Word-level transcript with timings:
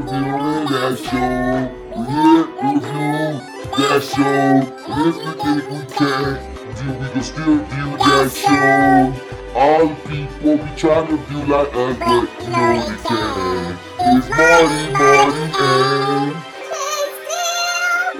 reviewing 0.00 0.64
that 0.70 0.96
show. 0.98 1.68
We 1.96 2.02
here 2.08 2.46
review 2.64 3.40
that 3.76 4.00
show. 4.02 4.40
And 4.88 5.02
if 5.08 5.16
we 5.16 5.30
think 5.42 5.62
we 5.70 5.80
can, 5.94 6.30
then 6.74 6.92
we 7.00 7.06
can 7.10 7.22
still 7.22 7.56
view 7.58 7.90
that 7.98 8.28
show. 8.32 9.12
All 9.54 9.88
the 9.88 9.94
people 10.08 10.56
be 10.56 10.70
trying 10.76 11.06
to 11.08 11.16
view 11.16 11.42
like 11.44 11.74
us, 11.74 11.96
but 11.98 12.28
you 12.40 12.50
know 12.50 12.70
they 12.86 12.98
can. 13.02 13.78
It's 14.16 14.28
Marty, 14.30 14.82
Marty, 14.92 15.42
and... 15.60 16.32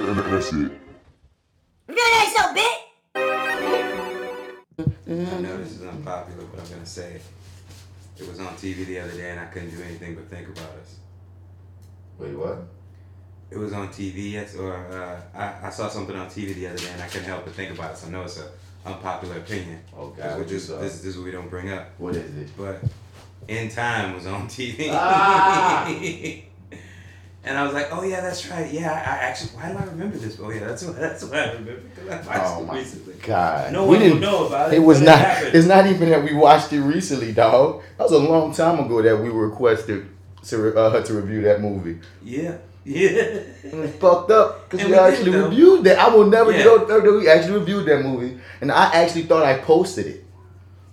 and 0.07 0.17
that's 0.33 0.49
it. 0.49 0.71
Review 1.87 2.07
that 2.13 2.27
show, 2.35 2.47
bitch. 2.57 2.81
I 5.07 5.41
know 5.41 5.55
this 5.57 5.71
is 5.71 5.81
unpopular, 5.81 6.45
but 6.51 6.59
I'm 6.61 6.69
gonna 6.69 6.85
say 6.85 7.13
it. 7.13 7.23
It 8.19 8.27
was 8.27 8.39
on 8.39 8.53
TV 8.55 8.85
the 8.85 8.99
other 8.99 9.13
day, 9.13 9.31
and 9.31 9.39
I 9.39 9.45
couldn't 9.45 9.71
do 9.71 9.81
anything 9.81 10.15
but 10.15 10.29
think 10.29 10.47
about 10.49 10.69
us. 10.83 10.97
Wait, 12.21 12.33
what? 12.37 12.57
It 13.49 13.57
was 13.57 13.73
on 13.73 13.89
TV, 13.89 14.31
yes, 14.33 14.55
or 14.55 14.73
uh, 14.75 15.19
I, 15.37 15.67
I 15.67 15.69
saw 15.71 15.89
something 15.89 16.15
on 16.15 16.27
TV 16.27 16.53
the 16.55 16.67
other 16.67 16.77
day, 16.77 16.87
and 16.93 17.01
I 17.01 17.07
couldn't 17.07 17.25
help 17.27 17.43
but 17.43 17.53
think 17.53 17.73
about 17.77 17.91
it. 17.91 17.97
So 17.97 18.07
I 18.07 18.11
know 18.11 18.21
it's 18.23 18.39
a 18.39 18.49
unpopular 18.85 19.37
opinion. 19.37 19.79
Oh 19.97 20.09
God, 20.09 20.37
what 20.39 20.47
saw? 20.49 20.79
this, 20.79 20.97
this 21.01 21.05
is 21.05 21.17
what 21.17 21.25
we 21.25 21.31
don't 21.31 21.49
bring 21.49 21.69
up. 21.71 21.89
What 21.97 22.15
is 22.15 22.37
it? 22.37 22.49
But 22.55 22.81
In 23.47 23.69
Time 23.69 24.13
was 24.13 24.25
on 24.27 24.47
TV. 24.47 24.89
Ah! 24.91 25.85
and 27.43 27.57
I 27.57 27.63
was 27.63 27.73
like, 27.73 27.87
oh 27.91 28.03
yeah, 28.03 28.21
that's 28.21 28.47
right. 28.49 28.71
Yeah, 28.71 28.91
I, 28.91 29.25
actually, 29.25 29.49
why 29.59 29.71
do 29.71 29.77
I 29.79 29.83
remember 29.85 30.17
this? 30.17 30.37
Oh 30.39 30.49
yeah, 30.51 30.67
that's 30.67 30.83
why, 30.85 30.93
that's 30.99 31.23
why 31.25 31.37
I 31.39 31.51
remember 31.53 31.81
I 32.09 32.15
watched 32.15 32.27
Oh 32.29 32.61
it 32.61 32.65
my 32.67 32.75
recently. 32.77 33.13
God. 33.15 33.73
No 33.73 33.83
We 33.83 33.89
one 33.89 33.99
didn't- 33.99 34.19
know 34.21 34.47
about 34.47 34.71
it. 34.71 34.77
It 34.77 34.79
was 34.79 35.01
not. 35.01 35.17
happened. 35.17 35.55
It's 35.55 35.67
not 35.67 35.87
even 35.87 36.09
that 36.11 36.23
we 36.23 36.33
watched 36.35 36.71
it 36.71 36.81
recently, 36.81 37.33
dog. 37.33 37.81
That 37.97 38.03
was 38.03 38.11
a 38.13 38.17
long 38.19 38.53
time 38.53 38.79
ago 38.79 39.01
that 39.01 39.17
we 39.19 39.29
requested 39.29 40.07
to 40.45 40.75
uh, 40.77 41.03
to 41.03 41.13
review 41.13 41.41
that 41.43 41.61
movie. 41.61 41.99
Yeah, 42.23 42.57
yeah. 42.85 43.09
It 43.63 43.73
was 43.73 43.91
fucked 43.91 44.31
up 44.31 44.69
because 44.69 44.85
we, 44.85 44.91
we 44.91 44.97
actually 44.97 45.31
though. 45.31 45.49
reviewed 45.49 45.83
that. 45.85 45.99
I 45.99 46.09
will 46.13 46.27
never 46.27 46.51
Yeah. 46.51 46.65
over 46.65 46.85
that 47.01 47.11
we 47.11 47.27
actually 47.29 47.59
reviewed 47.59 47.85
that 47.87 48.01
movie, 48.03 48.39
and 48.61 48.71
I 48.71 48.85
actually 48.93 49.23
thought 49.23 49.43
I 49.45 49.59
posted 49.59 50.07
it. 50.07 50.25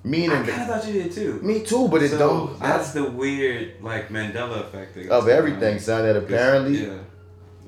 Meaning, 0.05 0.31
I 0.31 0.47
kind 0.47 0.63
of 0.63 0.69
thought 0.83 0.87
you 0.93 1.03
did 1.03 1.13
too. 1.13 1.41
me 1.43 1.61
too, 1.65 1.89
but 1.89 2.03
it 2.03 2.11
so 2.13 2.19
don't. 2.19 2.61
That's 2.61 2.93
the 2.93 3.05
weird 3.11 3.83
like 3.83 4.09
Mandela 4.11 4.61
effect 4.61 4.97
of 5.09 5.29
everything, 5.29 5.79
son. 5.81 6.05
That 6.05 6.17
apparently, 6.17 6.87
Yeah. 6.87 6.99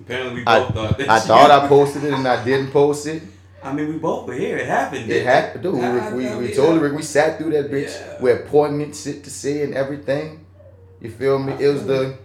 Apparently 0.00 0.34
we 0.36 0.47
I, 0.47 0.60
both 0.60 0.74
thought 0.74 0.98
that. 0.98 1.08
I 1.10 1.20
thought 1.20 1.50
I 1.50 1.69
posted 1.74 2.04
it 2.04 2.12
and 2.14 2.26
I 2.26 2.42
didn't 2.44 2.70
post 2.70 3.06
it. 3.06 3.22
I 3.62 3.72
mean, 3.74 3.88
we 3.88 3.98
both 3.98 4.26
were 4.26 4.32
here. 4.34 4.56
It 4.56 4.66
happened. 4.66 5.10
It 5.10 5.26
happened, 5.26 5.62
dude. 5.64 5.74
I- 5.84 6.14
We, 6.14 6.26
I- 6.26 6.36
we, 6.38 6.47
we 6.47 6.54
totally 6.54 6.92
we 6.92 7.02
sat 7.02 7.36
through 7.36 7.50
that 7.50 7.70
bitch 7.70 7.92
Yeah. 8.00 8.22
with 8.22 8.47
appointment 8.47 8.97
shit 8.97 9.22
to 9.24 9.30
say 9.30 9.62
and 9.64 9.74
everything. 9.74 10.47
You 11.00 11.10
feel 11.10 11.38
me? 11.38 11.54
It 11.54 11.68
was 11.68 11.86
the 11.86 12.18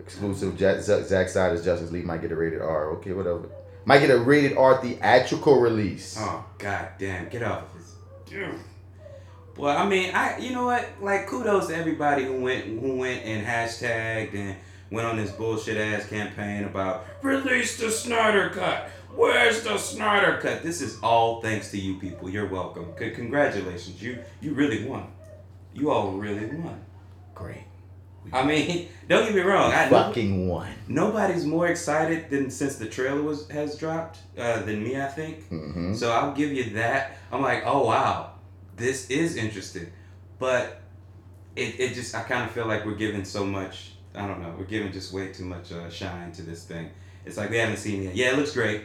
exclusive 0.00 0.56
Jack, 0.56 0.80
Zack 0.80 1.28
Snyder's 1.28 1.64
Justice 1.64 1.90
League 1.90 2.04
might 2.04 2.20
get 2.20 2.32
a 2.32 2.36
rated 2.36 2.60
R. 2.60 2.90
Okay, 2.94 3.12
whatever. 3.12 3.48
Might 3.84 4.00
get 4.00 4.10
a 4.10 4.18
rated 4.18 4.56
R 4.56 4.80
theatrical 4.82 5.60
release. 5.60 6.16
Oh 6.18 6.44
god 6.58 6.88
damn! 6.98 7.28
Get 7.28 7.42
off 7.42 7.62
of 7.62 7.74
this. 7.74 7.94
Well, 9.56 9.76
I 9.76 9.86
mean, 9.86 10.14
I 10.14 10.38
you 10.38 10.52
know 10.52 10.64
what? 10.64 10.88
Like, 11.00 11.26
kudos 11.28 11.68
to 11.68 11.76
everybody 11.76 12.24
who 12.24 12.40
went 12.40 12.64
who 12.64 12.96
went 12.96 13.24
and 13.24 13.46
hashtagged 13.46 14.34
and 14.34 14.56
went 14.90 15.06
on 15.06 15.16
this 15.16 15.30
bullshit 15.30 15.76
ass 15.76 16.08
campaign 16.08 16.64
about 16.64 17.06
release 17.22 17.76
the 17.78 17.90
Snyder 17.90 18.50
cut. 18.50 18.90
Where's 19.14 19.62
the 19.62 19.78
Snyder 19.78 20.38
cut? 20.38 20.62
This 20.62 20.80
is 20.80 20.98
all 21.02 21.40
thanks 21.40 21.70
to 21.70 21.78
you 21.78 21.98
people. 22.00 22.28
You're 22.28 22.48
welcome. 22.48 22.92
C- 22.98 23.10
congratulations. 23.10 24.02
You 24.02 24.18
you 24.40 24.54
really 24.54 24.84
won. 24.86 25.12
You 25.72 25.90
all 25.90 26.12
really 26.12 26.46
won. 26.46 26.83
Great. 27.34 27.64
I 28.32 28.42
mean, 28.44 28.88
don't 29.08 29.26
get 29.26 29.34
me 29.34 29.42
wrong. 29.42 29.70
I 29.72 29.88
Fucking 29.90 30.48
one. 30.48 30.72
nobody's 30.88 31.44
more 31.44 31.66
excited 31.66 32.30
than 32.30 32.50
since 32.50 32.76
the 32.76 32.86
trailer 32.86 33.20
was 33.22 33.48
has 33.50 33.76
dropped 33.76 34.18
uh, 34.38 34.62
than 34.62 34.82
me. 34.82 35.00
I 35.00 35.06
think. 35.06 35.46
hmm 35.48 35.94
So 35.94 36.10
I'll 36.10 36.32
give 36.32 36.52
you 36.52 36.70
that. 36.70 37.18
I'm 37.30 37.42
like, 37.42 37.64
oh 37.66 37.84
wow, 37.86 38.32
this 38.76 39.10
is 39.10 39.36
interesting, 39.36 39.92
but 40.38 40.80
it, 41.54 41.78
it 41.78 41.94
just 41.94 42.14
I 42.14 42.22
kind 42.22 42.44
of 42.44 42.50
feel 42.52 42.66
like 42.66 42.84
we're 42.86 42.94
giving 42.94 43.24
so 43.24 43.44
much. 43.44 43.92
I 44.14 44.26
don't 44.26 44.40
know. 44.40 44.54
We're 44.56 44.64
giving 44.64 44.90
just 44.92 45.12
way 45.12 45.32
too 45.32 45.44
much 45.44 45.72
uh, 45.72 45.90
shine 45.90 46.32
to 46.32 46.42
this 46.42 46.64
thing. 46.64 46.90
It's 47.26 47.36
like 47.36 47.50
we 47.50 47.58
haven't 47.58 47.78
seen 47.78 48.02
it 48.02 48.04
yet. 48.06 48.16
Yeah, 48.16 48.32
it 48.32 48.38
looks 48.38 48.52
great. 48.52 48.82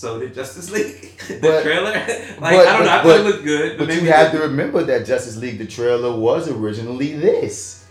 So 0.00 0.18
did 0.18 0.32
Justice 0.34 0.70
League. 0.70 1.18
the 1.28 1.38
But- 1.42 1.62
trailer. 1.62 1.92
like 1.92 2.38
but- 2.38 2.44
I 2.68 2.76
don't 2.78 2.86
know. 2.86 2.90
I 2.90 3.02
but- 3.02 3.04
thought 3.04 3.20
it 3.20 3.24
looked 3.24 3.44
good, 3.44 3.76
but, 3.76 3.88
But 3.88 3.96
you 3.96 4.10
have 4.10 4.32
to 4.32 4.38
remember 4.38 4.82
that 4.84 5.04
Justice 5.04 5.36
League, 5.36 5.58
the 5.58 5.66
trailer, 5.66 6.18
was 6.18 6.48
originally 6.48 7.16
this. 7.16 7.84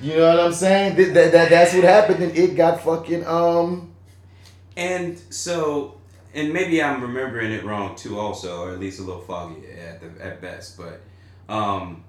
You 0.00 0.16
know 0.16 0.28
what 0.30 0.40
I'm 0.40 0.54
saying? 0.54 0.96
That, 0.96 1.12
that, 1.12 1.32
that 1.32 1.50
that's 1.50 1.74
what 1.74 1.84
happened, 1.84 2.22
and 2.24 2.34
it 2.34 2.56
got 2.56 2.82
fucking 2.82 3.26
um. 3.26 3.92
And 4.78 5.20
so, 5.28 5.98
and 6.32 6.54
maybe 6.54 6.82
I'm 6.82 7.02
remembering 7.02 7.52
it 7.52 7.64
wrong 7.66 7.96
too, 7.96 8.18
also, 8.18 8.62
or 8.62 8.72
at 8.72 8.80
least 8.80 8.98
a 8.98 9.02
little 9.02 9.20
foggy 9.20 9.62
at 9.78 10.00
the 10.00 10.24
at 10.24 10.40
best. 10.40 10.78
But 10.78 11.02
um, 11.54 12.02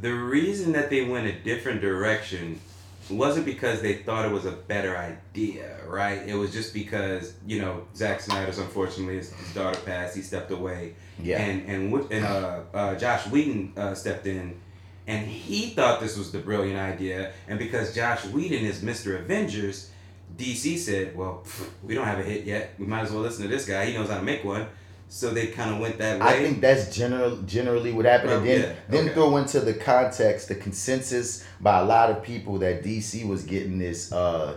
the 0.00 0.14
reason 0.14 0.70
that 0.72 0.88
they 0.88 1.04
went 1.04 1.26
a 1.26 1.32
different 1.32 1.80
direction 1.80 2.60
wasn't 3.10 3.44
because 3.46 3.82
they 3.82 3.94
thought 3.94 4.24
it 4.24 4.32
was 4.32 4.44
a 4.46 4.52
better 4.52 4.96
idea, 4.96 5.78
right? 5.86 6.22
It 6.26 6.34
was 6.34 6.52
just 6.52 6.72
because 6.72 7.34
you 7.46 7.60
know 7.60 7.84
Zack 7.94 8.20
Snyder's 8.20 8.58
unfortunately 8.58 9.16
his, 9.16 9.32
his 9.32 9.54
daughter 9.54 9.78
passed, 9.80 10.16
he 10.16 10.22
stepped 10.22 10.50
away, 10.50 10.94
Yeah. 11.18 11.40
and 11.42 11.68
and 11.68 12.10
and 12.12 12.24
uh, 12.24 12.60
uh, 12.72 12.94
Joss 12.96 13.26
Whedon 13.28 13.72
uh, 13.76 13.94
stepped 13.94 14.26
in, 14.26 14.60
and 15.06 15.26
he 15.26 15.70
thought 15.70 16.00
this 16.00 16.16
was 16.16 16.32
the 16.32 16.38
brilliant 16.38 16.78
idea. 16.78 17.32
And 17.48 17.58
because 17.58 17.94
Joss 17.94 18.24
Whedon 18.26 18.64
is 18.64 18.82
Mister 18.82 19.16
Avengers, 19.18 19.90
DC 20.36 20.78
said, 20.78 21.16
"Well, 21.16 21.42
pff, 21.44 21.68
we 21.82 21.94
don't 21.94 22.06
have 22.06 22.18
a 22.18 22.22
hit 22.24 22.44
yet. 22.44 22.74
We 22.78 22.86
might 22.86 23.02
as 23.02 23.10
well 23.12 23.22
listen 23.22 23.42
to 23.42 23.48
this 23.48 23.66
guy. 23.66 23.86
He 23.86 23.94
knows 23.94 24.08
how 24.08 24.16
to 24.18 24.22
make 24.24 24.44
one." 24.44 24.66
So 25.14 25.30
they 25.30 25.46
kind 25.46 25.70
of 25.72 25.78
went 25.78 25.96
that 25.98 26.18
way. 26.20 26.26
I 26.26 26.42
think 26.42 26.60
that's 26.60 26.94
general, 26.94 27.36
generally 27.42 27.92
what 27.92 28.04
happened. 28.04 28.32
and 28.32 28.42
Oh, 28.42 28.44
then, 28.44 28.60
yeah, 28.62 28.72
then 28.88 29.04
okay. 29.04 29.14
throw 29.14 29.36
into 29.36 29.60
the 29.60 29.72
context, 29.74 30.48
the 30.48 30.56
consensus 30.56 31.44
by 31.60 31.78
a 31.78 31.84
lot 31.84 32.10
of 32.10 32.20
people 32.24 32.58
that 32.58 32.82
DC 32.82 33.24
was 33.28 33.44
getting 33.44 33.78
this 33.78 34.10
uh 34.12 34.54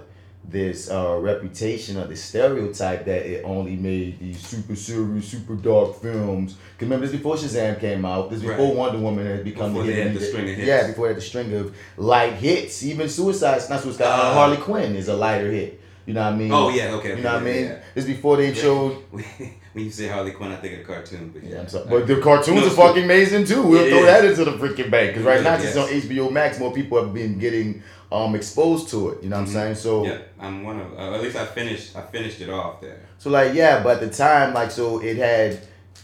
this 0.49 0.89
uh 0.89 1.15
reputation 1.19 1.97
or 1.97 2.07
the 2.07 2.15
stereotype 2.15 3.05
that 3.05 3.23
it 3.33 3.43
only 3.45 3.75
made 3.75 4.17
these 4.19 4.39
super 4.39 4.75
serious, 4.75 5.27
super 5.27 5.53
dark 5.55 6.01
films. 6.01 6.53
Cause 6.53 6.81
remember 6.87 7.05
this 7.05 7.15
before 7.15 7.35
Shazam 7.35 7.79
came 7.79 8.03
out. 8.03 8.31
This 8.31 8.41
before 8.41 8.65
Right. 8.69 8.75
Wonder 8.75 8.97
Woman 8.99 9.27
had 9.27 9.43
become 9.43 9.73
Before 9.73 9.83
the 9.85 9.89
they 9.91 9.95
hit. 9.97 10.07
had 10.07 10.15
the 10.15 10.25
string 10.25 10.49
of 10.49 10.55
hits. 10.55 10.67
Yeah, 10.67 10.87
before 10.87 11.05
they 11.07 11.13
had 11.13 11.21
the 11.21 11.25
string 11.25 11.53
of 11.53 11.75
light 11.97 12.33
hits. 12.33 12.81
Even 12.83 13.07
Suicide, 13.09 13.61
not 13.69 13.81
Suicide, 13.81 14.05
uh, 14.05 14.09
Uh, 14.09 14.33
Harley 14.33 14.57
Quinn 14.57 14.95
is 14.95 15.07
a 15.07 15.15
lighter 15.15 15.51
hit. 15.51 15.81
You 16.07 16.13
know 16.15 16.23
what 16.23 16.33
I 16.33 16.37
mean? 16.37 16.51
Oh 16.51 16.69
yeah, 16.69 16.93
okay. 16.97 17.17
You 17.17 17.21
know 17.23 17.33
what 17.33 17.41
I 17.41 17.45
mean? 17.45 17.63
yeah, 17.65 17.79
It's 17.93 18.07
before 18.07 18.37
they 18.37 18.47
yeah. 18.47 18.53
showed 18.63 18.95
when 19.77 19.85
you 19.85 19.91
say 19.91 20.07
Harley 20.07 20.31
Quinn, 20.31 20.51
I 20.51 20.55
think 20.55 20.73
of 20.73 20.79
the 20.79 20.85
cartoon. 20.93 21.29
But 21.31 21.43
yeah, 21.43 21.51
yeah, 21.51 21.59
I'm 21.61 21.69
sorry. 21.69 21.87
But 21.87 22.07
the 22.07 22.19
cartoons 22.19 22.61
No, 22.61 22.67
are 22.67 22.69
fucking 22.71 23.03
amazing 23.03 23.45
too. 23.45 23.61
We'll 23.61 23.87
throw 23.87 24.05
that 24.05 24.25
into 24.25 24.43
the 24.43 24.51
freaking 24.53 24.89
bank 24.89 25.11
because 25.11 25.23
right 25.23 25.43
now 25.43 25.55
it's 25.55 25.75
yes. 25.75 25.77
on 25.77 25.87
HBO 25.87 26.31
Max. 26.31 26.59
More 26.59 26.73
people 26.73 27.01
have 27.01 27.13
been 27.13 27.37
getting 27.37 27.83
um 28.11 28.33
exposed 28.35 28.89
to 28.89 29.09
it. 29.09 29.23
You 29.23 29.29
know 29.29 29.35
what 29.35 29.43
I'm 29.43 29.47
saying? 29.47 29.75
So 29.75 30.05
Yeah, 30.05 30.17
I'm 30.39 30.63
one 30.63 30.79
of. 30.79 30.93
Uh, 30.93 31.13
at 31.13 31.21
least 31.21 31.35
I 31.35 31.45
finished. 31.45 31.95
I 31.95 32.01
finished 32.01 32.41
it 32.41 32.49
off 32.49 32.81
there. 32.81 33.01
so 33.19 33.29
like 33.29 33.53
yeah, 33.53 33.83
but 33.83 34.01
at 34.01 34.09
the 34.09 34.15
time 34.15 34.53
like 34.53 34.71
so 34.71 34.99
it 34.99 35.17
had. 35.17 35.59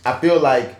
I 0.05 0.19
feel 0.19 0.39
like 0.39 0.75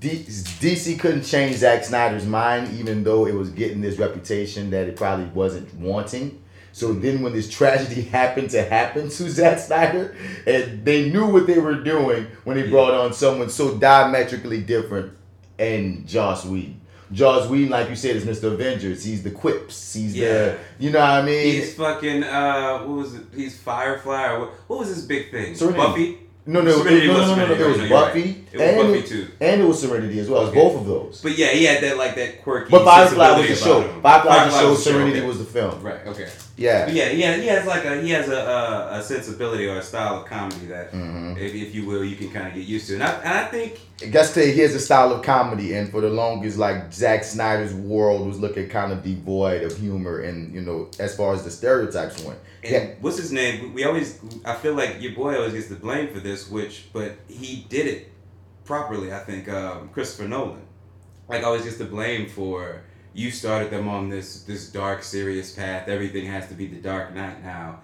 D- 0.00 0.24
DC 0.24 0.98
couldn't 0.98 1.22
change 1.22 1.56
Zack 1.56 1.84
Snyder's 1.84 2.26
mind, 2.26 2.76
even 2.78 3.04
though 3.04 3.26
it 3.26 3.34
was 3.34 3.50
getting 3.50 3.80
this 3.80 3.98
reputation 3.98 4.70
that 4.70 4.88
it 4.88 4.96
probably 4.96 5.26
wasn't 5.26 5.72
wanting. 5.74 6.40
So 6.74 6.92
then, 6.92 7.22
when 7.22 7.32
this 7.32 7.48
tragedy 7.48 8.02
happened 8.18 8.50
to 8.50 8.60
happen 8.64 9.04
to 9.08 9.30
Zack 9.30 9.60
Snyder, 9.60 10.16
and 10.44 10.84
they 10.84 11.08
knew 11.08 11.24
what 11.24 11.46
they 11.46 11.60
were 11.60 11.76
doing 11.76 12.26
when 12.42 12.56
they 12.56 12.64
Yeah. 12.64 12.70
brought 12.70 12.94
on 12.94 13.12
someone 13.12 13.48
so 13.48 13.76
diametrically 13.76 14.60
different 14.60 15.12
and 15.56 16.04
Joss 16.04 16.44
Whedon. 16.44 16.80
Joss 17.12 17.48
Whedon, 17.48 17.70
like 17.70 17.90
you 17.90 17.94
said, 17.94 18.16
is 18.16 18.24
Mr. 18.24 18.52
Avengers. 18.52 19.04
He's 19.04 19.22
the 19.22 19.30
quips. 19.30 19.94
He's 19.94 20.16
Yeah. 20.16 20.32
the, 20.32 20.56
you 20.80 20.90
know 20.90 20.98
what 20.98 21.10
I 21.10 21.22
mean? 21.22 21.52
He's 21.52 21.74
fucking. 21.76 22.24
Uh, 22.24 22.78
what 22.80 22.96
was 22.98 23.14
it? 23.14 23.22
He's 23.36 23.56
Firefly. 23.56 24.32
Or 24.32 24.40
what, 24.40 24.50
what 24.66 24.78
was 24.80 24.88
his 24.88 25.06
big 25.06 25.30
thing? 25.30 25.54
Serenity. 25.54 25.78
Buffy. 25.78 26.18
no, 26.46 26.60
no, 26.60 26.76
Serenity 26.82 27.06
no, 27.06 27.12
was 27.20 27.28
no, 27.28 27.36
no, 27.36 27.46
no, 27.46 27.54
It 27.54 27.68
was 27.68 27.78
no, 27.78 27.88
Buffy, 27.88 28.20
right. 28.20 28.36
It 28.52 28.58
was 28.58 28.62
and, 28.62 28.76
Buffy 28.78 28.98
it, 28.98 29.06
too. 29.06 29.28
and 29.40 29.60
it 29.60 29.64
was 29.64 29.80
Serenity 29.80 30.18
as 30.18 30.28
well. 30.28 30.40
It 30.40 30.44
was 30.46 30.54
both 30.54 30.80
of 30.80 30.86
those. 30.88 31.20
But 31.22 31.38
yeah, 31.38 31.50
he 31.52 31.64
had 31.66 31.84
that 31.84 31.96
like 31.98 32.16
that 32.16 32.42
quirky. 32.42 32.70
But 32.72 32.84
Firefly 32.84 33.38
was 33.38 33.46
the 33.48 33.54
show. 33.54 33.80
him. 33.80 34.02
Firefly 34.02 34.44
was 34.46 34.54
the 34.54 34.60
show. 34.60 34.74
Serenity 34.74 35.18
okay. 35.18 35.26
was 35.28 35.38
the 35.38 35.44
film. 35.44 35.80
Right. 35.84 36.04
Okay. 36.08 36.28
Yeah. 36.56 36.88
Yeah, 36.88 37.10
yeah, 37.10 37.36
he 37.36 37.46
has, 37.48 37.66
like 37.66 37.84
a 37.84 38.00
he 38.00 38.10
has 38.10 38.28
a, 38.28 38.36
a, 38.36 38.98
a 38.98 39.02
sensibility 39.02 39.66
or 39.66 39.78
a 39.78 39.82
style 39.82 40.20
of 40.20 40.26
comedy 40.26 40.66
that, 40.66 40.92
Mhm. 40.92 41.36
if, 41.36 41.52
if 41.52 41.74
you 41.74 41.84
will, 41.84 42.04
you 42.04 42.14
can 42.14 42.30
kind 42.30 42.46
of 42.46 42.54
get 42.54 42.64
used 42.64 42.86
to. 42.88 42.94
And 42.94 43.02
I, 43.02 43.10
and 43.24 43.28
I 43.40 43.44
think 43.46 43.80
That's 44.12 44.32
to 44.34 44.40
he 44.52 44.60
has 44.60 44.74
a 44.74 44.78
style 44.80 45.12
of 45.12 45.22
comedy, 45.22 45.74
and 45.74 45.90
for 45.90 46.00
the 46.00 46.10
longest, 46.10 46.56
like 46.58 46.92
Zack 46.92 47.24
Snyder's 47.24 47.74
world 47.74 48.26
was 48.26 48.38
looking 48.38 48.68
kind 48.68 48.92
of 48.92 49.02
devoid 49.02 49.62
of 49.64 49.76
humor, 49.76 50.20
and 50.20 50.54
you 50.54 50.60
know, 50.60 50.88
as 51.00 51.16
far 51.16 51.34
as 51.34 51.42
the 51.42 51.50
stereotypes 51.50 52.22
went. 52.22 52.38
And 52.62 52.72
Yeah. 52.72 52.94
what's 53.00 53.18
his 53.18 53.32
name? 53.32 53.74
We 53.74 53.82
always, 53.84 54.20
I 54.44 54.54
feel 54.54 54.74
like 54.74 55.02
your 55.02 55.12
boy 55.12 55.34
always 55.36 55.54
gets 55.54 55.68
the 55.68 55.74
blame 55.76 56.08
for 56.08 56.20
this, 56.20 56.48
which, 56.48 56.88
but 56.92 57.16
he 57.28 57.66
did 57.68 57.86
it 57.88 58.12
properly. 58.64 59.12
I 59.12 59.18
think 59.18 59.48
um, 59.48 59.88
Christopher 59.88 60.28
Nolan, 60.28 60.62
like 61.28 61.42
always 61.42 61.64
gets 61.64 61.78
the 61.78 61.84
blame 61.84 62.28
for 62.28 62.82
you 63.14 63.30
started 63.30 63.70
them 63.70 63.88
on 63.88 64.08
this 64.10 64.42
this 64.42 64.70
dark, 64.70 65.02
serious 65.02 65.52
path. 65.52 65.88
Everything 65.88 66.26
has 66.26 66.48
to 66.48 66.54
be 66.54 66.66
the 66.66 66.76
Dark 66.76 67.14
Knight 67.14 67.42
now, 67.42 67.80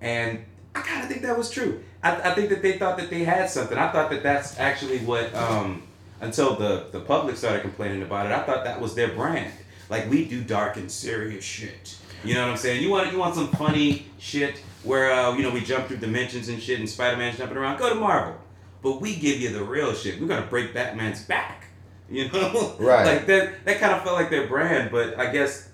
and 0.00 0.44
I 0.74 0.80
kind 0.82 1.02
of 1.02 1.08
think 1.08 1.22
that 1.22 1.36
was 1.36 1.50
true. 1.50 1.82
I, 2.02 2.30
I 2.30 2.34
think 2.34 2.50
that 2.50 2.62
they 2.62 2.78
thought 2.78 2.98
that 2.98 3.10
they 3.10 3.24
had 3.24 3.48
something. 3.48 3.78
I 3.78 3.90
thought 3.90 4.10
that 4.10 4.22
that's 4.22 4.58
actually 4.58 4.98
what 4.98 5.34
um, 5.34 5.82
until 6.20 6.54
the 6.54 6.86
the 6.92 7.00
public 7.00 7.36
started 7.36 7.62
complaining 7.62 8.02
about 8.02 8.26
it. 8.26 8.32
I 8.32 8.42
thought 8.42 8.64
that 8.64 8.80
was 8.80 8.94
their 8.94 9.08
brand. 9.08 9.52
Like 9.88 10.08
we 10.10 10.26
do 10.26 10.44
dark 10.44 10.76
and 10.76 10.90
serious 10.90 11.44
shit. 11.44 11.96
You 12.22 12.34
know 12.34 12.42
what 12.42 12.52
I'm 12.52 12.56
saying? 12.56 12.82
You 12.82 12.90
want 12.90 13.10
you 13.10 13.18
want 13.18 13.34
some 13.34 13.48
funny 13.48 14.06
shit 14.18 14.60
where 14.82 15.12
uh, 15.12 15.34
you 15.34 15.42
know 15.42 15.50
we 15.50 15.62
jump 15.62 15.88
through 15.88 15.98
dimensions 15.98 16.48
and 16.48 16.62
shit 16.62 16.78
and 16.78 16.88
Spider 16.88 17.16
Man's 17.16 17.38
jumping 17.38 17.56
around. 17.56 17.78
Go 17.78 17.88
to 17.88 17.94
Marvel, 17.94 18.36
but 18.82 19.00
we 19.00 19.16
give 19.16 19.40
you 19.40 19.50
the 19.50 19.64
real 19.64 19.94
shit. 19.94 20.20
We're 20.20 20.28
gonna 20.28 20.46
break 20.46 20.74
Batman's 20.74 21.22
back. 21.22 21.63
You 22.10 22.30
know, 22.30 22.76
Right. 22.78 23.06
Like 23.06 23.26
that. 23.26 23.64
That 23.64 23.80
kind 23.80 23.94
of 23.94 24.02
felt 24.02 24.16
like 24.16 24.28
their 24.28 24.46
brand, 24.46 24.90
but 24.90 25.18
I 25.18 25.32
guess 25.32 25.70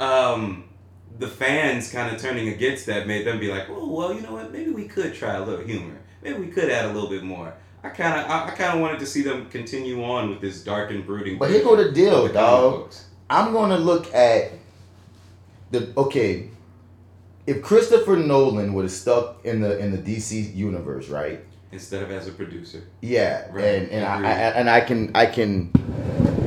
um, 0.00 0.68
the 1.18 1.28
fans 1.28 1.90
kind 1.92 2.14
of 2.14 2.20
turning 2.20 2.48
against 2.48 2.86
that 2.86 3.06
made 3.06 3.26
them 3.26 3.38
be 3.38 3.48
like, 3.48 3.68
oh 3.70 3.88
well, 3.88 4.12
you 4.12 4.20
know 4.20 4.32
what? 4.32 4.52
Maybe 4.52 4.70
we 4.70 4.88
could 4.88 5.14
try 5.14 5.34
a 5.34 5.44
little 5.44 5.64
humor. 5.64 5.98
Maybe 6.22 6.38
we 6.38 6.48
could 6.48 6.68
add 6.68 6.86
a 6.86 6.92
little 6.92 7.08
bit 7.08 7.22
more. 7.22 7.54
I 7.82 7.90
kind 7.90 8.20
of, 8.20 8.30
I, 8.30 8.48
I 8.48 8.50
kind 8.50 8.74
of 8.74 8.80
wanted 8.80 8.98
to 9.00 9.06
see 9.06 9.22
them 9.22 9.48
continue 9.50 10.02
on 10.02 10.30
with 10.30 10.40
this 10.40 10.64
dark 10.64 10.90
and 10.90 11.06
brooding. 11.06 11.38
But 11.38 11.50
here 11.50 11.62
go 11.62 11.76
the 11.76 11.92
deal, 11.92 12.22
comic 12.22 12.34
dog. 12.34 12.92
I'm 13.30 13.52
gonna 13.52 13.78
look 13.78 14.12
at 14.14 14.52
the 15.70 15.92
okay. 15.96 16.50
If 17.46 17.62
Christopher 17.62 18.16
Nolan 18.16 18.74
would 18.74 18.82
have 18.82 18.92
stuck 18.92 19.44
in 19.44 19.60
the 19.60 19.78
in 19.78 19.90
the 19.92 19.98
DC 19.98 20.54
universe, 20.54 21.08
right? 21.08 21.44
Instead 21.70 22.02
of 22.02 22.10
as 22.10 22.26
a 22.28 22.32
producer. 22.32 22.82
Yeah, 23.02 23.46
Right, 23.50 23.82
and 23.82 23.90
and 23.90 24.04
I. 24.04 24.16
I 24.16 24.32
and 24.32 24.70
I 24.70 24.80
can 24.80 25.10
I 25.14 25.26
can 25.26 25.70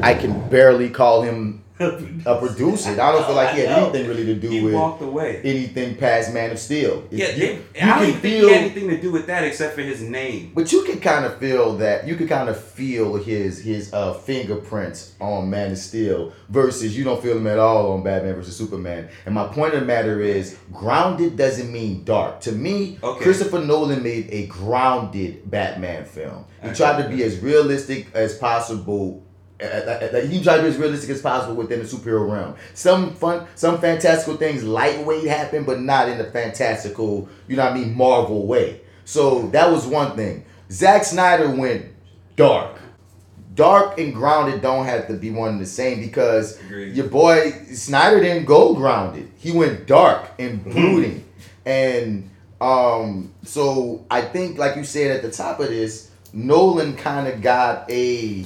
I 0.02 0.14
can 0.14 0.50
barely 0.50 0.90
call 0.90 1.22
him 1.22 1.64
a 1.82 2.38
producer. 2.38 2.92
I 2.92 3.12
don't 3.12 3.26
feel 3.26 3.34
like 3.36 3.56
he 3.56 3.62
had 3.62 3.70
anything 3.80 4.08
really 4.08 4.26
to 4.26 4.36
do 4.36 4.50
He 4.50 4.62
with 4.62 4.76
walked 4.76 5.02
away. 5.02 5.42
anything 5.44 5.96
past 5.96 6.32
Man 6.32 6.52
of 6.52 6.60
Steel. 6.60 7.08
Yeah, 7.10 7.30
you, 7.32 7.44
you 7.46 7.62
I 7.82 7.86
don't 7.88 8.06
think 8.12 8.18
feel, 8.20 8.48
he 8.50 8.54
had 8.54 8.62
anything 8.66 8.90
to 8.90 9.02
do 9.02 9.12
with 9.12 9.26
that 9.26 9.44
except 9.44 9.74
for 9.74 9.82
his 9.82 10.00
name. 10.04 10.52
but 10.54 10.72
you 10.72 10.84
can 10.84 11.00
kind 11.00 11.26
of 11.26 11.40
feel 11.40 11.78
that. 11.78 12.08
You 12.08 12.16
can 12.18 12.28
kind 12.28 12.50
of 12.50 12.64
feel 12.64 13.16
his 13.16 13.64
his 13.64 13.92
uh, 13.94 14.14
fingerprints 14.14 15.16
on 15.20 15.50
Man 15.50 15.72
of 15.72 15.78
Steel 15.80 16.34
versus 16.50 16.96
you 16.96 17.04
don't 17.04 17.20
feel 17.22 17.34
them 17.34 17.48
at 17.48 17.58
all 17.58 17.94
on 17.94 18.04
Batman 18.04 18.36
versus 18.36 18.56
Superman. 18.56 19.10
And 19.26 19.34
my 19.34 19.48
point 19.48 19.74
of 19.74 19.80
the 19.80 19.86
matter 19.88 20.22
is, 20.22 20.60
grounded 20.72 21.36
doesn't 21.36 21.72
mean 21.72 22.04
dark. 22.04 22.42
To 22.42 22.52
me, 22.52 23.00
Okay. 23.02 23.24
Christopher 23.24 23.60
Nolan 23.60 24.04
made 24.04 24.28
a 24.30 24.46
grounded 24.46 25.50
Batman 25.50 26.06
film. 26.06 26.46
He 26.62 26.70
I 26.70 26.74
tried 26.74 27.02
to 27.02 27.10
be 27.10 27.24
as 27.24 27.40
realistic 27.40 28.14
as 28.14 28.38
possible. 28.38 29.26
Uh, 29.62 29.66
uh, 29.66 30.18
uh, 30.18 30.22
He 30.22 30.44
tried 30.44 30.58
to 30.58 30.64
be 30.64 30.70
as 30.70 30.78
realistic 30.78 31.10
as 31.12 31.22
possible 31.22 31.56
within 31.56 31.80
the 31.80 31.86
superhero 31.86 32.32
realm. 32.32 32.56
Some 32.74 33.14
fun, 33.14 33.48
some 33.56 33.80
fantastical 33.80 34.38
things 34.38 34.64
lightweight 34.64 35.26
happen, 35.26 35.64
but 35.64 35.80
not 35.82 36.10
in 36.10 36.18
the 36.18 36.26
fantastical, 36.26 37.30
you 37.48 37.56
know 37.56 37.64
what 37.66 37.74
I 37.74 37.76
mean, 37.78 37.96
Marvel 37.96 38.48
way. 38.48 38.82
So 39.06 39.48
that 39.50 39.70
was 39.72 39.86
one 39.86 40.16
thing. 40.16 40.46
Zack 40.72 41.04
Snyder 41.04 41.50
went 41.50 41.86
dark. 42.36 42.80
Dark 43.54 44.00
and 44.00 44.14
grounded 44.14 44.62
don't 44.62 44.86
have 44.86 45.08
to 45.08 45.14
be 45.14 45.30
one 45.30 45.50
and 45.50 45.60
the 45.62 45.66
same 45.66 46.00
because 46.00 46.58
Agreed. 46.62 46.96
your 46.96 47.08
boy 47.08 47.52
Snyder 47.74 48.22
didn't 48.22 48.46
go 48.46 48.74
grounded. 48.74 49.30
He 49.38 49.52
went 49.52 49.88
dark 49.88 50.30
and 50.40 50.64
brooding. 50.64 51.26
and 51.66 52.30
um 52.62 53.34
so 53.44 54.06
I 54.10 54.22
think 54.22 54.58
like 54.58 54.78
you 54.78 54.86
said 54.86 55.12
at 55.18 55.22
the 55.22 55.32
top 55.32 55.60
of 55.60 55.68
this, 55.68 56.12
Nolan 56.32 56.96
kind 56.96 57.28
of 57.28 57.42
got 57.42 57.92
a 57.92 58.46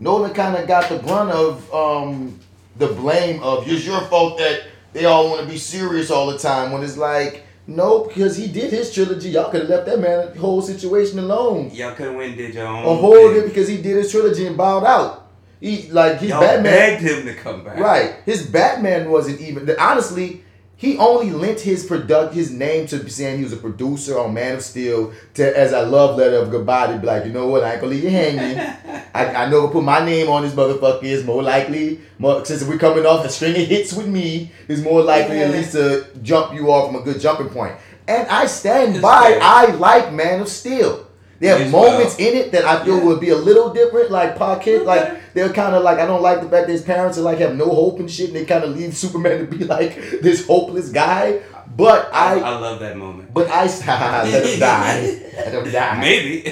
Nolan 0.00 0.32
kind 0.34 0.56
of 0.56 0.66
got 0.66 0.88
the 0.88 0.98
brunt 0.98 1.30
of 1.30 1.72
um 1.74 2.38
the 2.76 2.88
blame 2.88 3.42
of 3.42 3.68
it's 3.68 3.86
your 3.86 4.00
fault 4.02 4.38
that 4.38 4.62
they 4.92 5.04
all 5.04 5.28
want 5.28 5.42
to 5.42 5.46
be 5.46 5.58
serious 5.58 6.10
all 6.10 6.26
the 6.32 6.38
time 6.38 6.72
when 6.72 6.82
it's 6.82 6.96
like 6.96 7.44
no 7.66 8.04
because 8.04 8.36
he 8.36 8.48
did 8.48 8.72
his 8.72 8.92
trilogy 8.92 9.28
y'all 9.30 9.50
could 9.50 9.60
have 9.60 9.70
left 9.70 9.86
that 9.86 10.00
man 10.00 10.34
whole 10.36 10.62
situation 10.62 11.18
alone 11.18 11.70
Y'all 11.70 11.94
could 11.94 12.06
have 12.06 12.16
went 12.16 12.30
and 12.30 12.38
did 12.38 12.54
your 12.54 12.66
own 12.66 12.82
whole 12.82 13.28
thing. 13.28 13.42
it 13.42 13.44
because 13.46 13.68
he 13.68 13.76
did 13.76 13.96
his 13.96 14.10
trilogy 14.10 14.46
and 14.46 14.56
bowed 14.56 14.84
out 14.84 15.28
he 15.60 15.88
like 15.90 16.18
his 16.18 16.30
Y'all 16.30 16.40
Batman 16.40 16.72
begged 16.72 17.02
him 17.02 17.26
to 17.26 17.34
come 17.34 17.62
back. 17.62 17.78
Right. 17.78 18.14
His 18.24 18.46
Batman 18.46 19.10
wasn't 19.10 19.42
even 19.42 19.70
honestly, 19.78 20.42
he 20.80 20.96
only 20.96 21.30
lent 21.30 21.60
his 21.60 21.84
product 21.84 22.32
his 22.32 22.50
name 22.50 22.86
to 22.86 23.06
saying 23.10 23.36
he 23.36 23.44
was 23.44 23.52
a 23.52 23.58
producer 23.58 24.18
on 24.18 24.32
Man 24.32 24.54
of 24.54 24.62
Steel 24.62 25.12
to 25.34 25.58
as 25.58 25.72
a 25.72 25.82
love 25.82 26.16
letter 26.16 26.36
of 26.36 26.50
goodbye 26.50 26.90
to 26.90 26.98
be 26.98 27.06
like, 27.06 27.26
you 27.26 27.32
know 27.32 27.48
what, 27.48 27.62
I 27.62 27.72
ain't 27.72 27.82
gonna 27.82 27.92
leave 27.92 28.04
you 28.04 28.08
hanging. 28.08 28.58
I, 29.14 29.44
I 29.44 29.50
know 29.50 29.68
put 29.68 29.84
my 29.84 30.02
name 30.02 30.30
on 30.30 30.42
this 30.42 30.54
motherfucker 30.54 31.02
is 31.02 31.22
more 31.22 31.42
likely 31.42 32.00
more 32.18 32.46
since 32.46 32.64
we're 32.64 32.78
coming 32.78 33.04
off 33.04 33.26
a 33.26 33.28
string 33.28 33.60
of 33.60 33.68
hits 33.68 33.92
with 33.92 34.06
me, 34.06 34.52
is 34.68 34.82
more 34.82 35.02
likely 35.02 35.40
at 35.40 35.50
least 35.50 35.72
to 35.72 36.06
jump 36.22 36.54
you 36.54 36.72
off 36.72 36.90
from 36.90 36.98
a 36.98 37.04
good 37.04 37.20
jumping 37.20 37.50
point. 37.50 37.74
And 38.08 38.26
I 38.28 38.46
stand 38.46 39.02
by 39.02 39.32
fair. 39.32 39.38
I 39.42 39.66
like 39.72 40.14
Man 40.14 40.40
of 40.40 40.48
Steel. 40.48 41.06
There 41.40 41.56
are 41.56 41.68
moments 41.70 42.16
well. 42.18 42.28
in 42.28 42.36
it 42.36 42.52
that 42.52 42.64
I 42.66 42.84
feel 42.84 42.98
Yeah. 42.98 43.04
would 43.04 43.18
be 43.20 43.30
a 43.30 43.36
little 43.36 43.72
different, 43.72 44.10
like 44.10 44.36
Pocket, 44.36 44.84
like 44.84 45.32
they're 45.34 45.48
kind 45.52 45.74
of 45.74 45.82
like 45.82 45.98
I 45.98 46.06
don't 46.06 46.20
like 46.22 46.42
the 46.42 46.48
fact 46.50 46.66
that 46.66 46.72
his 46.72 46.82
parents 46.82 47.16
are 47.18 47.22
like 47.22 47.38
have 47.38 47.56
no 47.56 47.64
hope 47.68 47.98
and 47.98 48.10
shit, 48.10 48.28
and 48.28 48.36
they 48.36 48.44
kind 48.44 48.62
of 48.62 48.76
leave 48.76 48.94
Superman 48.96 49.38
to 49.38 49.46
be 49.56 49.64
like 49.64 49.96
this 50.20 50.46
hopeless 50.46 50.90
guy. 50.90 51.40
But 51.76 52.10
I, 52.12 52.34
I, 52.34 52.38
I 52.40 52.58
love 52.58 52.80
that 52.80 52.96
moment. 52.98 53.32
but 53.32 53.48
I 53.48 53.64
let 54.26 54.44
him 54.44 54.60
die, 54.60 55.00
let 55.36 55.54
him 55.54 55.72
die. 55.72 56.00
Maybe. 56.00 56.42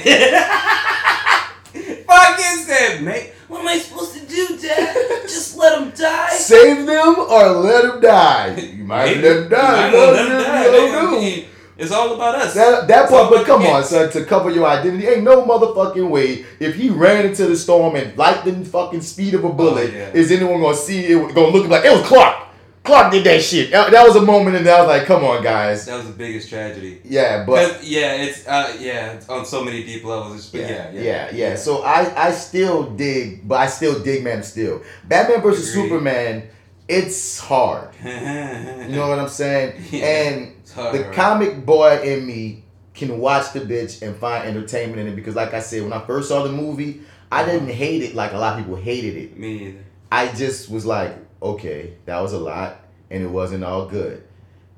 Fucking 2.07 2.57
said, 2.65 3.03
mate. 3.03 3.33
What 3.49 3.61
am 3.61 3.69
I 3.69 3.79
supposed 3.79 4.15
to 4.15 4.21
do, 4.27 4.59
Dad? 4.59 4.95
Just 5.23 5.57
let 5.57 5.81
him 5.83 5.91
die? 5.91 6.31
Save 6.31 6.87
them 6.87 7.19
or 7.19 7.49
let 7.51 7.85
him 7.85 8.01
die. 8.01 8.57
You 8.57 8.85
might 8.85 9.07
Maybe. 9.17 9.23
let 9.23 9.37
him 9.37 9.49
die. 9.49 9.91
You 9.91 9.97
might 9.97 10.13
let 10.13 10.29
him 10.29 11.21
die. 11.21 11.45
Gonna 11.79 11.85
I 11.85 11.85
do? 11.85 11.85
mean, 11.85 11.85
It's 11.85 11.93
all 11.93 12.15
about 12.15 12.35
us. 12.35 12.55
That, 12.55 12.89
that 12.89 13.09
part, 13.09 13.31
but 13.31 13.47
come 13.47 13.63
on, 13.67 13.85
son, 13.85 14.11
to 14.13 14.25
cover 14.25 14.51
your 14.51 14.67
identity, 14.67 15.07
ain't 15.07 15.23
no 15.23 15.45
motherfucking 15.45 16.09
way. 16.09 16.45
If 16.61 16.75
he 16.77 16.91
ran 16.91 17.27
into 17.27 17.47
the 17.47 17.57
storm 17.57 17.97
and 17.97 18.17
lightning 18.17 18.65
fucking 18.65 19.03
speed 19.03 19.35
of 19.35 19.45
a 19.45 19.51
bullet, 19.53 19.91
Oh, 19.91 19.97
yeah. 19.97 20.11
is 20.13 20.31
anyone 20.33 20.61
gonna 20.61 20.77
see 20.77 21.05
it? 21.07 21.35
Gonna 21.35 21.49
look 21.49 21.69
like 21.69 21.85
it 21.85 21.93
was 21.93 22.07
Clark. 22.07 22.45
Clark 22.85 23.13
did 23.13 23.25
that 23.25 23.43
shit. 23.43 23.71
That, 23.71 23.93
was 23.93 24.17
a 24.17 24.23
moment, 24.23 24.57
and 24.57 24.67
I 24.67 24.81
was 24.81 24.89
like, 24.89 25.05
come 25.05 25.23
on, 25.23 25.43
guys. 25.43 25.85
That 25.85 25.97
was 25.97 26.07
the 26.07 26.13
biggest 26.15 26.49
tragedy. 26.49 27.03
Yeah, 27.05 27.45
but 27.45 27.85
yeah, 27.85 28.15
it's 28.15 28.47
uh, 28.49 28.75
yeah, 28.81 29.13
it's 29.13 29.29
on 29.29 29.45
so 29.45 29.63
many 29.63 29.85
deep 29.85 30.05
levels. 30.05 30.37
It's, 30.37 30.49
but 30.49 30.63
yeah, 30.63 30.91
yeah, 30.93 31.01
yeah, 31.03 31.31
yeah, 31.35 31.57
So 31.57 31.83
I, 31.83 32.29
I 32.29 32.31
still 32.31 32.89
dig, 32.91 33.47
but 33.47 33.57
I 33.57 33.67
still 33.67 34.03
dig 34.03 34.25
Man 34.25 34.39
of 34.39 34.45
Steel. 34.47 34.81
Batman 35.05 35.43
versus 35.43 35.71
Agreed. 35.71 35.83
Superman, 35.91 36.49
it's 36.89 37.39
hard. 37.39 37.91
You 38.05 38.97
know 38.97 39.09
what 39.09 39.19
I'm 39.19 39.29
saying? 39.29 39.83
Yeah. 39.91 40.05
And 40.07 40.55
hard, 40.75 40.95
the 40.95 41.01
right? 41.05 41.13
comic 41.13 41.65
boy 41.67 42.01
in 42.03 42.27
me 42.27 42.65
can 42.95 43.19
watch 43.19 43.53
the 43.53 43.61
bitch 43.61 44.03
and 44.03 44.17
find 44.17 44.49
entertainment 44.49 44.99
in 45.01 45.07
it 45.09 45.15
because, 45.17 45.35
like 45.37 45.55
I 45.55 45.61
said, 45.61 45.83
when 45.83 45.93
I 45.93 46.01
first 46.05 46.29
saw 46.29 46.43
the 46.43 46.51
movie, 46.53 47.01
I 47.31 47.43
Uh-huh. 47.43 47.53
didn't 47.53 47.69
hate 47.71 48.03
it 48.03 48.15
like 48.15 48.33
a 48.33 48.39
lot 48.39 48.59
of 48.59 48.65
people 48.65 48.77
hated 48.77 49.17
it. 49.17 49.39
Me 49.39 49.59
neither. 49.59 49.79
I 50.11 50.29
just 50.29 50.71
was 50.71 50.85
like, 50.87 51.15
okay, 51.43 51.93
that 52.07 52.19
was 52.21 52.33
a 52.33 52.39
lot, 52.39 52.81
and 53.11 53.23
it 53.23 53.29
wasn't 53.31 53.63
all 53.63 53.87
good. 53.87 54.23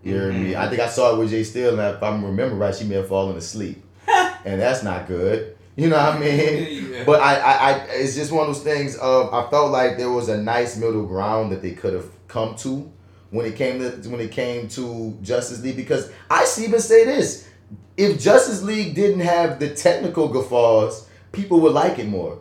You 0.03 0.15
hear 0.15 0.33
me? 0.33 0.53
Mhm. 0.53 0.57
I 0.57 0.69
think 0.69 0.81
I 0.81 0.89
saw 0.89 1.15
it 1.15 1.19
with 1.19 1.31
Jay 1.31 1.45
Steele, 1.45 1.79
and 1.79 1.97
if 1.97 2.03
I 2.03 2.11
remember 2.11 2.57
right, 2.57 2.75
she 2.75 2.85
may 2.85 2.97
have 2.97 3.09
fallen 3.09 3.37
asleep, 3.37 3.83
and 4.45 4.61
that's 4.61 4.83
not 4.83 5.07
good. 5.07 5.57
You 5.81 5.89
know 5.89 5.97
what 5.97 6.17
I 6.17 6.19
mean? 6.19 6.93
Yeah. 6.93 7.05
But 7.07 7.21
I, 7.21 7.35
I, 7.37 7.53
I, 7.71 7.75
it's 8.03 8.15
just 8.15 8.31
one 8.33 8.49
of 8.49 8.55
those 8.55 8.63
things 8.63 8.97
of 8.97 9.33
I 9.33 9.49
felt 9.51 9.71
like 9.71 9.97
there 9.97 10.11
was 10.11 10.29
a 10.29 10.37
nice 10.43 10.77
middle 10.77 11.07
ground 11.07 11.53
that 11.53 11.63
they 11.63 11.73
could 11.73 11.95
have 11.95 12.07
come 12.29 12.55
to 12.57 12.91
when 13.31 13.47
it 13.47 13.57
came 13.57 13.79
to 13.79 14.09
when 14.11 14.21
it 14.21 14.31
came 14.31 14.69
to 14.69 15.17
Justice 15.23 15.63
League 15.63 15.77
because 15.77 16.11
I 16.29 16.45
see 16.45 16.65
even 16.65 16.81
say 16.81 17.05
this: 17.05 17.49
if 17.97 18.21
Justice 18.21 18.63
League 18.63 18.95
didn't 18.95 19.21
have 19.21 19.59
the 19.59 19.71
technical 19.75 20.29
guffaws, 20.29 21.09
people 21.33 21.61
would 21.61 21.73
like 21.73 21.99
it 21.99 22.09
more. 22.09 22.39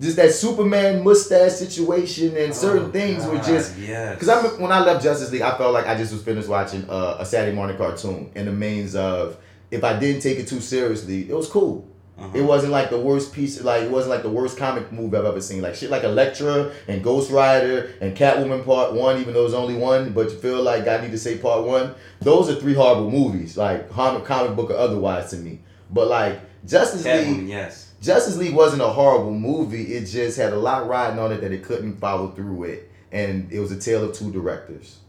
Just 0.00 0.16
that 0.18 0.30
Superman 0.32 1.02
mustache 1.02 1.52
situation 1.52 2.36
and 2.36 2.54
certain 2.54 2.90
Oh, 2.90 2.92
things 2.92 3.24
were 3.26 3.36
God, 3.36 3.46
just 3.46 3.78
yes. 3.78 4.14
because 4.14 4.28
I 4.28 4.42
when 4.62 4.70
I 4.70 4.80
left 4.80 5.02
Justice 5.02 5.32
League, 5.32 5.42
I 5.42 5.56
felt 5.56 5.72
like 5.72 5.86
I 5.86 5.96
just 5.96 6.12
was 6.12 6.22
finished 6.22 6.48
watching 6.48 6.84
uh, 6.88 7.16
a 7.18 7.24
Saturday 7.24 7.56
morning 7.56 7.78
cartoon 7.78 8.30
in 8.34 8.44
the 8.44 8.52
means 8.52 8.94
of 8.94 9.38
if 9.70 9.82
I 9.82 9.98
didn't 9.98 10.20
take 10.20 10.38
it 10.38 10.46
too 10.46 10.60
seriously, 10.60 11.28
it 11.28 11.34
was 11.34 11.48
cool. 11.48 11.88
Uh-huh. 12.18 12.30
It 12.34 12.42
wasn't 12.42 12.72
like 12.72 12.88
the 12.88 12.98
worst 12.98 13.34
piece, 13.34 13.62
like 13.62 13.82
it 13.82 13.90
wasn't 13.90 14.10
like 14.10 14.22
the 14.22 14.30
worst 14.30 14.56
comic 14.56 14.90
move 14.90 15.14
I've 15.14 15.26
ever 15.26 15.40
seen. 15.40 15.60
Like 15.60 15.74
shit, 15.74 15.90
like 15.90 16.02
Elektra 16.02 16.72
and 16.88 17.04
Ghost 17.04 17.30
Rider 17.30 17.92
and 18.00 18.16
Catwoman 18.16 18.64
Part 18.64 18.94
One, 18.94 19.20
even 19.20 19.34
though 19.34 19.44
it's 19.44 19.54
only 19.54 19.76
one, 19.76 20.12
but 20.14 20.30
you 20.30 20.38
feel 20.38 20.62
like 20.62 20.88
I 20.88 21.02
need 21.02 21.10
to 21.10 21.18
say 21.18 21.36
Part 21.36 21.64
One. 21.64 21.94
Those 22.20 22.48
are 22.48 22.54
three 22.54 22.72
horrible 22.72 23.10
movies, 23.10 23.58
like 23.58 23.90
comic 23.90 24.24
comic 24.24 24.56
book 24.56 24.70
or 24.70 24.76
otherwise 24.76 25.30
to 25.30 25.36
me. 25.36 25.60
But 25.90 26.08
like 26.08 26.40
Justice 26.66 27.04
League, 27.04 27.26
Catwoman, 27.26 27.48
yes. 27.48 27.92
Justice 28.00 28.38
League 28.38 28.54
wasn't 28.54 28.80
a 28.80 28.88
horrible 28.88 29.34
movie. 29.34 29.94
It 29.94 30.06
just 30.06 30.38
had 30.38 30.54
a 30.54 30.58
lot 30.58 30.88
riding 30.88 31.18
on 31.18 31.32
it 31.32 31.42
that 31.42 31.52
it 31.52 31.64
couldn't 31.64 31.98
follow 31.98 32.30
through 32.30 32.54
with, 32.54 32.80
and 33.12 33.52
it 33.52 33.60
was 33.60 33.72
a 33.72 33.78
tale 33.78 34.04
of 34.04 34.16
two 34.16 34.32
directors. 34.32 35.00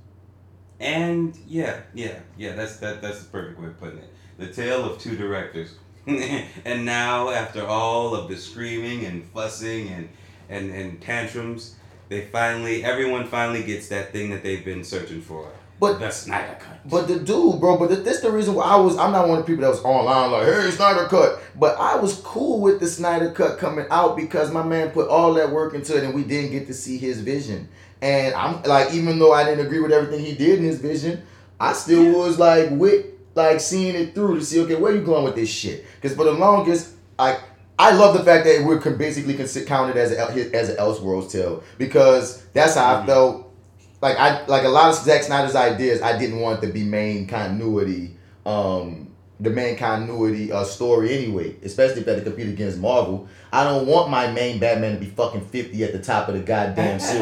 And 0.81 1.37
yeah, 1.47 1.81
yeah, 1.93 2.19
yeah. 2.37 2.53
That's 2.53 2.77
that. 2.77 3.01
That's 3.01 3.23
the 3.23 3.29
perfect 3.29 3.61
way 3.61 3.67
of 3.67 3.79
putting 3.79 3.99
it. 3.99 4.13
The 4.37 4.51
tale 4.51 4.83
of 4.83 4.99
two 4.99 5.15
directors. 5.15 5.73
and 6.65 6.85
now, 6.85 7.29
after 7.29 7.65
all 7.65 8.15
of 8.15 8.29
the 8.29 8.37
screaming 8.37 9.05
and 9.05 9.23
fussing 9.25 9.89
and 9.89 10.09
and 10.49 10.71
and 10.71 11.01
tantrums, 11.01 11.75
They 12.09 12.21
finally, 12.27 12.85
everyone 12.85 13.27
finally 13.27 13.63
gets 13.63 13.89
that 13.89 14.13
thing 14.13 14.29
that 14.29 14.41
they've 14.41 14.63
been 14.63 14.83
searching 14.83 15.21
for. 15.21 15.51
But- 15.79 15.99
the 15.99 16.09
Snyder 16.09 16.57
Cut. 16.59 16.79
But 16.89 17.07
the 17.09 17.19
dude, 17.19 17.59
bro, 17.59 17.77
but 17.77 18.05
this 18.05 18.21
the 18.21 18.31
reason 18.31 18.55
why 18.55 18.63
I 18.63 18.77
was 18.77 18.97
I'm 18.97 19.11
not 19.11 19.27
one 19.27 19.39
of 19.39 19.45
the 19.45 19.51
people 19.51 19.63
that 19.63 19.69
was 19.69 19.83
online 19.83 20.31
like, 20.31 20.47
hey, 20.47 20.71
Snyder 20.71 21.05
Cut. 21.07 21.41
But 21.55 21.77
I 21.77 21.97
was 21.97 22.15
cool 22.21 22.61
with 22.61 22.79
the 22.79 22.87
Snyder 22.87 23.31
Cut 23.31 23.59
coming 23.59 23.85
out 23.91 24.15
because 24.15 24.49
my 24.51 24.63
man 24.63 24.91
put 24.91 25.09
all 25.09 25.33
that 25.33 25.51
work 25.51 25.73
into 25.73 25.97
it 25.97 26.03
and 26.05 26.13
we 26.13 26.23
didn't 26.23 26.51
get 26.51 26.67
to 26.67 26.73
see 26.73 26.97
his 26.97 27.19
vision. 27.19 27.67
And 28.01 28.33
I'm 28.33 28.63
like, 28.63 28.93
even 28.93 29.19
though 29.19 29.33
I 29.33 29.43
didn't 29.43 29.65
agree 29.65 29.79
with 29.81 29.91
everything 29.91 30.23
he 30.23 30.33
did 30.35 30.59
in 30.59 30.65
his 30.65 30.79
vision, 30.79 31.23
I 31.59 31.73
still 31.73 32.17
was 32.17 32.39
like 32.39 32.69
with 32.71 33.05
like 33.37 33.61
seeing 33.61 33.95
it 33.95 34.13
through 34.13 34.39
to 34.39 34.43
see, 34.43 34.59
okay, 34.61 34.75
where 34.75 34.93
you 34.93 35.01
going 35.01 35.23
with 35.23 35.35
this 35.35 35.49
shit? 35.49 35.85
Because 35.95 36.17
for 36.17 36.25
the 36.25 36.33
longest, 36.33 36.95
I 37.17 37.39
I 37.79 37.91
love 37.91 38.17
the 38.17 38.23
fact 38.23 38.43
that 38.45 38.65
we're 38.65 38.79
basically 38.97 39.35
counted 39.65 39.95
as 39.95 40.11
a, 40.11 40.55
as 40.55 40.69
an 40.69 40.77
Elseworlds 40.77 41.31
tale 41.31 41.63
because 41.77 42.43
that's 42.47 42.75
how 42.75 42.97
I 42.97 43.05
felt 43.05 43.53
like 44.01 44.17
I 44.17 44.45
like 44.47 44.63
a 44.63 44.69
lot 44.69 44.89
of 44.89 44.95
Zack 44.95 45.23
Snyder's 45.23 45.55
ideas. 45.55 46.01
I 46.01 46.17
didn't 46.17 46.39
want 46.39 46.61
to 46.63 46.67
be 46.67 46.83
main 46.83 47.27
continuity, 47.27 48.15
um, 48.47 49.13
the 49.39 49.51
main 49.51 49.77
continuity 49.77 50.51
uh, 50.51 50.63
story 50.63 51.15
anyway. 51.15 51.55
Especially 51.63 51.99
if 51.99 52.05
they 52.07 52.15
had 52.15 52.23
to 52.23 52.29
compete 52.29 52.47
against 52.47 52.79
Marvel. 52.79 53.27
I 53.53 53.63
don't 53.63 53.85
want 53.85 54.09
my 54.09 54.31
main 54.31 54.59
Batman 54.59 54.95
to 54.95 54.99
be 54.99 55.11
fucking 55.11 55.41
fifty 55.41 55.83
at 55.83 55.93
the 55.93 55.99
top 55.99 56.27
of 56.27 56.33
the 56.33 56.41
goddamn 56.41 56.99
series. 56.99 57.21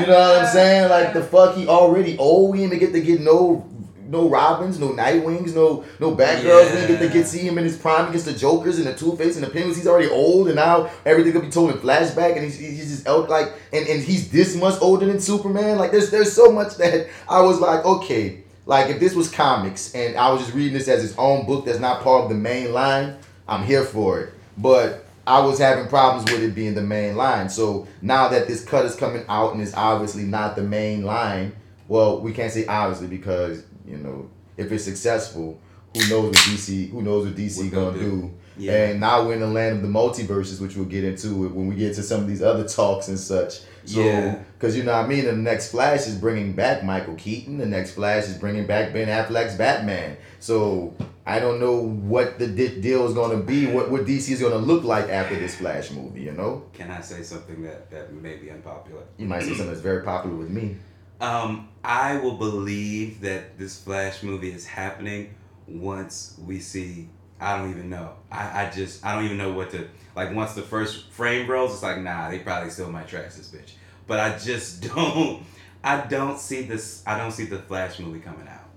You 0.00 0.06
know 0.06 0.18
what 0.18 0.38
I'm 0.38 0.46
saying? 0.46 0.88
Like 0.88 1.12
the 1.12 1.22
fuck, 1.22 1.54
he 1.54 1.68
already 1.68 2.16
old. 2.16 2.52
We 2.52 2.60
didn't 2.60 2.78
get 2.78 2.92
to 2.92 3.00
get 3.02 3.20
no. 3.20 3.66
No 4.08 4.28
Robins, 4.28 4.80
no 4.80 4.88
Nightwings, 4.88 5.54
no 5.54 5.84
no 6.00 6.16
Batgirls. 6.16 6.70
We 6.70 6.80
didn't 6.80 6.88
get 6.88 6.98
to 7.00 7.08
get 7.12 7.26
see 7.26 7.40
him 7.40 7.58
in 7.58 7.64
his 7.64 7.76
prime 7.76 8.08
against 8.08 8.24
the 8.24 8.32
Jokers 8.32 8.78
and 8.78 8.86
the 8.86 8.94
Two 8.94 9.14
Face 9.16 9.36
and 9.36 9.44
the 9.44 9.50
Penguins. 9.50 9.76
He's 9.76 9.86
already 9.86 10.08
old, 10.08 10.46
and 10.46 10.56
now 10.56 10.90
everything 11.04 11.34
will 11.34 11.42
be 11.42 11.50
told 11.50 11.70
in 11.70 11.76
flashback. 11.76 12.34
And 12.34 12.44
he's, 12.44 12.58
he's 12.58 12.90
just 12.90 13.06
out 13.06 13.28
like, 13.28 13.52
and, 13.72 13.86
and 13.86 14.02
he's 14.02 14.30
this 14.30 14.56
much 14.56 14.80
older 14.80 15.06
than 15.06 15.20
Superman. 15.20 15.76
Like, 15.76 15.90
there's 15.90 16.10
there's 16.10 16.32
so 16.32 16.50
much 16.50 16.76
that 16.78 17.08
I 17.28 17.42
was 17.42 17.60
like, 17.60 17.84
okay, 17.84 18.44
like 18.68 18.90
if 18.90 19.00
this 19.00 19.14
was 19.14 19.30
comics 19.30 19.94
and 19.94 20.16
I 20.16 20.30
was 20.30 20.42
just 20.42 20.54
reading 20.54 20.74
this 20.74 20.88
as 20.88 21.02
its 21.02 21.14
own 21.16 21.46
book 21.46 21.64
that's 21.64 21.80
not 21.80 22.02
part 22.02 22.24
of 22.24 22.28
the 22.28 22.34
main 22.34 22.72
line, 22.72 23.16
I'm 23.48 23.64
here 23.64 23.84
for 23.84 24.20
it. 24.20 24.34
But 24.58 25.06
I 25.26 25.40
was 25.40 25.58
having 25.58 25.88
problems 25.88 26.30
with 26.30 26.42
it 26.42 26.54
being 26.54 26.74
the 26.74 26.82
main 26.82 27.16
line. 27.16 27.48
So 27.48 27.86
now 28.02 28.28
that 28.28 28.46
this 28.46 28.64
cut 28.64 28.84
is 28.84 28.94
coming 28.94 29.24
out 29.28 29.52
and 29.52 29.62
it's 29.62 29.74
obviously 29.74 30.22
not 30.22 30.56
the 30.56 30.62
main 30.62 31.02
line, 31.02 31.52
well, 31.88 32.20
we 32.20 32.32
can't 32.32 32.52
say 32.52 32.66
obviously 32.66 33.08
because 33.08 33.62
you 33.88 33.96
know 33.98 34.28
if 34.56 34.70
it's 34.72 34.84
successful, 34.84 35.58
who 35.94 36.00
knows 36.08 36.24
what 36.26 36.34
DC 36.34 36.90
who 36.90 37.02
knows 37.02 37.26
what 37.26 37.34
DC 37.36 37.64
What 37.64 37.72
gonna 37.72 37.98
do. 37.98 38.10
do. 38.10 38.30
Yeah. 38.60 38.88
And 38.88 39.00
now 39.00 39.24
we're 39.24 39.34
in 39.34 39.40
the 39.40 39.46
land 39.46 39.76
of 39.76 39.82
the 39.82 39.88
multiverses, 39.88 40.60
which 40.60 40.74
we'll 40.74 40.84
get 40.86 41.04
into 41.04 41.48
when 41.48 41.68
we 41.68 41.76
get 41.76 41.94
to 41.94 42.02
some 42.02 42.20
of 42.22 42.26
these 42.26 42.42
other 42.42 42.66
talks 42.66 43.06
and 43.06 43.16
such. 43.18 43.60
So, 43.84 44.00
Yeah. 44.00 44.38
because 44.58 44.76
you 44.76 44.82
know 44.82 44.92
what 44.96 45.04
I 45.04 45.08
mean, 45.08 45.24
the 45.26 45.32
next 45.32 45.70
Flash 45.70 46.08
is 46.08 46.16
bringing 46.16 46.54
back 46.54 46.82
Michael 46.84 47.14
Keaton. 47.14 47.58
The 47.58 47.66
next 47.66 47.92
Flash 47.92 48.24
is 48.24 48.36
bringing 48.36 48.66
back 48.66 48.92
Ben 48.92 49.06
Affleck's 49.06 49.54
Batman. 49.54 50.16
So 50.40 50.92
I 51.24 51.38
don't 51.38 51.60
know 51.60 51.76
what 51.80 52.40
the 52.40 52.48
di- 52.48 52.80
deal 52.80 53.06
is 53.06 53.14
going 53.14 53.30
to 53.38 53.44
be, 53.44 53.66
what 53.68 53.92
what 53.92 54.04
DC 54.06 54.30
is 54.32 54.40
going 54.40 54.52
to 54.52 54.58
look 54.58 54.82
like 54.82 55.08
after 55.08 55.36
this 55.36 55.54
Flash 55.54 55.92
movie. 55.92 56.22
You 56.22 56.32
know, 56.32 56.64
Can 56.72 56.90
I 56.90 57.00
say 57.00 57.22
something 57.22 57.62
that, 57.62 57.90
that 57.92 58.12
may 58.12 58.36
be 58.38 58.50
unpopular? 58.50 59.02
you 59.18 59.26
might 59.26 59.42
say 59.42 59.50
something 59.50 59.68
that's 59.68 59.80
very 59.80 60.02
popular 60.02 60.34
with 60.34 60.50
me. 60.50 60.76
Um, 61.20 61.68
I 61.82 62.18
will 62.18 62.36
believe 62.36 63.20
that 63.22 63.58
this 63.58 63.80
Flash 63.80 64.22
movie 64.22 64.50
is 64.50 64.66
happening 64.66 65.34
once 65.66 66.38
we 66.44 66.60
see. 66.60 67.08
I 67.40 67.58
don't 67.58 67.70
even 67.70 67.90
know. 67.90 68.14
I, 68.30 68.64
I 68.64 68.70
just 68.70 69.04
I 69.04 69.14
don't 69.14 69.24
even 69.24 69.38
know 69.38 69.52
what 69.52 69.70
to 69.70 69.88
like. 70.16 70.34
Once 70.34 70.54
the 70.54 70.62
first 70.62 71.10
frame 71.10 71.48
rolls, 71.48 71.72
it's 71.74 71.82
like 71.82 72.00
nah, 72.00 72.30
they 72.30 72.40
probably 72.40 72.70
still 72.70 72.90
might 72.90 73.08
trash 73.08 73.34
this 73.34 73.48
bitch. 73.48 73.72
But 74.06 74.20
I 74.20 74.38
just 74.38 74.82
don't. 74.94 75.44
I 75.82 76.00
don't 76.00 76.38
see 76.38 76.62
this. 76.62 77.02
I 77.06 77.16
don't 77.16 77.30
see 77.30 77.44
the 77.44 77.58
Flash 77.58 77.98
movie 78.00 78.20
coming 78.20 78.48
out. 78.48 78.68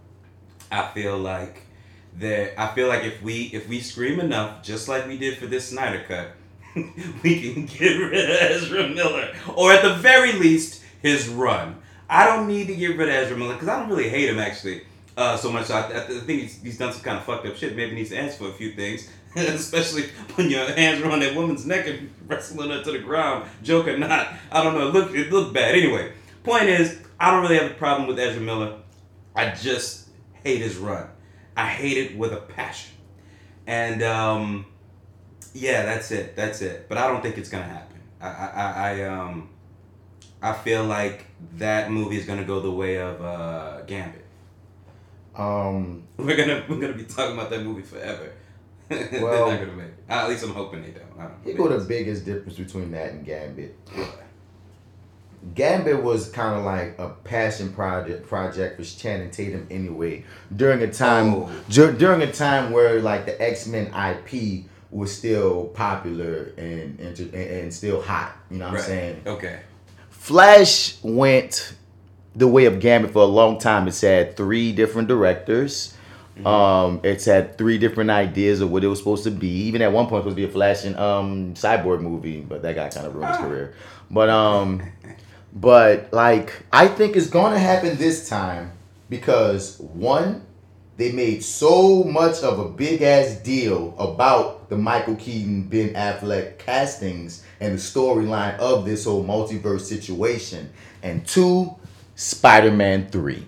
I 0.71 0.87
feel 0.93 1.17
like 1.17 1.63
there. 2.15 2.53
I 2.57 2.67
feel 2.73 2.87
like 2.87 3.03
if 3.03 3.21
we 3.21 3.45
if 3.53 3.67
we 3.67 3.79
scream 3.81 4.19
enough, 4.19 4.63
just 4.63 4.87
like 4.87 5.07
we 5.07 5.17
did 5.17 5.37
for 5.37 5.47
this 5.47 5.69
Snyder 5.69 6.03
cut, 6.07 6.31
we 7.23 7.53
can 7.53 7.65
get 7.65 7.95
rid 7.97 8.29
of 8.29 8.51
Ezra 8.51 8.87
Miller, 8.89 9.33
or 9.55 9.73
at 9.73 9.81
the 9.81 9.95
very 9.95 10.33
least, 10.33 10.83
his 11.01 11.27
run. 11.27 11.80
I 12.11 12.25
don't 12.25 12.45
need 12.49 12.67
to 12.67 12.75
get 12.75 12.97
rid 12.97 13.07
of 13.07 13.15
Ezra 13.15 13.37
Miller 13.37 13.53
because 13.53 13.69
I 13.69 13.79
don't 13.79 13.89
really 13.89 14.09
hate 14.09 14.27
him 14.27 14.37
actually 14.37 14.81
uh, 15.15 15.37
so 15.37 15.49
much. 15.49 15.71
I, 15.71 15.87
I 15.87 15.99
think 16.01 16.41
he's, 16.41 16.61
he's 16.61 16.77
done 16.77 16.91
some 16.91 17.01
kind 17.01 17.17
of 17.17 17.23
fucked 17.23 17.47
up 17.47 17.55
shit. 17.55 17.73
Maybe 17.73 17.95
needs 17.95 18.09
to 18.09 18.17
answer 18.17 18.37
for 18.37 18.49
a 18.49 18.53
few 18.53 18.73
things, 18.73 19.09
especially 19.37 20.09
when 20.35 20.49
your 20.49 20.69
hands 20.73 21.01
are 21.01 21.09
on 21.09 21.21
that 21.21 21.33
woman's 21.33 21.65
neck 21.65 21.87
and 21.87 22.13
wrestling 22.27 22.69
her 22.69 22.83
to 22.83 22.91
the 22.91 22.99
ground, 22.99 23.49
joke 23.63 23.87
or 23.87 23.97
not. 23.97 24.33
I 24.51 24.61
don't 24.61 24.73
know. 24.73 24.89
It 24.89 24.93
looked 24.93 25.15
it 25.15 25.31
looked 25.31 25.53
bad. 25.53 25.73
Anyway, 25.73 26.11
point 26.43 26.65
is, 26.65 26.99
I 27.17 27.31
don't 27.31 27.43
really 27.43 27.57
have 27.57 27.71
a 27.71 27.75
problem 27.75 28.09
with 28.09 28.19
Ezra 28.19 28.41
Miller. 28.41 28.79
I 29.33 29.51
just 29.51 30.09
hate 30.43 30.59
his 30.59 30.75
run. 30.75 31.07
I 31.55 31.67
hate 31.67 31.97
it 31.97 32.17
with 32.17 32.33
a 32.33 32.41
passion. 32.41 32.91
And 33.65 34.03
um, 34.03 34.65
yeah, 35.53 35.85
that's 35.85 36.11
it. 36.11 36.35
That's 36.35 36.61
it. 36.61 36.89
But 36.89 36.97
I 36.97 37.07
don't 37.07 37.21
think 37.21 37.37
it's 37.37 37.49
gonna 37.49 37.63
happen. 37.63 38.01
I, 38.19 38.27
I, 38.27 38.71
I 38.73 39.03
um 39.03 39.50
I 40.41 40.53
feel 40.53 40.83
like 40.85 41.25
that 41.57 41.91
movie 41.91 42.17
is 42.17 42.25
gonna 42.25 42.43
go 42.45 42.59
the 42.59 42.71
way 42.71 42.97
of 42.97 43.21
uh, 43.21 43.81
Gambit. 43.81 44.25
Um, 45.35 46.03
We're 46.17 46.35
gonna 46.35 46.63
we're 46.67 46.79
gonna 46.79 46.93
be 46.93 47.03
talking 47.05 47.35
about 47.37 47.49
that 47.51 47.63
movie 47.63 47.83
forever. 47.83 48.31
They're 48.89 49.21
Well- 49.21 49.49
not 49.51 49.59
gonna 49.59 49.73
make. 49.73 49.85
It. 49.87 49.93
At 50.09 50.27
least 50.27 50.43
I'm 50.43 50.51
hoping 50.53 50.81
they 50.81 50.89
don't. 50.91 51.03
I 51.17 51.23
don't 51.23 51.31
know. 51.31 51.37
here 51.45 51.55
go 51.55 51.67
the 51.69 51.85
biggest 51.85 52.25
difference 52.25 52.57
between 52.57 52.91
that 52.91 53.11
and 53.11 53.25
Gambit. 53.25 53.77
Gambit 55.55 56.03
was 56.03 56.29
kind 56.29 56.59
of 56.59 56.65
like 56.65 56.99
a 56.99 57.09
passion 57.23 57.73
project 57.73 58.27
project 58.27 58.77
for 58.77 58.83
Channing 58.83 59.31
Tatum 59.31 59.67
anyway. 59.71 60.23
During 60.55 60.81
a 60.83 60.91
time 60.91 61.33
Oh. 61.33 61.51
dur- 61.69 61.93
during 61.93 62.21
a 62.21 62.31
time 62.31 62.71
where 62.71 63.01
like 63.01 63.25
the 63.25 63.41
X 63.41 63.65
Men 63.67 63.87
IP 63.93 64.65
was 64.91 65.15
still 65.15 65.65
popular 65.67 66.51
and, 66.57 66.99
and 66.99 67.17
and 67.19 67.33
and 67.33 67.73
still 67.73 68.01
hot. 68.01 68.35
You 68.51 68.57
know 68.59 68.65
what 68.65 68.73
Right. 68.73 68.81
I'm 68.81 68.87
saying? 68.87 69.21
Okay. 69.25 69.59
Flash 70.21 71.01
went 71.01 71.73
the 72.35 72.47
way 72.47 72.65
of 72.65 72.79
Gambit 72.79 73.09
for 73.09 73.23
a 73.23 73.25
long 73.25 73.57
time. 73.57 73.87
It's 73.87 74.01
had 74.01 74.37
three 74.37 74.71
different 74.71 75.07
directors. 75.07 75.97
Um, 76.45 77.01
it's 77.03 77.25
had 77.25 77.57
three 77.57 77.79
different 77.79 78.11
ideas 78.11 78.61
of 78.61 78.71
what 78.71 78.83
it 78.83 78.87
was 78.87 78.99
supposed 78.99 79.23
to 79.23 79.31
be. 79.31 79.47
Even 79.47 79.81
at 79.81 79.91
one 79.91 80.05
point, 80.05 80.23
it 80.23 80.25
was 80.25 80.33
supposed 80.33 80.37
to 80.37 80.41
be 80.43 80.47
a 80.47 80.51
Flash 80.51 80.85
and 80.85 80.95
um, 80.97 81.55
Cyborg 81.55 82.01
movie, 82.01 82.41
but 82.41 82.61
that 82.61 82.75
guy 82.75 82.89
kind 82.89 83.07
of 83.07 83.15
ruined 83.15 83.31
his 83.31 83.37
career. 83.39 83.73
But 84.11 84.29
um, 84.29 84.83
but 85.53 86.13
like 86.13 86.65
I 86.71 86.87
think 86.87 87.15
it's 87.15 87.27
gonna 87.27 87.57
happen 87.57 87.97
this 87.97 88.29
time 88.29 88.73
because 89.09 89.79
one, 89.79 90.45
they 90.97 91.11
made 91.11 91.43
so 91.43 92.03
much 92.03 92.43
of 92.43 92.59
a 92.59 92.69
big 92.69 93.01
ass 93.01 93.37
deal 93.37 93.95
about 93.97 94.69
the 94.69 94.77
Michael 94.77 95.15
Keaton 95.15 95.63
Ben 95.63 95.95
Affleck 95.95 96.59
castings 96.59 97.43
and 97.61 97.73
the 97.75 97.77
storyline 97.81 98.57
of 98.57 98.83
this 98.85 99.05
whole 99.05 99.23
multiverse 99.23 99.81
situation, 99.81 100.69
and 101.03 101.25
two, 101.25 101.73
Spider 102.15 102.71
Man 102.71 103.07
three. 103.09 103.47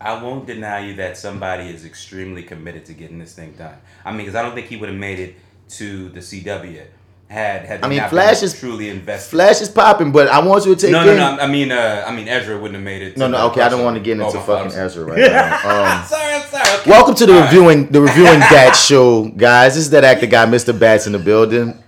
I 0.00 0.22
won't 0.22 0.46
deny 0.46 0.86
you 0.86 0.94
that 0.96 1.16
somebody 1.16 1.68
is 1.70 1.84
extremely 1.84 2.42
committed 2.42 2.84
to 2.86 2.92
getting 2.92 3.18
this 3.18 3.32
thing 3.34 3.52
done. 3.58 3.74
I 4.04 4.10
mean, 4.12 4.18
because 4.18 4.34
I 4.34 4.42
don't 4.42 4.54
think 4.54 4.66
he 4.68 4.76
would 4.76 4.90
have 4.90 4.98
made 4.98 5.18
it 5.18 5.34
to 5.70 6.10
the 6.10 6.20
CW 6.20 6.82
had 7.28 7.64
had. 7.64 7.82
I 7.84 7.88
mean, 7.88 8.06
Flash 8.08 8.42
is- 8.42 8.56
truly 8.60 8.88
invested. 8.90 9.30
Flash 9.30 9.60
is 9.60 9.68
popping, 9.68 10.12
but 10.12 10.28
I 10.28 10.38
want 10.46 10.64
you 10.66 10.74
to 10.76 10.80
take 10.80 10.92
no, 10.92 11.02
no, 11.04 11.10
in- 11.12 11.16
no. 11.16 11.38
I 11.42 11.46
mean, 11.48 11.72
uh, 11.72 12.04
I 12.06 12.14
mean, 12.14 12.28
Ezra 12.28 12.54
wouldn't 12.56 12.74
have 12.74 12.84
made 12.84 13.02
it. 13.02 13.14
to 13.14 13.18
No, 13.18 13.26
no, 13.26 13.46
okay. 13.48 13.62
I 13.62 13.68
don't 13.70 13.82
want 13.82 13.96
to 13.96 14.00
get 14.02 14.12
into 14.20 14.26
Oh, 14.26 14.40
fucking. 14.42 14.72
Ezra 14.78 15.04
right 15.04 15.18
now. 15.32 15.54
Um, 15.54 16.04
sorry, 16.06 16.34
I'm 16.34 16.42
sorry. 16.42 16.80
Okay. 16.80 16.90
welcome 16.90 17.14
to 17.16 17.26
the 17.26 17.32
All 17.32 17.40
right. 17.40 17.50
reviewing 17.52 17.86
the 17.88 18.00
reviewing 18.02 18.38
that 18.54 18.76
show, 18.76 19.24
guys. 19.30 19.74
This 19.74 19.84
is 19.84 19.90
that 19.90 20.04
actor 20.04 20.26
guy, 20.26 20.44
Mr. 20.46 20.78
Bats 20.78 21.06
in 21.06 21.12
the 21.14 21.18
building. 21.18 21.82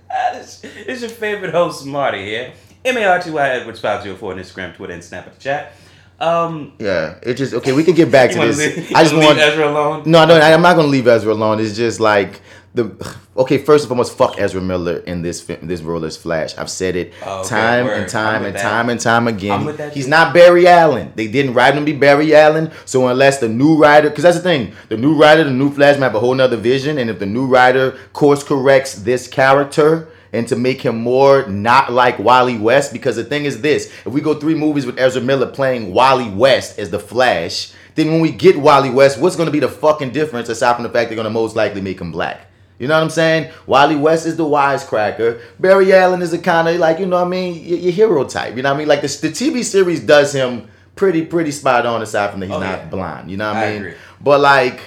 It's 1.00 1.12
your 1.12 1.16
favorite 1.16 1.52
host, 1.52 1.86
Marty 1.86 2.24
here. 2.24 2.52
M 2.84 2.96
A 2.96 3.04
R 3.04 3.20
T 3.22 3.30
Y 3.30 3.48
Edwards 3.50 3.78
five 3.78 4.02
zero 4.02 4.16
four 4.16 4.32
on 4.32 4.38
Instagram, 4.40 4.74
Twitter, 4.74 4.92
and 4.94 5.04
Snap 5.04 5.28
at 5.28 5.34
the 5.34 5.40
chat. 5.40 5.72
Um, 6.18 6.72
Yeah, 6.80 7.20
it 7.22 7.34
just 7.34 7.54
okay. 7.54 7.70
We 7.72 7.84
can 7.84 7.94
get 7.94 8.10
back 8.10 8.30
to 8.32 8.38
this. 8.38 8.58
leave, 8.58 8.92
I 8.96 9.04
just 9.04 9.14
leave 9.14 9.24
want 9.24 9.38
Ezra 9.38 9.68
alone. 9.70 10.02
no, 10.06 10.24
no. 10.24 10.40
I'm 10.40 10.60
not 10.60 10.74
gonna 10.74 10.88
leave 10.88 11.06
Ezra 11.06 11.32
alone. 11.32 11.60
It's 11.60 11.76
just 11.76 12.00
like 12.00 12.40
the 12.74 12.90
okay. 13.36 13.58
First 13.58 13.84
and 13.84 13.88
foremost, 13.90 14.18
fuck 14.18 14.40
Ezra 14.40 14.60
Miller 14.60 14.96
in 15.06 15.22
this 15.22 15.42
this 15.62 15.82
role 15.82 16.04
as 16.04 16.16
Flash. 16.16 16.58
I've 16.58 16.68
said 16.70 16.96
it 16.96 17.12
Oh, 17.24 17.44
time 17.44 17.84
word. 17.86 17.98
and 18.00 18.08
time 18.08 18.44
and 18.44 18.56
that. 18.56 18.60
time 18.62 18.88
and 18.88 18.98
time 18.98 19.28
again. 19.28 19.52
I'm 19.52 19.66
with 19.66 19.76
that 19.76 19.92
He's 19.94 20.08
not 20.08 20.34
Barry 20.34 20.66
Allen. 20.66 21.12
They 21.14 21.28
didn't 21.28 21.54
write 21.54 21.74
him 21.74 21.86
to 21.86 21.92
be 21.92 21.96
Barry 21.96 22.34
Allen. 22.34 22.72
So 22.86 23.06
unless 23.06 23.38
the 23.38 23.48
new 23.48 23.76
writer, 23.76 24.08
because 24.10 24.24
that's 24.24 24.38
the 24.38 24.42
thing, 24.42 24.72
the 24.88 24.96
new 24.96 25.14
writer, 25.14 25.44
the 25.44 25.52
new 25.52 25.70
Flash 25.70 25.96
might 25.96 26.06
have 26.06 26.16
a 26.16 26.20
whole 26.20 26.34
nother 26.34 26.56
vision, 26.56 26.98
and 26.98 27.08
if 27.08 27.20
the 27.20 27.26
new 27.26 27.46
writer 27.46 27.96
course 28.12 28.42
corrects 28.42 28.94
this 28.96 29.28
character. 29.28 30.08
And 30.32 30.46
to 30.48 30.56
make 30.56 30.82
him 30.82 30.96
more 30.96 31.46
not 31.48 31.92
like 31.92 32.18
Wally 32.18 32.58
West, 32.58 32.92
because 32.92 33.16
the 33.16 33.24
thing 33.24 33.44
is 33.46 33.60
this: 33.62 33.86
if 34.04 34.12
we 34.12 34.20
go 34.20 34.34
three 34.34 34.54
movies 34.54 34.84
with 34.86 34.98
Ezra 34.98 35.22
Miller 35.22 35.46
playing 35.46 35.92
Wally 35.94 36.28
West 36.28 36.78
as 36.78 36.90
the 36.90 36.98
Flash, 36.98 37.72
then 37.94 38.10
when 38.12 38.20
we 38.20 38.30
get 38.30 38.56
Wally 38.56 38.90
West, 38.90 39.18
what's 39.20 39.36
going 39.36 39.46
to 39.46 39.52
be 39.52 39.60
the 39.60 39.68
fucking 39.68 40.10
difference 40.10 40.48
aside 40.48 40.74
from 40.74 40.82
the 40.82 40.90
fact 40.90 41.08
they're 41.08 41.16
going 41.16 41.24
to 41.24 41.30
most 41.30 41.56
likely 41.56 41.80
make 41.80 42.00
him 42.00 42.12
black? 42.12 42.42
You 42.78 42.86
know 42.86 42.94
what 42.94 43.02
I'm 43.02 43.10
saying? 43.10 43.52
Wally 43.66 43.96
West 43.96 44.24
is 44.26 44.36
the 44.36 44.44
wisecracker. 44.44 45.40
Barry 45.58 45.92
Allen 45.92 46.22
is 46.22 46.32
a 46.32 46.38
kind 46.38 46.68
of 46.68 46.76
like, 46.76 47.00
you 47.00 47.06
know 47.06 47.16
what 47.16 47.26
I 47.26 47.30
mean, 47.30 47.64
your, 47.64 47.78
your 47.78 47.92
hero 47.92 48.24
type. 48.24 48.54
You 48.56 48.62
know 48.62 48.68
what 48.70 48.76
I 48.76 48.78
mean? 48.78 48.86
Like 48.88 49.00
the, 49.00 49.08
the 49.08 49.28
TV 49.30 49.64
series 49.64 49.98
does 50.00 50.32
him 50.32 50.68
pretty, 50.94 51.24
pretty 51.26 51.50
spot 51.50 51.86
on 51.86 52.02
aside 52.02 52.30
from 52.30 52.38
that 52.40 52.46
he's 52.46 52.54
Oh, 52.54 52.60
not 52.60 52.78
yeah. 52.78 52.86
blind. 52.88 53.30
You 53.30 53.36
know 53.36 53.48
what 53.48 53.56
I 53.56 53.70
mean? 53.72 53.76
agree. 53.82 53.94
But 54.20 54.40
like 54.40 54.80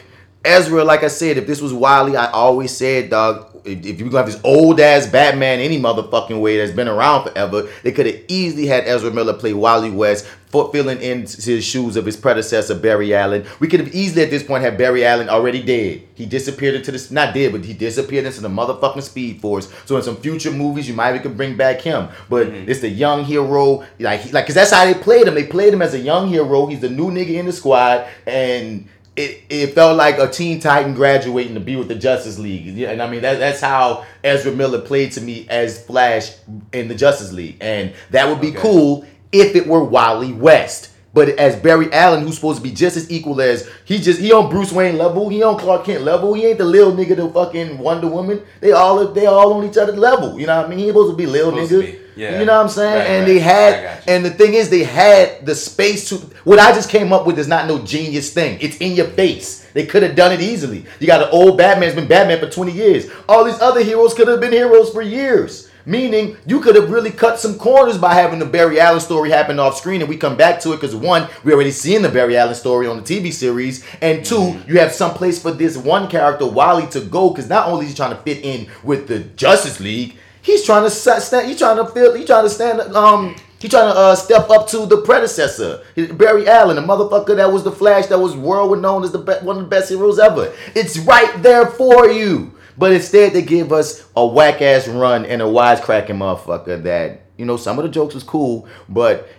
Ezra, 0.45 0.83
like 0.85 1.03
I 1.03 1.07
said, 1.09 1.37
if 1.37 1.45
this 1.47 1.61
was 1.61 1.73
Wally, 1.73 2.15
I 2.15 2.31
always 2.31 2.71
said, 2.71 3.09
dog, 3.09 3.50
if, 3.63 3.85
if 3.85 3.99
you 3.99 4.09
have 4.11 4.25
this 4.25 4.39
old 4.43 4.79
ass 4.79 5.07
Batman 5.07 5.59
any 5.59 5.79
motherfucking 5.79 6.41
way 6.41 6.57
that's 6.57 6.71
been 6.71 6.87
around 6.87 7.23
forever, 7.23 7.69
they 7.83 7.91
could 7.91 8.05
have 8.05 8.19
easily 8.27 8.65
had 8.65 8.85
Ezra 8.85 9.11
Miller 9.11 9.33
play 9.33 9.53
Wally 9.53 9.91
West, 9.91 10.27
for 10.51 10.69
filling 10.71 11.01
into 11.01 11.41
his 11.41 11.63
shoes 11.63 11.95
of 11.95 12.05
his 12.05 12.17
predecessor 12.17 12.75
Barry 12.75 13.15
Allen. 13.15 13.45
We 13.59 13.69
could 13.69 13.79
have 13.79 13.95
easily 13.95 14.23
at 14.23 14.29
this 14.29 14.43
point 14.43 14.63
had 14.63 14.77
Barry 14.77 15.05
Allen 15.05 15.29
already 15.29 15.63
dead. 15.63 16.03
He 16.13 16.25
disappeared 16.25 16.75
into 16.75 16.91
this, 16.91 17.09
not 17.09 17.33
dead, 17.33 17.53
but 17.53 17.63
he 17.63 17.73
disappeared 17.73 18.25
into 18.25 18.41
the 18.41 18.49
motherfucking 18.49 19.01
Speed 19.01 19.39
Force. 19.39 19.71
So 19.85 19.95
in 19.95 20.03
some 20.03 20.17
future 20.17 20.51
movies, 20.51 20.89
you 20.89 20.93
might 20.93 21.15
even 21.15 21.37
bring 21.37 21.55
back 21.55 21.79
him. 21.79 22.09
But 22.29 22.47
mm-hmm. 22.47 22.69
it's 22.69 22.81
the 22.81 22.89
young 22.89 23.23
hero, 23.23 23.85
like, 23.99 24.21
he, 24.21 24.31
like, 24.31 24.45
cause 24.45 24.55
that's 24.55 24.71
how 24.71 24.85
they 24.85 24.93
played 24.93 25.27
him. 25.27 25.35
They 25.35 25.47
played 25.47 25.73
him 25.73 25.81
as 25.81 25.93
a 25.93 25.99
young 25.99 26.27
hero. 26.27 26.65
He's 26.65 26.81
the 26.81 26.89
new 26.89 27.09
nigga 27.09 27.35
in 27.35 27.45
the 27.45 27.53
squad, 27.53 28.07
and 28.27 28.87
it, 29.15 29.43
it 29.49 29.75
felt 29.75 29.97
like 29.97 30.17
a 30.19 30.29
Teen 30.29 30.59
Titan 30.59 30.93
graduating 30.93 31.53
to 31.55 31.59
be 31.59 31.75
with 31.75 31.87
the 31.89 31.95
Justice 31.95 32.39
League. 32.39 32.65
Yeah, 32.65 32.91
and 32.91 33.01
I 33.01 33.09
mean 33.09 33.21
that, 33.21 33.39
that's 33.39 33.59
how 33.61 34.05
Ezra 34.23 34.51
Miller 34.51 34.79
played 34.81 35.11
to 35.13 35.21
me 35.21 35.45
as 35.49 35.83
Flash 35.85 36.31
in 36.71 36.87
the 36.87 36.95
Justice 36.95 37.33
League, 37.33 37.57
and 37.61 37.93
that 38.11 38.27
would 38.29 38.39
be 38.41 38.49
Okay. 38.49 38.59
cool 38.59 39.05
if 39.31 39.55
it 39.55 39.67
were 39.67 39.83
Wally 39.83 40.33
West. 40.33 40.89
But 41.13 41.27
as 41.31 41.57
Barry 41.57 41.91
Allen, 41.91 42.23
who's 42.23 42.35
supposed 42.35 42.59
to 42.59 42.63
be 42.63 42.71
just 42.71 42.95
as 42.95 43.11
equal 43.11 43.41
as 43.41 43.69
he 43.83 43.97
just 43.99 44.21
he 44.21 44.31
on 44.31 44.49
Bruce 44.49 44.71
Wayne 44.71 44.97
level, 44.97 45.27
he 45.27 45.43
on 45.43 45.57
Clark 45.59 45.83
Kent 45.83 46.03
level, 46.03 46.33
he 46.33 46.45
ain't 46.45 46.57
the 46.57 46.63
little 46.63 46.93
nigga 46.93 47.17
to 47.17 47.29
fucking 47.31 47.77
Wonder 47.79 48.07
Woman. 48.07 48.41
They 48.61 48.71
all 48.71 49.05
they 49.09 49.25
all 49.25 49.51
on 49.53 49.65
each 49.69 49.77
other 49.77 49.91
level. 49.91 50.39
You 50.39 50.47
know 50.47 50.55
what 50.55 50.67
I 50.67 50.69
mean? 50.69 50.79
He 50.79 50.85
ain't 50.85 50.93
supposed 50.93 51.11
to 51.11 51.17
be 51.17 51.25
little 51.25 51.51
nigga. 51.51 51.81
be, 51.81 51.99
yeah. 52.15 52.39
You 52.39 52.45
know 52.45 52.57
what 52.57 52.63
I'm 52.63 52.69
saying? 52.69 52.97
Right, 52.97 53.07
and 53.07 53.21
right. 53.21 53.33
they 53.33 53.39
had 53.39 54.03
and 54.07 54.25
the 54.25 54.29
thing 54.29 54.53
is, 54.53 54.69
they 54.69 54.83
had 54.83 55.45
the 55.45 55.55
space 55.55 56.09
to. 56.09 56.17
What 56.43 56.59
I 56.59 56.71
just 56.73 56.89
came 56.89 57.13
up 57.13 57.25
with 57.25 57.39
is 57.39 57.47
not 57.47 57.67
no 57.67 57.79
genius 57.79 58.33
thing. 58.33 58.57
It's 58.61 58.77
in 58.77 58.93
your 58.93 59.07
face. 59.07 59.67
They 59.73 59.85
could 59.85 60.03
have 60.03 60.15
done 60.15 60.31
it 60.31 60.41
easily. 60.41 60.85
You 60.99 61.07
got 61.07 61.23
an 61.23 61.29
old 61.31 61.57
Batman's 61.57 61.95
been 61.95 62.07
Batman 62.07 62.39
for 62.39 62.49
20 62.49 62.71
years. 62.71 63.09
All 63.29 63.45
these 63.45 63.59
other 63.61 63.83
heroes 63.83 64.13
could 64.13 64.27
have 64.27 64.41
been 64.41 64.51
heroes 64.51 64.91
for 64.91 65.01
years. 65.01 65.69
Meaning, 65.85 66.37
you 66.45 66.59
could 66.59 66.75
have 66.75 66.91
really 66.91 67.09
cut 67.09 67.39
some 67.39 67.57
corners 67.57 67.97
by 67.97 68.13
having 68.13 68.37
the 68.37 68.45
Barry 68.45 68.79
Allen 68.79 68.99
story 68.99 69.31
happen 69.31 69.57
off 69.57 69.77
screen, 69.77 70.01
and 70.01 70.09
we 70.09 70.15
come 70.15 70.37
back 70.37 70.59
to 70.61 70.73
it 70.73 70.75
because 70.75 70.95
one, 70.95 71.27
we 71.43 71.53
already 71.53 71.71
seen 71.71 72.03
the 72.03 72.09
Barry 72.09 72.37
Allen 72.37 72.53
story 72.53 72.85
on 72.85 72.97
the 72.97 73.03
TV 73.03 73.33
series, 73.33 73.83
and 73.99 74.23
2 74.23 74.61
you 74.67 74.77
have 74.77 74.91
some 74.91 75.13
place 75.13 75.41
for 75.41 75.51
this 75.51 75.75
one 75.77 76.07
character 76.07 76.45
Wally 76.45 76.85
to 76.87 77.01
go 77.01 77.31
because 77.31 77.49
not 77.49 77.67
only 77.67 77.85
is 77.85 77.91
he 77.91 77.97
trying 77.97 78.15
to 78.15 78.21
fit 78.21 78.45
in 78.45 78.67
with 78.83 79.07
the 79.07 79.19
Justice 79.19 79.79
League, 79.79 80.17
he's 80.41 80.63
trying 80.65 80.83
to 80.83 80.89
stand. 80.89 81.47
He's 81.47 81.57
trying 81.57 81.77
to 81.77 81.85
feel. 81.85 82.13
He's 82.13 82.25
trying 82.27 82.43
to 82.43 82.49
stand. 82.49 82.81
Um, 82.95 83.35
he 83.59 83.67
trying 83.69 83.93
to 83.93 83.99
uh, 83.99 84.15
step 84.15 84.49
up 84.49 84.67
to 84.69 84.87
the 84.87 85.01
predecessor, 85.03 85.83
Barry 86.13 86.47
Allen, 86.47 86.75
the 86.75 86.81
motherfucker 86.81 87.35
that 87.35 87.51
was 87.53 87.63
the 87.63 87.71
Flash, 87.71 88.07
that 88.07 88.17
was 88.17 88.35
world 88.35 88.81
known 88.81 89.03
as 89.03 89.11
the 89.11 89.19
be- 89.19 89.33
one 89.45 89.57
of 89.57 89.61
the 89.63 89.69
best 89.69 89.89
heroes 89.89 90.17
ever. 90.17 90.51
It's 90.73 90.97
right 90.97 91.31
there 91.43 91.67
for 91.67 92.09
you. 92.09 92.57
But 92.75 92.93
instead, 92.93 93.33
they 93.33 93.43
give 93.43 93.71
us 93.71 94.07
a 94.15 94.25
whack 94.25 94.61
ass 94.63 94.87
run 94.87 95.25
and 95.25 95.41
a 95.41 95.45
wisecracking 95.45 96.07
motherfucker 96.17 96.81
that 96.83 97.21
you 97.37 97.45
know 97.45 97.55
some 97.57 97.77
of 97.77 97.83
the 97.83 97.89
jokes 97.89 98.15
was 98.15 98.23
cool, 98.23 98.67
but 98.89 99.29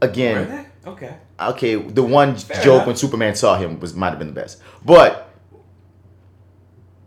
again. 0.00 0.66
Okay. 0.86 1.14
okay, 1.38 1.74
the 1.74 2.02
one 2.02 2.36
Fair 2.36 2.62
joke 2.62 2.74
enough. 2.76 2.86
when 2.86 2.96
Superman 2.96 3.34
saw 3.34 3.58
him 3.58 3.78
was 3.80 3.92
might 3.92 4.10
have 4.10 4.18
been 4.18 4.28
the 4.28 4.40
best, 4.40 4.62
but 4.82 5.30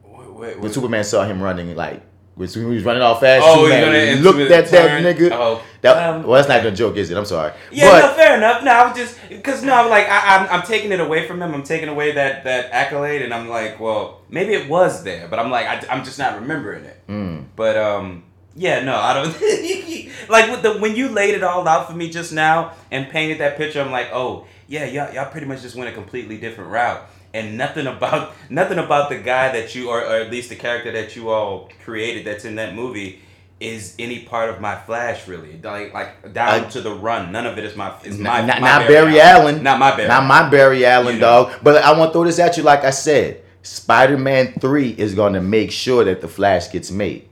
Wait, 0.03 0.29
wait, 0.31 0.55
when 0.57 0.61
wait. 0.65 0.73
Superman 0.73 1.03
saw 1.03 1.23
him 1.23 1.41
running 1.41 1.75
like 1.75 2.03
when 2.35 2.47
he 2.49 2.63
was 2.63 2.83
running 2.83 3.01
all 3.01 3.15
fast, 3.15 3.45
Oh, 3.45 3.65
he's 3.65 3.73
Superman 3.73 3.85
gonna 3.85 3.97
into 3.97 4.23
looked 4.23 4.37
the 4.37 4.55
at 4.55 4.69
that 4.69 4.87
turn. 4.87 5.03
nigga. 5.03 5.29
Oh, 5.31 5.61
that, 5.81 6.09
um, 6.09 6.23
well, 6.23 6.33
that's 6.33 6.47
not 6.47 6.59
even 6.59 6.73
a 6.73 6.75
joke, 6.75 6.97
is 6.97 7.11
it? 7.11 7.17
I'm 7.17 7.25
sorry. 7.25 7.53
Yeah, 7.71 7.91
but, 7.91 8.07
no, 8.07 8.13
fair 8.13 8.37
enough. 8.37 8.63
No, 8.63 8.71
I 8.71 8.87
was 8.87 8.97
just 8.97 9.19
because 9.29 9.63
no, 9.63 9.73
I'm 9.75 9.89
like 9.89 10.07
I, 10.07 10.37
I'm, 10.37 10.49
I'm 10.49 10.65
taking 10.65 10.91
it 10.91 10.99
away 10.99 11.27
from 11.27 11.41
him. 11.41 11.53
I'm 11.53 11.63
taking 11.63 11.89
away 11.89 12.13
that 12.13 12.43
that 12.45 12.71
accolade, 12.71 13.21
and 13.21 13.33
I'm 13.33 13.49
like, 13.49 13.79
well, 13.79 14.21
maybe 14.29 14.53
it 14.53 14.67
was 14.67 15.03
there, 15.03 15.27
but 15.27 15.39
I'm 15.39 15.51
like, 15.51 15.67
I, 15.67 15.95
am 15.95 16.03
just 16.03 16.17
not 16.17 16.39
remembering 16.39 16.85
it. 16.85 16.99
Mm. 17.07 17.45
But 17.55 17.77
um, 17.77 18.23
yeah, 18.55 18.83
no, 18.83 18.95
I 18.95 19.13
don't 19.13 19.27
like 20.29 20.49
with 20.49 20.63
the 20.63 20.77
when 20.79 20.95
you 20.95 21.09
laid 21.09 21.35
it 21.35 21.43
all 21.43 21.67
out 21.67 21.87
for 21.87 21.93
me 21.93 22.09
just 22.09 22.33
now 22.33 22.73
and 22.89 23.09
painted 23.09 23.39
that 23.39 23.57
picture. 23.57 23.81
I'm 23.81 23.91
like, 23.91 24.09
oh 24.11 24.47
yeah, 24.67 24.85
y'all, 24.85 25.13
y'all 25.13 25.29
pretty 25.29 25.45
much 25.47 25.61
just 25.61 25.75
went 25.75 25.89
a 25.89 25.93
completely 25.93 26.37
different 26.37 26.71
route, 26.71 27.07
and 27.33 27.57
nothing 27.57 27.87
about 27.87 28.33
nothing 28.49 28.77
about 28.79 29.09
the 29.09 29.17
guy 29.17 29.51
that 29.51 29.73
you 29.75 29.89
or, 29.89 29.99
or 30.01 30.15
at 30.17 30.29
least 30.31 30.49
the 30.49 30.55
character 30.55 30.91
that 30.91 31.15
you 31.15 31.29
all 31.29 31.69
created 31.83 32.25
that's 32.25 32.45
in 32.45 32.55
that 32.55 32.75
movie. 32.75 33.19
Is 33.59 33.95
any 33.97 34.19
part 34.25 34.49
of 34.49 34.59
my 34.59 34.75
flash 34.75 35.25
really 35.25 35.57
like 35.63 35.93
like 35.93 36.33
down 36.33 36.65
I- 36.65 36.69
to 36.69 36.81
the 36.81 36.93
run? 36.93 37.31
None 37.31 37.45
of 37.45 37.57
it 37.57 37.63
is 37.63 37.77
my 37.77 37.93
is 38.03 38.17
my 38.19 38.41
not, 38.45 38.59
my 38.59 38.67
not 38.79 38.87
Barry 38.89 39.21
Allen. 39.21 39.63
not 39.63 39.79
my 39.79 39.95
Barry. 39.95 40.09
Not 40.09 40.25
my 40.25 40.49
Barry 40.49 40.85
Allen, 40.85 41.15
You 41.15 41.21
know. 41.21 41.45
dog. 41.49 41.59
But 41.63 41.81
I 41.81 41.97
want 41.97 42.09
to 42.09 42.13
throw 42.13 42.25
this 42.25 42.39
at 42.39 42.57
you, 42.57 42.63
like 42.63 42.83
I 42.83 42.89
said. 42.89 43.41
Spider 43.61 44.17
Man 44.17 44.53
3 44.59 44.89
is 44.89 45.15
going 45.15 45.31
to 45.33 45.41
make 45.41 45.71
sure 45.71 46.03
that 46.03 46.19
The 46.19 46.27
Flash 46.27 46.69
gets 46.73 46.91
made. 46.91 47.29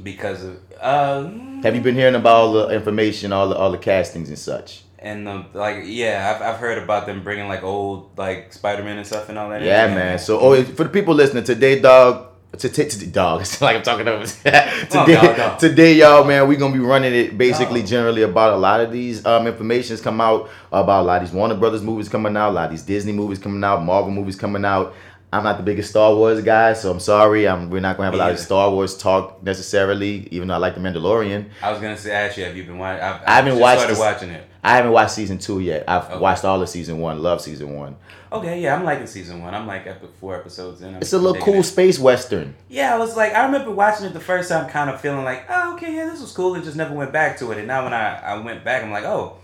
because 0.00 0.44
of 0.44 0.58
uh 0.80 1.28
Have 1.64 1.74
you 1.74 1.80
been 1.80 1.96
hearing 1.96 2.14
about 2.14 2.36
all 2.36 2.52
the 2.52 2.68
information, 2.68 3.32
all 3.32 3.48
the, 3.48 3.56
all 3.56 3.72
the 3.72 3.78
castings 3.78 4.28
and 4.28 4.38
such? 4.38 4.82
And 5.06 5.26
the 5.26 5.44
like 5.54 5.84
yeah 5.84 6.34
I've, 6.34 6.42
I've 6.42 6.60
heard 6.60 6.78
about 6.78 7.06
them 7.06 7.22
bringing 7.22 7.48
like 7.48 7.62
old 7.62 8.18
like 8.18 8.52
Spider 8.52 8.82
Man 8.82 8.98
and 8.98 9.06
stuff 9.06 9.28
and 9.28 9.38
all 9.38 9.48
that. 9.50 9.62
Yeah, 9.62 9.94
man. 9.94 10.18
So, 10.18 10.40
oh, 10.40 10.62
for 10.64 10.84
the 10.84 10.90
people 10.90 11.14
listening 11.14 11.44
today, 11.44 11.80
dog. 11.80 12.32
Today, 12.58 12.88
dog. 13.06 13.40
It's 13.42 13.60
like 13.60 13.76
I'm 13.76 13.82
talking 13.82 14.08
over. 14.08 14.26
today, 14.26 14.86
dog, 14.90 15.36
dog. 15.36 15.58
today, 15.58 15.94
y'all, 15.94 16.24
man. 16.24 16.48
We're 16.48 16.58
gonna 16.58 16.72
be 16.72 16.80
running 16.80 17.14
it 17.14 17.36
basically 17.36 17.80
Dog. 17.80 17.88
generally 17.90 18.22
about 18.22 18.54
a 18.54 18.56
lot 18.56 18.80
of 18.80 18.90
these 18.90 19.24
um 19.26 19.46
informations 19.46 20.00
come 20.00 20.20
out 20.20 20.48
about 20.72 21.02
a 21.02 21.06
lot 21.06 21.22
of 21.22 21.28
these 21.28 21.34
Warner 21.34 21.54
Brothers 21.54 21.82
movies 21.82 22.08
coming 22.08 22.36
out, 22.36 22.50
a 22.50 22.52
lot 22.52 22.64
of 22.66 22.70
these 22.70 22.82
Disney 22.82 23.12
movies 23.12 23.38
coming 23.38 23.62
out, 23.62 23.82
Marvel 23.84 24.10
movies 24.10 24.36
coming 24.36 24.64
out. 24.64 24.94
I'm 25.32 25.42
not 25.42 25.58
the 25.58 25.64
biggest 25.64 25.90
Star 25.90 26.14
Wars 26.14 26.40
guy, 26.42 26.72
so 26.72 26.90
I'm 26.90 27.00
sorry. 27.00 27.46
I'm, 27.46 27.68
we're 27.68 27.80
not 27.80 27.96
gonna 27.96 28.06
have 28.06 28.14
a 28.14 28.16
lot 28.16 28.30
of. 28.30 28.38
Star 28.38 28.70
Wars 28.70 28.96
talk 28.96 29.42
necessarily, 29.42 30.28
even 30.30 30.48
though 30.48 30.54
I 30.54 30.58
like 30.58 30.74
the 30.74 30.80
Mandalorian. 30.80 31.50
I 31.60 31.72
was 31.72 31.80
gonna 31.80 31.98
say 31.98 32.12
actually, 32.12 32.44
have 32.44 32.56
you 32.56 32.64
been 32.64 32.78
watching? 32.78 33.02
I've, 33.02 33.22
I 33.26 33.34
haven't 33.34 33.52
just 33.52 33.60
watched 33.60 33.80
started 33.80 33.98
watching 33.98 34.30
it. 34.30 34.48
I 34.66 34.76
haven't 34.76 34.92
watched 34.92 35.12
season 35.12 35.38
two 35.38 35.60
yet. 35.60 35.84
I've 35.88 36.04
Okay. 36.10 36.18
watched 36.18 36.44
all 36.44 36.60
of 36.60 36.68
season 36.68 36.98
one. 36.98 37.22
Love 37.22 37.40
season 37.40 37.74
one. 37.76 37.96
Okay, 38.32 38.60
yeah, 38.60 38.74
I'm 38.74 38.84
liking 38.84 39.06
season 39.06 39.40
one. 39.42 39.54
I'm 39.54 39.66
like 39.66 39.86
epi- 39.86 40.08
four 40.20 40.34
episodes 40.34 40.82
in. 40.82 40.88
I'm 40.88 41.00
It's 41.00 41.12
a 41.12 41.18
little 41.18 41.40
cool 41.40 41.60
it. 41.60 41.64
space 41.64 41.98
western. 41.98 42.54
Yeah, 42.68 42.94
I 42.94 42.98
was 42.98 43.16
like, 43.16 43.32
I 43.34 43.44
remember 43.46 43.70
watching 43.70 44.06
it 44.06 44.12
the 44.12 44.20
first 44.20 44.48
time, 44.48 44.68
kind 44.68 44.90
of 44.90 45.00
feeling 45.00 45.24
like, 45.24 45.44
oh, 45.48 45.74
okay, 45.74 45.94
yeah, 45.94 46.06
this 46.10 46.20
was 46.20 46.32
cool. 46.32 46.54
It 46.56 46.64
just 46.64 46.76
never 46.76 46.92
went 46.94 47.12
back 47.12 47.38
to 47.38 47.52
it. 47.52 47.58
And 47.58 47.68
now 47.68 47.84
when 47.84 47.92
I, 47.94 48.18
I 48.20 48.38
went 48.40 48.64
back, 48.64 48.82
I'm 48.82 48.90
like, 48.90 49.04
oh, 49.04 49.36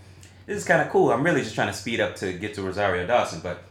this 0.45 0.57
is 0.57 0.65
kind 0.65 0.81
of 0.81 0.89
cool. 0.89 1.11
I'm 1.11 1.23
really 1.23 1.41
just 1.41 1.55
trying 1.55 1.67
to 1.69 1.73
speed 1.73 2.01
up 2.01 2.17
to 2.17 2.33
get 2.33 2.53
to 2.55 2.61
Rosario 2.61 3.07
Dawson, 3.07 3.39
but 3.41 3.63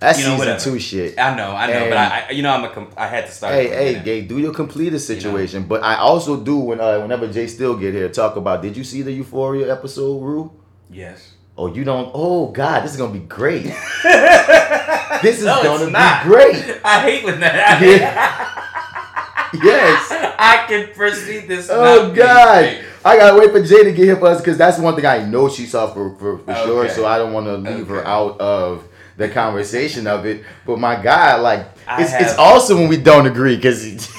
That's 0.00 0.18
You 0.18 0.26
know, 0.26 0.30
season 0.36 0.38
whatever. 0.46 0.60
two 0.62 0.78
shit. 0.78 1.18
I 1.18 1.34
know, 1.34 1.50
I 1.52 1.66
know, 1.66 1.72
And- 1.72 1.90
but 1.90 1.98
I, 1.98 2.24
I, 2.28 2.30
you 2.32 2.42
know, 2.42 2.50
I'm 2.52 2.64
a, 2.64 2.68
com- 2.70 2.92
I 2.96 3.06
had 3.08 3.26
to 3.26 3.32
start. 3.32 3.54
Hey, 3.54 3.68
hey. 3.68 4.00
Gay, 4.04 4.20
do 4.20 4.38
your 4.38 4.52
completed 4.52 5.00
situation. 5.00 5.64
But 5.64 5.82
I 5.82 5.96
also 5.96 6.36
do 6.38 6.56
when 6.58 6.80
uh, 6.80 7.00
whenever 7.00 7.26
Jay 7.32 7.46
Steele 7.48 7.76
get 7.76 7.94
here 7.94 8.08
talk 8.10 8.36
about. 8.36 8.60
Did 8.62 8.76
you 8.76 8.84
see 8.84 9.00
the 9.02 9.10
Euphoria 9.10 9.72
episode, 9.72 10.20
Rue? 10.22 10.52
Yes. 10.90 11.32
Oh, 11.56 11.66
you 11.66 11.82
don't. 11.84 12.10
Oh 12.14 12.46
God, 12.48 12.84
this 12.84 12.92
is 12.92 12.96
gonna 12.96 13.12
be 13.12 13.18
great. 13.18 13.64
this 15.22 15.38
is 15.38 15.44
No, 15.44 15.62
gonna 15.62 15.86
be 15.86 16.28
great. 16.28 16.80
I 16.84 17.00
hate 17.00 17.24
when 17.24 17.40
that. 17.40 17.54
Happens. 17.54 18.64
Yes. 19.54 20.08
I 20.38 20.66
can 20.68 20.92
foresee 20.92 21.40
this. 21.40 21.68
Oh 21.72 22.12
God. 22.14 22.84
I 23.04 23.16
gotta 23.16 23.38
wait 23.38 23.50
for 23.50 23.62
Jay 23.62 23.82
to 23.84 23.92
get 23.92 24.04
here 24.04 24.16
for 24.16 24.26
us 24.26 24.40
because 24.40 24.58
that's 24.58 24.78
one 24.78 24.94
thing 24.94 25.06
I 25.06 25.24
know 25.24 25.48
she 25.48 25.64
saw 25.64 25.92
for 25.92 26.14
for, 26.16 26.38
for 26.38 26.54
sure. 26.54 26.88
So 26.90 27.06
I 27.06 27.16
don't 27.18 27.32
want 27.32 27.46
to 27.46 27.56
leave 27.56 27.88
her 27.88 28.04
out 28.06 28.38
of 28.40 28.84
the 29.18 29.28
conversation 29.28 30.06
of 30.06 30.24
it. 30.24 30.42
But 30.64 30.78
my 30.78 31.00
God, 31.02 31.42
like 31.42 31.66
I 31.86 32.02
it's, 32.02 32.12
it's 32.14 32.30
have- 32.30 32.38
awesome 32.38 32.78
when 32.78 32.88
we 32.88 32.96
don't 32.96 33.26
agree 33.26 33.56
because. 33.56 34.08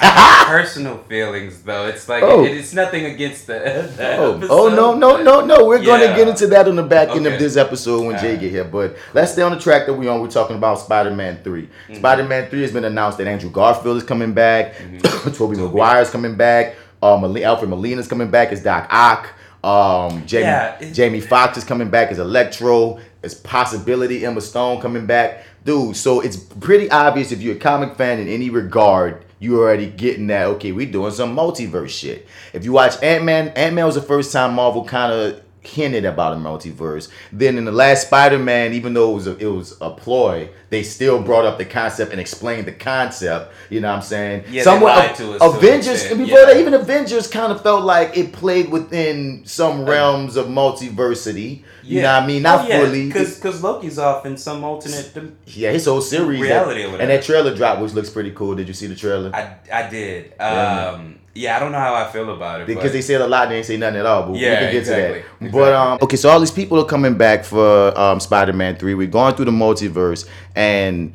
Personal 0.50 0.98
feelings, 1.04 1.62
though. 1.62 1.86
It's 1.86 2.08
like 2.08 2.24
Oh. 2.24 2.44
it, 2.44 2.56
it's 2.56 2.72
nothing 2.74 3.04
against 3.04 3.46
the. 3.46 3.54
the 3.96 4.16
Oh, 4.18 4.36
episode, 4.36 4.50
oh 4.50 4.68
no 4.74 4.94
no 4.94 5.22
no 5.22 5.44
no! 5.46 5.64
We're 5.64 5.82
going 5.84 6.00
to 6.00 6.08
get 6.16 6.26
into 6.26 6.48
that 6.48 6.66
on 6.66 6.74
the 6.74 6.82
back 6.82 7.10
end 7.10 7.26
of 7.28 7.38
this 7.38 7.56
episode 7.56 8.04
when 8.04 8.18
Jay 8.18 8.28
Alright. 8.30 8.40
get 8.40 8.50
here. 8.50 8.64
But 8.64 8.96
let's 9.14 9.32
stay 9.32 9.42
on 9.42 9.52
the 9.52 9.58
track 9.60 9.86
that 9.86 9.94
we 9.94 10.08
on. 10.08 10.20
We're 10.20 10.28
talking 10.30 10.56
about 10.56 10.80
Spider-Man 10.80 11.42
3 11.44 11.62
Mm-hmm. 11.62 11.94
Spider-Man 11.94 12.50
Three 12.50 12.62
has 12.62 12.72
been 12.72 12.84
announced 12.84 13.18
that 13.18 13.26
Andrew 13.28 13.50
Garfield 13.50 13.96
is 13.98 14.02
coming 14.02 14.32
back, 14.34 14.74
Mm-hmm. 14.74 15.30
Tobey 15.34 15.56
Maguire 15.56 16.02
is 16.02 16.10
coming 16.10 16.34
back, 16.36 16.74
um, 17.02 17.24
Ale- 17.24 17.44
Alfred 17.44 17.70
Molina 17.70 18.00
is 18.00 18.08
coming 18.08 18.30
back 18.30 18.50
as 18.50 18.60
Doc 18.62 18.88
Ock. 18.90 19.28
Um, 19.62 20.26
Jamie 20.26 20.44
Yeah, 20.44 20.78
it- 20.80 20.92
Jamie 20.94 21.20
Foxx 21.20 21.58
is 21.58 21.64
coming 21.64 21.90
back 21.90 22.10
as 22.10 22.18
Electro. 22.18 22.98
There's 23.20 23.34
possibility 23.34 24.24
Emma 24.24 24.40
Stone 24.40 24.80
coming 24.80 25.06
back, 25.06 25.44
dude. 25.64 25.96
So 25.96 26.20
it's 26.20 26.36
pretty 26.36 26.90
obvious 26.90 27.32
if 27.32 27.42
you're 27.42 27.56
a 27.56 27.58
comic 27.58 27.96
fan 27.96 28.18
in 28.18 28.28
any 28.28 28.50
regard, 28.50 29.24
you 29.38 29.58
already 29.58 29.88
getting 29.88 30.26
that. 30.28 30.46
Okay, 30.46 30.72
we 30.72 30.86
doing 30.86 31.12
some 31.12 31.36
multiverse 31.36 31.90
shit. 31.90 32.26
If 32.52 32.64
you 32.64 32.72
watch 32.72 33.02
Ant 33.02 33.24
Man, 33.24 33.48
Ant 33.48 33.74
Man 33.74 33.86
was 33.86 33.94
the 33.94 34.02
first 34.02 34.32
time 34.32 34.54
Marvel 34.54 34.84
kind 34.84 35.12
of 35.12 35.42
hinted 35.62 36.04
about 36.06 36.32
a 36.32 36.36
multiverse. 36.36 37.10
Then 37.32 37.58
in 37.58 37.64
the 37.64 37.72
last 37.72 38.06
Spider-Man, 38.06 38.72
even 38.72 38.94
though 38.94 39.10
it 39.10 39.14
was 39.14 39.26
a, 39.26 39.36
it 39.36 39.46
was 39.46 39.76
a 39.80 39.90
ploy, 39.90 40.48
they 40.70 40.82
still 40.82 41.22
brought 41.22 41.44
up 41.44 41.58
the 41.58 41.64
concept 41.64 42.12
and 42.12 42.20
explained 42.20 42.66
the 42.66 42.72
concept. 42.72 43.52
You 43.68 43.80
know 43.80 43.90
what 43.90 43.96
I'm 43.96 44.02
saying? 44.02 44.44
Yeah, 44.50 44.64
they 44.64 44.80
lied 44.80 45.14
to 45.16 45.34
us 45.34 45.54
Avengers 45.56 46.00
extent, 46.00 46.18
before 46.18 46.38
yeah. 46.38 46.46
that, 46.46 46.56
even 46.56 46.74
Avengers 46.74 47.26
kind 47.26 47.52
of 47.52 47.62
felt 47.62 47.84
like 47.84 48.16
it 48.16 48.32
played 48.32 48.70
within 48.70 49.42
some 49.44 49.84
realms 49.84 50.36
of 50.36 50.46
multiversity. 50.46 51.64
You 51.90 52.02
know 52.02 52.12
what 52.14 52.22
I 52.22 52.26
mean? 52.26 52.42
Not 52.42 52.68
fully. 52.68 53.06
because 53.08 53.62
Loki's 53.62 53.98
off 53.98 54.24
in 54.26 54.36
some 54.36 54.62
alternate. 54.64 55.12
dim- 55.12 55.36
yeah, 55.46 55.72
his 55.72 55.86
whole 55.86 56.00
series. 56.00 56.40
Reality 56.40 56.84
or 56.84 56.98
and 57.00 57.10
that 57.10 57.22
trailer 57.22 57.54
drop, 57.54 57.80
which 57.80 57.92
looks 57.92 58.10
pretty 58.10 58.30
cool. 58.32 58.54
Did 58.54 58.68
you 58.68 58.74
see 58.74 58.86
the 58.86 58.94
trailer? 58.94 59.30
I 59.34 59.56
I 59.72 59.88
did. 59.88 60.32
Yeah, 60.38 60.90
Um, 60.94 61.18
yeah, 61.34 61.56
I 61.56 61.60
don't 61.60 61.72
know 61.72 61.78
how 61.78 61.94
I 61.94 62.10
feel 62.10 62.30
about 62.34 62.60
it 62.62 62.66
because 62.66 62.92
they 62.92 63.02
said 63.02 63.20
a 63.20 63.26
lot, 63.26 63.48
they 63.48 63.56
didn't 63.56 63.66
say 63.66 63.76
nothing 63.76 64.00
at 64.00 64.06
all. 64.06 64.28
But 64.28 64.38
Yeah, 64.38 64.50
we 64.50 64.56
can 64.56 64.72
get 64.72 64.74
exactly, 64.78 65.22
to 65.22 65.44
that. 65.44 65.52
But 65.52 65.72
um, 65.72 65.98
okay, 66.02 66.16
so 66.16 66.28
all 66.28 66.40
these 66.40 66.50
people 66.50 66.78
are 66.80 66.84
coming 66.84 67.16
back 67.16 67.44
for 67.44 67.96
um, 67.98 68.18
Spider-Man 68.20 68.76
Three. 68.76 68.94
We're 68.94 69.06
going 69.06 69.34
through 69.34 69.44
the 69.46 69.50
multiverse, 69.52 70.28
and 70.56 71.12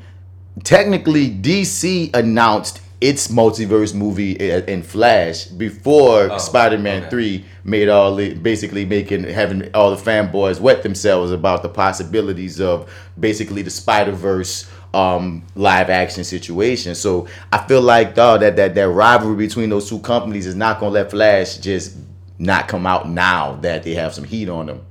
technically, 0.63 1.29
DC 1.29 2.15
announced 2.15 2.81
its 3.07 3.27
multiverse 3.27 3.93
movie 3.93 4.31
in 4.31 4.81
Flash 4.81 5.45
before 5.45 6.31
Oh, 6.31 6.37
Spider-Man 6.39 7.01
okay. 7.03 7.09
Three 7.09 7.45
made 7.63 7.87
all 7.89 8.15
the 8.15 8.33
basically 8.33 8.83
making 8.85 9.23
having 9.25 9.69
all 9.75 9.95
the 9.95 10.01
fanboys 10.01 10.59
wet 10.59 10.81
themselves 10.83 11.31
about 11.31 11.61
the 11.61 11.69
possibilities 11.69 12.59
of 12.59 12.89
basically 13.19 13.61
the 13.61 13.69
Spider 13.69 14.11
Verse 14.11 14.69
um 14.93 15.43
live 15.55 15.89
action 15.89 16.23
situation. 16.23 16.95
So 16.95 17.27
I 17.51 17.59
feel 17.67 17.81
like 17.81 18.15
dog 18.15 18.39
that 18.41 18.55
that 18.55 18.75
that 18.75 18.87
rivalry 18.89 19.35
between 19.35 19.69
those 19.69 19.87
two 19.89 19.99
companies 19.99 20.47
is 20.47 20.55
not 20.55 20.79
gonna 20.79 20.91
let 20.93 21.11
Flash 21.11 21.57
just 21.57 21.95
not 22.39 22.67
come 22.67 22.85
out 22.85 23.07
now 23.09 23.55
that 23.61 23.83
they 23.83 23.93
have 23.93 24.13
some 24.13 24.23
heat 24.23 24.49
on 24.49 24.65
them. 24.65 24.81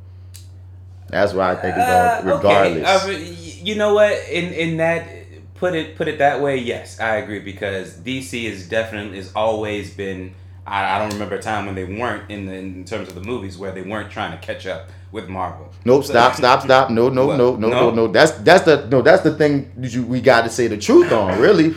That's 1.09 1.33
why 1.33 1.53
I 1.53 1.55
think 1.57 1.75
it's 1.77 1.85
Uh, 1.87 2.21
going 2.23 2.37
regardless. 2.37 3.03
Okay. 3.05 3.15
Uh, 3.29 3.65
you 3.65 3.75
know 3.77 3.95
what? 3.95 4.13
In 4.31 4.53
in 4.53 4.77
that 4.79 5.07
put 5.55 5.75
it 5.75 5.97
put 5.97 6.09
it 6.09 6.19
that 6.19 6.41
way, 6.41 6.57
yes, 6.57 7.01
I 7.01 7.17
agree 7.17 7.39
because 7.41 7.95
DC 7.99 8.45
is 8.45 8.69
definitely 8.69 9.17
has 9.17 9.33
always 9.35 9.93
been. 9.95 10.35
I, 10.67 10.97
I 10.97 10.99
don't 10.99 11.13
remember 11.13 11.35
a 11.35 11.43
time 11.43 11.67
when 11.67 11.75
they 11.75 11.85
weren't 11.85 12.31
in 12.31 12.47
the, 12.47 12.55
in 12.55 12.85
terms 12.87 13.09
of 13.09 13.15
the 13.15 13.21
movies 13.21 13.59
where 13.59 13.71
they 13.71 13.83
weren't 13.83 14.11
trying 14.11 14.33
to 14.33 14.39
catch 14.39 14.67
up 14.67 14.89
with 15.13 15.29
Marvel. 15.29 15.71
Nope, 15.85 16.05
stop, 16.05 16.35
stop, 16.35 16.63
stop. 16.63 16.89
No, 16.91 17.11
no, 17.11 17.27
What? 17.27 17.37
no, 17.37 17.55
no, 17.57 17.69
no, 17.69 17.91
No? 17.91 18.07
That's 18.09 18.33
that's 18.33 18.65
the 18.65 18.87
no. 18.91 19.03
That's 19.03 19.23
the 19.23 19.37
thing 19.37 19.71
you, 19.79 20.03
we 20.05 20.21
got 20.23 20.43
to 20.43 20.51
say 20.51 20.67
the 20.67 20.79
truth 20.79 21.13
on. 21.13 21.39
Really, 21.39 21.75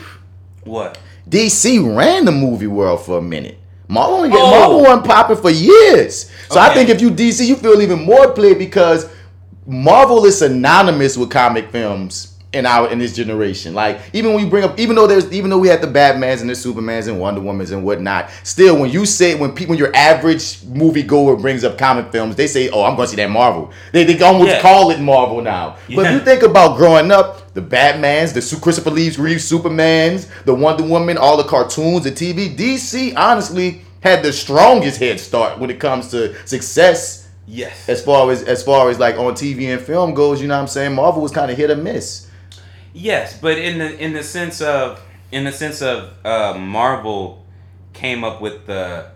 What? 0.64 0.98
DC 1.30 1.96
ran 1.98 2.24
the 2.24 2.32
movie 2.32 2.68
world 2.68 3.02
for 3.02 3.18
a 3.18 3.22
minute. 3.22 3.58
Marvel, 3.90 4.20
Oh. 4.26 4.52
Marvel 4.52 4.82
wasn't 4.82 5.06
popping 5.06 5.38
for 5.38 5.50
years. 5.50 6.32
So 6.50 6.60
I 6.60 6.74
think 6.74 6.90
if 6.90 7.02
you 7.02 7.10
DC, 7.12 7.46
you 7.46 7.56
feel 7.56 7.82
even 7.82 8.04
more 8.04 8.32
played 8.32 8.58
because 8.58 9.10
Marvel 9.66 10.26
is 10.26 10.40
synonymous 10.40 11.18
with 11.18 11.30
comic 11.30 11.70
films 11.72 12.37
in 12.58 12.66
our 12.66 12.90
in 12.92 13.00
this 13.00 13.16
generation. 13.16 13.74
Like 13.74 14.00
even 14.14 14.34
when 14.34 14.44
you 14.44 14.50
bring 14.50 14.64
up, 14.64 14.78
even 14.80 14.96
though 14.96 15.08
there's 15.08 15.32
even 15.32 15.50
though 15.50 15.58
we 15.60 15.68
had 15.70 15.82
the 15.82 15.88
Batmans 15.88 16.42
and 16.42 16.50
the 16.50 16.54
Supermans 16.54 17.08
and 17.08 17.20
Wonder 17.20 17.40
Womans 17.42 17.72
and 17.72 17.84
whatnot, 17.84 18.30
still 18.44 18.78
when 18.80 18.90
you 18.90 19.06
say 19.06 19.36
when 19.36 19.52
people 19.54 19.72
when 19.74 19.80
your 19.80 19.96
average 19.96 20.64
movie 20.66 21.04
goer 21.04 21.36
brings 21.36 21.64
up 21.64 21.78
comic 21.78 22.12
films, 22.12 22.36
they 22.36 22.48
say, 22.48 22.70
"Oh, 22.70 22.84
I'm 22.84 22.96
going 22.96 23.06
to 23.06 23.10
see 23.12 23.18
that 23.18 23.30
Marvel." 23.30 23.72
They 23.94 24.04
they 24.04 24.20
almost 24.22 24.50
Yeah. 24.52 24.62
call 24.62 24.92
it 24.92 25.00
Marvel 25.00 25.42
now. 25.42 25.78
But 25.96 26.08
if 26.08 26.12
you 26.14 26.20
think 26.20 26.44
about 26.44 26.78
growing 26.78 27.12
up, 27.12 27.54
the 27.54 27.62
Batmans, 27.62 28.34
the 28.34 28.60
Christopher 28.60 28.92
Reeve 28.92 29.18
Reeve 29.20 29.38
Supermans, 29.38 30.28
the 30.46 30.54
Wonder 30.54 30.84
Woman, 30.84 31.18
all 31.18 31.38
the 31.38 31.44
cartoons, 31.44 32.04
the 32.04 32.12
TV, 32.12 32.56
DC 32.56 33.14
honestly 33.16 33.82
had 34.02 34.24
the 34.24 34.32
strongest 34.32 35.00
head 35.00 35.20
start 35.20 35.58
when 35.60 35.70
it 35.70 35.80
comes 35.80 36.10
to 36.10 36.34
success 36.48 37.28
Yes. 37.50 37.88
as 37.88 38.04
far 38.04 38.30
as 38.30 38.44
as 38.44 38.62
far 38.62 38.90
as 38.90 39.00
like 39.00 39.16
on 39.18 39.34
TV 39.34 39.72
and 39.74 39.82
film 39.82 40.14
goes, 40.14 40.42
you 40.42 40.48
know 40.48 40.56
what 40.56 40.62
I'm 40.62 40.68
saying? 40.68 40.94
Marvel 40.94 41.22
was 41.22 41.32
kind 41.32 41.50
of 41.50 41.58
hit 41.58 41.72
or 41.72 41.76
miss. 41.78 42.27
Yes, 42.98 43.40
but 43.40 43.58
in 43.58 43.78
the 43.78 44.04
in 44.04 44.14
the 44.14 44.24
sense 44.24 44.60
of 44.62 45.02
in 45.32 45.44
the 45.44 45.52
sense 45.52 45.82
of 45.82 46.14
uh, 46.26 46.58
Marvel 46.58 47.46
came 47.94 48.24
up 48.24 48.42
with 48.42 48.66
the 48.66 49.12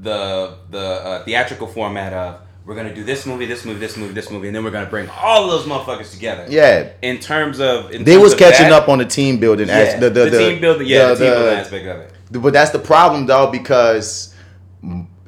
the 0.00 0.56
the 0.70 0.78
uh, 0.78 1.24
theatrical 1.24 1.66
format 1.66 2.12
of 2.12 2.40
we're 2.64 2.74
gonna 2.74 2.94
do 2.94 3.04
this 3.04 3.26
movie, 3.26 3.46
this 3.46 3.64
movie, 3.64 3.80
this 3.80 3.96
movie, 3.96 4.12
this 4.12 4.30
movie, 4.30 4.48
and 4.48 4.56
then 4.56 4.64
we're 4.64 4.70
gonna 4.70 4.88
bring 4.88 5.08
all 5.08 5.44
of 5.44 5.50
those 5.50 5.64
motherfuckers 5.70 6.10
together. 6.12 6.46
Yeah. 6.48 6.92
In 7.02 7.18
terms 7.18 7.60
of 7.60 7.90
in 7.92 8.04
They 8.04 8.12
terms 8.12 8.22
was 8.24 8.32
of 8.34 8.38
catching 8.38 8.68
that, 8.68 8.82
up 8.82 8.88
on 8.88 8.98
the 8.98 9.06
team 9.06 9.38
building 9.38 9.68
Yeah, 9.68 9.74
as 9.74 10.00
the 10.00 10.10
the, 10.10 10.30
the, 10.30 10.38
team 10.38 10.60
building. 10.60 10.86
Yeah, 10.86 11.08
the, 11.08 11.16
team 11.16 11.32
building 11.32 11.58
aspect 11.58 11.86
of 11.86 12.00
it. 12.00 12.42
But 12.42 12.52
that's 12.52 12.70
the 12.70 12.78
problem 12.78 13.26
though 13.26 13.50
because 13.50 14.34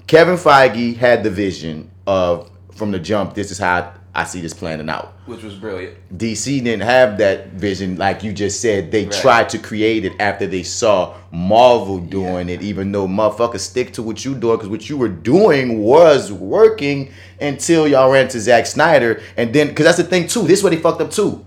Kevin 0.07 0.37
Feige 0.37 0.97
had 0.97 1.25
the 1.25 1.31
vision 1.31 1.91
of 2.07 2.51
from 2.75 2.91
the 2.91 2.99
jump. 2.99 3.35
This 3.35 3.51
is 3.51 3.59
how 3.59 3.93
I 4.15 4.25
see 4.25 4.41
this 4.41 4.55
planning 4.55 4.89
out. 4.89 5.15
which 5.27 5.45
was 5.45 5.55
brilliant. 5.55 5.95
DC 6.19 6.61
didn't 6.65 6.83
have 6.83 7.19
that 7.19 7.53
vision, 7.53 7.97
like 7.97 8.25
you 8.25 8.33
just 8.33 8.61
said. 8.61 8.91
They 8.91 9.05
Right. 9.05 9.13
tried 9.13 9.49
to 9.51 9.59
create 9.59 10.05
it 10.05 10.13
after 10.19 10.45
they 10.49 10.65
saw 10.65 11.15
Marvel 11.31 11.99
doing 11.99 12.49
it, 12.49 12.63
even 12.63 12.91
though 12.91 13.07
motherfuckers 13.07 13.61
stick 13.61 13.93
to 13.93 14.03
what 14.03 14.25
you 14.25 14.35
doing, 14.35 14.57
because 14.57 14.69
what 14.69 14.89
you 14.91 14.97
were 14.97 15.09
doing 15.09 15.79
was 15.85 16.33
working 16.33 17.11
until 17.41 17.87
y'all 17.87 18.11
ran 18.11 18.27
to 18.29 18.41
Zack 18.41 18.67
Snyder, 18.67 19.21
and 19.37 19.53
then 19.53 19.69
because 19.69 19.85
that's 19.87 19.99
the 19.99 20.03
thing 20.05 20.27
too. 20.27 20.43
This 20.43 20.59
is 20.59 20.65
what 20.65 20.71
they 20.71 20.79
fucked 20.81 21.01
up 21.01 21.13
too. 21.13 21.45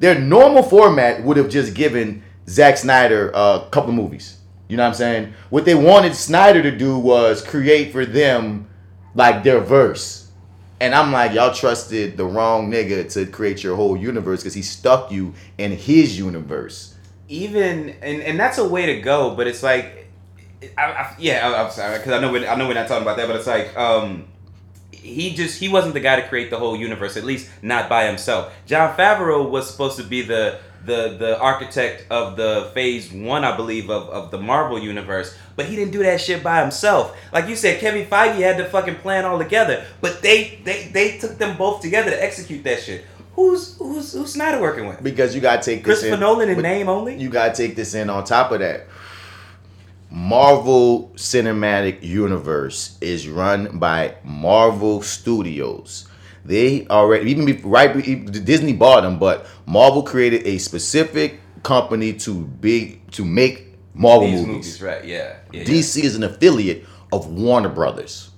Their 0.00 0.18
normal 0.18 0.62
format 0.62 1.24
would 1.24 1.38
have 1.38 1.48
just 1.48 1.72
given 1.72 2.22
Zack 2.46 2.76
Snyder 2.76 3.30
a 3.34 3.62
couple 3.70 3.88
of 3.90 3.96
movies. 3.96 4.36
You 4.68 4.76
know 4.76 4.82
what 4.82 4.88
I'm 4.88 4.94
saying? 4.94 5.32
What 5.48 5.64
they 5.64 5.74
wanted 5.74 6.14
Snyder 6.14 6.62
to 6.62 6.70
do 6.70 6.98
was 6.98 7.40
create 7.40 7.90
for 7.92 8.04
them 8.04 8.66
like 9.14 9.44
their 9.44 9.60
verse. 9.60 10.23
And 10.84 10.94
I'm 10.94 11.12
like, 11.12 11.32
y'all 11.32 11.54
trusted 11.54 12.18
the 12.18 12.26
wrong 12.26 12.70
nigga 12.70 13.10
to 13.14 13.24
create 13.24 13.62
your 13.62 13.74
whole 13.74 13.96
universe 13.96 14.40
because 14.42 14.52
he 14.52 14.60
stuck 14.60 15.10
you 15.10 15.32
in 15.56 15.72
his 15.72 16.18
universe. 16.18 16.94
even 17.26 17.88
and 18.02 18.20
and 18.22 18.38
that's 18.38 18.58
a 18.58 18.68
way 18.68 18.84
to 18.84 19.00
go 19.00 19.34
but 19.34 19.46
it's 19.46 19.62
like 19.62 19.86
I, 20.76 20.82
I, 20.82 21.16
yeah 21.18 21.48
I, 21.48 21.64
i'm 21.64 21.70
sorry 21.70 21.96
because 21.96 22.12
i 22.12 22.20
know 22.20 22.30
we're, 22.30 22.46
i 22.46 22.54
know 22.54 22.68
we're 22.68 22.74
not 22.74 22.86
talking 22.86 23.02
about 23.02 23.16
that 23.16 23.26
but 23.26 23.36
it's 23.36 23.46
like 23.46 23.74
um 23.78 24.26
he 24.92 25.34
just 25.34 25.58
he 25.58 25.68
wasn't 25.70 25.94
the 25.94 26.00
guy 26.00 26.16
to 26.20 26.28
create 26.28 26.50
the 26.50 26.58
whole 26.58 26.76
universe 26.76 27.16
at 27.16 27.24
least 27.24 27.48
not 27.62 27.88
by 27.88 28.04
himself 28.06 28.52
jon 28.66 28.94
favreau 28.94 29.48
was 29.48 29.70
supposed 29.70 29.96
to 29.96 30.04
be 30.04 30.20
the 30.20 30.58
the 30.86 31.16
the 31.18 31.38
architect 31.38 32.06
of 32.10 32.36
the 32.36 32.70
phase 32.74 33.10
one 33.12 33.44
i 33.44 33.56
believe 33.56 33.90
of, 33.90 34.08
of 34.10 34.30
the 34.30 34.38
marvel 34.38 34.78
universe 34.78 35.36
but 35.56 35.66
he 35.66 35.76
didn't 35.76 35.92
do 35.92 36.02
that 36.02 36.20
shit 36.20 36.42
by 36.42 36.60
himself 36.60 37.16
like 37.32 37.48
you 37.48 37.56
said 37.56 37.80
kevin 37.80 38.06
feige 38.06 38.36
had 38.40 38.56
the 38.56 38.64
fucking 38.64 38.96
plan 38.96 39.24
all 39.24 39.38
together 39.38 39.84
but 40.00 40.20
they 40.22 40.60
they 40.64 40.88
they 40.92 41.18
took 41.18 41.38
them 41.38 41.56
both 41.56 41.80
together 41.80 42.10
to 42.10 42.22
execute 42.22 42.62
that 42.64 42.80
shit 42.82 43.04
who's 43.34 43.76
who's 43.78 44.12
who's 44.12 44.32
snyder 44.32 44.60
working 44.60 44.86
with 44.86 45.02
Because 45.02 45.34
you 45.34 45.40
gotta 45.40 45.62
take 45.62 45.84
this 45.84 46.00
christopher 46.00 46.14
in. 46.14 46.20
nolan 46.20 46.48
in 46.48 46.60
name 46.60 46.88
only 46.88 47.16
You 47.16 47.28
gotta 47.28 47.54
take 47.54 47.76
this 47.76 47.94
in 47.94 48.08
on 48.10 48.24
top 48.24 48.52
of 48.52 48.60
that. 48.60 48.86
Marvel 50.10 51.10
Cinematic 51.16 52.02
Universe 52.02 52.96
is 53.00 53.26
run 53.28 53.78
by 53.78 54.14
Marvel 54.22 55.02
Studios. 55.02 56.06
They 56.44 56.86
already 56.88 57.30
even 57.30 57.46
be, 57.46 57.54
right 57.54 57.94
Disney 58.44 58.74
bought 58.74 59.02
them, 59.02 59.18
but 59.18 59.46
Marvel 59.66 60.02
created 60.02 60.46
a 60.46 60.58
specific 60.58 61.40
company 61.62 62.12
to 62.12 62.44
be 62.44 63.00
to 63.12 63.24
make 63.24 63.74
Marvel 63.94 64.28
movies. 64.28 64.46
movies, 64.46 64.82
right? 64.82 65.04
Yeah. 65.04 65.36
yeah. 65.52 65.64
DC 65.64 66.02
is 66.02 66.16
an 66.16 66.22
affiliate 66.24 66.84
of 67.12 67.28
Warner 67.28 67.68
Brothers. 67.68 68.30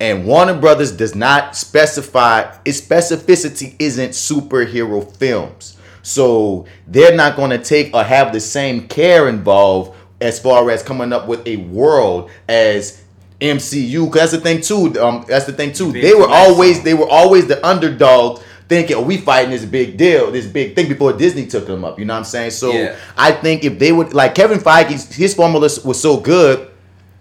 And 0.00 0.26
Warner 0.26 0.58
Brothers 0.58 0.92
does 0.92 1.14
not 1.14 1.56
specify 1.56 2.56
its 2.64 2.80
specificity 2.80 3.74
isn't 3.78 4.10
superhero 4.10 5.04
films. 5.16 5.76
So 6.02 6.66
they're 6.86 7.16
not 7.16 7.36
going 7.36 7.50
to 7.50 7.58
take 7.58 7.92
or 7.94 8.04
have 8.04 8.32
the 8.32 8.40
same 8.40 8.86
care 8.86 9.28
involved 9.28 9.96
as 10.20 10.38
far 10.38 10.70
as 10.70 10.82
coming 10.82 11.12
up 11.12 11.26
with 11.26 11.46
a 11.46 11.56
world 11.56 12.30
as 12.48 13.02
MCU. 13.40 14.06
Cause 14.10 14.30
that's 14.30 14.32
the 14.32 14.40
thing 14.40 14.60
too. 14.60 15.00
Um, 15.00 15.24
that's 15.28 15.46
the 15.46 15.52
thing 15.52 15.72
too. 15.72 15.92
They 15.92 16.14
were 16.14 16.28
always 16.28 16.82
they 16.82 16.94
were 16.94 17.08
always 17.08 17.46
the 17.46 17.64
underdog, 17.66 18.42
thinking, 18.68 18.96
"Oh, 18.96 19.02
we 19.02 19.18
fighting 19.18 19.50
this 19.50 19.64
big 19.64 19.96
deal, 19.96 20.30
this 20.30 20.46
big 20.46 20.74
thing." 20.74 20.88
Before 20.88 21.12
Disney 21.12 21.46
took 21.46 21.66
them 21.66 21.84
up, 21.84 21.98
you 21.98 22.04
know 22.04 22.14
what 22.14 22.18
I'm 22.18 22.24
saying? 22.24 22.50
So 22.52 22.72
Yeah. 22.72 22.96
I 23.16 23.32
think 23.32 23.64
if 23.64 23.78
they 23.78 23.92
would 23.92 24.12
like 24.12 24.34
Kevin 24.34 24.58
Feige, 24.58 25.12
his 25.12 25.34
formula 25.34 25.68
was 25.84 26.00
so 26.00 26.16
good. 26.18 26.68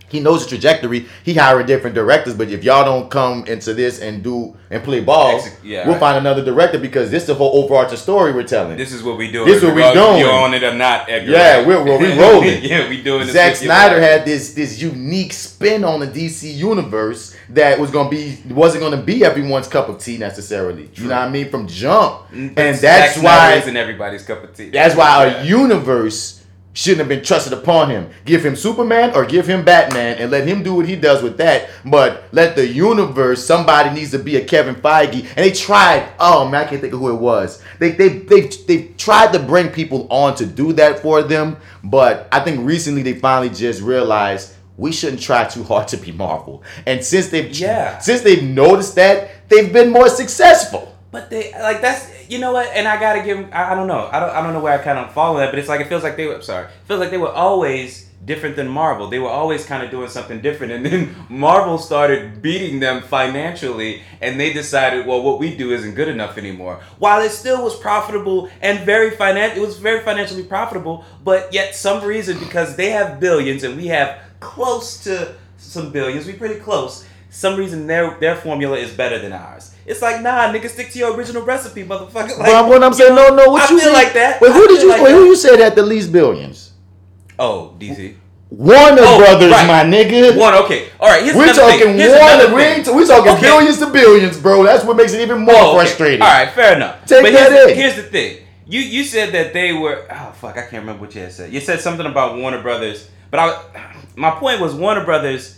He 0.09 0.21
knows 0.21 0.43
the 0.43 0.49
trajectory. 0.49 1.05
He 1.25 1.33
hiring 1.33 1.65
different 1.65 1.93
directors, 1.93 2.33
but 2.33 2.49
if 2.49 2.63
y'all 2.63 2.85
don't 2.85 3.09
come 3.11 3.45
into 3.45 3.73
this 3.73 3.99
and 3.99 4.23
do 4.23 4.55
and 4.69 4.81
play 4.83 5.01
ball, 5.01 5.41
yeah, 5.63 5.83
we'll 5.85 5.93
right. 5.95 5.99
find 5.99 6.17
another 6.17 6.43
director 6.45 6.79
because 6.79 7.11
this 7.11 7.23
is 7.23 7.27
the 7.27 7.33
whole 7.35 7.61
overarching 7.63 7.97
story 7.97 8.31
we're 8.31 8.43
telling. 8.43 8.77
This 8.77 8.93
is 8.93 9.03
what 9.03 9.17
we 9.17 9.31
doing. 9.31 9.47
This 9.47 9.61
what 9.63 9.75
we 9.75 9.81
doing. 9.81 10.19
You're 10.19 10.31
on 10.31 10.53
it 10.53 10.63
or 10.63 10.73
not, 10.73 11.09
Edgar. 11.09 11.31
Yeah, 11.31 11.65
we're- 11.65 11.83
we're- 11.83 11.97
we 11.97 12.19
rolling. 12.21 12.59
yeah, 12.63 12.87
we 12.87 13.01
doing. 13.01 13.27
Zack. 13.27 13.55
Snyder 13.57 13.99
had 13.99 14.23
this 14.25 14.53
this 14.53 14.81
unique 14.81 15.33
spin 15.33 15.83
on 15.83 15.99
the 15.99 16.07
DC 16.07 16.53
universe 16.55 17.35
that 17.49 17.77
was 17.79 17.91
gonna 17.91 18.09
be 18.09 18.37
wasn't 18.49 18.83
gonna 18.83 18.97
be 19.01 19.25
everyone's 19.25 19.67
cup 19.67 19.89
of 19.89 19.99
tea 19.99 20.17
necessarily. 20.17 20.89
You 20.95 21.03
know 21.09 21.15
what 21.15 21.27
I 21.27 21.29
mean? 21.29 21.49
From 21.49 21.67
jump, 21.67 22.27
Mm, 22.33 22.53
and 22.57 22.77
Zack 22.77 22.99
that's 23.07 23.13
Snyder 23.19 23.25
why 23.25 23.53
isn't 23.55 23.75
everybody's 23.77 24.23
cup 24.23 24.43
of 24.43 24.55
tea. 24.55 24.69
That's 24.69 24.95
why 24.95 25.25
Yeah. 25.27 25.41
a 25.41 25.45
universe 25.45 26.41
shouldn't 26.77 26.99
have 26.99 27.07
been 27.09 27.23
trusted 27.23 27.53
upon 27.53 27.89
him. 27.89 28.07
Give 28.23 28.45
him 28.45 28.55
Superman 28.55 29.15
or 29.15 29.25
give 29.25 29.47
him 29.47 29.65
Batman 29.65 30.17
and 30.19 30.29
let 30.29 30.47
him 30.47 30.61
do 30.61 30.75
what 30.75 30.87
he 30.87 30.95
does 30.95 31.23
with 31.23 31.37
that. 31.37 31.69
But 31.83 32.25
let 32.31 32.55
the 32.55 32.67
universe, 32.67 33.43
somebody 33.43 33.89
needs 33.89 34.11
to 34.11 34.19
be 34.19 34.35
a 34.35 34.45
Kevin 34.45 34.75
Feige. 34.75 35.21
And 35.35 35.37
they 35.37 35.51
tried, 35.51 36.07
oh 36.19 36.47
man, 36.47 36.65
I 36.65 36.69
can't 36.69 36.79
think 36.79 36.93
of 36.93 36.99
who 36.99 37.09
it 37.09 37.19
was. 37.19 37.63
They 37.79 37.91
they 37.93 38.09
they 38.09 38.41
they 38.41 38.83
tried 38.95 39.33
to 39.33 39.39
bring 39.39 39.69
people 39.69 40.07
on 40.11 40.35
to 40.35 40.45
do 40.45 40.71
that 40.73 40.99
for 40.99 41.23
them, 41.23 41.57
but 41.83 42.27
I 42.31 42.41
think 42.41 42.63
recently 42.63 43.01
they 43.01 43.13
finally 43.13 43.49
just 43.49 43.81
realized 43.81 44.53
we 44.77 44.91
shouldn't 44.91 45.23
try 45.23 45.45
too 45.45 45.63
hard 45.63 45.87
to 45.87 45.97
be 45.97 46.11
Marvel. 46.11 46.61
And 46.85 47.03
since 47.03 47.29
they've 47.29 47.49
Yeah. 47.57 47.97
since 47.97 48.21
they've 48.21 48.43
noticed 48.43 48.93
that, 48.95 49.49
they've 49.49 49.73
been 49.73 49.89
more 49.89 50.09
successful. 50.09 50.95
But 51.09 51.31
they 51.31 51.53
like 51.53 51.81
that's 51.81 52.05
you 52.29 52.39
know 52.39 52.51
what, 52.51 52.67
and 52.73 52.87
I 52.87 52.99
gotta 52.99 53.21
give. 53.23 53.37
'em- 53.37 53.49
I, 53.51 53.71
I 53.71 53.75
don't 53.75 53.87
know. 53.87 54.09
I 54.11 54.19
don't. 54.19 54.29
I 54.29 54.41
don't 54.41 54.53
know 54.53 54.59
where 54.59 54.77
I 54.79 54.83
kind 54.83 54.99
of 54.99 55.13
follow 55.13 55.39
that, 55.39 55.51
but 55.51 55.59
it's 55.59 55.69
like 55.69 55.81
it 55.81 55.87
feels 55.87 56.03
like 56.03 56.17
they 56.17 56.27
were. 56.27 56.41
Sorry. 56.41 56.67
Feels 56.85 56.99
like 56.99 57.09
they 57.11 57.17
were 57.17 57.31
always 57.31 58.05
different 58.25 58.55
than 58.55 58.67
Marvel. 58.67 59.07
They 59.09 59.19
were 59.19 59.29
always 59.29 59.65
kind 59.65 59.83
of 59.83 59.91
doing 59.91 60.09
something 60.09 60.41
different, 60.41 60.73
and 60.73 60.85
then 60.85 61.15
Marvel 61.29 61.77
started 61.77 62.41
beating 62.41 62.79
them 62.79 63.01
financially, 63.01 64.01
and 64.21 64.39
they 64.39 64.51
decided, 64.51 65.05
well, 65.05 65.21
what 65.21 65.39
we 65.39 65.55
do 65.55 65.71
isn't 65.71 65.93
good 65.95 66.07
enough 66.07 66.37
anymore. 66.37 66.81
While 66.99 67.21
it 67.21 67.29
still 67.31 67.63
was 67.63 67.75
profitable 67.79 68.49
and 68.61 68.79
very 68.79 69.11
finan, 69.11 69.55
it 69.55 69.61
was 69.61 69.77
very 69.77 70.01
financially 70.03 70.43
profitable, 70.43 71.05
but 71.23 71.53
yet 71.53 71.75
some 71.75 72.03
reason 72.03 72.39
because 72.39 72.75
they 72.75 72.89
have 72.89 73.19
billions 73.19 73.63
and 73.63 73.77
we 73.77 73.87
have 73.87 74.19
close 74.39 75.03
to 75.03 75.35
some 75.57 75.91
billions, 75.91 76.25
we 76.25 76.33
pretty 76.33 76.59
close. 76.59 77.05
Some 77.29 77.55
reason 77.57 77.87
their 77.87 78.17
their 78.19 78.35
formula 78.35 78.77
is 78.77 78.91
better 78.91 79.19
than 79.19 79.31
ours. 79.33 79.73
It's 79.87 80.01
like 80.01 80.21
nah, 80.21 80.51
nigga, 80.51 80.69
stick 80.69 80.91
to 80.91 80.99
your 80.99 81.15
original 81.15 81.43
recipe, 81.43 81.83
motherfucker. 81.83 82.37
Like, 82.37 82.51
But 82.51 82.67
what 82.67 82.83
I'm 82.83 82.93
saying, 82.93 83.11
you 83.11 83.15
no, 83.15 83.33
no, 83.35 83.49
what 83.51 83.61
I 83.69 83.73
you 83.73 83.79
feel 83.79 83.87
mean? 83.89 84.03
like 84.03 84.13
that. 84.13 84.41
Wait, 84.41 84.51
who 84.51 84.67
did 84.67 84.81
you? 84.81 84.89
like 84.89 85.01
wait, 85.01 85.11
that. 85.11 85.17
who 85.17 85.25
you 85.25 85.35
said 85.35 85.59
had 85.59 85.75
the 85.75 85.83
least 85.83 86.11
billions? 86.11 86.73
Oh, 87.39 87.73
DC. 87.79 88.15
Warner 88.49 89.01
Oh, 89.01 89.17
Brothers, 89.17 89.51
right. 89.51 89.67
my 89.67 89.83
nigga. 89.83 90.37
One, 90.37 90.53
okay. 90.63 90.87
All 90.99 91.09
right. 91.09 91.21
Here's 91.23 91.35
We're 91.35 91.53
talking 91.53 91.87
Warner. 91.97 92.03
another 92.03 92.55
We 92.55 92.61
thing. 92.61 92.77
ain't, 92.79 92.87
we're 92.87 93.05
talking 93.05 93.31
Okay. 93.33 93.41
billions 93.41 93.77
to 93.79 93.87
billions, 93.87 94.37
bro. 94.39 94.63
That's 94.63 94.83
what 94.85 94.95
makes 94.97 95.13
it 95.13 95.21
even 95.21 95.39
more 95.41 95.55
Oh, 95.55 95.67
okay. 95.71 95.77
frustrating. 95.85 96.21
All 96.21 96.27
right, 96.29 96.49
fair 96.51 96.75
enough. 96.77 97.05
Take 97.05 97.23
but 97.23 97.33
that 97.33 97.51
here's, 97.51 97.71
in. 97.71 97.77
here's 97.77 97.95
the 97.95 98.03
thing. 98.03 98.37
You 98.65 98.79
you 98.81 99.03
said 99.05 99.31
that 99.33 99.53
they 99.53 99.71
were 99.73 100.05
oh 100.11 100.31
fuck 100.41 100.57
I 100.57 100.61
can't 100.61 100.73
remember 100.83 101.01
what 101.05 101.15
you 101.15 101.21
had 101.21 101.31
said. 101.31 101.53
You 101.53 101.59
said 101.61 101.79
something 101.79 102.05
about 102.05 102.37
Warner 102.37 102.61
Brothers, 102.61 103.09
but 103.31 103.39
I 103.39 103.93
my 104.15 104.31
point 104.31 104.59
was 104.61 104.73
Warner 104.73 105.05
Brothers 105.05 105.56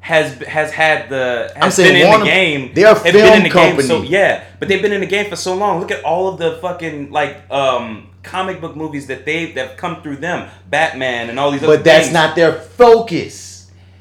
has 0.00 0.34
has 0.42 0.72
had 0.72 1.08
the 1.08 1.52
has 1.56 1.78
I'm 1.78 1.84
been 1.84 1.96
in 1.96 2.20
the 2.20 2.24
game. 2.24 2.72
they're 2.74 2.86
a 2.92 2.94
have 2.94 3.02
been 3.04 3.12
film 3.12 3.36
in 3.36 3.42
the 3.44 3.48
game 3.50 3.80
so 3.82 3.88
company. 3.96 4.08
yeah, 4.08 4.44
but 4.58 4.68
they've 4.68 4.82
been 4.82 4.92
in 4.92 5.00
the 5.00 5.06
game 5.06 5.28
for 5.28 5.36
so 5.36 5.54
long. 5.54 5.78
Look 5.80 5.90
at 5.90 6.02
all 6.04 6.28
of 6.28 6.38
the 6.38 6.58
fucking 6.60 7.10
like 7.10 7.48
um 7.50 8.08
comic 8.22 8.60
book 8.60 8.76
movies 8.76 9.06
that 9.08 9.24
they 9.24 9.52
that 9.52 9.68
have 9.68 9.76
come 9.76 10.02
through 10.02 10.16
them, 10.16 10.48
Batman 10.68 11.30
and 11.30 11.38
all 11.38 11.50
these. 11.50 11.62
other 11.62 11.76
But 11.76 11.84
that's 11.84 12.06
things. 12.06 12.14
not 12.14 12.34
their 12.34 12.52
focus. 12.52 13.49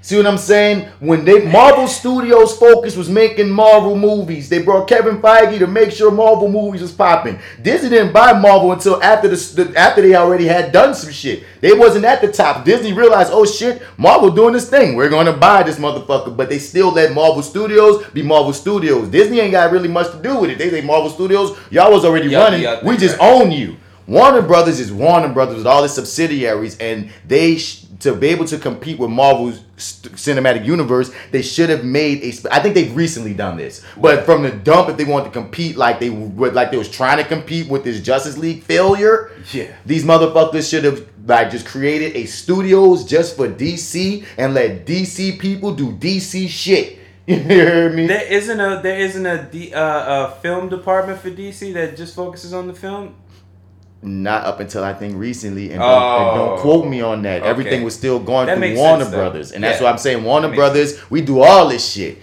See 0.02 0.16
what 0.16 0.26
I'm 0.26 0.38
saying? 0.38 0.88
When 1.00 1.26
they 1.26 1.46
Marvel 1.52 1.88
Studios' 1.88 2.58
focus 2.58 2.96
was 2.96 3.10
making 3.10 3.50
Marvel 3.50 3.98
movies, 3.98 4.48
they 4.48 4.62
brought 4.62 4.88
Kevin 4.88 5.22
Feige 5.22 5.60
to 5.60 5.68
make 5.68 5.92
sure 5.92 6.10
Marvel 6.10 6.50
movies 6.50 6.82
was 6.82 6.94
popping. 6.94 7.38
Disney 7.62 7.90
didn't 7.90 8.14
buy 8.14 8.32
Marvel 8.32 8.72
until 8.72 9.04
after 9.04 9.28
the, 9.28 9.36
the 9.36 9.78
after 9.78 10.02
they 10.02 10.16
already 10.16 10.46
had 10.46 10.72
done 10.72 10.96
some 10.96 11.12
shit. 11.12 11.44
They 11.60 11.74
wasn't 11.74 12.06
at 12.06 12.22
the 12.22 12.32
top. 12.32 12.64
Disney 12.64 12.94
realized, 12.94 13.32
oh 13.34 13.46
shit, 13.46 13.82
Marvel 13.98 14.32
doing 14.32 14.54
this 14.54 14.70
thing. 14.70 14.96
We're 14.96 15.10
gonna 15.10 15.34
buy 15.34 15.64
this 15.64 15.78
motherfucker. 15.78 16.36
But 16.36 16.48
they 16.48 16.60
still 16.60 16.92
let 16.92 17.12
Marvel 17.14 17.42
Studios 17.42 18.08
be 18.08 18.24
Marvel 18.24 18.54
Studios. 18.54 19.10
Disney 19.10 19.42
ain't 19.42 19.52
got 19.52 19.72
really 19.72 19.90
much 19.90 20.12
to 20.12 20.22
do 20.22 20.40
with 20.40 20.50
it. 20.50 20.58
They 20.58 20.70
say 20.70 20.82
Marvel 20.82 21.10
Studios, 21.10 21.58
y'all 21.72 21.92
was 21.92 22.06
already 22.06 22.34
running. 22.34 22.62
we 22.86 22.94
just 22.96 23.16
exactly. 23.16 23.28
own 23.28 23.52
you. 23.52 23.76
Warner 24.08 24.42
Brothers 24.42 24.80
is 24.80 24.92
Warner 24.92 25.30
Brothers 25.30 25.58
with 25.58 25.68
all 25.68 25.84
its 25.84 25.94
subsidiaries, 25.94 26.76
and 26.80 27.12
they 27.28 27.58
sh- 27.58 27.86
to 28.00 28.16
be 28.16 28.28
able 28.28 28.46
to 28.46 28.58
compete 28.58 28.98
with 28.98 29.10
Marvel's 29.10 29.60
cinematic 29.78 30.66
universe, 30.66 31.12
they 31.32 31.42
should 31.42 31.70
have 31.70 31.84
made 31.84 32.24
a. 32.24 32.32
Sp- 32.32 32.52
I 32.52 32.60
think 32.60 32.76
they've 32.76 32.96
recently 32.96 33.34
done 33.34 33.58
this, 33.58 33.84
but 33.98 34.26
from 34.26 34.44
the 34.44 34.52
dump, 34.52 34.90
if 34.90 34.98
they 34.98 35.04
wanted 35.06 35.26
to 35.26 35.32
compete 35.32 35.76
like 35.78 36.00
they 36.00 36.10
would, 36.10 36.54
like 36.54 36.72
they 36.72 36.78
was 36.78 36.90
trying 36.90 37.18
to 37.18 37.24
compete 37.26 37.70
with 37.70 37.84
this 37.84 38.00
Justice 38.02 38.38
League 38.38 38.64
failure, 38.64 39.32
Yeah. 39.52 39.68
these 39.86 40.04
motherfuckers 40.04 40.70
should 40.70 40.84
have 40.86 41.06
like 41.28 41.52
just 41.52 41.66
created 41.66 42.16
a 42.16 42.26
studios 42.26 43.04
just 43.06 43.36
for 43.36 43.48
DC 43.48 44.26
and 44.38 44.54
let 44.54 44.86
DC 44.86 45.38
people 45.40 45.74
do 45.76 45.92
DC 45.94 46.48
shit. 46.50 46.98
You 47.30 47.36
hear 47.38 47.92
me? 47.92 48.08
There 48.08 48.24
isn't 48.24 48.60
a 48.60 48.80
there 48.82 49.00
isn't 49.02 49.24
a, 49.26 49.44
D, 49.52 49.72
uh, 49.72 49.82
a 50.30 50.32
film 50.42 50.68
department 50.68 51.20
for 51.20 51.30
DC 51.30 51.74
that 51.76 51.96
just 51.96 52.16
focuses 52.16 52.54
on 52.56 52.66
the 52.66 52.74
film. 52.74 53.14
Not 54.02 54.46
up 54.46 54.62
until 54.62 54.82
I 54.84 54.94
think 54.94 55.18
recently, 55.18 55.72
and 55.72 55.80
don't, 55.82 55.90
and 55.92 56.36
don't 56.38 56.50
Oh, 56.58 56.62
quote 56.62 56.88
me 56.88 57.02
on 57.02 57.22
that. 57.24 57.42
okay. 57.42 57.50
Everything 57.50 57.84
was 57.84 57.94
still 57.94 58.18
going 58.18 58.48
That 58.48 58.58
through 58.58 58.76
Warner 58.78 59.04
sense. 59.04 59.14
Brothers, 59.14 59.52
and 59.52 59.62
that's 59.62 59.80
Yeah. 59.82 59.88
what 59.88 59.92
I'm 59.92 59.98
saying. 59.98 60.24
Warner 60.24 60.48
Brothers, 60.56 60.98
we 61.10 61.20
do 61.22 61.42
all 61.42 61.68
this 61.68 61.86
shit. 61.92 62.18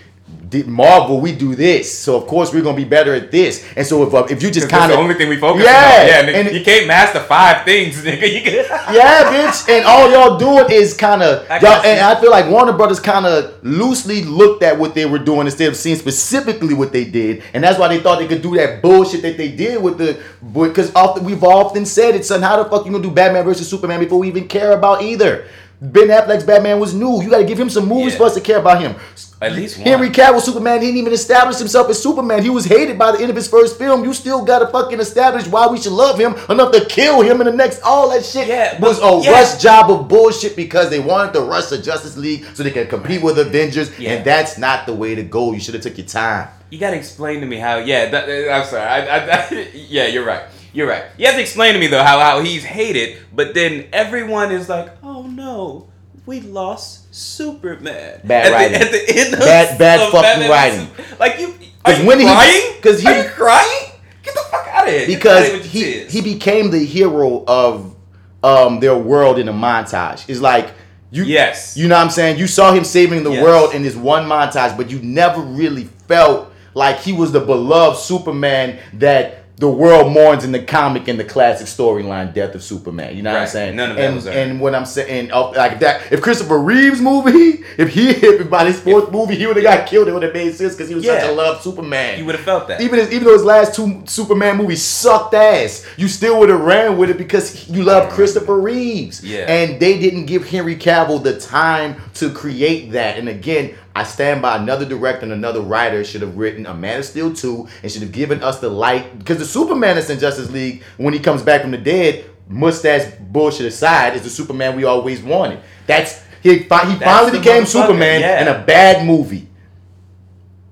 Marvel, 0.66 1.20
we 1.20 1.32
do 1.32 1.54
this, 1.54 1.96
so 1.98 2.16
of 2.16 2.26
course 2.26 2.52
we're 2.52 2.62
gonna 2.62 2.76
be 2.76 2.84
better 2.84 3.14
at 3.14 3.30
this. 3.30 3.64
And 3.76 3.86
so 3.86 4.04
if 4.04 4.14
uh, 4.14 4.26
if 4.30 4.42
you 4.42 4.50
just 4.50 4.68
kind 4.68 4.90
the 4.90 4.94
of 4.94 5.00
only 5.00 5.14
thing 5.14 5.28
we 5.28 5.36
focus 5.36 5.64
Yeah, 5.64 5.70
on. 5.70 6.06
Yeah, 6.06 6.22
nigga, 6.24 6.46
and 6.46 6.56
you 6.56 6.64
can't 6.64 6.86
master 6.86 7.20
five 7.20 7.64
things, 7.64 7.96
nigga. 8.04 8.32
You 8.32 8.42
can, 8.42 8.54
yeah, 8.94 9.24
bitch, 9.30 9.68
and 9.68 9.84
all 9.86 10.10
y'all 10.10 10.38
doing 10.38 10.66
is 10.70 10.94
kind 10.94 11.22
of 11.22 11.46
y'all, 11.62 11.84
and 11.84 12.00
I 12.00 12.20
feel 12.20 12.30
like 12.30 12.48
Warner 12.48 12.72
Brothers 12.72 13.00
kind 13.00 13.26
of 13.26 13.62
loosely 13.64 14.24
looked 14.24 14.62
at 14.62 14.78
what 14.78 14.94
they 14.94 15.04
were 15.04 15.18
doing 15.18 15.46
instead 15.46 15.68
of 15.68 15.76
seeing 15.76 15.96
specifically 15.96 16.74
what 16.74 16.92
they 16.92 17.04
did, 17.04 17.42
and 17.52 17.62
that's 17.62 17.78
why 17.78 17.88
they 17.88 18.00
thought 18.00 18.18
they 18.18 18.28
could 18.28 18.42
do 18.42 18.56
that 18.56 18.82
bullshit 18.82 19.22
that 19.22 19.36
they 19.36 19.50
did 19.50 19.82
with 19.82 19.98
the 19.98 20.20
because 20.52 20.94
often 20.94 21.24
we've 21.24 21.44
often 21.44 21.84
said 21.84 22.14
it, 22.14 22.24
son. 22.24 22.42
How 22.42 22.62
the 22.62 22.68
fuck 22.70 22.86
you 22.86 22.92
gonna 22.92 23.02
do 23.02 23.10
Batman 23.10 23.44
versus 23.44 23.68
Superman 23.68 24.00
before 24.00 24.18
we 24.18 24.28
even 24.28 24.48
care 24.48 24.72
about 24.72 25.02
either? 25.02 25.46
Ben 25.80 26.08
Affleck's 26.08 26.44
Batman 26.44 26.80
was 26.80 26.94
new. 26.94 27.22
You 27.22 27.28
got 27.30 27.38
to 27.38 27.44
give 27.44 27.58
him 27.60 27.68
some 27.68 27.86
movies 27.86 28.12
Yeah. 28.12 28.18
for 28.18 28.24
us 28.24 28.34
to 28.34 28.40
care 28.40 28.58
about 28.58 28.80
him. 28.80 28.94
At 29.42 29.52
least 29.52 29.76
one. 29.76 29.86
Henry 29.86 30.08
Cavill 30.08 30.40
Superman 30.40 30.80
he 30.80 30.86
didn't 30.86 30.98
even 31.00 31.12
establish 31.12 31.58
himself 31.58 31.90
as 31.90 32.02
Superman. 32.02 32.42
He 32.42 32.48
was 32.48 32.64
hated 32.64 32.98
by 32.98 33.12
the 33.12 33.18
end 33.20 33.28
of 33.28 33.36
his 33.36 33.46
first 33.46 33.76
film. 33.78 34.02
You 34.02 34.14
still 34.14 34.42
got 34.42 34.60
to 34.60 34.68
fucking 34.68 34.98
establish 34.98 35.46
why 35.46 35.66
we 35.66 35.78
should 35.78 35.92
love 35.92 36.18
him 36.18 36.34
enough 36.48 36.72
to 36.72 36.86
kill 36.86 37.20
him 37.20 37.42
in 37.42 37.46
the 37.46 37.52
next. 37.52 37.82
All 37.82 38.08
that 38.10 38.24
shit 38.24 38.48
Yeah, 38.48 38.80
was 38.80 38.98
a 39.02 39.20
yeah. 39.22 39.30
rush 39.32 39.60
job 39.60 39.90
of 39.90 40.08
bullshit 40.08 40.56
because 40.56 40.88
they 40.88 41.00
wanted 41.00 41.34
to 41.34 41.42
rush 41.42 41.66
the 41.66 41.76
Justice 41.76 42.16
League 42.16 42.46
so 42.54 42.62
they 42.62 42.70
can 42.70 42.86
compete 42.86 43.20
with 43.22 43.38
Avengers, 43.38 43.90
Yeah. 43.98 44.12
and 44.12 44.24
that's 44.24 44.56
not 44.56 44.86
the 44.86 44.94
way 44.94 45.14
to 45.14 45.22
go. 45.22 45.52
You 45.52 45.60
should 45.60 45.74
have 45.74 45.82
took 45.82 45.98
your 45.98 46.06
time. 46.06 46.48
You 46.70 46.78
gotta 46.78 46.96
explain 46.96 47.40
to 47.40 47.46
me 47.46 47.56
how. 47.58 47.76
Yeah, 47.76 48.06
that, 48.08 48.26
that- 48.26 48.50
I'm 48.54 48.64
sorry. 48.66 48.82
I, 48.82 49.18
I, 49.18 49.46
I- 49.50 49.68
yeah, 49.74 50.06
you're 50.06 50.24
right. 50.24 50.44
You're 50.72 50.88
right. 50.88 51.04
You 51.16 51.24
have 51.26 51.36
to 51.36 51.40
explain 51.40 51.72
to 51.74 51.78
me 51.80 51.86
though 51.86 52.02
how, 52.02 52.18
how 52.20 52.40
he's 52.40 52.62
hated, 52.64 53.18
but 53.34 53.54
then 53.54 53.86
everyone 53.94 54.50
is 54.52 54.68
like, 54.68 54.88
"Oh 55.02 55.15
no, 55.37 55.88
we 56.27 56.40
lost 56.40 57.14
Superman." 57.14 58.20
Bad 58.25 58.46
at 58.46 58.53
writing. 58.53 58.72
The, 58.72 58.85
at 58.87 58.90
the 58.92 59.16
end 59.20 59.35
of 59.35 59.40
Bad- 59.40 59.79
bad 59.79 60.01
of 60.01 60.11
fucking 60.11 60.22
Batman 60.49 60.51
writing. 60.51 60.88
Like 61.20 61.38
you, 61.38 61.55
are 61.85 61.92
you 61.92 62.07
when 62.07 62.18
he- 62.20 62.25
crying? 62.27 62.62
'cause 62.83 63.01
he- 63.01 63.09
are 63.09 63.22
you 63.22 63.29
crying? 63.31 63.90
Get 64.22 64.35
the 64.35 64.40
fuck 64.51 64.66
out 64.72 64.88
of 64.88 64.92
here! 64.94 65.07
Because 65.07 65.49
out 65.51 65.55
of 65.57 65.64
here 65.64 65.64
with 65.64 65.75
your 65.75 65.85
he 65.85 65.92
tears. 66.01 66.12
he 66.12 66.20
became 66.20 66.70
the 66.70 66.85
hero 66.85 67.44
of 67.46 67.94
um 68.42 68.81
their 68.81 68.96
world 68.96 69.38
in 69.38 69.49
a 69.49 69.53
montage. 69.53 70.25
It's 70.29 70.40
like 70.40 70.72
you 71.12 71.22
Yes. 71.25 71.77
you 71.77 71.87
know 71.88 71.96
what 71.96 72.03
I'm 72.05 72.11
saying? 72.11 72.38
You 72.38 72.46
saw 72.49 72.72
him 72.72 72.83
saving 72.85 73.22
the 73.22 73.31
Yes. 73.31 73.42
world 73.42 73.75
in 73.75 73.83
this 73.83 73.94
one 73.94 74.25
montage, 74.29 74.77
but 74.77 74.90
you 74.90 74.99
never 75.03 75.40
really 75.40 75.88
felt 76.09 76.53
like 76.75 76.99
he 77.01 77.12
was 77.12 77.31
the 77.33 77.40
beloved 77.40 77.99
Superman 77.99 78.79
that 78.94 79.44
the 79.58 79.68
world 79.70 80.12
mourns 80.12 80.44
in 80.44 80.52
the 80.52 80.62
comic 80.62 81.08
and 81.08 81.18
the 81.18 81.24
classic 81.24 81.66
storyline 81.66 82.34
Death 82.34 82.54
of 82.54 82.62
Superman. 82.62 83.16
You 83.16 83.22
know 83.22 83.32
what 83.32 83.42
I'm 83.42 83.48
saying? 83.48 83.76
None 83.76 83.90
of 83.90 83.96
that 83.96 84.04
and, 84.04 84.14
was 84.14 84.26
earned. 84.26 84.38
and 84.38 84.60
what 84.60 84.74
I'm 84.74 84.84
saying, 84.84 85.30
like 85.30 85.80
that, 85.80 86.12
if 86.12 86.20
Christopher 86.20 86.58
Reeves 86.58 87.00
movie, 87.00 87.64
if 87.78 87.88
he 87.88 88.12
hit 88.12 88.50
by 88.50 88.66
his 88.66 88.78
fourth 88.78 89.10
movie, 89.10 89.34
he 89.34 89.46
would 89.46 89.56
have 89.56 89.64
got 89.64 89.86
killed. 89.86 90.08
It 90.08 90.12
would 90.12 90.24
have 90.24 90.34
made 90.34 90.54
sense 90.54 90.74
because 90.74 90.90
he 90.90 90.94
was 90.94 91.06
such 91.06 91.22
a 91.22 91.32
loved 91.32 91.62
Superman. 91.62 92.18
you 92.18 92.26
would 92.26 92.34
have 92.34 92.44
felt 92.44 92.68
that. 92.68 92.82
Even 92.82 92.98
as, 92.98 93.10
even 93.10 93.24
though 93.24 93.32
his 93.32 93.44
last 93.44 93.74
two 93.74 94.02
Superman 94.04 94.58
movies 94.58 94.82
sucked 94.82 95.32
ass, 95.32 95.86
you 95.96 96.08
still 96.08 96.38
would 96.38 96.50
have 96.50 96.60
ran 96.60 96.98
with 96.98 97.08
it 97.08 97.16
because 97.16 97.66
you 97.70 97.82
love 97.82 98.12
Christopher 98.12 98.60
Reeves. 98.60 99.24
Yeah. 99.24 99.46
And 99.48 99.80
they 99.80 99.98
didn't 99.98 100.26
give 100.26 100.46
Henry 100.46 100.76
Cavill 100.76 101.22
the 101.22 101.40
time 101.40 102.02
to 102.14 102.30
create 102.30 102.92
that. 102.92 103.18
And 103.18 103.28
again, 103.28 103.74
I 103.96 104.02
stand 104.02 104.42
by 104.42 104.59
another 104.59 104.85
director 104.85 105.22
and 105.22 105.32
another 105.32 105.62
writer 105.62 106.04
should 106.04 106.20
have 106.20 106.37
written 106.37 106.66
a 106.66 106.74
Man 106.74 106.98
of 106.98 107.06
Steel 107.06 107.32
2 107.32 107.66
and 107.82 107.90
should 107.90 108.02
have 108.02 108.12
given 108.12 108.42
us 108.42 108.61
the 108.61 108.68
light 108.68 109.18
because 109.18 109.38
the 109.38 109.46
Superman 109.46 109.96
that's 109.96 110.11
in 110.11 110.18
Justice 110.18 110.50
League 110.50 110.82
when 110.98 111.14
he 111.14 111.18
comes 111.18 111.40
back 111.40 111.62
from 111.62 111.70
the 111.70 111.78
dead, 111.78 112.26
mustache 112.46 113.11
bullshit 113.18 113.64
aside, 113.64 114.14
is 114.14 114.20
the 114.20 114.28
Superman 114.28 114.76
we 114.76 114.85
always 114.85 115.22
wanted. 115.22 115.61
That's 115.87 116.22
he, 116.42 116.59
fi- 116.64 116.90
he 116.90 116.98
That's 116.98 117.04
finally 117.04 117.38
became 117.38 117.64
Superman 117.64 118.20
yeah. 118.20 118.42
in 118.42 118.48
a 118.48 118.62
bad 118.66 119.06
movie. 119.06 119.48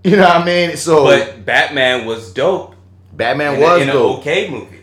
You 0.04 0.16
know 0.16 0.24
what 0.24 0.42
I 0.42 0.44
mean? 0.44 0.76
So 0.76 1.04
but 1.04 1.46
Batman 1.46 2.04
was 2.04 2.30
dope. 2.34 2.74
Batman 3.14 3.54
in 3.54 3.60
was 3.62 3.80
a, 3.80 3.82
in 3.84 3.88
an 3.88 3.96
okay 3.96 4.50
movie. 4.50 4.80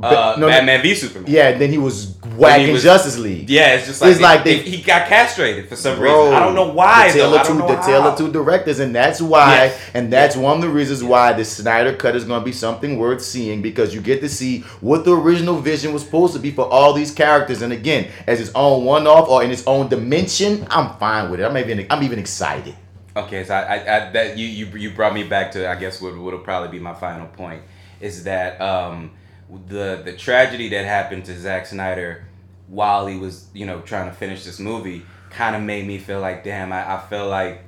uh, 0.00 0.36
no. 0.38 0.46
Batman 0.46 0.80
v 0.80 0.94
Superman. 0.94 1.28
Yeah, 1.28 1.58
then 1.58 1.70
he 1.70 1.78
was 1.78 2.06
whacking 2.36 2.72
was- 2.72 2.82
Justice 2.82 3.18
League. 3.18 3.48
Yeah, 3.50 3.74
it's 3.74 3.86
just 3.86 4.00
like, 4.00 4.10
It's 4.12 4.20
like 4.20 4.44
they, 4.44 4.58
he 4.58 4.82
got 4.82 5.06
castrated 5.08 5.68
for 5.68 5.76
some 5.76 5.98
Bro, 5.98 6.22
reason. 6.24 6.34
I 6.34 6.40
don't 6.40 6.54
know 6.54 6.70
why. 6.72 7.08
The 7.08 7.14
tale 7.14 7.30
though. 7.30 7.40
of 7.40 7.46
two, 7.46 7.58
the 7.58 7.76
tale 7.82 8.02
of 8.02 8.18
two 8.18 8.30
directors, 8.32 8.78
and 8.80 8.94
that's 8.94 9.20
why, 9.20 9.54
Yes. 9.66 9.90
and 9.94 10.12
that's 10.12 10.36
one 10.36 10.56
of 10.56 10.62
the 10.62 10.68
reasons 10.68 11.02
why 11.04 11.32
the 11.32 11.44
Snyder 11.44 11.94
cut 11.94 12.16
is 12.16 12.24
going 12.24 12.40
to 12.40 12.44
be 12.44 12.52
something 12.52 12.98
worth 12.98 13.22
seeing 13.22 13.62
because 13.62 13.94
you 13.94 14.00
get 14.00 14.20
to 14.20 14.28
see 14.28 14.60
what 14.80 15.04
the 15.04 15.14
original 15.16 15.56
vision 15.60 15.92
was 15.92 16.02
supposed 16.04 16.32
to 16.34 16.38
be 16.40 16.50
for 16.50 16.66
all 16.68 16.92
these 16.92 17.12
characters, 17.12 17.62
and 17.62 17.72
again, 17.72 18.08
as 18.26 18.40
its 18.40 18.50
own 18.54 18.84
one-off 18.84 19.28
or 19.28 19.42
in 19.42 19.50
its 19.50 19.66
own 19.66 19.88
dimension, 19.88 20.66
I'm 20.70 20.96
fine 20.98 21.30
with 21.30 21.40
it. 21.40 21.44
I'm 21.44 21.56
even, 21.56 21.86
I'm 21.90 22.02
even 22.02 22.18
excited. 22.18 22.74
Okay, 23.16 23.44
so 23.44 23.54
I, 23.54 23.60
I, 23.60 23.76
I 24.06 24.10
that 24.12 24.38
you, 24.38 24.46
you 24.46 24.66
you 24.78 24.90
brought 24.92 25.12
me 25.12 25.24
back 25.24 25.50
to 25.52 25.68
I 25.68 25.74
guess 25.74 26.00
what 26.00 26.16
would 26.16 26.44
probably 26.44 26.68
be 26.68 26.78
my 26.78 26.94
final 26.94 27.26
point 27.26 27.60
is 28.00 28.22
that 28.24 28.60
um, 28.60 29.10
the 29.68 30.02
the 30.04 30.12
tragedy 30.12 30.68
that 30.70 30.84
happened 30.84 31.24
to 31.26 31.38
Zack 31.38 31.66
Snyder 31.66 32.26
while 32.68 33.06
he 33.06 33.16
was 33.16 33.48
you 33.52 33.66
know 33.66 33.80
trying 33.80 34.08
to 34.08 34.14
finish 34.14 34.44
this 34.44 34.58
movie 34.58 35.02
kind 35.30 35.56
of 35.56 35.62
made 35.62 35.86
me 35.86 35.98
feel 35.98 36.20
like 36.20 36.44
damn 36.44 36.72
I, 36.72 36.96
I 36.96 37.00
feel 37.00 37.28
like 37.28 37.64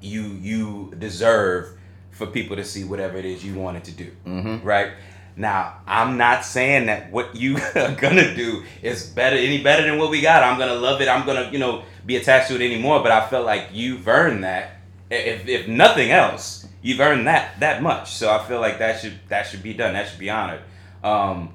you 0.00 0.22
you 0.22 0.94
deserve 0.98 1.78
for 2.10 2.26
people 2.26 2.56
to 2.56 2.64
see 2.64 2.84
whatever 2.84 3.16
it 3.16 3.24
is 3.24 3.44
you 3.44 3.54
wanted 3.54 3.84
to 3.84 3.92
do. 3.92 4.10
Mm-hmm. 4.26 4.66
right? 4.66 4.92
Now 5.36 5.78
i'm 5.86 6.18
not 6.18 6.44
saying 6.44 6.86
that 6.86 7.10
what 7.10 7.34
you 7.34 7.56
are 7.74 7.94
gonna 7.94 8.34
do 8.34 8.64
is 8.82 9.06
better 9.06 9.36
any 9.36 9.62
better 9.62 9.82
than 9.82 9.98
what 9.98 10.10
we 10.10 10.20
got. 10.20 10.42
I'm 10.42 10.58
gonna 10.58 10.74
love 10.74 11.00
it. 11.00 11.08
I'm 11.08 11.26
gonna 11.26 11.50
you 11.50 11.58
know 11.58 11.84
be 12.04 12.16
attached 12.16 12.48
to 12.48 12.54
it 12.56 12.60
anymore 12.60 13.00
but 13.00 13.12
i 13.12 13.26
felt 13.28 13.46
like 13.46 13.68
you've 13.72 14.08
earned 14.08 14.44
that. 14.44 14.78
If, 15.10 15.46
if 15.46 15.68
nothing 15.68 16.10
else 16.10 16.66
you've 16.80 17.00
earned 17.00 17.26
that 17.26 17.60
that 17.60 17.82
much. 17.82 18.12
So 18.12 18.30
i 18.30 18.42
feel 18.46 18.60
like 18.60 18.78
that 18.78 19.00
should 19.00 19.18
that 19.28 19.46
should 19.46 19.62
be 19.62 19.74
done. 19.74 19.92
That 19.94 20.08
should 20.08 20.18
be 20.18 20.30
honored 20.30 20.62
um 21.02 21.52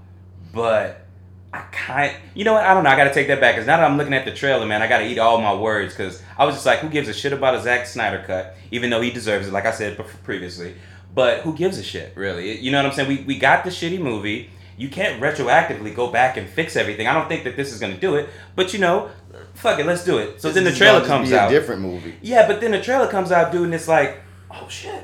but 0.53 1.05
I 1.53 1.59
kind, 1.71 2.13
you 2.35 2.43
know 2.43 2.53
what? 2.53 2.65
I 2.65 2.73
don't 2.73 2.83
know. 2.83 2.89
I 2.89 2.95
gotta 2.97 3.13
take 3.13 3.27
that 3.27 3.39
back 3.39 3.55
because 3.55 3.67
now 3.67 3.77
that 3.77 3.89
I'm 3.89 3.97
looking 3.97 4.13
at 4.13 4.25
the 4.25 4.33
trailer, 4.33 4.65
man, 4.65 4.81
I 4.81 4.87
gotta 4.87 5.05
eat 5.05 5.17
all 5.17 5.39
my 5.39 5.53
words 5.53 5.93
because 5.95 6.21
I 6.37 6.45
was 6.45 6.55
just 6.55 6.65
like, 6.65 6.79
who 6.79 6.89
gives 6.89 7.07
a 7.07 7.13
shit 7.13 7.31
about 7.33 7.55
a 7.55 7.61
Zack 7.61 7.85
Snyder 7.85 8.23
cut? 8.25 8.55
Even 8.71 8.89
though 8.89 9.01
he 9.01 9.11
deserves 9.11 9.47
it, 9.47 9.53
like 9.53 9.65
I 9.65 9.71
said 9.71 9.97
previously. 10.23 10.75
But 11.15 11.41
who 11.41 11.53
gives 11.55 11.77
a 11.79 11.83
shit, 11.83 12.11
really? 12.15 12.59
You 12.59 12.71
know 12.71 12.77
what 12.79 12.85
I'm 12.87 12.91
saying? 12.93 13.07
We 13.09 13.23
we 13.23 13.39
got 13.39 13.63
the 13.63 13.69
shitty 13.69 13.99
movie. 13.99 14.49
You 14.77 14.89
can't 14.89 15.21
retroactively 15.21 15.95
go 15.95 16.07
back 16.11 16.37
and 16.37 16.47
fix 16.47 16.75
everything. 16.75 17.07
I 17.07 17.13
don't 17.13 17.27
think 17.27 17.43
that 17.45 17.55
this 17.55 17.73
is 17.73 17.79
gonna 17.79 17.97
do 17.97 18.15
it. 18.15 18.29
But 18.55 18.73
you 18.73 18.79
know, 18.79 19.09
fuck 19.55 19.79
it, 19.79 19.85
let's 19.85 20.03
do 20.03 20.17
it. 20.19 20.41
So 20.41 20.51
then 20.51 20.63
the 20.65 20.71
trailer 20.73 20.99
comes 21.05 21.31
out. 21.33 21.49
different 21.49 21.81
movie. 21.81 22.15
Yeah, 22.21 22.45
but 22.47 22.61
then 22.61 22.71
the 22.71 22.81
trailer 22.81 23.07
comes 23.07 23.31
out, 23.31 23.51
dude, 23.51 23.63
and 23.63 23.73
it's 23.73 23.87
like, 23.87 24.21
oh 24.51 24.67
shit. 24.69 25.03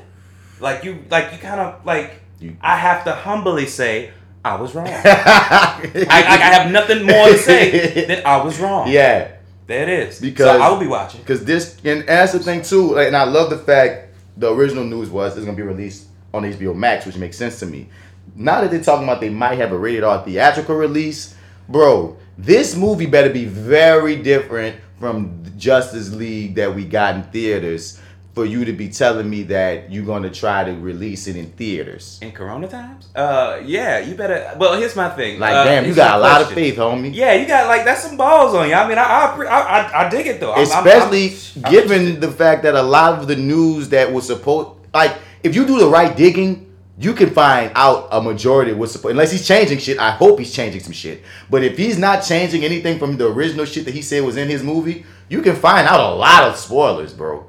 Like 0.60 0.84
you, 0.84 1.04
like 1.10 1.32
you 1.32 1.38
kind 1.38 1.60
of 1.60 1.84
like. 1.86 2.20
You- 2.38 2.56
I 2.60 2.76
have 2.76 3.04
to 3.04 3.12
humbly 3.12 3.66
say 3.66 4.12
I 4.44 4.56
was 4.56 4.74
wrong. 4.74 4.86
I, 4.90 6.04
I, 6.10 6.36
have 6.52 6.70
nothing 6.70 7.06
more 7.06 7.28
to 7.28 7.38
say 7.38 8.04
than 8.08 8.26
I 8.26 8.42
was 8.44 8.60
wrong. 8.60 8.88
yeah. 8.88 9.36
there 9.66 9.82
it 9.84 9.88
is. 9.88 10.20
Because- 10.20 10.46
so 10.46 10.62
I 10.62 10.68
will 10.70 10.78
be 10.78 10.86
watching. 10.86 11.20
Because 11.20 11.44
this, 11.44 11.78
and 11.84 12.06
that's 12.06 12.32
the 12.32 12.40
thing 12.40 12.62
too. 12.62 12.94
Like, 12.94 13.06
and 13.06 13.16
I 13.16 13.24
love 13.24 13.48
the 13.48 13.58
fact 13.58 14.08
the 14.36 14.52
original 14.52 14.84
news 14.84 15.08
was 15.08 15.36
it's 15.36 15.46
gonna 15.46 15.56
be 15.56 15.62
released 15.62 16.08
on 16.34 16.42
HBO 16.42 16.74
Max, 16.76 17.06
which 17.06 17.16
makes 17.16 17.38
sense 17.38 17.58
to 17.60 17.66
me. 17.66 17.88
Now 18.34 18.60
that 18.60 18.70
they're 18.70 18.82
talking 18.82 19.04
about 19.04 19.20
they 19.20 19.30
might 19.30 19.56
have 19.58 19.72
a 19.72 19.78
rated 19.78 20.04
R 20.04 20.22
theatrical 20.22 20.74
release, 20.76 21.34
bro, 21.68 22.16
this 22.36 22.76
movie 22.76 23.06
better 23.06 23.30
be 23.30 23.44
very 23.44 24.16
different 24.16 24.76
from 24.98 25.42
Justice 25.56 26.12
League 26.12 26.56
that 26.56 26.74
we 26.74 26.84
got 26.84 27.14
in 27.14 27.22
theaters 27.24 28.00
for 28.34 28.44
you 28.44 28.64
to 28.64 28.72
be 28.72 28.88
telling 28.88 29.30
me 29.30 29.44
that 29.44 29.92
you're 29.92 30.04
gonna 30.04 30.30
try 30.30 30.64
to 30.64 30.72
release 30.72 31.28
it 31.28 31.36
in 31.36 31.46
theaters. 31.52 32.18
In 32.20 32.32
Corona 32.32 32.66
times? 32.66 33.06
Uh, 33.14 33.60
yeah, 33.64 34.00
you 34.00 34.14
better. 34.16 34.52
Well, 34.58 34.74
here's 34.78 34.96
my 34.96 35.08
thing. 35.10 35.38
Like, 35.38 35.54
Uh, 35.54 35.64
damn, 35.64 35.84
you 35.86 35.94
got 35.94 36.16
a 36.18 36.20
lot 36.20 36.42
of 36.42 36.50
faith, 36.52 36.76
homie. 36.76 37.14
Yeah, 37.14 37.34
you 37.34 37.46
got 37.46 37.68
like 37.68 37.84
that's 37.84 38.02
some 38.02 38.16
balls 38.16 38.54
on 38.54 38.68
you. 38.68 38.74
I 38.74 38.88
mean, 38.88 38.98
I 38.98 39.04
I 39.04 39.44
I, 39.46 40.06
I, 40.06 40.08
dig 40.10 40.26
it 40.26 40.40
though. 40.40 40.52
I'm- 40.52 40.68
I'm- 40.72 40.86
especially 40.86 41.28
I'm- 41.28 41.64
I'm 41.66 41.72
given 41.72 42.20
the 42.20 42.30
fact 42.30 42.64
that 42.64 42.74
a 42.74 42.82
lot 42.82 43.18
of 43.20 43.28
the 43.28 43.36
news 43.36 43.88
that 43.90 44.12
was 44.12 44.26
supposed 44.26 44.70
like 44.92 45.12
if 45.44 45.54
you 45.54 45.64
do 45.66 45.78
the 45.78 45.86
right 45.88 46.16
digging 46.16 46.66
you 46.98 47.12
can 47.12 47.30
find 47.30 47.72
out 47.74 48.08
a 48.12 48.20
majority 48.20 48.70
of 48.70 48.78
what's 48.78 48.92
supposed 48.92 49.10
unless 49.10 49.32
he's 49.32 49.44
changing 49.46 49.78
shit 49.78 49.98
i 49.98 50.12
hope 50.12 50.38
he's 50.38 50.52
changing 50.52 50.80
some 50.80 50.92
shit 50.92 51.22
but 51.50 51.64
if 51.64 51.76
he's 51.76 51.98
not 51.98 52.20
changing 52.20 52.64
anything 52.64 53.00
from 53.00 53.16
the 53.16 53.26
original 53.26 53.64
shit 53.64 53.84
that 53.84 53.92
he 53.92 54.00
said 54.00 54.22
was 54.22 54.36
in 54.36 54.48
his 54.48 54.62
movie 54.62 55.04
you 55.28 55.42
can 55.42 55.56
find 55.56 55.88
out 55.88 55.98
a 55.98 56.14
lot 56.14 56.44
of 56.44 56.56
spoilers 56.56 57.12
bro 57.12 57.44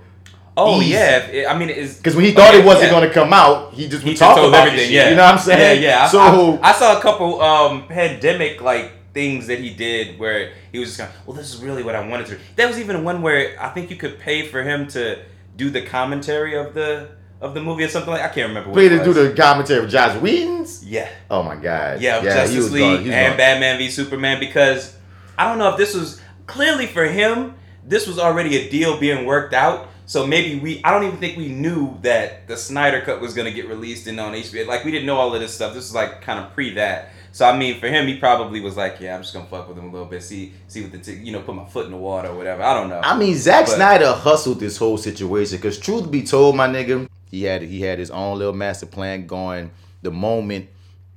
Oh 0.57 0.79
easy. 0.81 0.91
yeah, 0.91 1.17
it- 1.17 1.47
I 1.47 1.57
mean, 1.57 1.69
it's 1.69 1.97
because 1.97 2.15
when 2.15 2.25
he 2.25 2.31
thought 2.31 2.53
okay, 2.53 2.61
it 2.63 2.65
wasn't 2.65 2.85
yeah. 2.85 2.91
going 2.99 3.07
to 3.07 3.13
come 3.13 3.33
out 3.33 3.73
he 3.73 3.87
just 3.89 4.03
He 4.03 4.11
would 4.11 4.17
just 4.17 4.21
talk 4.21 4.37
about 4.37 4.53
everything. 4.53 4.79
everything 4.79 4.93
Yeah, 4.95 5.09
you 5.09 5.15
know 5.15 5.23
what 5.23 5.33
i'm 5.33 5.39
saying 5.39 5.83
Yeah, 5.83 5.89
yeah. 5.89 6.03
I- 6.05 6.07
so 6.07 6.59
I, 6.61 6.69
I 6.69 6.71
saw 6.73 6.97
a 6.97 7.01
couple 7.01 7.41
um 7.41 7.87
pandemic 7.87 8.61
like 8.61 8.91
things 9.13 9.47
that 9.47 9.59
he 9.59 9.69
did 9.73 10.19
where 10.19 10.51
he 10.73 10.77
was 10.79 10.89
just 10.89 10.97
going, 10.99 11.09
well, 11.25 11.37
this 11.37 11.53
is 11.53 11.61
really 11.63 11.83
what 11.83 11.95
I 11.95 12.05
wanted 12.05 12.25
to. 12.27 12.37
There 12.57 12.67
was 12.67 12.77
even 12.77 13.01
one 13.05 13.21
where 13.21 13.57
I 13.61 13.69
think 13.69 13.89
you 13.89 13.95
could 13.95 14.19
pay 14.19 14.45
for 14.45 14.61
him 14.61 14.87
to 14.89 15.19
do 15.55 15.69
the 15.69 15.81
commentary 15.81 16.55
of 16.57 16.73
the 16.73 17.11
of 17.39 17.53
the 17.53 17.61
movie 17.61 17.85
or 17.85 17.87
something 17.87 18.11
like. 18.11 18.21
I 18.21 18.27
can't 18.27 18.49
remember. 18.49 18.69
What 18.71 18.75
play 18.75 18.89
to 18.89 19.01
do 19.03 19.13
the 19.13 19.33
commentary 19.33 19.83
of 19.83 19.89
Joss 19.89 20.19
Whedon's 20.21 20.83
yeah. 20.85 21.07
oh 21.29 21.43
my 21.43 21.55
god 21.55 22.01
Yeah, 22.01 22.19
he 22.19 22.25
Justice 22.25 22.71
League 22.71 23.07
and 23.07 23.29
gone. 23.31 23.37
Batman 23.37 23.77
v 23.77 23.89
Superman 23.89 24.39
because 24.39 24.95
I 25.37 25.47
don't 25.47 25.59
know 25.59 25.69
if 25.69 25.77
this 25.77 25.95
was 25.95 26.21
clearly 26.45 26.85
for 26.87 27.05
him. 27.05 27.55
This 27.85 28.07
was 28.07 28.19
already 28.19 28.57
a 28.57 28.69
deal 28.69 28.99
being 28.99 29.25
worked 29.25 29.53
out. 29.53 29.87
So 30.07 30.27
maybe 30.27 30.59
we, 30.59 30.81
I 30.83 30.91
don't 30.91 31.03
even 31.03 31.17
think 31.17 31.35
we 31.37 31.47
knew 31.47 31.97
that 32.03 32.47
the 32.47 32.57
Snyder 32.57 33.01
Cut 33.01 33.21
was 33.21 33.33
gonna 33.33 33.51
get 33.51 33.67
released 33.67 34.07
in 34.07 34.19
on 34.19 34.33
HBO. 34.33 34.67
Like 34.67 34.83
we 34.83 34.91
didn't 34.91 35.07
know 35.07 35.17
all 35.17 35.33
of 35.33 35.41
this 35.41 35.53
stuff. 35.53 35.73
This 35.73 35.85
was 35.85 35.95
like 35.95 36.21
kind 36.21 36.39
of 36.43 36.53
pre 36.53 36.73
that. 36.75 37.09
So 37.31 37.45
I 37.45 37.57
mean, 37.57 37.79
for 37.79 37.87
him, 37.87 38.07
he 38.07 38.17
probably 38.17 38.61
was 38.61 38.77
like, 38.77 38.99
"Yeah, 39.01 39.15
I'm 39.15 39.21
just 39.21 39.33
gonna 39.33 39.47
fuck 39.47 39.67
with 39.67 39.77
him 39.77 39.89
a 39.89 39.91
little 39.91 40.07
bit, 40.07 40.23
see, 40.23 40.53
see 40.67 40.83
what 40.83 40.93
the, 40.93 40.99
t- 40.99 41.15
you 41.21 41.33
know, 41.33 41.41
put 41.41 41.53
my 41.53 41.65
foot 41.65 41.85
in 41.85 41.91
the 41.91 41.97
water 41.97 42.29
or 42.29 42.37
whatever." 42.37 42.63
I 42.63 42.73
don't 42.73 42.87
know. 42.87 43.01
I 43.03 43.17
mean, 43.17 43.35
Zack 43.35 43.65
But- 43.65 43.75
Snyder 43.75 44.13
hustled 44.13 44.59
this 44.61 44.77
whole 44.77 44.97
situation 44.97 45.57
because, 45.57 45.77
truth 45.77 46.09
be 46.09 46.23
told, 46.23 46.55
my 46.55 46.67
nigga, 46.67 47.09
he 47.29 47.43
had 47.43 47.63
he 47.63 47.81
had 47.81 47.99
his 47.99 48.09
own 48.09 48.37
little 48.37 48.53
master 48.53 48.85
plan 48.85 49.27
going. 49.27 49.71
The 50.01 50.11
moment, 50.11 50.69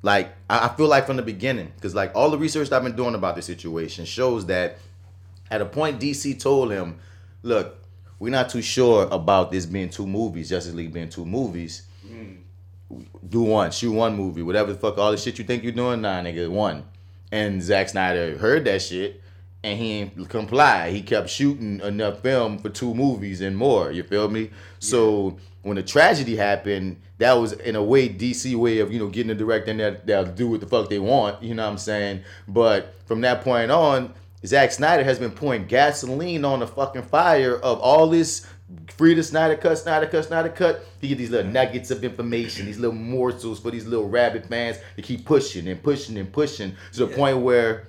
like 0.02 0.32
I, 0.50 0.66
I 0.66 0.74
feel 0.76 0.88
like 0.88 1.06
from 1.06 1.16
the 1.16 1.22
beginning, 1.22 1.70
because 1.76 1.94
like 1.94 2.10
all 2.16 2.30
the 2.30 2.38
research 2.38 2.72
I've 2.72 2.82
been 2.82 2.96
doing 2.96 3.14
about 3.14 3.36
this 3.36 3.46
situation 3.46 4.04
shows 4.04 4.46
that 4.46 4.78
at 5.50 5.60
a 5.60 5.66
point 5.66 6.00
DC 6.00 6.40
told 6.40 6.72
him, 6.72 6.98
"Look, 7.42 7.76
we're 8.18 8.30
not 8.30 8.48
too 8.48 8.62
sure 8.62 9.08
about 9.10 9.50
this 9.50 9.66
being 9.66 9.90
two 9.90 10.06
movies, 10.06 10.50
Justice 10.50 10.74
League 10.74 10.92
being 10.92 11.08
two 11.08 11.24
movies. 11.24 11.82
Mm. 12.06 12.38
Do 13.28 13.42
one, 13.42 13.70
shoot 13.70 13.92
one 13.92 14.16
movie, 14.16 14.42
whatever 14.42 14.72
the 14.72 14.78
fuck, 14.78 14.98
all 14.98 15.10
the 15.10 15.18
shit 15.18 15.38
you 15.38 15.44
think 15.44 15.62
you're 15.62 15.72
doing, 15.72 16.00
nah, 16.00 16.22
nigga, 16.22 16.50
one." 16.50 16.84
And 17.30 17.62
Zack 17.62 17.90
Snyder 17.90 18.38
heard 18.38 18.64
that 18.64 18.80
shit 18.80 19.20
and 19.62 19.78
he 19.78 19.92
ain't 19.92 20.28
comply. 20.28 20.90
He 20.90 21.02
kept 21.02 21.28
shooting 21.28 21.80
enough 21.80 22.20
film 22.20 22.58
for 22.58 22.68
two 22.68 22.94
movies 22.94 23.40
and 23.40 23.56
more. 23.56 23.90
You 23.90 24.02
feel 24.02 24.28
me? 24.28 24.50
So 24.78 25.36
when 25.62 25.76
the 25.76 25.82
tragedy 25.82 26.36
happened, 26.36 27.00
that 27.18 27.32
was 27.32 27.52
in 27.52 27.74
a 27.74 27.82
way 27.82 28.08
DC 28.08 28.54
way 28.54 28.78
of 28.78 28.92
you 28.92 28.98
know 28.98 29.08
getting 29.08 29.30
a 29.30 29.34
director 29.34 29.72
in 29.72 29.78
that 29.78 30.06
they'll 30.06 30.24
do 30.24 30.48
what 30.48 30.60
the 30.60 30.66
fuck 30.66 30.88
they 30.88 31.00
want. 31.00 31.42
You 31.42 31.54
know 31.54 31.64
what 31.64 31.72
I'm 31.72 31.78
saying? 31.78 32.22
But 32.46 32.94
from 33.06 33.20
that 33.22 33.42
point 33.42 33.70
on, 33.70 34.14
Zack 34.46 34.70
Snyder 34.72 35.02
has 35.04 35.18
been 35.18 35.30
pouring 35.30 35.66
gasoline 35.66 36.44
on 36.44 36.60
the 36.60 36.66
fucking 36.66 37.02
fire 37.02 37.56
of 37.56 37.80
all 37.80 38.08
this. 38.08 38.46
Free 38.96 39.14
the 39.14 39.22
Snyder 39.22 39.56
cut, 39.56 39.78
Snyder 39.78 40.06
cut, 40.06 40.26
Snyder 40.26 40.50
cut. 40.50 40.84
He 41.00 41.08
get 41.08 41.18
these 41.18 41.30
little 41.30 41.50
nuggets 41.50 41.90
of 41.90 42.04
information, 42.04 42.66
these 42.66 42.78
little 42.78 42.94
morsels 42.94 43.60
for 43.60 43.70
these 43.70 43.86
little 43.86 44.08
rabid 44.08 44.46
fans 44.46 44.78
to 44.96 45.02
keep 45.02 45.24
pushing 45.24 45.66
and 45.68 45.82
pushing 45.82 46.18
and 46.18 46.30
pushing 46.32 46.76
to 46.92 47.06
the 47.06 47.16
point 47.16 47.38
where 47.38 47.88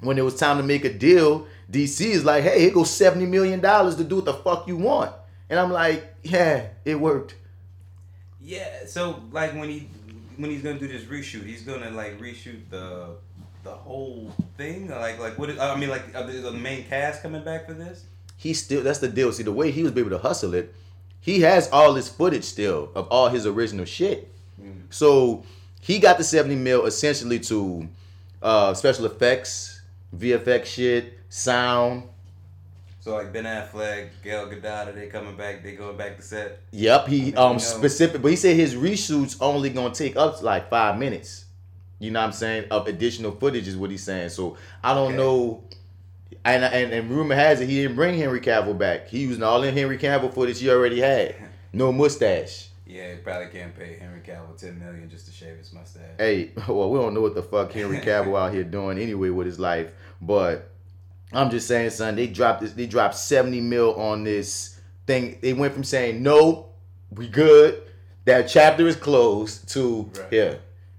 when 0.00 0.18
it 0.18 0.22
was 0.22 0.36
time 0.36 0.58
to 0.58 0.62
make 0.62 0.84
a 0.84 0.92
deal, 0.92 1.46
DC 1.70 2.00
is 2.00 2.24
like, 2.24 2.44
hey, 2.44 2.60
here 2.60 2.70
goes 2.70 2.90
$70 2.90 3.28
million 3.28 3.60
to 3.60 4.04
do 4.04 4.16
what 4.16 4.24
the 4.24 4.34
fuck 4.34 4.68
you 4.68 4.76
want. 4.76 5.12
And 5.50 5.58
I'm 5.58 5.72
like, 5.72 6.14
yeah, 6.22 6.68
it 6.84 6.98
worked. 6.98 7.34
Yeah, 8.40 8.86
so 8.86 9.22
like 9.30 9.54
when 9.54 9.68
he 9.68 9.88
when 10.36 10.50
he's 10.50 10.62
gonna 10.62 10.78
do 10.78 10.88
this 10.88 11.02
reshoot, 11.02 11.44
he's 11.44 11.62
gonna 11.62 11.90
like 11.90 12.18
reshoot 12.18 12.68
the 12.70 13.16
the 13.62 13.70
whole 13.70 14.32
thing. 14.56 14.88
Like 14.88 15.18
like 15.18 15.38
what? 15.38 15.50
Is, 15.50 15.58
I 15.58 15.76
mean, 15.76 15.88
like 15.90 16.14
are 16.14 16.26
the, 16.26 16.52
main 16.52 16.84
cast 16.84 17.22
coming 17.22 17.44
back 17.44 17.66
for 17.66 17.74
this? 17.74 18.04
He 18.36 18.54
still, 18.54 18.82
that's 18.82 18.98
the 18.98 19.08
deal. 19.08 19.32
See, 19.32 19.44
the 19.44 19.52
way 19.52 19.70
he 19.70 19.84
was 19.84 19.96
able 19.96 20.10
to 20.10 20.18
hustle 20.18 20.54
it, 20.54 20.74
he 21.20 21.40
has 21.42 21.70
all 21.70 21.94
his 21.94 22.08
footage 22.08 22.44
still 22.44 22.90
of 22.94 23.06
all 23.08 23.28
his 23.28 23.46
original 23.46 23.84
shit. 23.84 24.28
So 24.90 25.44
he 25.80 25.98
got 25.98 26.18
the 26.18 26.24
70 26.24 26.56
mil 26.56 26.86
essentially 26.86 27.40
to 27.40 27.88
uh, 28.42 28.74
special 28.74 29.06
effects, 29.06 29.80
VFX 30.16 30.64
shit, 30.66 31.18
sound. 31.28 32.04
So 33.00 33.14
like 33.14 33.32
Ben 33.32 33.44
Affleck, 33.44 34.10
Gail 34.22 34.46
Gadot, 34.46 34.88
are 34.88 34.92
they 34.92 35.08
coming 35.08 35.36
back? 35.36 35.64
They 35.64 35.74
going 35.74 35.96
back 35.96 36.16
to 36.18 36.22
set? 36.22 36.60
Yep, 36.70 37.08
he 37.08 37.20
mean, 37.22 37.36
um 37.36 37.48
you 37.48 37.52
know- 37.54 37.58
specific, 37.58 38.22
but 38.22 38.28
he 38.28 38.36
said 38.36 38.54
his 38.54 38.74
reshoots 38.76 39.36
only 39.40 39.70
gonna 39.70 39.94
take 39.94 40.16
up 40.16 40.40
like 40.42 40.70
five 40.70 40.98
minutes. 40.98 41.41
You 42.02 42.10
know 42.10 42.20
what 42.20 42.26
I'm 42.26 42.32
saying? 42.32 42.64
Of 42.70 42.88
additional 42.88 43.32
footage 43.32 43.68
is 43.68 43.76
what 43.76 43.90
he's 43.90 44.02
saying. 44.02 44.30
So 44.30 44.56
I 44.82 44.92
don't 44.94 45.08
Okay. 45.08 45.16
know. 45.16 45.64
And, 46.44 46.64
and 46.64 46.92
and 46.92 47.08
rumor 47.10 47.36
has 47.36 47.60
it 47.60 47.68
he 47.68 47.80
didn't 47.82 47.94
bring 47.94 48.18
Henry 48.18 48.40
Cavill 48.40 48.76
back. 48.76 49.06
He 49.08 49.20
used 49.20 49.40
all 49.42 49.62
in 49.62 49.76
Henry 49.76 49.96
Cavill 49.98 50.32
footage 50.34 50.58
he 50.60 50.70
already 50.70 51.00
had. 51.00 51.34
No 51.74 51.90
mustache. 51.90 52.68
Yeah, 52.86 53.12
he 53.12 53.16
probably 53.16 53.46
can't 53.48 53.74
pay 53.74 53.96
Henry 53.98 54.20
Cavill 54.20 54.54
ten 54.58 54.78
million 54.78 55.08
just 55.08 55.24
to 55.26 55.32
shave 55.32 55.56
his 55.56 55.72
mustache. 55.72 56.02
Hey, 56.18 56.50
well, 56.68 56.90
we 56.90 56.98
don't 56.98 57.14
know 57.14 57.22
what 57.22 57.34
the 57.34 57.42
fuck 57.42 57.72
Henry 57.72 57.98
Cavill 58.06 58.38
out 58.38 58.52
here 58.52 58.64
doing 58.64 58.98
anyway 58.98 59.30
with 59.30 59.46
his 59.46 59.58
life, 59.58 59.86
but 60.20 60.68
I'm 61.32 61.48
just 61.50 61.66
saying, 61.66 61.90
son, 61.90 62.14
they 62.16 62.26
dropped 62.26 62.60
this. 62.60 62.72
They 62.72 62.86
dropped 62.86 63.14
70 63.16 63.60
mil 63.62 63.94
on 63.94 64.24
this 64.24 64.78
thing. 65.06 65.38
They 65.40 65.54
went 65.54 65.72
from 65.72 65.84
saying 65.84 66.22
no, 66.22 66.66
we 67.10 67.26
good, 67.28 67.80
that 68.26 68.48
chapter 68.48 68.86
is 68.86 68.96
closed, 68.96 69.68
to 69.70 70.10
Right. 70.14 70.26
yeah, 70.32 70.54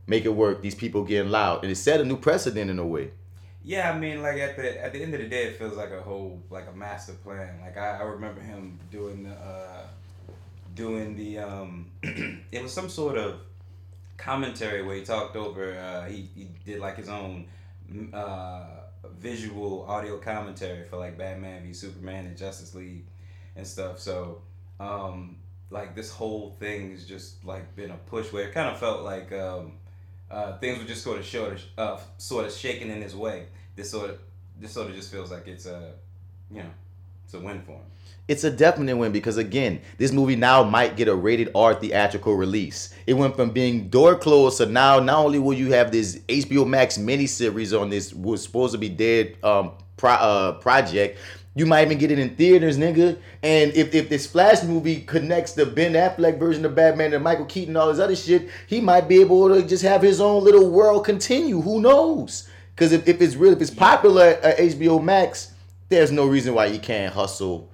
make 0.07 0.25
it 0.25 0.33
work. 0.33 0.61
These 0.61 0.75
people 0.75 1.03
getting 1.03 1.31
loud, 1.31 1.63
and 1.63 1.71
it 1.71 1.75
set 1.75 2.01
a 2.01 2.05
new 2.05 2.17
precedent 2.17 2.69
in 2.69 2.79
a 2.79 2.85
way. 2.85 3.11
Yeah, 3.63 3.91
I 3.91 3.97
mean, 3.97 4.21
like 4.21 4.37
at 4.37 4.57
the 4.57 4.83
at 4.83 4.91
the 4.91 5.01
end 5.01 5.13
of 5.13 5.21
the 5.21 5.29
day, 5.29 5.45
it 5.45 5.57
feels 5.57 5.77
like 5.77 5.91
a 5.91 6.01
whole 6.01 6.41
like 6.49 6.67
a 6.67 6.75
master 6.75 7.13
plan. 7.13 7.61
Like 7.61 7.77
I, 7.77 7.99
I 7.99 8.03
remember 8.03 8.41
him 8.41 8.77
doing 8.91 9.23
the 9.23 9.31
uh, 9.31 9.87
doing 10.75 11.15
the 11.15 11.39
um, 11.39 11.89
it 12.03 12.61
was 12.61 12.73
some 12.73 12.89
sort 12.89 13.17
of 13.17 13.39
commentary 14.17 14.83
where 14.83 14.97
he 14.97 15.03
talked 15.03 15.37
over. 15.37 15.77
Uh, 15.77 16.05
he 16.09 16.29
he 16.35 16.49
did 16.65 16.79
like 16.79 16.97
his 16.97 17.07
own 17.07 17.47
uh, 18.13 18.65
visual 19.17 19.85
audio 19.87 20.17
commentary 20.17 20.83
for 20.85 20.97
like 20.97 21.17
Batman 21.17 21.63
v 21.63 21.73
Superman 21.73 22.25
and 22.25 22.37
Justice 22.37 22.75
League 22.75 23.05
and 23.55 23.65
stuff. 23.65 23.97
So 23.97 24.41
um, 24.81 25.37
like 25.69 25.95
this 25.95 26.11
whole 26.11 26.51
thing 26.59 26.91
has 26.91 27.05
just 27.05 27.45
like 27.45 27.77
been 27.77 27.91
a 27.91 27.97
push 27.97 28.33
where 28.33 28.49
it 28.49 28.53
kind 28.53 28.67
of 28.67 28.77
felt 28.77 29.03
like. 29.03 29.31
Um, 29.31 29.77
uh, 30.33 30.57
things 30.57 30.79
were 30.79 30.85
just 30.85 31.03
sort 31.03 31.19
of 31.19 31.25
short, 31.25 31.63
uh, 31.77 31.99
sort 32.17 32.45
of 32.45 32.51
shaking 32.51 32.89
in 32.89 33.01
his 33.01 33.15
way. 33.15 33.45
This 33.75 33.91
sort 33.91 34.09
of, 34.09 34.19
this 34.59 34.71
sort 34.71 34.89
of 34.89 34.95
just 34.95 35.11
feels 35.11 35.31
like 35.31 35.47
it's 35.47 35.65
a, 35.65 35.93
you 36.49 36.63
know, 36.63 36.69
it's 37.23 37.33
a 37.33 37.39
win 37.39 37.61
for 37.61 37.73
him. 37.73 37.81
It's 38.27 38.43
a 38.45 38.51
definite 38.51 38.95
win 38.95 39.11
because 39.11 39.37
again, 39.37 39.81
this 39.97 40.11
movie 40.11 40.35
now 40.37 40.63
might 40.63 40.95
get 40.95 41.07
a 41.07 41.15
rated 41.15 41.51
R 41.53 41.75
theatrical 41.75 42.35
release. 42.35 42.93
It 43.05 43.13
went 43.13 43.35
from 43.35 43.51
being 43.51 43.89
door 43.89 44.15
closed 44.15 44.57
to 44.57 44.65
now 44.65 44.99
not 44.99 45.25
only 45.25 45.39
will 45.39 45.53
you 45.53 45.73
have 45.73 45.91
this 45.91 46.19
HBO 46.29 46.65
Max 46.65 46.97
miniseries 46.97 47.79
on 47.79 47.89
this 47.89 48.13
was 48.13 48.41
supposed 48.41 48.71
to 48.71 48.77
be 48.77 48.89
dead 48.89 49.37
um 49.43 49.73
pro- 49.97 50.11
uh, 50.11 50.51
project, 50.53 51.19
you 51.55 51.65
might 51.65 51.85
even 51.85 51.99
get 51.99 52.11
it 52.11 52.17
in 52.17 52.35
theaters, 52.35 52.77
nigga. 52.77 53.17
And 53.43 53.71
if, 53.73 53.93
if 53.93 54.09
this 54.09 54.25
Flash 54.25 54.63
movie 54.63 55.01
connects 55.01 55.53
the 55.53 55.65
Ben 55.65 55.93
Affleck 55.93 56.39
version 56.39 56.65
of 56.65 56.73
Batman 56.75 57.13
and 57.13 57.23
Michael 57.23 57.45
Keaton 57.45 57.69
and 57.69 57.77
all 57.77 57.91
this 57.91 57.99
other 57.99 58.15
shit, 58.15 58.49
he 58.67 58.81
might 58.81 59.07
be 59.07 59.21
able 59.21 59.49
to 59.49 59.67
just 59.67 59.83
have 59.83 60.01
his 60.01 60.19
own 60.19 60.43
little 60.43 60.71
world 60.71 61.05
continue. 61.05 61.61
Who 61.61 61.79
knows? 61.79 62.49
Because 62.75 62.91
if, 62.91 63.07
if 63.07 63.21
it's 63.21 63.35
real, 63.35 63.53
if 63.53 63.61
it's 63.61 63.69
popular 63.69 64.39
at 64.41 64.57
HBO 64.57 65.03
Max, 65.03 65.53
there's 65.89 66.11
no 66.11 66.25
reason 66.25 66.55
why 66.55 66.65
you 66.67 66.79
can't 66.79 67.13
hustle. 67.13 67.69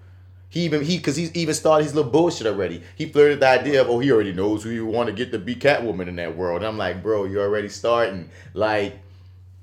He 0.49 0.61
even 0.61 0.83
he 0.83 0.97
because 0.97 1.15
he's 1.15 1.33
even 1.35 1.53
started 1.53 1.83
his 1.83 1.93
little 1.93 2.11
bullshit 2.11 2.47
already. 2.47 2.81
He 2.95 3.05
flirted 3.05 3.39
the 3.39 3.47
idea 3.47 3.81
of 3.81 3.89
oh 3.89 3.99
he 3.99 4.11
already 4.11 4.33
knows 4.33 4.63
who 4.63 4.71
you 4.71 4.85
want 4.85 5.07
to 5.07 5.13
get 5.13 5.31
to 5.31 5.37
be 5.39 5.55
Catwoman 5.55 6.07
in 6.07 6.15
that 6.15 6.35
world. 6.35 6.63
I'm 6.63 6.77
like, 6.77 7.03
bro, 7.03 7.25
you're 7.25 7.43
already 7.43 7.69
starting. 7.69 8.29
Like 8.55 8.99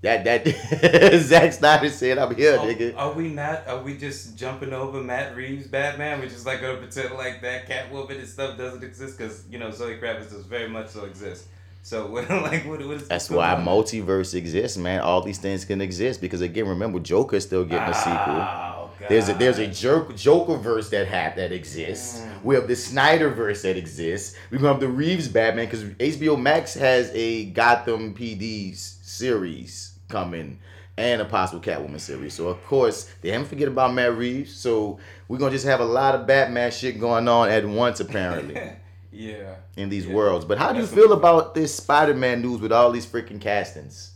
that 0.06 0.44
that 0.44 1.18
Zack 1.22 1.52
Snyder 1.52 1.90
said 1.90 2.18
I'm 2.18 2.34
here, 2.34 2.56
Are, 2.56 2.66
nigga. 2.66 2.96
are 2.96 3.12
we 3.12 3.28
not? 3.28 3.66
Are 3.68 3.82
we 3.82 3.96
just 3.96 4.36
jumping 4.36 4.72
over 4.72 5.02
Matt 5.02 5.36
Reeves 5.36 5.66
Batman? 5.66 6.20
We're 6.20 6.28
just 6.28 6.46
like 6.46 6.60
gonna 6.60 6.78
pretend 6.78 7.14
like 7.14 7.42
that 7.42 7.68
Catwoman 7.68 8.18
and 8.18 8.28
stuff 8.28 8.56
doesn't 8.56 8.82
exist 8.82 9.18
because 9.18 9.44
you 9.50 9.58
know 9.58 9.70
Zoe 9.70 9.96
Kravitz 9.98 10.30
does 10.30 10.44
very 10.46 10.68
much 10.68 10.88
so 10.88 11.04
exist. 11.04 11.46
So 11.82 12.06
what, 12.10 12.28
like 12.28 12.66
what, 12.66 12.84
what 12.84 12.96
is 12.96 13.06
That's 13.08 13.30
why 13.30 13.54
on? 13.54 13.64
multiverse 13.64 14.34
exists, 14.34 14.76
man. 14.76 15.00
All 15.00 15.22
these 15.22 15.38
things 15.38 15.64
can 15.64 15.80
exist 15.80 16.20
because 16.20 16.40
again, 16.40 16.66
remember 16.66 16.98
Joker's 16.98 17.44
still 17.46 17.64
getting 17.64 17.88
a 17.88 17.94
sequel. 17.94 18.16
Oh, 18.16 18.90
God. 18.98 19.08
There's 19.08 19.28
a 19.28 19.34
there's 19.34 19.58
a 19.58 19.68
Joker 19.68 20.12
Joker 20.12 20.56
verse 20.56 20.90
that 20.90 21.06
have 21.06 21.36
that 21.36 21.52
exists. 21.52 22.20
Mm. 22.20 22.42
We 22.42 22.54
have 22.56 22.66
the 22.66 22.74
Snyder 22.74 23.30
verse 23.30 23.62
that 23.62 23.76
exists. 23.76 24.36
We 24.50 24.58
have 24.58 24.80
the 24.80 24.88
Reeves 24.88 25.28
Batman 25.28 25.66
because 25.66 25.84
HBO 25.84 26.40
Max 26.40 26.74
has 26.74 27.10
a 27.14 27.46
Gotham 27.46 28.14
PD 28.14 28.74
series 28.74 29.85
coming 30.08 30.58
and 30.98 31.20
a 31.20 31.24
possible 31.26 31.60
Catwoman 31.62 32.00
series. 32.00 32.32
So 32.34 32.48
of 32.48 32.64
course 32.64 33.10
they 33.20 33.30
haven't 33.30 33.48
forget 33.48 33.68
about 33.68 33.92
Matt 33.94 34.16
Reeves. 34.16 34.54
So 34.54 34.98
we're 35.28 35.38
gonna 35.38 35.50
just 35.52 35.66
have 35.66 35.80
a 35.80 35.84
lot 35.84 36.14
of 36.14 36.26
Batman 36.26 36.70
shit 36.70 36.98
going 36.98 37.28
on 37.28 37.48
at 37.50 37.66
once 37.66 38.00
apparently 38.00 38.54
yeah. 39.12 39.56
in 39.76 39.88
these 39.88 40.06
Yeah. 40.06 40.14
worlds. 40.14 40.44
But 40.44 40.58
how 40.58 40.72
do 40.72 40.80
you 40.80 40.86
feel 40.86 41.12
about 41.12 41.54
this 41.54 41.74
Spider-Man 41.74 42.40
news 42.42 42.60
with 42.60 42.72
all 42.72 42.90
these 42.92 43.06
freaking 43.06 43.40
castings? 43.40 44.12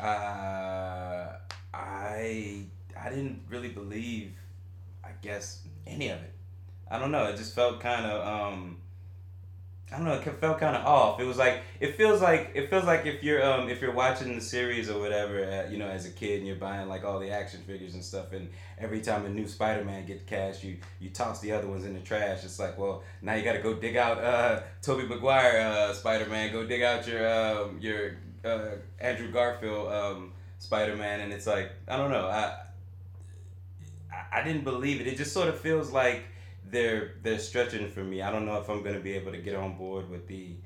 Uh, 0.00 1.32
I 1.74 2.64
I 3.00 3.08
didn't 3.10 3.42
really 3.48 3.68
believe, 3.68 4.32
I 5.04 5.10
guess, 5.22 5.62
any 5.86 6.08
of 6.08 6.18
it. 6.18 6.32
I 6.90 6.98
don't 6.98 7.10
know. 7.12 7.24
It 7.26 7.36
just 7.36 7.54
felt 7.54 7.80
kind 7.80 8.06
of 8.06 8.26
um. 8.52 8.77
I 9.90 9.96
don't 9.96 10.04
know. 10.04 10.12
It 10.12 10.22
felt 10.38 10.58
kind 10.60 10.76
of 10.76 10.84
off. 10.84 11.18
It 11.18 11.24
was 11.24 11.38
like 11.38 11.62
it 11.80 11.96
feels 11.96 12.20
like 12.20 12.50
it 12.54 12.68
feels 12.68 12.84
like 12.84 13.06
if 13.06 13.22
you're 13.22 13.42
um 13.42 13.70
if 13.70 13.80
you're 13.80 13.92
watching 13.94 14.34
the 14.34 14.40
series 14.40 14.90
or 14.90 15.00
whatever, 15.00 15.42
uh, 15.42 15.70
you 15.70 15.78
know, 15.78 15.88
as 15.88 16.04
a 16.04 16.10
kid 16.10 16.38
and 16.38 16.46
you're 16.46 16.56
buying 16.56 16.88
like 16.90 17.04
all 17.04 17.18
the 17.18 17.30
action 17.30 17.60
figures 17.66 17.94
and 17.94 18.04
stuff, 18.04 18.32
and 18.32 18.50
every 18.78 19.00
time 19.00 19.24
a 19.24 19.30
new 19.30 19.48
Spider-Man 19.48 20.04
gets 20.04 20.24
cast, 20.24 20.62
you 20.62 20.76
you 21.00 21.08
toss 21.08 21.40
the 21.40 21.52
other 21.52 21.66
ones 21.66 21.86
in 21.86 21.94
the 21.94 22.00
trash. 22.00 22.44
It's 22.44 22.58
like, 22.58 22.76
well, 22.76 23.02
now 23.22 23.34
you 23.34 23.42
got 23.42 23.54
to 23.54 23.62
go 23.62 23.74
dig 23.74 23.96
out 23.96 24.18
uh 24.22 24.60
Tobey 24.82 25.06
Maguire 25.06 25.58
uh 25.60 25.94
Spider-Man, 25.94 26.52
go 26.52 26.66
dig 26.66 26.82
out 26.82 27.06
your 27.06 27.26
um 27.26 27.78
your 27.80 28.18
uh 28.44 28.72
Andrew 29.00 29.30
Garfield 29.32 29.90
um 29.90 30.32
Spider-Man, 30.58 31.20
and 31.20 31.32
it's 31.32 31.46
like 31.46 31.72
I 31.88 31.96
don't 31.96 32.10
know. 32.10 32.26
I- 32.28 32.58
I 34.32 34.42
didn't 34.42 34.64
believe 34.64 35.00
it. 35.00 35.06
It 35.06 35.16
just 35.16 35.32
sort 35.32 35.48
of 35.48 35.58
feels 35.60 35.90
like 35.90 36.24
they're 36.70 37.14
they're 37.22 37.38
stretching 37.38 37.90
for 37.90 38.04
me. 38.04 38.22
I 38.22 38.30
don't 38.30 38.46
know 38.46 38.58
if 38.58 38.68
I'm 38.68 38.82
gonna 38.82 39.00
be 39.00 39.14
able 39.14 39.32
to 39.32 39.38
get 39.38 39.54
on 39.54 39.76
board 39.76 40.08
with 40.10 40.26
the 40.26 40.56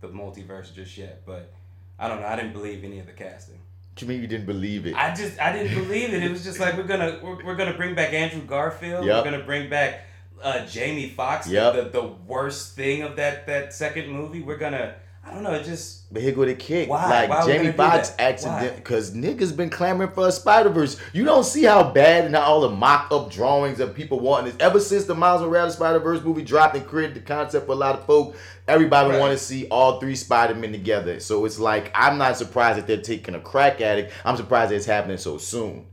the 0.00 0.08
multiverse 0.08 0.72
just 0.74 0.96
yet, 0.96 1.22
but 1.26 1.52
I 1.98 2.08
don't 2.08 2.20
know. 2.20 2.26
I 2.26 2.36
didn't 2.36 2.52
believe 2.52 2.84
any 2.84 2.98
of 2.98 3.06
the 3.06 3.12
casting. 3.12 3.60
What 3.92 4.02
you 4.02 4.08
mean 4.08 4.20
you 4.20 4.26
didn't 4.26 4.46
believe 4.46 4.86
it? 4.86 4.94
I 4.94 5.14
just 5.14 5.40
I 5.40 5.52
didn't 5.52 5.74
believe 5.74 6.12
it. 6.12 6.22
It 6.22 6.30
was 6.30 6.44
just 6.44 6.60
like 6.60 6.76
we're 6.76 6.84
gonna 6.84 7.18
we're, 7.22 7.44
we're 7.44 7.56
gonna 7.56 7.76
bring 7.76 7.94
back 7.94 8.12
Andrew 8.12 8.42
Garfield. 8.42 9.06
Yep. 9.06 9.24
We're 9.24 9.30
gonna 9.30 9.44
bring 9.44 9.70
back 9.70 10.04
uh, 10.42 10.66
Jamie 10.66 11.08
Foxx. 11.08 11.48
Yep. 11.48 11.74
The, 11.74 12.00
the 12.00 12.06
worst 12.06 12.76
thing 12.76 13.02
of 13.02 13.16
that 13.16 13.46
that 13.46 13.72
second 13.72 14.10
movie. 14.10 14.42
We're 14.42 14.58
gonna 14.58 14.96
I 15.26 15.34
don't 15.34 15.42
know. 15.42 15.54
It 15.54 15.64
just 15.64 16.12
But 16.12 16.22
here 16.22 16.32
go 16.32 16.44
the 16.44 16.54
kick. 16.54 16.88
Why? 16.88 17.08
Like 17.10 17.30
Why 17.30 17.46
Jamie 17.46 17.72
Foxx 17.72 18.12
accident 18.18 18.76
because 18.76 19.12
niggas 19.12 19.56
been 19.56 19.70
clamoring 19.70 20.10
for 20.10 20.28
a 20.28 20.32
Spider 20.32 20.68
Verse. 20.68 20.98
You 21.12 21.24
don't 21.24 21.44
see 21.44 21.64
how 21.64 21.90
bad 21.90 22.26
and 22.26 22.34
how 22.36 22.42
all 22.42 22.60
the 22.60 22.70
mock 22.70 23.10
up 23.10 23.30
drawings 23.30 23.80
of 23.80 23.92
people 23.94 24.20
wanting 24.20 24.52
this. 24.52 24.56
Ever 24.60 24.78
since 24.78 25.04
the 25.04 25.14
Miles 25.16 25.42
Morales 25.42 25.74
Spider 25.74 25.98
Verse 25.98 26.22
movie 26.22 26.42
dropped 26.42 26.76
and 26.76 26.86
created 26.86 27.16
the 27.16 27.20
concept 27.20 27.66
for 27.66 27.72
a 27.72 27.76
lot 27.76 27.96
of 27.98 28.06
folk, 28.06 28.36
everybody 28.68 29.10
Right. 29.10 29.18
want 29.20 29.32
to 29.32 29.44
see 29.44 29.66
all 29.68 29.98
three 29.98 30.14
Spider 30.14 30.54
Men 30.54 30.70
together. 30.70 31.18
So 31.18 31.44
it's 31.44 31.58
like 31.58 31.90
I'm 31.94 32.18
not 32.18 32.36
surprised 32.36 32.78
that 32.78 32.86
they're 32.86 32.96
taking 33.02 33.34
a 33.34 33.40
crack 33.40 33.80
at 33.80 33.98
it. 33.98 34.12
I'm 34.24 34.36
surprised 34.36 34.70
that 34.70 34.76
it's 34.76 34.86
happening 34.86 35.18
so 35.18 35.38
soon. 35.38 35.86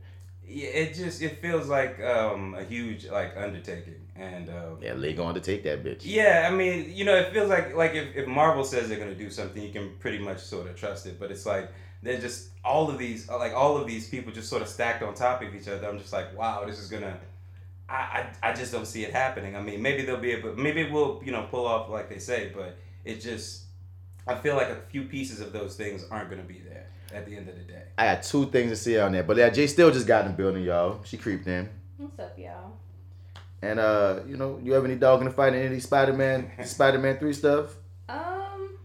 Yeah, 0.46 0.68
it 0.68 0.94
just 0.94 1.22
it 1.22 1.40
feels 1.40 1.68
like 1.68 2.00
um, 2.00 2.54
a 2.54 2.64
huge 2.64 3.06
like 3.06 3.36
undertaking 3.36 4.00
and. 4.16 4.48
Um, 4.48 4.78
Yeah, 4.80 4.94
they 4.94 5.12
going 5.12 5.34
to 5.34 5.40
take 5.40 5.62
that 5.64 5.84
bitch. 5.84 6.00
Yeah, 6.02 6.48
I 6.50 6.54
mean, 6.54 6.92
you 6.94 7.04
know, 7.04 7.16
it 7.16 7.32
feels 7.32 7.48
like 7.48 7.74
like 7.74 7.94
if, 7.94 8.14
if 8.14 8.26
Marvel 8.26 8.64
says 8.64 8.88
they're 8.88 8.98
gonna 8.98 9.14
do 9.14 9.30
something, 9.30 9.62
you 9.62 9.72
can 9.72 9.94
pretty 9.98 10.18
much 10.18 10.40
sort 10.40 10.68
of 10.68 10.76
trust 10.76 11.06
it. 11.06 11.18
But 11.18 11.30
it's 11.30 11.46
like 11.46 11.70
they're 12.02 12.20
just 12.20 12.50
all 12.64 12.90
of 12.90 12.98
these 12.98 13.28
like 13.28 13.52
all 13.54 13.76
of 13.76 13.86
these 13.86 14.08
people 14.08 14.32
just 14.32 14.48
sort 14.48 14.62
of 14.62 14.68
stacked 14.68 15.02
on 15.02 15.14
top 15.14 15.42
of 15.42 15.54
each 15.54 15.68
other. 15.68 15.88
I'm 15.88 15.98
just 15.98 16.12
like, 16.12 16.36
wow, 16.36 16.64
this 16.66 16.78
is 16.78 16.88
gonna. 16.88 17.16
I, 17.88 17.94
I, 18.42 18.50
I 18.50 18.52
just 18.54 18.72
don't 18.72 18.86
see 18.86 19.04
it 19.04 19.12
happening. 19.12 19.56
I 19.56 19.60
mean, 19.60 19.82
maybe 19.82 20.04
they'll 20.06 20.16
be 20.16 20.32
able, 20.32 20.54
maybe 20.56 20.90
we'll 20.90 21.22
you 21.24 21.32
know 21.32 21.46
pull 21.50 21.66
off 21.66 21.90
like 21.90 22.08
they 22.08 22.18
say, 22.18 22.50
but 22.54 22.78
it 23.04 23.20
just, 23.20 23.64
I 24.26 24.34
feel 24.36 24.56
like 24.56 24.70
a 24.70 24.80
few 24.88 25.04
pieces 25.04 25.40
of 25.40 25.52
those 25.52 25.76
things 25.76 26.02
aren't 26.10 26.30
gonna 26.30 26.42
be 26.42 26.60
there 26.60 26.83
at 27.14 27.26
the 27.26 27.36
end 27.36 27.48
of 27.48 27.54
the 27.54 27.62
day. 27.62 27.82
I 27.96 28.14
got 28.14 28.22
two 28.22 28.46
things 28.46 28.70
to 28.70 28.76
say 28.76 28.98
on 28.98 29.12
that. 29.12 29.26
But 29.26 29.36
yeah, 29.36 29.50
Jay 29.50 29.66
Steele 29.66 29.90
just 29.90 30.06
got 30.06 30.24
in 30.24 30.32
the 30.32 30.36
building, 30.36 30.64
y'all. 30.64 31.00
She 31.04 31.16
creeped 31.16 31.46
in. 31.46 31.68
What's 31.96 32.18
up, 32.18 32.38
y'all? 32.38 32.72
And 33.62 33.78
uh, 33.78 34.20
you 34.26 34.36
know, 34.36 34.60
you 34.62 34.72
have 34.72 34.84
any 34.84 34.96
dog 34.96 35.20
in 35.20 35.26
the 35.28 35.32
fight 35.32 35.54
in 35.54 35.62
any 35.62 35.80
Spider 35.80 36.12
Man 36.12 36.50
Spider 36.64 36.98
Man 36.98 37.18
three 37.18 37.32
stuff? 37.32 37.74
Um, 38.08 38.76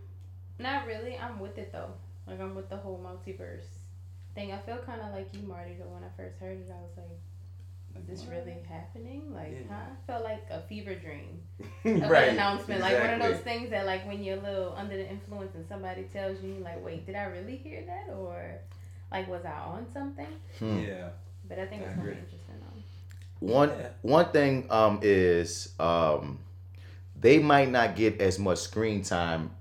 not 0.58 0.88
really. 0.88 1.18
I'm 1.18 1.40
with 1.40 1.58
it 1.58 1.72
though. 1.72 1.92
Like 2.28 2.40
I'm 2.40 2.56
with 2.56 2.70
the 2.70 2.78
whole 2.78 3.00
multiverse 3.04 3.66
thing. 4.36 4.52
I 4.52 4.58
feel 4.60 4.78
kind 4.78 5.02
of 5.02 5.12
like 5.12 5.30
you, 5.34 5.42
Marty. 5.42 5.76
Though 5.78 5.90
when 5.90 6.04
I 6.04 6.16
first 6.16 6.40
heard 6.40 6.58
it, 6.58 6.72
I 6.72 6.82
was 6.82 6.92
like, 6.96 7.20
"Is 8.22 8.26
this 8.26 8.30
really 8.32 8.58
happening?" 8.68 9.34
Like, 9.34 9.52
Yeah. 9.52 9.68
huh? 9.70 9.76
I 9.92 10.12
felt 10.12 10.24
like 10.24 10.46
a 10.50 10.62
fever 10.62 10.96
dream 10.96 11.42
of 12.04 12.10
right. 12.10 12.30
an 12.30 12.36
announcement. 12.36 12.82
Like 12.82 13.00
one 13.00 13.10
of 13.10 13.22
those 13.22 13.40
things 13.42 13.70
that, 13.72 13.86
like, 13.86 14.06
when 14.08 14.24
you're 14.24 14.38
a 14.38 14.42
little 14.42 14.74
under 14.76 14.96
the 14.98 15.10
influence 15.10 15.56
and 15.56 15.66
somebody 15.68 16.04
tells 16.04 16.42
you, 16.44 16.56
like, 16.62 16.84
"Wait, 16.84 17.06
did 17.06 17.16
I 17.16 17.24
really 17.26 17.56
hear 17.58 17.84
that?" 17.86 18.14
Or 18.14 18.42
like, 19.12 19.28
was 19.28 19.46
I 19.46 19.52
on 19.60 19.86
something? 19.94 20.28
Hmm. 20.60 20.80
Yeah. 20.80 21.10
But 21.48 21.60
I 21.60 21.66
think 21.66 21.82
I 21.82 21.86
it's 21.86 21.96
gonna 21.96 22.12
be 22.12 22.18
interesting 22.18 22.40
though. 22.62 23.48
One 23.48 23.70
Yeah. 23.70 23.88
one 24.02 24.26
thing 24.32 24.68
um 24.70 25.00
is 25.02 25.74
um 25.80 26.40
they 27.20 27.40
might 27.40 27.70
not 27.70 27.96
get 27.96 28.22
as 28.22 28.38
much 28.40 28.60
screen 28.60 29.02
time 29.04 29.52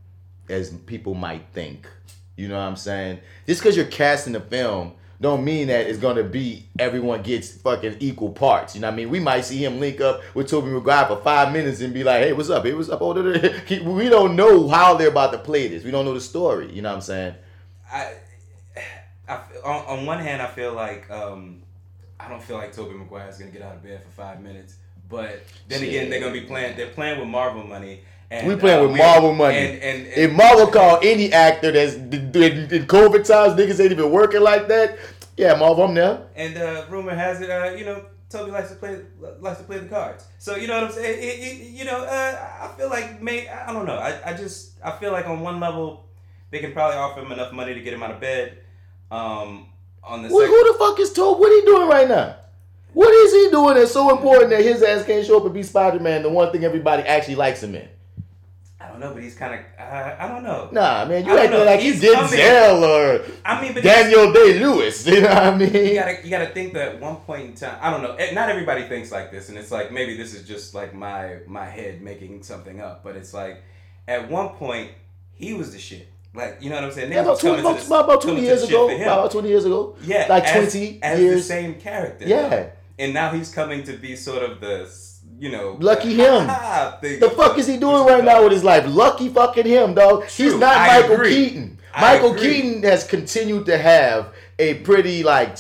as 0.49 0.71
people 0.71 1.15
might 1.15 1.47
think. 1.53 1.89
You 2.37 2.49
know 2.49 2.57
what 2.57 2.63
I'm 2.65 2.77
saying? 2.77 3.21
Just 3.47 3.61
because 3.63 3.77
you're 3.77 3.87
casting 3.87 4.37
a 4.37 4.41
film 4.41 4.93
don't 5.21 5.45
mean 5.45 5.67
that 5.69 5.87
it's 5.87 5.99
gonna 5.99 6.23
be 6.23 6.67
everyone 6.79 7.23
gets 7.23 7.51
fucking 7.53 7.97
equal 8.01 8.31
parts. 8.31 8.75
You 8.75 8.81
know 8.81 8.89
what 8.89 8.95
I 8.95 8.97
mean? 8.97 9.11
We 9.11 9.19
might 9.21 9.41
see 9.43 9.65
him 9.65 9.81
link 9.81 10.01
up 10.01 10.21
with 10.35 10.49
Tobey 10.49 10.69
Maguire 10.71 11.07
for 11.07 11.17
five 11.17 11.53
minutes 11.53 11.81
and 11.81 11.93
be 11.93 12.05
like, 12.05 12.23
"Hey, 12.23 12.33
what's 12.33 12.51
up? 12.51 12.65
Hey, 12.65 12.73
what's 12.73 12.89
up?" 12.89 13.01
Oh, 13.03 13.13
da, 13.15 13.23
da, 13.23 13.33
da." 13.39 13.49
He- 13.67 13.81
we 13.81 14.09
don't 14.09 14.37
know 14.37 14.69
how 14.69 14.95
they're 14.95 15.09
about 15.09 15.33
to 15.33 15.39
play 15.39 15.67
this. 15.69 15.83
We 15.83 15.91
don't 15.91 16.05
know 16.05 16.15
the 16.15 16.21
story. 16.21 16.73
You 16.73 16.83
know 16.83 16.91
what 16.91 16.97
I'm 16.97 17.01
saying? 17.03 17.35
I, 17.93 18.13
I 19.29 19.41
on, 19.65 19.99
on 19.99 20.07
one 20.07 20.21
hand, 20.21 20.41
I 20.41 20.47
feel 20.47 20.73
like 20.73 21.11
um, 21.11 21.63
I 22.21 22.29
don't 22.29 22.43
feel 22.43 22.57
like 22.57 22.73
Tobey 22.73 22.95
Maguire 22.95 23.29
is 23.29 23.39
gonna 23.39 23.51
get 23.51 23.63
out 23.63 23.75
of 23.75 23.83
bed 23.83 24.03
for 24.05 24.11
five 24.11 24.41
minutes. 24.41 24.77
But 25.09 25.43
then 25.69 25.83
again, 25.83 26.11
they're 26.11 26.21
gonna 26.21 26.33
be 26.33 26.43
playing. 26.43 26.77
They're 26.77 26.89
playing 26.91 27.19
with 27.19 27.29
Marvel 27.29 27.65
money. 27.65 28.03
And, 28.31 28.47
We 28.47 28.57
playing 28.57 28.85
uh, 28.85 28.89
with 28.89 28.99
Marvel 28.99 29.35
money. 29.35 29.57
And, 29.57 29.83
and, 29.83 30.07
and 30.07 30.17
If 30.17 30.33
Marvel 30.33 30.67
call 30.67 30.99
any 31.03 31.33
actor 31.33 31.73
that's 31.73 31.95
in, 31.95 32.13
in 32.13 32.87
COVID 32.87 33.27
times, 33.27 33.59
niggas 33.59 33.81
ain't 33.81 33.93
even 33.93 34.11
working 34.11 34.43
like 34.43 34.69
that. 34.69 34.99
Yeah, 35.37 35.55
Marvel, 35.55 35.85
I'm 35.85 35.95
there. 35.95 36.27
And 36.37 36.57
uh, 36.59 36.85
rumor 36.91 37.15
has 37.15 37.41
it, 37.41 37.49
uh, 37.49 37.71
you 37.71 37.85
know, 37.85 38.05
Tobey 38.29 38.51
likes 38.51 38.69
to 38.69 38.75
play 38.75 39.01
likes 39.41 39.59
to 39.59 39.65
play 39.65 39.79
the 39.79 39.89
cards. 39.89 40.27
So 40.39 40.57
you 40.57 40.67
know 40.67 40.75
what 40.75 40.85
I'm 40.85 40.93
saying? 40.93 41.19
It, 41.19 41.23
it, 41.23 41.71
you 41.71 41.87
know, 41.87 42.05
uh, 42.05 42.49
I 42.61 42.69
feel 42.77 42.91
like 42.91 43.23
may 43.23 43.49
I 43.49 43.73
don't 43.73 43.87
know. 43.87 43.97
I, 43.97 44.33
I 44.33 44.37
just 44.37 44.73
I 44.85 44.91
feel 44.91 45.13
like 45.13 45.27
on 45.27 45.41
one 45.41 45.61
level 45.61 46.09
they 46.51 46.59
can 46.59 46.73
probably 46.73 46.99
offer 46.99 47.21
him 47.21 47.33
enough 47.33 47.53
money 47.53 47.73
to 47.73 47.81
get 47.81 47.95
him 47.95 48.03
out 48.03 48.11
of 48.11 48.21
bed. 48.21 48.59
Um, 49.11 49.69
on 50.05 50.23
the 50.23 50.29
Who, 50.29 50.41
second, 50.41 50.55
who 50.55 50.73
the 50.73 50.79
fuck 50.79 51.01
is 51.01 51.13
Tobey? 51.13 51.41
What 51.41 51.53
he 51.53 51.65
doing 51.65 51.89
right 51.89 52.09
now? 52.09 52.37
What 52.93 53.11
is 53.11 53.33
he 53.33 53.51
doing 53.51 53.77
that's 53.77 53.93
so 53.93 54.11
important 54.11 54.51
that 54.51 54.63
his 54.63 54.83
ass 54.83 55.07
can't 55.07 55.25
show 55.25 55.39
up 55.39 55.45
and 55.45 55.55
be 55.55 55.63
Spider 55.63 56.01
Man, 56.01 56.23
the 56.23 56.29
one 56.29 56.53
thing 56.53 56.65
everybody 56.65 57.05
actually 57.05 57.37
likes 57.37 57.63
him 57.63 57.75
in? 57.75 57.89
Don't 58.99 59.11
know, 59.11 59.15
but 59.15 59.23
he's 59.23 59.35
kind 59.37 59.55
of 59.55 59.61
uh, 59.79 60.17
I 60.19 60.27
don't 60.29 60.43
know. 60.43 60.69
Nah, 60.73 61.05
man, 61.05 61.25
you 61.25 61.37
acting 61.39 61.51
know. 61.53 61.65
like 61.65 61.83
you 61.83 61.93
He's 61.93 62.03
Denzel 62.03 62.83
or 62.83 63.25
I 63.45 63.61
mean, 63.63 63.75
but 63.75 63.83
Daniel 63.85 64.33
Day 64.33 64.59
Lewis. 64.59 65.07
You 65.07 65.21
know 65.23 65.29
what 65.29 65.37
I 65.39 65.57
mean? 65.57 65.73
you 65.73 65.95
gotta 65.95 66.19
you 66.25 66.31
gotta 66.31 66.47
think 66.47 66.73
that 66.75 66.95
at 66.97 67.01
one 67.01 67.17
point 67.17 67.43
in 67.51 67.55
time 67.55 67.79
I 67.81 67.91
don't 67.91 68.03
know 68.03 68.15
eh, 68.17 68.33
not 68.35 68.49
everybody 68.49 68.89
thinks 68.89 69.13
like 69.13 69.31
this 69.31 69.49
and 69.51 69.57
it's 69.59 69.71
like 69.71 69.93
maybe 69.93 70.17
this 70.17 70.35
is 70.35 70.47
just 70.47 70.75
like 70.75 70.95
my 70.95 71.39
my 71.47 71.65
head 71.65 72.03
making 72.03 72.43
something 72.43 72.81
up 72.81 73.05
but 73.05 73.15
it's 73.17 73.33
like 73.33 73.63
at 74.09 74.29
one 74.31 74.51
point 74.51 74.91
he 75.35 75.55
was 75.55 75.73
the 75.73 75.79
shit 75.79 76.09
like 76.35 76.59
you 76.61 76.69
know 76.71 76.77
what 76.77 76.85
I'm 76.85 76.93
saying 76.93 77.13
Yeah, 77.13 77.21
about 77.23 77.41
20, 77.41 77.61
about, 77.61 77.79
the- 77.79 77.95
about 78.01 78.23
20 78.23 78.41
years 78.41 78.63
ago. 78.65 78.91
About 78.91 79.31
20 79.31 79.49
years 79.49 79.65
ago. 79.65 79.97
yeah 80.03 80.27
like 80.29 80.45
as- 80.45 80.73
20 80.73 81.03
as 81.03 81.21
years. 81.21 81.37
the 81.37 81.43
same 81.43 81.75
character 81.77 82.27
Yeah. 82.27 82.71
and 82.99 83.15
now 83.15 83.31
he's 83.31 83.53
coming 83.55 83.83
to 83.85 83.93
be 83.95 84.17
sort 84.17 84.43
of 84.43 84.61
the 84.61 84.87
you 85.39 85.51
know 85.51 85.77
Lucky 85.81 86.15
him. 86.15 86.47
The 87.01 87.33
fuck 87.37 87.59
is 87.59 87.67
he 87.67 87.77
doing 87.77 88.07
right 88.07 88.25
now 88.25 88.43
with 88.43 88.53
his 88.53 88.65
life? 88.65 88.85
Lucky 88.87 89.29
fucking 89.29 89.67
him, 89.67 89.95
dog. 89.95 90.27
He's 90.27 90.55
not 90.55 90.77
I 90.77 91.01
Michael 91.01 91.15
agree. 91.15 91.35
Keaton. 91.35 91.79
I 91.95 92.15
Michael 92.15 92.33
agree. 92.35 92.55
Keaton 92.63 92.83
has 92.83 93.05
continued 93.05 93.67
to 93.67 93.79
have 93.79 94.35
a 94.59 94.75
pretty 94.75 95.23
like 95.23 95.57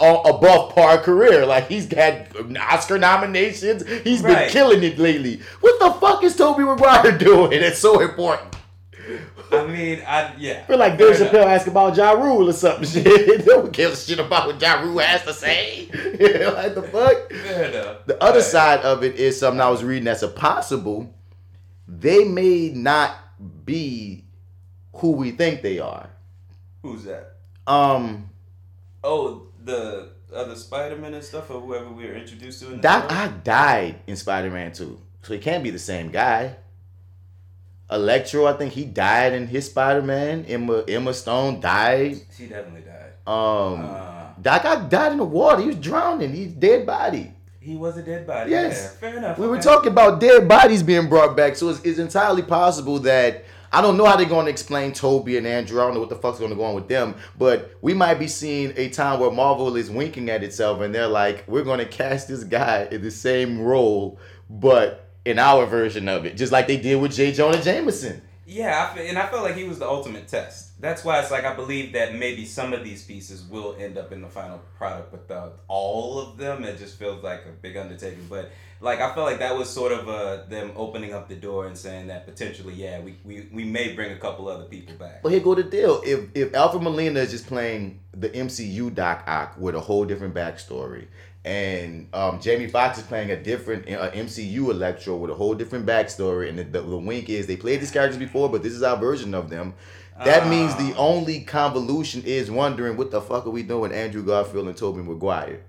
above 0.00 0.74
par 0.74 0.98
career. 0.98 1.46
Like 1.46 1.68
he's 1.68 1.90
had 1.92 2.28
Oscar 2.58 2.98
nominations. 2.98 3.86
He's 4.02 4.22
been 4.22 4.48
killing 4.50 4.82
it 4.82 4.98
lately. 4.98 5.40
What 5.60 5.78
the 5.80 5.98
fuck 6.00 6.22
is 6.22 6.36
Tobey 6.36 6.62
Maguire 6.64 7.16
doing? 7.18 7.52
It's 7.52 7.78
so 7.78 8.00
important. 8.00 8.56
I 9.52 9.66
mean 9.66 10.02
I 10.06 10.34
yeah 10.38 10.60
I 10.64 10.66
feel 10.66 10.78
like 10.78 10.98
enough. 11.00 11.16
Chappelle 11.18 11.46
asked 11.46 11.66
about 11.68 11.96
Ja 11.96 12.12
Rule 12.12 12.48
or 12.48 12.52
something. 12.52 12.84
Shit, 13.04 13.46
no 13.46 13.58
one 13.60 13.70
gives 13.70 14.02
a 14.04 14.10
shit 14.10 14.18
about 14.24 14.46
what 14.46 14.60
Ja 14.60 14.80
Rule 14.80 14.98
has 14.98 15.22
to 15.24 15.32
say. 15.32 15.86
like 15.92 16.74
the 16.74 16.88
fuck. 16.90 17.30
Fair 17.32 17.64
enough. 17.70 18.06
The 18.06 18.22
other 18.22 18.38
Right. 18.38 18.44
side 18.46 18.80
of 18.80 19.02
it 19.04 19.16
is 19.16 19.38
something 19.38 19.60
I 19.60 19.68
was 19.70 19.82
reading 19.84 20.04
that's 20.04 20.22
a 20.22 20.28
possible. 20.28 21.14
They 21.88 22.24
may 22.24 22.70
not 22.74 23.16
be 23.64 24.24
who 24.94 25.12
we 25.12 25.30
think 25.32 25.62
they 25.62 25.78
are. 25.78 26.08
who's 26.82 27.04
that 27.04 27.36
Um, 27.66 28.30
oh 29.02 29.46
the 29.64 30.10
other 30.34 30.54
Spider-Man 30.54 31.14
and 31.14 31.24
stuff 31.24 31.50
or 31.50 31.60
whoever 31.60 31.90
we 31.90 32.06
were 32.06 32.14
introduced 32.14 32.60
to 32.60 32.72
in 32.72 32.80
story? 32.80 33.30
Died 33.44 34.00
in 34.06 34.16
Spider 34.16 34.50
Man 34.50 34.72
2, 34.72 34.98
so 35.22 35.32
he 35.32 35.38
can't 35.40 35.62
be 35.64 35.70
the 35.70 35.78
same 35.78 36.10
guy. 36.10 36.56
Electro, 37.90 38.46
I 38.46 38.52
think 38.54 38.72
he 38.72 38.84
died 38.84 39.32
in 39.32 39.46
his 39.46 39.66
Spider 39.66 40.02
Man. 40.02 40.44
Emma 40.46 40.84
Emma 40.88 41.12
Stone 41.14 41.60
died. 41.60 42.16
She 42.36 42.46
definitely 42.46 42.82
died. 42.82 43.12
Um, 43.26 43.84
Uh, 43.84 44.26
Doc 44.40 44.64
Ock 44.64 44.88
died 44.88 45.12
in 45.12 45.18
the 45.18 45.24
water. 45.24 45.60
He 45.60 45.66
was 45.68 45.76
drowning. 45.76 46.32
He's 46.32 46.52
dead 46.52 46.86
body. 46.86 47.32
he 47.60 47.76
was 47.76 47.96
a 47.98 48.02
dead 48.02 48.26
body. 48.26 48.50
Yes. 48.52 48.80
Yeah, 48.94 49.00
fair 49.00 49.18
enough. 49.18 49.38
We 49.38 49.46
were 49.46 49.60
talking 49.60 49.92
about 49.92 50.18
dead 50.20 50.48
bodies 50.48 50.82
being 50.82 51.08
brought 51.08 51.36
back, 51.36 51.56
so 51.56 51.68
it's, 51.68 51.80
it's 51.82 51.98
entirely 51.98 52.42
possible 52.42 52.98
that 53.00 53.44
I 53.72 53.82
don't 53.82 53.96
know 53.98 54.06
how 54.06 54.16
they're 54.16 54.24
going 54.26 54.46
to 54.46 54.50
explain 54.50 54.92
Tobey 54.92 55.36
and 55.36 55.46
Andrew. 55.46 55.78
I 55.80 55.84
don't 55.84 55.94
know 55.94 56.00
what 56.00 56.08
the 56.08 56.16
fuck's 56.16 56.38
going 56.38 56.50
to 56.50 56.56
go 56.56 56.64
on 56.64 56.74
with 56.74 56.88
them, 56.88 57.14
but 57.38 57.76
we 57.82 57.92
might 57.92 58.14
be 58.18 58.26
seeing 58.28 58.72
a 58.76 58.88
time 58.88 59.20
where 59.20 59.30
Marvel 59.30 59.76
is 59.76 59.90
winking 59.90 60.30
at 60.30 60.42
itself 60.42 60.80
and 60.80 60.92
they're 60.94 61.06
like, 61.06 61.44
we're 61.46 61.62
going 61.62 61.78
to 61.78 61.84
cast 61.86 62.28
this 62.28 62.42
guy 62.44 62.88
in 62.90 63.02
the 63.02 63.10
same 63.10 63.60
role, 63.60 64.18
but 64.48 65.09
in 65.24 65.38
our 65.38 65.66
version 65.66 66.08
of 66.08 66.24
it, 66.24 66.36
just 66.36 66.52
like 66.52 66.66
they 66.66 66.76
did 66.76 66.96
with 66.96 67.12
J. 67.12 67.32
Jonah 67.32 67.62
Jameson. 67.62 68.22
Yeah, 68.46 68.90
I 68.90 68.96
fe- 68.96 69.08
and 69.08 69.16
I 69.16 69.26
felt 69.28 69.44
like 69.44 69.54
he 69.54 69.62
was 69.62 69.78
the 69.78 69.88
ultimate 69.88 70.26
test. 70.26 70.80
That's 70.80 71.04
why 71.04 71.20
it's 71.20 71.30
like 71.30 71.44
I 71.44 71.54
believe 71.54 71.92
that 71.92 72.16
maybe 72.16 72.44
some 72.44 72.72
of 72.72 72.82
these 72.82 73.04
pieces 73.04 73.44
will 73.44 73.76
end 73.78 73.96
up 73.96 74.10
in 74.10 74.22
the 74.22 74.28
final 74.28 74.60
product, 74.76 75.12
but 75.28 75.60
all 75.68 76.18
of 76.18 76.36
them, 76.36 76.64
it 76.64 76.76
just 76.76 76.98
feels 76.98 77.22
like 77.22 77.44
a 77.46 77.52
big 77.52 77.76
undertaking. 77.76 78.26
But 78.28 78.50
like 78.80 79.00
I 79.00 79.14
felt 79.14 79.30
like 79.30 79.38
that 79.38 79.56
was 79.56 79.70
sort 79.70 79.92
of 79.92 80.08
uh, 80.08 80.46
them 80.48 80.72
opening 80.74 81.14
up 81.14 81.28
the 81.28 81.36
door 81.36 81.68
and 81.68 81.78
saying 81.78 82.08
that 82.08 82.26
potentially, 82.26 82.74
yeah, 82.74 83.00
we, 83.00 83.16
we, 83.24 83.48
we 83.52 83.64
may 83.64 83.94
bring 83.94 84.10
a 84.10 84.18
couple 84.18 84.48
other 84.48 84.64
people 84.64 84.96
back. 84.96 85.22
But 85.22 85.30
here 85.30 85.40
go 85.40 85.54
the 85.54 85.62
deal: 85.62 86.02
if 86.04 86.34
if 86.34 86.52
Alfred 86.52 86.82
Molina 86.82 87.20
is 87.20 87.30
just 87.30 87.46
playing 87.46 88.00
the 88.12 88.30
MCU 88.30 88.92
Doc 88.92 89.22
Ock 89.28 89.54
with 89.58 89.76
a 89.76 89.80
whole 89.80 90.04
different 90.04 90.34
backstory, 90.34 91.06
and 91.44 92.08
um, 92.12 92.40
Jamie 92.40 92.68
Foxx 92.68 92.98
is 92.98 93.04
playing 93.04 93.30
a 93.30 93.42
different 93.42 93.88
uh, 93.88 94.10
MCU 94.10 94.70
Electro 94.70 95.16
with 95.16 95.30
a 95.30 95.34
whole 95.34 95.54
different 95.54 95.86
backstory, 95.86 96.48
and 96.48 96.58
the, 96.58 96.64
the, 96.64 96.80
the 96.82 96.98
wink 96.98 97.28
is 97.30 97.46
they 97.46 97.56
played 97.56 97.80
these 97.80 97.90
characters 97.90 98.18
before, 98.18 98.48
but 98.50 98.62
this 98.62 98.72
is 98.72 98.82
our 98.82 98.96
version 98.96 99.34
of 99.34 99.48
them. 99.50 99.74
That 100.22 100.48
means 100.48 100.74
the 100.76 100.92
Ah. 100.96 100.98
only 100.98 101.40
convolution 101.40 102.22
is 102.26 102.50
wondering 102.50 102.98
what 102.98 103.10
the 103.10 103.22
fuck 103.22 103.46
are 103.46 103.50
we 103.50 103.62
doing 103.62 103.80
with 103.80 103.92
Andrew 103.92 104.22
Garfield 104.22 104.68
and 104.68 104.76
Tobey 104.76 105.00
Maguire, 105.02 105.60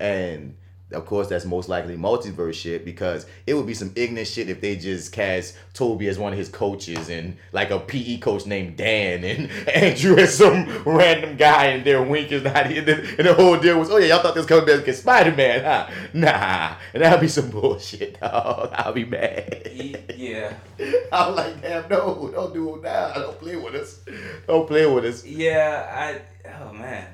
and 0.00 0.56
of 0.94 1.06
course 1.06 1.28
that's 1.28 1.44
most 1.44 1.68
likely 1.68 1.96
multiverse 1.96 2.54
shit 2.54 2.84
because 2.84 3.26
it 3.46 3.54
would 3.54 3.66
be 3.66 3.74
some 3.74 3.92
ignorant 3.96 4.28
shit 4.28 4.48
if 4.48 4.60
they 4.60 4.76
just 4.76 5.12
cast 5.12 5.56
Tobey 5.74 6.08
as 6.08 6.18
one 6.18 6.32
of 6.32 6.38
his 6.38 6.48
coaches 6.48 7.08
and 7.08 7.36
like 7.52 7.70
a 7.70 7.78
PE 7.78 8.18
coach 8.18 8.46
named 8.46 8.76
Dan 8.76 9.24
and 9.24 9.50
Andrew 9.68 10.16
as 10.16 10.36
some 10.36 10.82
random 10.84 11.36
guy 11.36 11.66
and 11.66 11.84
their 11.84 12.02
wink 12.02 12.30
is 12.32 12.42
not 12.42 12.66
here. 12.66 12.82
And 12.82 13.26
the 13.26 13.34
whole 13.34 13.58
deal 13.58 13.78
was, 13.78 13.90
oh 13.90 13.96
yeah, 13.96 14.08
y'all 14.14 14.22
thought 14.22 14.34
this 14.34 14.42
was 14.42 14.46
coming 14.46 14.66
back 14.66 14.86
as 14.88 14.98
Spider 14.98 15.34
Man, 15.34 15.64
huh? 15.64 15.88
Nah, 16.12 16.74
and 16.92 17.02
that'll 17.02 17.20
be 17.20 17.28
some 17.28 17.50
bullshit, 17.50 18.20
dog. 18.20 18.70
I'll 18.74 18.92
be 18.92 19.04
mad. 19.04 19.70
Yeah, 20.16 20.54
I'm 21.12 21.34
like, 21.34 21.62
damn, 21.62 21.88
no, 21.88 22.30
don't 22.32 22.52
do 22.52 22.76
it 22.76 22.82
now. 22.82 23.12
Don't 23.14 23.38
play 23.38 23.56
with 23.56 23.74
us. 23.74 24.00
Don't 24.46 24.66
play 24.66 24.86
with 24.86 25.04
us. 25.04 25.24
yeah, 25.24 25.88
I 25.90 26.20
oh 26.60 26.72
man, 26.72 27.06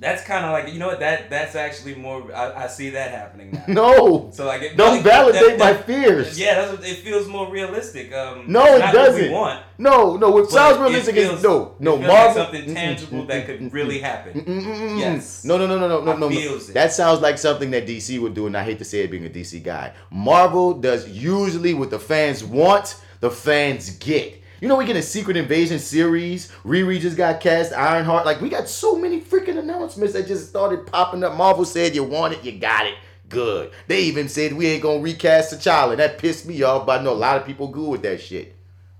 that's 0.00 0.22
kind 0.24 0.44
of 0.44 0.52
like 0.52 0.72
you 0.72 0.78
know 0.78 0.86
what 0.88 1.00
that 1.00 1.28
that's 1.30 1.54
actually 1.56 1.94
more. 1.94 2.32
I, 2.34 2.64
I 2.64 2.66
see 2.68 2.90
that 2.90 3.10
happening 3.10 3.52
now. 3.52 3.64
no, 3.68 4.30
So 4.32 4.46
like, 4.46 4.62
it 4.62 4.76
don't 4.76 4.90
really- 4.90 5.02
validate 5.02 5.58
that- 5.58 5.76
my 5.76 5.82
fears. 5.82 6.38
Yeah, 6.38 6.54
that's 6.54 6.78
what, 6.78 6.88
it 6.88 6.98
feels 6.98 7.26
more 7.26 7.50
realistic. 7.50 8.12
Um, 8.12 8.44
No, 8.46 8.64
it 8.64 8.78
not 8.78 8.94
what 8.94 9.14
we 9.14 9.20
doesn't. 9.28 9.62
No, 9.80 10.16
no. 10.16 10.30
What 10.30 10.50
sounds 10.50 10.78
realistic 10.78 11.14
feels- 11.14 11.38
is 11.38 11.42
no, 11.42 11.74
no. 11.78 11.94
it 11.94 11.98
feels 11.98 12.08
Marvel. 12.08 12.26
like 12.26 12.34
something 12.52 12.70
Mm-mm, 12.70 12.74
tangible 12.74 13.24
that 13.26 13.42
mm-mm, 13.42 13.46
could 13.46 13.60
mm-mm, 13.60 13.72
really 13.72 13.98
happen. 14.00 14.98
Yes. 14.98 15.44
No, 15.44 15.56
no, 15.58 15.66
no, 15.66 15.78
no, 15.78 15.88
no, 15.88 16.00
no, 16.04 16.16
no. 16.16 16.28
no. 16.28 16.58
That 16.58 16.92
sounds 16.92 17.20
like 17.20 17.38
something 17.38 17.70
that 17.72 17.86
DC 17.86 18.20
would 18.20 18.34
do, 18.34 18.46
and 18.46 18.56
I 18.56 18.64
hate 18.64 18.78
to 18.78 18.84
say 18.84 19.00
it 19.00 19.10
being 19.10 19.26
a 19.26 19.30
DC 19.30 19.62
guy. 19.62 19.92
Marvel 20.10 20.74
does 20.74 21.08
usually 21.08 21.74
what 21.74 21.90
the 21.90 21.98
fans 21.98 22.42
want, 22.44 22.96
the 23.20 23.30
fans 23.30 23.90
get. 23.90 24.37
You 24.60 24.66
know, 24.66 24.76
we 24.76 24.86
get 24.86 24.96
a 24.96 25.02
Secret 25.02 25.36
Invasion 25.36 25.78
series. 25.78 26.50
Riri 26.64 26.98
just 26.98 27.16
got 27.16 27.40
cast. 27.40 27.72
Ironheart. 27.72 28.26
Like, 28.26 28.40
we 28.40 28.48
got 28.48 28.68
so 28.68 28.96
many 28.96 29.20
freaking 29.20 29.56
announcements 29.56 30.14
that 30.14 30.26
just 30.26 30.48
started 30.48 30.84
popping 30.86 31.22
up. 31.22 31.36
Marvel 31.36 31.64
said, 31.64 31.94
you 31.94 32.02
want 32.02 32.34
it, 32.34 32.44
you 32.44 32.58
got 32.58 32.86
it. 32.86 32.94
Good. 33.28 33.72
They 33.86 34.02
even 34.02 34.28
said 34.28 34.54
we 34.54 34.66
ain't 34.66 34.82
gonna 34.82 35.00
recast 35.00 35.52
T'Challa. 35.52 35.98
That 35.98 36.18
pissed 36.18 36.46
me 36.46 36.62
off, 36.62 36.86
but 36.86 37.00
I 37.00 37.04
know 37.04 37.12
a 37.12 37.14
lot 37.14 37.36
of 37.36 37.46
people 37.46 37.68
good 37.68 37.88
with 37.88 38.02
that 38.02 38.20
shit. 38.22 38.56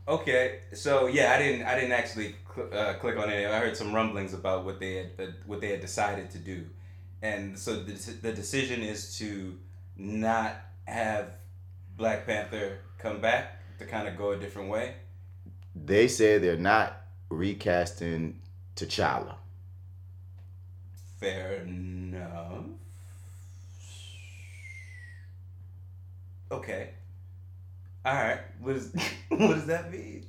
Okay, 0.07 0.61
so 0.75 1.07
yeah, 1.07 1.33
I 1.33 1.39
didn't 1.39 1.67
I 1.67 1.75
didn't 1.75 1.93
actually 1.93 2.35
cl- 2.55 2.69
uh, 2.73 2.95
click 2.99 3.17
on 3.17 3.31
it. 3.31 3.47
I 3.47 3.59
heard 3.59 3.75
some 3.75 3.95
rumblings 3.95 4.35
about 4.35 4.67
what 4.67 4.81
they 4.81 4.97
had 4.97 5.11
uh, 5.19 5.31
what 5.47 5.63
they 5.63 5.71
had 5.71 5.81
decided 5.81 6.31
to 6.33 6.39
do, 6.39 6.67
and 7.23 7.59
so 7.59 7.83
the 7.83 7.93
the 8.21 8.33
decision 8.33 8.83
is 8.83 9.17
to 9.17 9.57
not 9.97 10.57
have 10.85 11.31
Black 11.97 12.27
Panther 12.27 12.81
come 12.99 13.23
back 13.23 13.61
to 13.79 13.87
kind 13.87 14.09
of 14.09 14.19
go 14.19 14.33
a 14.33 14.37
different 14.37 14.69
way. 14.69 14.95
They 15.85 16.09
said 16.09 16.43
they're 16.43 16.57
not 16.57 17.01
recasting 17.31 18.41
T'Challa. 18.77 19.37
Fair 21.21 21.63
enough. 21.63 22.65
Okay. 26.51 26.91
All 28.05 28.15
right. 28.15 28.41
What 28.61 28.77
is 28.77 28.93
what 29.29 29.55
does 29.55 29.67
that 29.67 29.91
mean? 29.93 30.27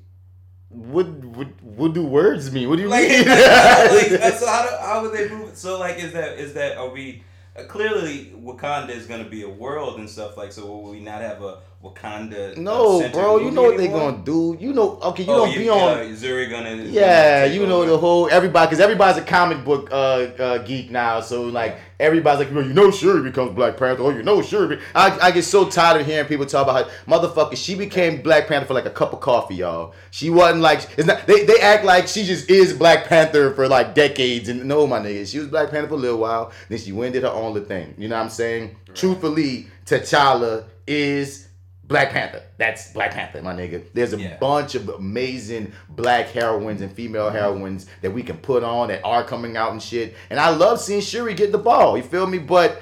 what 0.69 1.07
what 1.07 1.47
what 1.63 1.93
do 1.93 2.03
words 2.03 2.51
mean? 2.51 2.69
What 2.69 2.77
do 2.77 2.83
you 2.83 2.89
Like, 2.89 3.09
mean? 3.09 3.25
like, 3.27 4.33
so 4.33 4.47
how, 4.47 4.63
do, 4.63 4.75
how 4.81 5.01
would 5.01 5.13
they 5.13 5.29
move 5.29 5.49
it? 5.49 5.57
So 5.57 5.79
like, 5.79 5.97
is 5.97 6.13
that 6.13 6.37
is 6.39 6.53
that 6.53 6.77
are 6.77 6.89
we 6.89 7.23
uh, 7.57 7.63
clearly 7.63 8.33
Wakanda 8.39 8.89
is 8.89 9.05
gonna 9.07 9.29
be 9.29 9.43
a 9.43 9.49
world 9.49 9.99
and 9.99 10.09
stuff 10.09 10.37
like? 10.37 10.51
So 10.51 10.65
will 10.65 10.91
we 10.91 10.99
not 10.99 11.21
have 11.21 11.41
a 11.41 11.59
Wakanda? 11.83 12.57
uh, 12.57 12.59
no, 12.59 13.09
bro. 13.09 13.37
You 13.37 13.51
know 13.51 13.63
what 13.63 13.77
they 13.77 13.87
gonna 13.87 14.17
do? 14.17 14.57
You 14.59 14.73
know, 14.73 14.99
okay, 15.01 15.23
you 15.23 15.31
oh, 15.31 15.45
don't 15.45 15.51
you, 15.53 15.59
be 15.59 15.69
on. 15.69 15.97
Uh, 15.97 16.15
Shuri 16.15 16.47
gonna. 16.47 16.75
Yeah, 16.75 17.45
gonna 17.45 17.53
you 17.53 17.65
know 17.65 17.81
over. 17.83 17.91
the 17.91 17.97
whole 17.97 18.29
everybody 18.29 18.67
because 18.67 18.81
everybody's 18.81 19.21
a 19.21 19.25
comic 19.25 19.63
book 19.63 19.89
uh, 19.89 19.95
uh 19.95 20.57
geek 20.59 20.91
now. 20.91 21.21
So 21.21 21.43
like 21.43 21.77
everybody's 21.97 22.45
like, 22.45 22.53
well, 22.53 22.67
you 22.67 22.73
know, 22.73 22.91
Shuri 22.91 23.23
becomes 23.23 23.55
Black 23.55 23.77
Panther. 23.77 24.03
Oh, 24.03 24.09
you 24.09 24.23
know, 24.23 24.41
Shuri. 24.41 24.75
Be-. 24.75 24.81
I 24.93 25.19
I 25.19 25.31
get 25.31 25.43
so 25.43 25.69
tired 25.69 26.01
of 26.01 26.07
hearing 26.07 26.27
people 26.27 26.45
talk 26.45 26.67
about 26.67 26.89
how 26.89 27.17
motherfucker. 27.17 27.55
She 27.55 27.75
became 27.75 28.21
Black 28.21 28.47
Panther 28.47 28.67
for 28.67 28.73
like 28.73 28.85
a 28.85 28.89
cup 28.89 29.13
of 29.13 29.21
coffee, 29.21 29.55
y'all. 29.55 29.93
She 30.11 30.29
wasn't 30.29 30.61
like 30.61 30.81
it's 30.97 31.07
not. 31.07 31.27
They 31.27 31.45
they 31.45 31.61
act 31.61 31.85
like 31.85 32.09
she 32.09 32.25
just 32.25 32.49
is 32.49 32.73
Black 32.73 33.05
Panther 33.05 33.53
for 33.53 33.69
like 33.69 33.95
decades. 33.95 34.49
And 34.49 34.65
no, 34.65 34.85
my 34.85 34.99
nigga, 34.99 35.25
she 35.31 35.39
was 35.39 35.47
Black 35.47 35.71
Panther 35.71 35.87
for 35.87 35.93
a 35.93 35.97
little 35.97 36.19
while. 36.19 36.51
Then 36.67 36.77
she 36.77 36.91
went 36.91 37.05
and 37.07 37.13
did 37.13 37.23
her 37.23 37.29
own 37.29 37.53
little 37.53 37.69
thing. 37.69 37.95
You 37.97 38.09
know 38.09 38.17
what 38.17 38.23
I'm 38.23 38.29
saying? 38.29 38.75
Truthfully, 38.93 39.67
T'Challa 39.85 40.65
is. 40.85 41.45
Black 41.89 42.11
Panther. 42.11 42.41
That's 42.57 42.93
Black 42.93 43.11
Panther, 43.11 43.41
my 43.41 43.53
nigga. 43.53 43.83
There's 43.93 44.13
a 44.13 44.17
Yeah. 44.17 44.37
bunch 44.37 44.75
of 44.75 44.87
amazing 44.89 45.73
black 45.89 46.27
heroines 46.29 46.81
and 46.81 46.91
female 46.91 47.29
heroines 47.31 47.87
that 48.01 48.11
we 48.11 48.23
can 48.23 48.37
put 48.37 48.63
on 48.63 48.87
that 48.89 49.01
are 49.03 49.23
coming 49.23 49.57
out 49.57 49.71
and 49.71 49.81
shit. 49.81 50.15
And 50.29 50.39
I 50.39 50.49
love 50.49 50.79
seeing 50.79 51.01
Shuri 51.01 51.33
get 51.33 51.51
the 51.51 51.57
ball. 51.57 51.97
You 51.97 52.03
feel 52.03 52.27
me? 52.27 52.37
But 52.37 52.79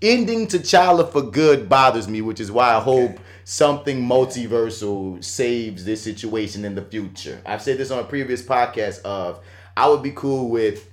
ending 0.00 0.46
T'Challa 0.46 1.10
for 1.10 1.22
good 1.22 1.68
bothers 1.68 2.06
me, 2.06 2.20
which 2.20 2.38
is 2.38 2.52
why 2.52 2.74
I 2.74 2.80
hope 2.80 3.18
something 3.44 4.00
multiversal 4.06 5.22
saves 5.24 5.84
this 5.84 6.02
situation 6.02 6.64
in 6.64 6.74
the 6.74 6.82
future. 6.82 7.40
I've 7.46 7.62
said 7.62 7.78
this 7.78 7.90
on 7.90 7.98
a 7.98 8.04
previous 8.04 8.42
podcast 8.42 9.02
of 9.02 9.40
I 9.76 9.88
would 9.88 10.02
be 10.02 10.12
cool 10.12 10.48
with 10.50 10.88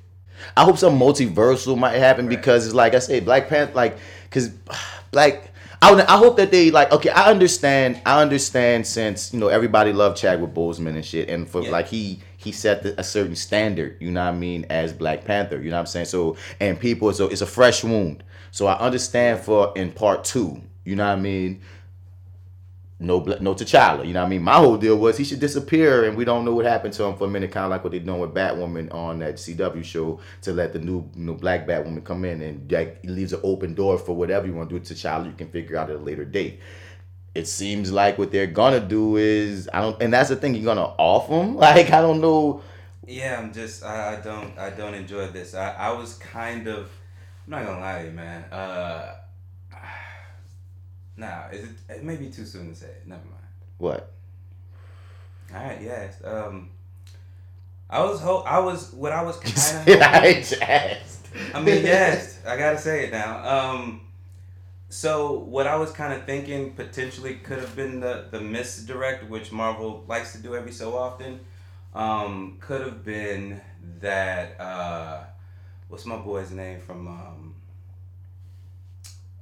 I 0.56 0.64
hope 0.64 0.78
some 0.78 0.98
multiversal 0.98 1.78
might 1.78 1.98
happen 1.98 2.28
Right. 2.28 2.38
because 2.38 2.66
it's 2.66 2.74
like 2.74 2.96
I 2.96 3.00
say, 3.00 3.20
Black 3.20 3.50
Panther, 3.50 3.74
like, 3.74 3.98
cause, 4.32 4.52
like, 5.12 5.49
I, 5.82 5.92
would- 5.94 6.06
I 6.06 6.18
hope 6.18 6.38
that 6.38 6.52
they 6.52 6.72
like. 6.72 6.92
Okay, 6.92 7.10
I 7.10 7.30
understand. 7.30 8.02
I 8.06 8.22
understand 8.22 8.86
since 8.86 9.34
you 9.34 9.40
know 9.40 9.48
everybody 9.48 9.94
loved 9.94 10.18
Chadwick 10.18 10.54
Boseman 10.54 10.96
and 10.96 11.06
shit, 11.06 11.30
and 11.30 11.48
for 11.50 11.62
Yeah. 11.64 11.72
like 11.72 11.88
he 11.88 12.20
he 12.38 12.52
set 12.52 12.86
a 12.86 13.04
certain 13.04 13.36
standard. 13.36 13.98
You 14.00 14.12
know 14.12 14.24
what 14.26 14.34
I 14.34 14.38
mean? 14.38 14.66
As 14.70 14.92
Black 14.94 15.24
Panther, 15.26 15.58
you 15.62 15.70
know 15.70 15.78
what 15.78 15.82
I'm 15.82 15.86
saying? 15.88 16.06
So 16.08 16.36
and 16.60 16.80
people, 16.80 17.12
so 17.14 17.28
it's 17.28 17.42
a 17.42 17.46
fresh 17.46 17.84
wound. 17.84 18.24
So 18.52 18.68
I 18.68 18.78
understand 18.80 19.40
for 19.42 19.72
in 19.76 19.92
part 19.92 20.24
two. 20.24 20.62
You 20.86 20.96
know 20.96 21.06
what 21.08 21.18
I 21.18 21.22
mean? 21.22 21.62
No 23.00 23.20
no 23.40 23.56
T'Challa. 23.56 24.06
You 24.06 24.14
know 24.14 24.20
what 24.22 24.28
I 24.28 24.30
mean? 24.30 24.44
My 24.44 24.56
whole 24.56 24.78
deal 24.78 24.98
was 24.98 25.18
he 25.18 25.24
should 25.24 25.40
disappear 25.40 26.06
and 26.06 26.18
we 26.18 26.26
don't 26.26 26.44
know 26.44 26.54
what 26.54 26.66
happened 26.66 26.94
to 26.96 27.04
him 27.06 27.16
for 27.16 27.26
a 27.26 27.30
minute, 27.30 27.52
kind 27.52 27.64
of 27.64 27.72
like 27.72 27.84
what 27.84 27.92
they're 27.92 28.02
doing 28.02 28.20
with 28.20 28.34
Batwoman 28.34 28.94
on 28.94 29.20
that 29.20 29.36
CW 29.36 29.84
show 29.84 30.20
to 30.42 30.52
let 30.52 30.74
the 30.74 30.80
new 30.80 31.10
know, 31.16 31.34
black 31.34 31.66
Batwoman 31.66 32.04
come 32.04 32.26
in 32.26 32.42
and 32.42 32.68
that 32.70 33.04
leaves 33.06 33.32
an 33.32 33.40
open 33.44 33.74
door 33.74 33.98
for 33.98 34.16
whatever 34.16 34.48
you 34.48 34.54
want 34.54 34.70
to 34.70 34.76
do 34.76 34.80
with 34.80 34.90
T'Challa. 34.90 35.26
You 35.28 35.32
can 35.34 35.50
figure 35.50 35.78
out 35.78 35.90
at 35.90 35.96
a 35.96 36.00
later 36.00 36.26
date. 36.26 36.60
It 37.34 37.48
seems 37.48 37.92
like 37.92 38.18
what 38.18 38.32
they're 38.32 38.48
gonna 38.48 38.82
do 38.82 39.16
is 39.16 39.70
I 39.74 39.82
don't, 39.82 40.02
and 40.02 40.12
that's 40.12 40.30
the 40.30 40.36
thing 40.36 40.56
you're 40.56 40.66
gonna 40.66 40.94
off 40.98 41.30
them. 41.30 41.56
Like 41.60 41.92
I 41.92 42.02
don't 42.02 42.20
know. 42.20 42.62
Yeah, 43.08 43.40
I'm 43.40 43.54
just 43.54 43.84
I, 43.84 44.18
I 44.18 44.22
don't 44.22 44.58
I 44.58 44.72
don't 44.72 44.94
enjoy 44.94 45.28
this. 45.28 45.54
I, 45.56 45.72
I 45.74 45.92
was 45.92 46.16
kind 46.16 46.68
of 46.68 46.90
I'm 47.46 47.52
not 47.52 47.66
gonna 47.66 47.80
lie 47.80 48.00
to 48.02 48.06
you, 48.08 48.12
man. 48.12 48.44
Uh, 48.52 49.16
nah, 51.20 51.50
is 51.52 51.64
it? 51.66 51.70
It 51.90 52.04
may 52.04 52.16
be 52.16 52.30
too 52.30 52.46
soon 52.46 52.70
to 52.70 52.76
say. 52.76 52.88
It. 52.88 53.04
Never 53.06 53.24
mind. 53.26 53.36
What? 53.78 54.12
All 55.54 55.64
right, 55.64 55.82
yes. 55.82 56.22
Um, 56.24 56.70
I 57.90 58.04
was 58.04 58.20
ho- 58.22 58.44
I 58.46 58.60
was 58.60 58.94
what 58.94 59.12
I 59.12 59.24
was 59.24 59.38
kind 59.40 59.90
of. 59.90 60.02
I 60.02 60.34
just. 60.34 61.28
I 61.54 61.62
mean, 61.62 61.84
yes, 61.86 62.40
I 62.46 62.58
gotta 62.58 62.78
say 62.78 63.06
it 63.06 63.12
now. 63.12 63.72
Um, 63.72 64.02
so 64.90 65.34
what 65.34 65.68
I 65.68 65.76
was 65.76 65.92
kind 65.92 66.14
of 66.14 66.26
thinking 66.26 66.74
potentially 66.74 67.36
could 67.36 67.60
have 67.60 67.76
been 67.76 68.00
the 68.00 68.28
the 68.32 68.40
misdirect, 68.40 69.30
which 69.30 69.52
Marvel 69.52 70.04
likes 70.08 70.32
to 70.34 70.40
do 70.40 70.56
every 70.56 70.72
so 70.72 70.98
often. 70.98 71.40
Um, 71.94 72.58
could 72.60 72.82
have 72.82 73.04
been 73.04 73.60
that. 74.00 74.60
Uh, 74.60 75.24
what's 75.88 76.06
my 76.06 76.18
boy's 76.18 76.52
name 76.52 76.80
from 76.80 77.08
um, 77.08 77.56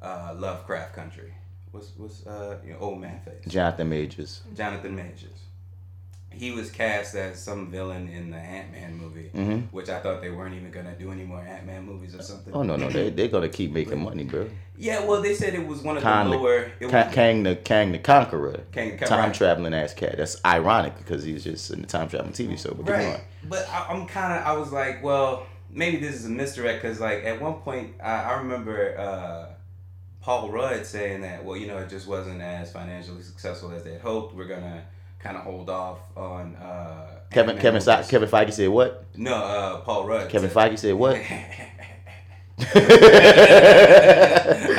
uh, 0.01 0.33
Lovecraft 0.37 0.93
Country? 0.93 1.33
What's 1.77 1.91
what's 1.95 2.25
uh, 2.25 2.57
you 2.65 2.73
know, 2.73 2.79
old 2.79 2.99
man 2.99 3.19
face? 3.23 3.53
Jonathan 3.53 3.89
Majors. 3.89 4.41
Jonathan 4.55 4.95
Majors. 4.95 5.43
He 6.31 6.51
was 6.51 6.71
cast 6.71 7.15
as 7.15 7.39
some 7.41 7.69
villain 7.69 8.09
in 8.09 8.31
the 8.31 8.37
Ant 8.37 8.71
Man 8.71 8.97
movie, 8.97 9.29
hmm 9.29 9.59
which 9.69 9.87
I 9.89 9.99
thought 9.99 10.21
they 10.21 10.31
weren't 10.31 10.55
even 10.55 10.71
gonna 10.71 10.95
do 10.97 11.11
any 11.11 11.23
more 11.23 11.39
Ant 11.39 11.67
Man 11.67 11.83
movies 11.85 12.15
or 12.15 12.23
something. 12.23 12.51
Oh 12.51 12.63
no 12.63 12.77
no 12.77 12.89
they 12.89 13.11
they're 13.11 13.27
gonna 13.27 13.49
keep 13.49 13.71
making 13.71 14.01
money, 14.03 14.23
bro. 14.23 14.49
Yeah, 14.75 15.05
well, 15.05 15.21
they 15.21 15.35
said 15.35 15.53
it 15.53 15.67
was 15.67 15.83
one 15.83 15.97
of 15.97 16.03
Kang 16.03 16.31
the 16.31 16.37
lower. 16.37 16.71
Was, 16.81 17.13
Kang 17.13 17.43
the 17.43 17.55
Kang 17.55 17.91
the 17.91 17.99
Conqueror. 17.99 18.61
Kang, 18.71 18.97
time 18.97 19.19
right. 19.19 19.33
traveling 19.33 19.75
ass 19.75 19.93
cat. 19.93 20.17
That's 20.17 20.43
ironic 20.43 20.97
because 20.97 21.23
he's 21.23 21.43
just 21.43 21.69
in 21.69 21.81
the 21.81 21.87
time 21.87 22.09
traveling 22.09 22.33
TV 22.33 22.59
show. 22.59 22.73
But 22.73 22.89
Right, 22.91 23.21
but 23.47 23.69
I, 23.69 23.87
I'm 23.89 24.07
kind 24.07 24.33
of. 24.33 24.47
I 24.47 24.57
was 24.57 24.71
like, 24.71 25.03
well, 25.03 25.45
maybe 25.71 25.97
this 25.97 26.15
is 26.15 26.25
a 26.25 26.29
misdirect 26.29 26.81
because, 26.81 26.99
like, 26.99 27.23
at 27.23 27.39
one 27.39 27.55
point, 27.55 27.93
I, 28.01 28.23
I 28.23 28.33
remember 28.39 28.97
uh, 28.97 29.53
Paul 30.27 30.51
Rudd 30.51 30.85
saying 30.85 31.21
that, 31.21 31.45
well, 31.45 31.55
you 31.55 31.67
know, 31.67 31.77
it 31.77 31.87
just 31.87 32.05
wasn't 32.05 32.41
as 32.41 32.69
financially 32.69 33.21
successful 33.23 33.71
as 33.71 33.83
they 33.85 33.93
had 33.93 34.01
hoped. 34.01 34.35
We're 34.35 34.43
gonna 34.43 34.83
kind 35.19 35.37
of 35.37 35.43
hold 35.43 35.69
off 35.69 35.99
on 36.17 36.53
uh, 36.57 37.19
Kevin 37.31 37.51
Ant-Man 37.51 37.61
Kevin 37.61 37.79
Sa- 37.79 38.03
Kevin 38.03 38.27
Feige 38.27 38.51
said 38.51 38.67
what? 38.67 39.05
No, 39.15 39.33
uh, 39.33 39.77
Paul 39.77 40.05
Rudd. 40.05 40.29
Kevin 40.29 40.49
said- 40.49 40.71
Feige 40.73 40.79
said 40.79 40.95
what? 40.95 41.15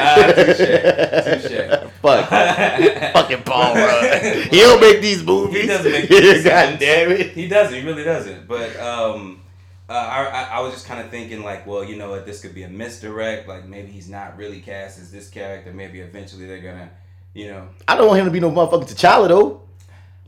Ah, 0.00 0.32
touche, 0.34 0.56
touche. 0.58 1.90
Fuck. 2.02 2.28
Fucking 3.14 3.42
Paul 3.44 3.74
Rudd. 3.74 4.22
He 4.50 4.60
don't 4.60 4.80
make 4.82 5.00
these 5.00 5.22
movies. 5.24 5.62
He 5.62 5.66
doesn't 5.66 5.90
make 5.92 6.08
these 6.08 6.44
God 6.44 6.78
damn 6.78 7.10
it. 7.12 7.30
He 7.32 7.48
doesn't. 7.48 7.74
He 7.74 7.84
really 7.86 8.04
doesn't. 8.04 8.46
But 8.46 8.76
um, 8.78 9.40
uh, 9.88 9.92
I, 9.92 10.24
I 10.24 10.42
I 10.42 10.60
was 10.60 10.72
just 10.74 10.86
kind 10.86 11.00
of 11.00 11.10
thinking 11.10 11.42
like, 11.42 11.66
well, 11.66 11.82
you 11.84 11.96
know 11.96 12.10
what, 12.10 12.26
this 12.26 12.40
could 12.42 12.54
be 12.54 12.62
a 12.64 12.68
misdirect. 12.68 13.48
Like 13.48 13.66
maybe 13.66 13.90
he's 13.90 14.08
not 14.08 14.36
really 14.36 14.60
cast 14.60 14.98
as 14.98 15.10
this 15.10 15.28
character. 15.30 15.72
Maybe 15.72 16.00
eventually 16.00 16.46
they're 16.46 16.60
gonna, 16.60 16.90
you 17.34 17.48
know. 17.48 17.68
I 17.86 17.96
don't 17.96 18.06
want 18.08 18.18
him 18.20 18.26
to 18.26 18.30
be 18.32 18.40
no 18.40 18.50
motherfucking 18.50 18.90
T'Challa 18.92 19.28
though. 19.28 19.62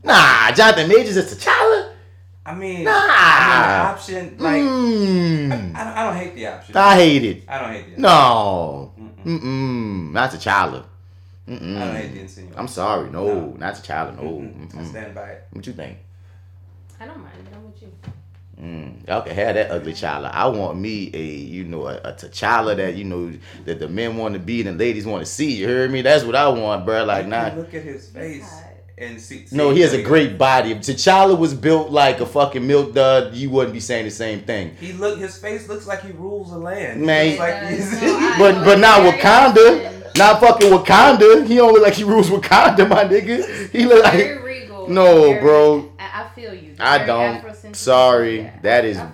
Nah, 0.03 0.51
Jonathan 0.51 0.87
Majors 0.87 1.15
is 1.17 1.33
T'Challa. 1.35 1.93
I 2.43 2.55
mean, 2.55 2.85
Nah. 2.85 2.91
I 2.91 3.47
mean, 3.51 3.69
the 3.69 3.91
option 3.93 4.35
like 4.39 4.61
Mm. 4.63 5.75
I, 5.75 6.01
I 6.01 6.03
don't 6.05 6.15
hate 6.17 6.33
the 6.35 6.47
option. 6.47 6.75
I 6.75 6.95
hate 6.95 7.23
it. 7.23 7.43
I 7.47 7.59
don't 7.59 7.71
hate 7.71 7.95
the. 7.95 8.01
No. 8.01 8.93
Mm-mm. 8.99 9.39
Mm-mm. 9.41 10.11
Not 10.11 10.31
T'Challa. 10.31 10.85
I 11.47 11.51
don't 11.51 11.59
hate 11.95 12.13
the 12.13 12.17
Mm-mm. 12.17 12.21
insinuation. 12.21 12.59
I'm 12.59 12.67
sorry. 12.67 13.11
No, 13.11 13.27
No. 13.27 13.53
not 13.59 13.75
T'Challa. 13.75 14.15
No. 14.15 14.23
Mm-mm. 14.23 14.73
I 14.73 14.77
Mm-mm. 14.79 14.87
stand 14.89 15.13
by 15.13 15.29
it. 15.33 15.47
What 15.51 15.67
you 15.67 15.73
think? 15.73 15.97
I 16.99 17.05
don't 17.05 17.19
mind. 17.19 17.47
I'm 17.53 17.63
with 17.65 17.81
you. 17.83 17.91
Mm, 18.59 19.07
y'all 19.07 19.21
can 19.23 19.33
have 19.35 19.55
that 19.55 19.71
ugly 19.71 19.93
T'Challa. 19.93 20.31
I 20.31 20.45
want 20.47 20.77
me 20.79 21.09
a, 21.13 21.23
you 21.23 21.63
know, 21.63 21.87
a, 21.87 21.95
a 21.97 22.13
T'Challa 22.13 22.75
that 22.75 22.95
you 22.95 23.03
know 23.05 23.31
that 23.65 23.79
the 23.79 23.87
men 23.87 24.17
want 24.17 24.33
to 24.33 24.39
be 24.39 24.61
and 24.61 24.79
the 24.79 24.83
ladies 24.85 25.05
want 25.05 25.25
to 25.25 25.31
see. 25.31 25.53
You 25.57 25.67
heard 25.67 25.89
me? 25.91 26.01
That's 26.01 26.23
what 26.23 26.35
I 26.35 26.47
want, 26.49 26.85
bro. 26.85 27.03
Like, 27.05 27.25
now, 27.27 27.47
nah. 27.49 27.55
look 27.55 27.73
at 27.73 27.81
his 27.81 28.07
face 28.09 28.47
and 28.99 29.19
see. 29.19 29.45
No, 29.51 29.71
he 29.71 29.81
has 29.81 29.93
a 29.93 30.01
great 30.03 30.37
body. 30.37 30.71
If 30.71 30.79
T'Challa 30.81 31.35
was 31.37 31.55
built 31.55 31.89
like 31.89 32.19
a 32.19 32.25
fucking 32.25 32.65
milk 32.67 32.93
dud, 32.93 33.33
you 33.33 33.49
wouldn't 33.49 33.73
be 33.73 33.79
saying 33.79 34.05
the 34.05 34.11
same 34.11 34.41
thing. 34.41 34.75
He 34.79 34.93
look. 34.93 35.17
His 35.17 35.37
face 35.37 35.67
looks 35.67 35.87
like 35.87 36.03
he 36.03 36.11
rules 36.11 36.51
the 36.51 36.57
land. 36.59 37.01
Man, 37.01 37.25
He 37.25 37.31
he- 37.31 37.37
looks 37.39 37.93
like 38.01 38.03
It. 38.03 38.03
No, 38.03 38.35
But 38.37 38.65
but 38.65 38.79
now 38.79 39.09
Wakanda, 39.09 40.17
not 40.17 40.39
fucking 40.39 40.69
Wakanda. 40.71 41.47
He 41.47 41.55
don't 41.55 41.73
look 41.73 41.81
like 41.81 41.93
he 41.95 42.03
rules 42.03 42.29
Wakanda, 42.29 42.87
my 42.87 43.05
nigga. 43.05 43.69
He 43.71 43.85
look 43.85 44.05
Very 44.05 44.35
like 44.35 44.43
regal. 44.45 44.87
No, 44.87 45.21
very- 45.31 45.41
bro. 45.41 45.91
I, 45.97 46.25
I 46.25 46.29
feel 46.35 46.53
you. 46.53 46.70
I 46.81 47.05
don't. 47.05 47.41
Afrocentric. 47.41 47.75
Sorry, 47.75 48.41
Yeah, 48.41 48.59
that 48.61 48.85
is- 48.85 48.97
I 48.97 49.09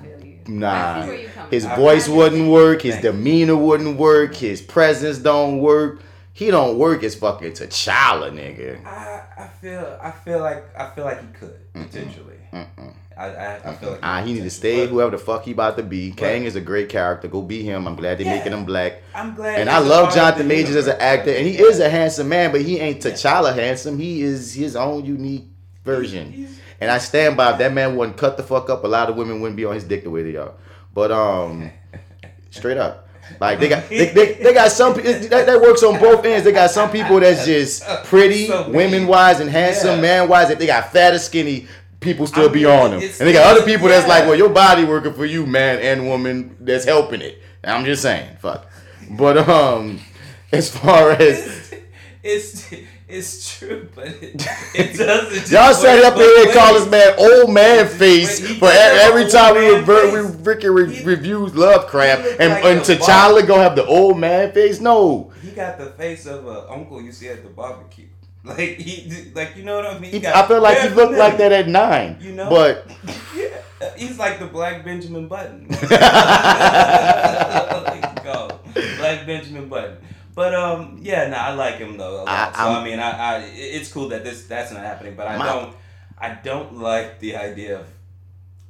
nah. 0.47 0.69
I 0.71 1.01
see 1.01 1.07
where 1.07 1.19
you 1.19 1.27
come 1.35 1.49
his 1.51 1.65
from. 1.65 1.75
voice 1.75 2.07
wouldn't 2.07 2.49
work, 2.51 2.81
his 2.81 2.95
Thank 2.95 3.03
demeanor 3.03 3.55
wouldn't 3.55 3.97
work, 3.97 4.35
his 4.35 4.61
presence 4.61 5.17
don't 5.17 5.59
work. 5.59 6.01
He 6.33 6.51
don't 6.51 6.77
work 6.77 7.03
as 7.03 7.15
fucking 7.15 7.53
T'Challa, 7.53 8.31
nigga. 8.31 8.85
I, 8.85 9.23
I 9.37 9.47
feel 9.59 9.99
I 10.01 10.11
feel 10.11 10.39
like 10.39 10.63
I 10.77 10.89
feel 10.91 11.03
like 11.05 11.19
he 11.21 11.27
could 11.39 11.73
potentially. 11.73 12.35
Mm-mm. 12.53 12.93
I, 13.17 13.25
I, 13.29 13.55
I 13.71 13.73
feel 13.73 13.89
like 13.91 13.99
Ah, 14.03 14.21
he 14.23 14.33
need 14.33 14.43
to 14.43 14.49
stay 14.51 14.81
But 14.85 14.91
whoever 14.91 15.09
the 15.09 15.17
fuck 15.17 15.43
he 15.45 15.51
about 15.51 15.75
to 15.77 15.83
be. 15.83 16.11
Kang 16.11 16.43
is 16.43 16.55
a 16.55 16.61
great 16.61 16.87
character. 16.89 17.27
Go 17.27 17.41
be 17.41 17.63
him. 17.63 17.87
I'm 17.87 17.95
glad 17.95 18.19
they're 18.19 18.27
Yeah. 18.27 18.35
making 18.37 18.53
him 18.53 18.63
black. 18.65 19.01
I'm 19.15 19.33
glad. 19.33 19.59
And 19.59 19.67
I 19.71 19.79
love 19.79 20.13
Jonathan 20.13 20.47
Majors 20.47 20.75
as 20.75 20.85
an 20.85 20.97
actor, 20.99 21.31
and 21.31 21.47
he 21.47 21.55
Yeah. 21.57 21.63
is 21.65 21.79
a 21.79 21.89
handsome 21.89 22.29
man, 22.29 22.51
but 22.51 22.61
he 22.61 22.79
ain't 22.79 23.01
T'Challa 23.01 23.55
handsome. 23.55 23.97
He 23.97 24.21
is 24.21 24.53
his 24.53 24.75
own 24.75 25.03
unique 25.05 25.45
version. 25.83 26.31
He's- 26.31 26.51
And 26.79 26.91
I 26.91 26.97
stand 26.99 27.35
by 27.37 27.51
if 27.53 27.57
that 27.59 27.73
man 27.73 27.95
wouldn't 27.95 28.17
cut 28.17 28.37
the 28.37 28.43
fuck 28.43 28.69
up, 28.69 28.83
a 28.83 28.87
lot 28.87 29.09
of 29.09 29.15
women 29.15 29.41
wouldn't 29.41 29.57
be 29.57 29.65
on 29.65 29.73
his 29.75 29.83
dick 29.83 30.03
the 30.03 30.09
way 30.09 30.23
they 30.23 30.37
are. 30.37 30.53
But 30.93 31.11
um, 31.11 31.71
straight 32.51 32.77
up. 32.77 33.07
Like 33.41 33.59
they 33.59 33.67
got 33.67 33.89
they, 33.89 34.09
they, 34.11 34.33
they 34.33 34.53
got 34.53 34.71
some 34.71 34.93
that, 34.93 35.29
that 35.29 35.61
works 35.61 35.83
on 35.83 35.99
both 35.99 36.23
ends. 36.23 36.45
They 36.45 36.53
got 36.53 36.71
some 36.71 36.89
people 36.89 37.19
that's 37.19 37.45
just 37.45 37.83
pretty, 38.05 38.49
women 38.71 39.05
wise 39.05 39.41
and 39.41 39.49
handsome, 39.49 39.95
Yeah. 39.95 40.01
man 40.01 40.29
wise. 40.29 40.49
If 40.49 40.59
they 40.59 40.65
got 40.67 40.93
fat 40.93 41.13
or 41.13 41.19
skinny, 41.19 41.67
people 41.99 42.25
still 42.25 42.49
I 42.49 42.53
be 42.53 42.63
on 42.65 42.91
them, 42.91 43.01
and 43.01 43.11
they 43.11 43.33
got 43.33 43.53
other 43.53 43.65
people 43.65 43.89
that's 43.89 44.07
like, 44.07 44.23
well, 44.25 44.35
your 44.35 44.49
body 44.49 44.85
working 44.85 45.11
for 45.13 45.25
you, 45.25 45.45
man 45.45 45.79
and 45.79 46.07
woman, 46.07 46.55
that's 46.61 46.85
helping 46.85 47.19
it. 47.21 47.41
I'm 47.65 47.83
just 47.83 48.01
saying, 48.01 48.37
fuck. 48.37 48.65
But 49.11 49.37
um, 49.49 49.99
as 50.53 50.69
far 50.75 51.11
as 51.11 51.56
It's 52.29 52.69
it's 53.07 53.57
true, 53.57 53.87
but 53.95 54.07
it, 54.07 54.21
it 54.75 54.97
doesn't. 54.97 55.49
y'all 55.49 55.73
sat 55.73 56.03
up 56.03 56.15
here 56.15 56.43
and 56.43 56.51
call 56.51 56.73
this 56.73 56.85
man 56.89 57.13
old 57.17 57.53
man 57.53 57.87
face 57.87 58.41
But 58.59 58.59
for 58.59 58.65
every, 58.67 58.99
have 58.99 59.09
every 59.11 59.23
an 59.23 59.29
time 59.29 59.55
we 59.55 59.69
revert, 59.75 60.11
we 60.11 60.19
freaking 60.43 60.75
re- 60.75 60.93
He- 60.93 61.05
reviews 61.05 61.55
Lovecraft, 61.55 62.27
and, 62.41 62.51
like 62.51 62.65
and 62.65 62.81
T'Challa 62.81 63.47
gonna 63.47 63.63
have 63.63 63.77
the 63.77 63.85
old 63.85 64.19
man 64.19 64.51
face. 64.51 64.81
No, 64.81 65.31
He 65.41 65.51
got 65.51 65.77
the 65.77 65.91
face 65.91 66.25
of 66.25 66.45
a 66.47 66.69
uncle 66.69 67.01
you 67.01 67.13
see 67.13 67.29
at 67.29 67.43
the 67.43 67.49
barbecue. 67.49 68.07
Like 68.43 68.77
he, 68.77 69.09
like 69.35 69.55
you 69.57 69.63
know 69.63 69.75
what 69.77 69.85
I 69.87 69.97
mean. 69.99 70.11
He- 70.11 70.19
got 70.19 70.35
I 70.35 70.47
feel 70.47 70.61
like 70.61 70.77
he 70.79 70.89
looked 70.89 71.17
like 71.17 71.37
that 71.37 71.51
at 71.51 71.67
nine. 71.67 72.17
You 72.21 72.31
know? 72.33 72.49
but 72.49 72.85
Yeah, 73.35 73.61
he's 73.97 74.17
like 74.17 74.39
the 74.39 74.47
Black 74.47 74.83
Benjamin 74.85 75.27
Button. 75.27 75.67
like, 75.69 75.89
go, 78.23 78.59
Black 78.97 79.25
Benjamin 79.25 79.67
Button. 79.69 79.97
But 80.37 80.53
um, 80.53 80.99
yeah, 81.01 81.27
no, 81.29 81.35
I 81.35 81.53
like 81.55 81.77
him 81.79 81.97
though. 81.97 82.17
A 82.17 82.23
lot. 82.23 82.27
I- 82.29 82.51
so 82.55 82.59
I 82.69 82.73
I'm- 82.75 82.83
mean, 82.83 82.99
I, 82.99 83.09
I, 83.09 83.37
it's 83.55 83.91
cool 83.91 84.09
that 84.09 84.23
this 84.23 84.43
that's 84.45 84.71
not 84.71 84.83
happening. 84.83 85.15
But 85.15 85.27
I 85.27 85.37
My- 85.37 85.45
don't, 85.47 85.75
I 86.19 86.29
don't 86.49 86.77
like 86.77 87.19
the 87.19 87.35
idea 87.37 87.79
of 87.79 87.87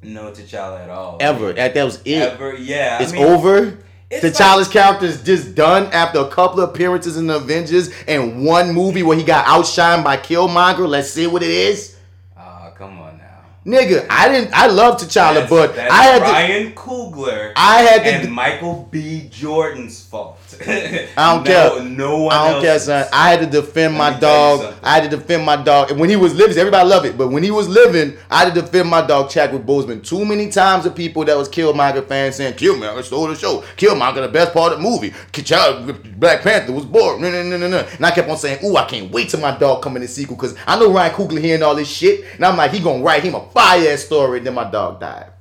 no 0.01 0.31
T'Challa 0.31 0.81
at 0.85 0.89
all. 0.89 1.17
ever 1.19 1.51
that, 1.51 1.73
that 1.73 1.83
was 1.83 2.01
it. 2.05 2.21
Ever, 2.21 2.55
yeah. 2.55 3.01
It's 3.01 3.11
I 3.11 3.15
mean, 3.15 3.25
over. 3.25 3.77
it's 4.09 4.23
T'Challa's 4.25 4.69
character 4.69 5.07
is 5.07 5.21
just 5.23 5.55
done 5.55 5.87
after 5.91 6.19
a 6.19 6.29
couple 6.29 6.61
of 6.61 6.69
appearances 6.69 7.17
in 7.17 7.27
the 7.27 7.35
Avengers 7.35 7.89
and 8.07 8.45
one 8.45 8.71
movie 8.71 9.03
where 9.03 9.17
he 9.17 9.23
got 9.25 9.43
outshined 9.45 10.05
by 10.05 10.15
Killmonger. 10.15 10.87
Let's 10.87 11.09
see 11.11 11.27
what 11.27 11.43
it 11.43 11.49
is. 11.51 11.97
Ah, 12.37 12.71
come 12.77 12.97
on 12.99 13.17
now. 13.17 13.25
Nigga, 13.65 14.07
I 14.09 14.29
didn't. 14.29 14.53
I 14.53 14.67
love 14.67 15.01
T'Challa, 15.01 15.33
That's- 15.33 15.49
but 15.49 15.75
that's 15.75 15.91
I 15.93 16.03
had 16.03 16.19
to. 16.19 16.31
Ryan 16.31 16.71
Coogler. 16.75 17.51
I 17.57 17.81
had 17.81 18.03
to. 18.05 18.09
and 18.09 18.31
Michael 18.33 18.87
B. 18.89 19.27
Jordan's 19.29 20.01
fault. 20.05 20.39
I 20.61 21.33
don't 21.33 21.43
no, 21.43 21.43
care. 21.43 21.83
No 21.83 22.23
one 22.23 22.35
I 22.35 22.51
don't 22.51 22.61
care, 22.61 22.79
son. 22.79 23.07
I 23.11 23.31
had 23.31 23.39
to 23.41 23.45
defend 23.45 23.95
my 23.95 24.13
me 24.13 24.19
tell 24.19 24.57
you 24.57 24.63
dog. 24.63 24.75
I 24.81 24.95
had 24.95 25.09
to 25.09 25.17
defend 25.17 25.45
my 25.45 25.61
dog. 25.61 25.91
And 25.91 25.99
when 25.99 26.09
he 26.09 26.15
was 26.15 26.33
living, 26.33 26.57
everybody 26.57 26.87
loved 26.87 27.05
it. 27.05 27.17
But 27.17 27.29
when 27.29 27.43
he 27.43 27.51
was 27.51 27.67
living, 27.67 28.17
I 28.29 28.45
had 28.45 28.53
to 28.53 28.61
defend 28.61 28.89
my 28.89 29.05
dog 29.05 29.29
Chadwick 29.29 29.63
Boseman. 29.63 30.03
Too 30.03 30.23
many 30.25 30.49
times 30.49 30.85
of 30.85 30.95
people 30.95 31.25
that 31.25 31.37
was 31.37 31.49
Killmonger 31.49 32.07
fans 32.07 32.37
saying 32.37 32.53
Killmonger 32.53 33.03
stole 33.03 33.27
the 33.27 33.35
show. 33.35 33.61
Killmonger 33.75 34.21
the 34.21 34.29
best 34.29 34.53
part 34.53 34.73
of 34.73 34.79
the 34.79 34.83
movie. 34.83 35.11
T'Challa- 35.31 36.17
Black 36.17 36.41
Panther 36.41 36.71
was 36.71 36.85
boring. 36.85 37.21
No, 37.21 37.29
no, 37.29 37.43
no, 37.43 37.57
no, 37.57 37.67
no. 37.67 37.79
And 37.79 38.05
I 38.05 38.11
kept 38.11 38.29
on 38.29 38.37
saying, 38.37 38.63
"Ooh, 38.65 38.77
I 38.77 38.85
can't 38.85 39.11
wait 39.11 39.29
till 39.29 39.41
my 39.41 39.57
dog 39.57 39.81
come 39.81 39.95
in 39.97 40.01
the 40.01 40.07
sequel 40.07 40.35
because 40.35 40.55
I 40.65 40.79
know 40.79 40.91
Ryan 40.91 41.13
Coogler 41.13 41.41
hearing 41.41 41.63
all 41.63 41.75
this 41.75 41.89
shit, 41.89 42.25
and 42.35 42.45
I'm 42.45 42.57
like, 42.57 42.71
he 42.71 42.79
gonna 42.79 43.03
write 43.03 43.23
him 43.23 43.35
a 43.35 43.41
fire 43.49 43.91
ass 43.91 44.01
story." 44.01 44.37
And 44.37 44.47
then 44.47 44.53
my 44.53 44.69
dog 44.69 44.99
died. 44.99 45.31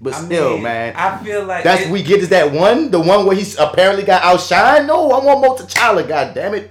But 0.00 0.14
I 0.14 0.20
still, 0.20 0.54
mean, 0.54 0.62
man. 0.62 0.94
I 0.96 1.18
feel 1.18 1.44
like 1.44 1.64
That's 1.64 1.82
it- 1.82 1.90
we 1.90 2.02
get 2.02 2.20
is 2.20 2.28
that 2.28 2.52
one, 2.52 2.90
the 2.90 3.00
one 3.00 3.26
where 3.26 3.34
he's 3.34 3.58
apparently 3.58 4.04
got 4.04 4.22
outshined. 4.22 4.86
No, 4.86 5.10
I 5.10 5.24
want 5.24 5.40
more 5.40 5.56
T'Challa. 5.56 6.06
God 6.06 6.34
damn 6.34 6.54
it! 6.54 6.70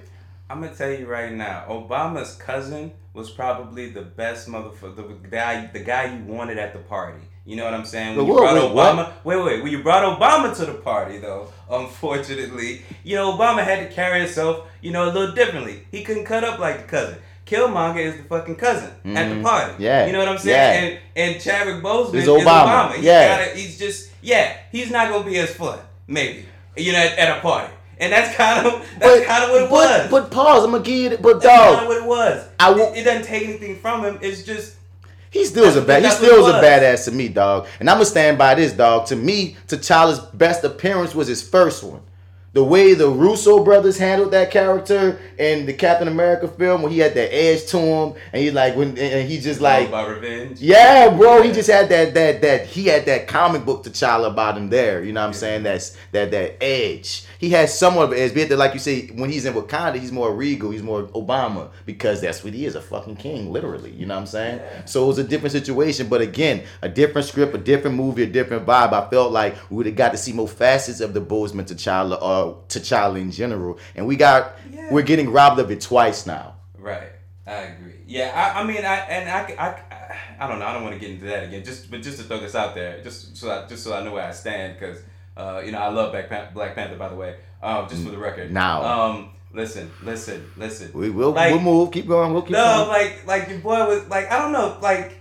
I'm 0.49 0.61
gonna 0.61 0.73
tell 0.73 0.91
you 0.91 1.05
right 1.07 1.34
now, 1.34 1.65
Obama's 1.67 2.36
cousin 2.36 2.93
was 3.13 3.30
probably 3.30 3.89
the 3.89 4.01
best 4.03 4.47
motherfucker, 4.47 4.95
the 4.95 5.30
guy, 5.30 5.69
the 5.73 5.80
guy 5.80 6.05
you 6.15 6.23
wanted 6.23 6.57
at 6.57 6.71
the 6.71 6.80
party. 6.80 7.19
You 7.45 7.55
know 7.55 7.65
what 7.65 7.73
I'm 7.73 7.86
saying? 7.86 8.15
When 8.15 8.28
you 8.28 8.34
brought? 8.34 8.55
Obama, 8.55 9.11
wait, 9.23 9.43
wait, 9.43 9.63
when 9.63 9.71
you 9.71 9.82
brought 9.82 10.19
Obama 10.19 10.55
to 10.57 10.65
the 10.65 10.73
party, 10.75 11.17
though, 11.17 11.51
unfortunately, 11.69 12.82
you 13.03 13.15
know 13.15 13.38
Obama 13.38 13.63
had 13.63 13.88
to 13.88 13.93
carry 13.93 14.21
himself, 14.21 14.67
you 14.82 14.91
know, 14.91 15.05
a 15.05 15.11
little 15.11 15.34
differently. 15.34 15.86
He 15.91 16.03
couldn't 16.03 16.25
cut 16.25 16.43
up 16.43 16.59
like 16.59 16.82
the 16.84 16.88
cousin. 16.88 17.17
Killmonger 17.47 17.99
is 17.99 18.17
the 18.17 18.23
fucking 18.23 18.55
cousin 18.55 18.89
at 19.15 19.29
the 19.29 19.35
Mhm. 19.35 19.43
party. 19.43 19.73
Yeah. 19.79 20.05
you 20.05 20.11
know 20.11 20.19
what 20.19 20.27
I'm 20.27 20.37
saying? 20.37 20.99
Yeah. 21.15 21.23
And 21.23 21.33
and 21.33 21.41
Chadwick 21.41 21.81
Boseman 21.83 22.15
Is 22.15 22.23
is 22.23 22.29
Obama. 22.29 22.43
Obama. 22.89 22.93
He's 22.95 23.05
Yeah. 23.05 23.37
gotta, 23.45 23.57
he's 23.57 23.77
just 23.79 24.09
yeah. 24.21 24.53
He's 24.71 24.91
not 24.91 25.09
gonna 25.09 25.23
be 25.25 25.37
as 25.39 25.51
fun, 25.51 25.79
maybe. 26.07 26.45
You 26.75 26.91
know, 26.93 26.99
at, 26.99 27.17
at 27.17 27.37
a 27.37 27.41
party. 27.41 27.73
And 27.99 28.11
that's 28.13 28.35
kind 28.35 28.67
of 28.67 28.85
that's 28.99 29.25
kind 29.25 29.43
of 29.45 29.49
what 29.51 29.61
it 29.63 29.69
but, 29.69 29.71
was. 29.71 30.11
But 30.11 30.31
pause, 30.31 30.63
I'm 30.65 30.71
gonna 30.71 30.83
give 30.83 30.95
you. 30.95 31.09
the- 31.09 31.17
But 31.17 31.41
That's 31.41 31.55
kind 31.57 31.73
of 31.73 31.79
dog, 31.79 31.87
what 31.87 31.97
it 31.97 32.03
was. 32.05 32.43
I 32.59 32.69
will- 32.69 32.93
it, 32.93 32.99
it 32.99 33.03
doesn't 33.05 33.23
take 33.25 33.43
anything 33.43 33.79
from 33.79 34.03
him. 34.03 34.19
It's 34.21 34.43
just 34.43 34.73
he 35.31 35.43
still 35.45 35.63
is 35.65 35.75
a 35.75 35.81
bad. 35.81 36.03
He 36.03 36.09
still 36.11 36.45
is 36.47 36.53
a 36.53 36.59
badass 36.61 37.05
to 37.05 37.11
me, 37.11 37.27
dog. 37.29 37.67
And 37.79 37.89
I'm 37.89 37.95
gonna 37.95 38.05
stand 38.05 38.37
by 38.37 38.55
this, 38.55 38.71
dog. 38.73 39.07
To 39.07 39.15
me, 39.15 39.55
T'Challa's 39.67 40.19
best 40.19 40.63
appearance 40.63 41.15
was 41.15 41.27
his 41.27 41.41
first 41.41 41.83
one. 41.83 42.01
The 42.58 42.64
way 42.64 42.95
the 42.95 43.08
Russo 43.08 43.64
brothers 43.64 43.99
handled 43.99 44.32
that 44.32 44.49
character 44.49 45.20
in 45.38 45.68
the 45.68 45.74
Captain 45.74 46.08
America 46.08 46.47
film, 46.47 46.82
when 46.82 46.91
he 46.91 46.97
had 46.97 47.14
that 47.14 47.32
edge 47.32 47.68
to 47.68 47.78
him, 47.78 48.14
and 48.34 48.41
he 48.41 48.49
like 48.49 48.76
when 48.76 48.97
and 48.97 49.30
he 49.30 49.39
just 49.39 49.60
oh, 49.60 49.66
like 49.66 49.89
about 49.89 50.10
revenge. 50.10 50.60
Yeah, 50.60 51.16
bro. 51.16 51.43
He 51.43 51.51
just 51.51 51.70
had 51.70 51.88
that 51.89 52.16
that 52.16 52.41
that 52.41 52.66
he 52.66 52.88
had 52.88 53.05
that 53.05 53.28
comic 53.28 53.64
book 53.64 53.84
T'Challa 53.84 54.32
about 54.32 54.58
him 54.58 54.72
there. 54.72 55.03
You 55.03 55.14
know 55.14 55.22
what 55.22 55.28
I'm 55.28 55.34
saying? 55.34 55.62
That's 55.62 55.95
that 56.14 56.32
that 56.32 56.58
edge. 56.60 57.26
He 57.39 57.49
has 57.51 57.77
somewhat 57.77 58.05
of 58.05 58.11
an 58.13 58.17
edge, 58.19 58.33
but 58.33 58.57
like 58.57 58.73
you 58.73 58.79
say, 58.79 59.07
when 59.07 59.29
he's 59.29 59.45
in 59.45 59.53
Wakanda, 59.53 59.97
he's 59.99 60.11
more 60.11 60.33
regal, 60.33 60.71
he's 60.71 60.83
more 60.83 61.03
Obama 61.03 61.69
because 61.85 62.21
that's 62.21 62.43
what 62.43 62.53
he 62.53 62.65
is, 62.65 62.75
a 62.75 62.81
fucking 62.81 63.17
king, 63.17 63.51
literally. 63.51 63.91
You 63.91 64.05
know 64.05 64.15
what 64.15 64.21
I'm 64.21 64.27
saying? 64.27 64.61
So 64.85 65.03
it 65.03 65.07
was 65.07 65.17
a 65.19 65.23
different 65.23 65.51
situation, 65.51 66.07
but 66.07 66.21
again, 66.21 66.63
a 66.81 66.89
different 66.89 67.27
script, 67.27 67.53
a 67.55 67.59
different 67.59 67.95
movie, 67.95 68.23
a 68.23 68.27
different 68.27 68.65
vibe. 68.65 68.93
I 68.93 69.09
felt 69.09 69.31
like 69.31 69.55
we 69.69 69.77
would 69.77 69.85
have 69.85 69.95
got 69.95 70.11
to 70.11 70.17
see 70.17 70.33
more 70.33 70.47
facets 70.47 70.99
of 70.99 71.13
the 71.13 71.21
Boseman 71.21 71.65
T'Challa 71.67 72.21
or 72.21 72.63
T'Challa 72.67 73.19
in 73.21 73.31
general, 73.31 73.77
and 73.95 74.07
we 74.07 74.15
got 74.15 74.55
Yeah. 74.71 74.91
we're 74.91 75.01
getting 75.03 75.31
robbed 75.31 75.59
of 75.59 75.69
it 75.71 75.81
twice 75.81 76.25
now. 76.25 76.55
Right. 76.77 77.11
I 77.45 77.53
agree. 77.53 77.93
Yeah. 78.07 78.31
I, 78.35 78.61
I 78.61 78.63
mean, 78.65 78.83
I 78.83 78.95
and 78.97 79.29
I, 79.29 79.55
I, 79.57 79.67
I, 79.95 80.17
I 80.39 80.47
don't 80.47 80.59
know. 80.59 80.65
I 80.65 80.73
don't 80.73 80.83
want 80.83 80.95
to 80.95 80.99
get 80.99 81.11
into 81.11 81.25
that 81.25 81.45
again. 81.45 81.63
Just 81.63 81.89
but 81.91 82.01
just 82.01 82.17
to 82.17 82.23
throw 82.23 82.39
this 82.39 82.55
out 82.55 82.75
there, 82.75 83.01
just 83.03 83.38
so 83.38 83.49
I, 83.51 83.67
just 83.67 83.83
so 83.83 83.93
I 83.93 84.03
know 84.03 84.13
where 84.13 84.25
I 84.25 84.31
stand, 84.31 84.77
because 84.79 84.99
uh, 85.38 85.61
you 85.63 85.71
know 85.71 85.79
I 85.79 85.89
love 85.89 86.11
Black 86.11 86.27
Panther, 86.29 86.51
Black 86.53 86.75
Panther 86.75 86.97
by 86.97 87.09
the 87.09 87.15
way. 87.15 87.35
Um, 87.61 87.88
just 87.89 88.03
for 88.03 88.11
the 88.11 88.17
record. 88.17 88.51
Now. 88.51 88.83
Um, 88.83 89.29
listen, 89.53 89.89
listen, 90.03 90.51
listen. 90.57 90.91
We 90.93 91.09
will 91.09 91.31
Like- 91.31 91.51
we'll 91.51 91.61
move. 91.61 91.91
Keep 91.91 92.07
going. 92.07 92.33
We'll 92.33 92.43
keep 92.43 92.51
No, 92.51 92.85
going. 92.85 92.89
like 92.89 93.25
like 93.25 93.49
your 93.49 93.59
boy 93.59 93.85
was 93.88 94.07
like 94.09 94.31
I 94.31 94.39
don't 94.39 94.51
know, 94.51 94.77
like 94.81 95.19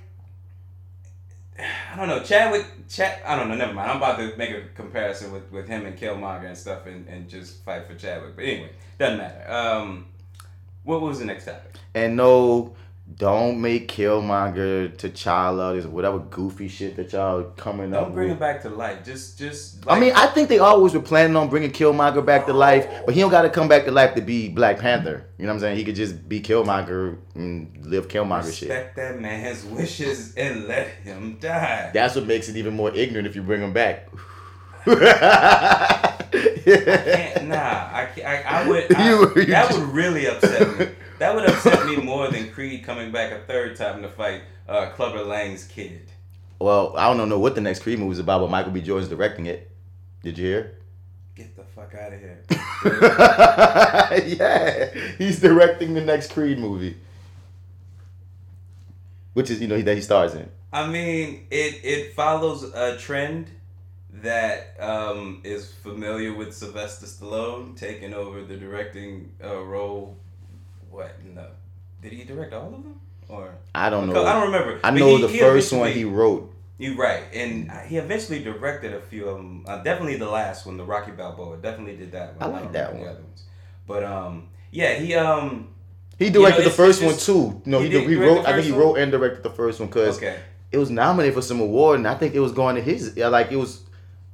I 1.58 1.96
don't 1.96 2.08
know, 2.08 2.20
Chadwick 2.22 2.66
Chad 2.88 3.20
I 3.26 3.36
don't 3.36 3.48
know, 3.48 3.54
never 3.56 3.72
mind. 3.72 3.90
I'm 3.90 3.96
about 3.96 4.18
to 4.18 4.36
make 4.36 4.50
a 4.50 4.62
comparison 4.74 5.32
with, 5.32 5.50
with 5.50 5.66
him 5.66 5.86
and 5.86 5.96
Killmonger 5.98 6.46
and 6.46 6.56
stuff 6.56 6.86
and, 6.86 7.08
and 7.08 7.28
just 7.28 7.64
fight 7.64 7.86
for 7.86 7.94
Chadwick. 7.94 8.36
But 8.36 8.44
anyway, 8.44 8.70
doesn't 8.98 9.16
matter. 9.18 9.50
Um 9.50 10.06
what 10.84 11.00
was 11.00 11.18
the 11.18 11.24
next 11.24 11.46
topic? 11.46 11.74
And 11.94 12.14
no, 12.16 12.76
don't 13.14 13.60
make 13.60 13.86
Killmonger 13.88 14.88
T'Challa. 14.96 15.72
There's 15.72 15.86
whatever 15.86 16.18
goofy 16.18 16.66
shit 16.66 16.96
that 16.96 17.12
y'all 17.12 17.44
coming 17.56 17.94
up 17.94 18.06
Don't 18.06 18.14
bring 18.14 18.30
him 18.30 18.38
back 18.38 18.62
to 18.62 18.68
life. 18.68 19.04
Just 19.04 19.38
just 19.38 19.84
I 19.86 20.00
mean, 20.00 20.12
I 20.16 20.26
think 20.26 20.48
they 20.48 20.58
always 20.58 20.92
were 20.92 21.00
planning 21.00 21.36
on 21.36 21.48
bringing 21.48 21.70
Killmonger 21.70 22.26
back 22.26 22.46
to 22.46 22.52
life, 22.52 22.88
but 23.06 23.14
he 23.14 23.20
don't 23.20 23.30
got 23.30 23.42
to 23.42 23.50
come 23.50 23.68
back 23.68 23.84
to 23.84 23.92
life 23.92 24.16
to 24.16 24.22
be 24.22 24.48
Black 24.48 24.80
Panther. 24.80 25.24
You 25.38 25.46
know 25.46 25.52
what 25.52 25.54
I'm 25.54 25.60
saying? 25.60 25.76
He 25.76 25.84
could 25.84 25.94
just 25.94 26.28
be 26.28 26.40
Killmonger 26.40 27.16
and 27.36 27.86
live 27.86 28.08
Killmonger 28.08 28.52
shit. 28.52 28.68
respect 28.68 28.96
that 28.96 29.20
man's 29.20 29.64
wishes 29.64 30.34
and 30.34 30.66
let 30.66 30.88
him 30.88 31.38
die. 31.40 31.92
That's 31.94 32.16
what 32.16 32.26
makes 32.26 32.48
it 32.48 32.56
even 32.56 32.74
more 32.74 32.92
ignorant 32.92 33.28
if 33.28 33.36
you 33.36 33.42
bring 33.42 33.62
him 33.62 33.72
back. 33.72 34.08
can't, 34.86 37.48
nah, 37.48 37.88
I, 37.92 38.08
can't, 38.14 38.26
I, 38.26 38.42
I 38.62 38.68
would. 38.68 38.92
I, 38.96 39.08
You- 39.08 39.32
you 39.36 39.44
that 39.46 39.68
just- 39.68 39.78
would 39.78 39.88
really 39.90 40.26
upset 40.26 40.78
me. 40.78 40.86
That 41.18 41.34
would 41.34 41.48
upset 41.48 41.86
me 41.86 41.96
more 41.96 42.28
than 42.28 42.50
Creed 42.50 42.84
coming 42.84 43.10
back 43.10 43.32
a 43.32 43.40
third 43.40 43.76
time 43.76 44.02
to 44.02 44.08
fight 44.08 44.42
uh, 44.68 44.90
Clubber 44.90 45.22
Lang's 45.24 45.64
kid. 45.64 46.02
well, 46.58 46.94
I 46.96 47.12
don't 47.14 47.28
know 47.28 47.38
what 47.38 47.54
the 47.54 47.60
next 47.60 47.80
Creed 47.80 47.98
movie 47.98 48.12
is 48.12 48.18
about, 48.18 48.40
but 48.40 48.50
Michael 48.50 48.72
B. 48.72 48.82
Jordan's 48.82 49.08
directing 49.08 49.46
it. 49.46 49.70
Did 50.22 50.36
you 50.38 50.46
hear? 50.46 50.78
Get 51.34 51.56
the 51.56 51.64
fuck 51.64 51.94
out 51.94 52.12
of 52.12 52.20
here. 52.20 52.42
yeah, 54.36 54.90
he's 55.18 55.40
directing 55.40 55.94
the 55.94 56.00
next 56.00 56.32
Creed 56.32 56.58
movie, 56.58 56.96
which 59.34 59.50
is 59.50 59.60
you 59.60 59.68
know 59.68 59.80
that 59.80 59.94
he 59.94 60.00
stars 60.02 60.34
in. 60.34 60.48
I 60.72 60.86
mean, 60.86 61.46
it 61.50 61.80
it 61.84 62.14
follows 62.14 62.62
a 62.62 62.96
trend 62.96 63.50
that 64.22 64.76
um, 64.80 65.40
is 65.44 65.72
familiar 65.72 66.34
with 66.34 66.54
Sylvester 66.54 67.06
Stallone 67.06 67.76
taking 67.76 68.14
over 68.14 68.42
the 68.42 68.56
directing 68.56 69.32
uh, 69.42 69.62
role. 69.62 70.16
What? 70.96 71.10
No, 71.34 71.44
did 72.00 72.12
he 72.12 72.24
direct 72.24 72.54
all 72.54 72.66
of 72.66 72.72
them? 72.72 72.98
Or 73.28 73.50
I 73.74 73.90
don't 73.90 74.08
know. 74.08 74.24
I 74.24 74.32
don't 74.32 74.46
remember. 74.52 74.78
I 74.82 74.90
But 74.90 74.98
know 74.98 75.16
he- 75.16 75.22
the 75.22 75.28
he 75.28 75.38
first 75.38 75.72
one 75.72 75.92
he 75.92 76.04
wrote. 76.04 76.52
You're 76.78 76.94
right, 76.96 77.22
and 77.34 77.70
he 77.86 77.96
eventually 77.96 78.42
directed 78.42 78.92
a 78.94 79.00
few 79.00 79.28
of 79.28 79.36
them. 79.38 79.64
Uh, 79.66 79.82
definitely 79.82 80.16
the 80.16 80.28
last 80.28 80.66
one, 80.66 80.76
the 80.76 80.84
Rocky 80.84 81.10
Balboa. 81.10 81.56
Definitely 81.56 81.96
did 81.96 82.12
that 82.12 82.36
one. 82.36 82.42
I 82.42 82.52
like 82.52 82.62
don't 82.64 82.72
that 82.74 82.94
one. 82.94 83.16
But 83.86 84.04
um, 84.04 84.48
yeah, 84.70 84.94
he 84.94 85.14
um, 85.14 85.68
He 86.18 86.26
You 86.26 86.30
directed 86.32 86.58
know, 86.64 86.68
the 86.68 86.74
first 86.74 87.02
it's 87.02 87.28
one 87.28 87.36
too. 87.52 87.62
No, 87.64 87.80
he 87.80 87.88
he, 87.88 88.04
he 88.04 88.14
wrote. 88.16 88.46
I 88.46 88.52
think 88.54 88.66
he 88.66 88.72
one? 88.72 88.80
wrote 88.80 88.94
and 88.98 89.10
directed 89.12 89.42
the 89.42 89.50
first 89.50 89.80
one 89.80 89.88
because 89.88 90.18
okay, 90.18 90.38
it 90.70 90.78
was 90.78 90.90
nominated 90.90 91.34
for 91.34 91.42
some 91.42 91.60
award, 91.60 91.98
and 91.98 92.06
I 92.08 92.14
think 92.14 92.34
it 92.34 92.40
was 92.40 92.52
going 92.52 92.76
to 92.76 92.82
his. 92.82 93.14
yeah, 93.16 93.28
Like 93.28 93.50
it 93.52 93.56
was 93.56 93.82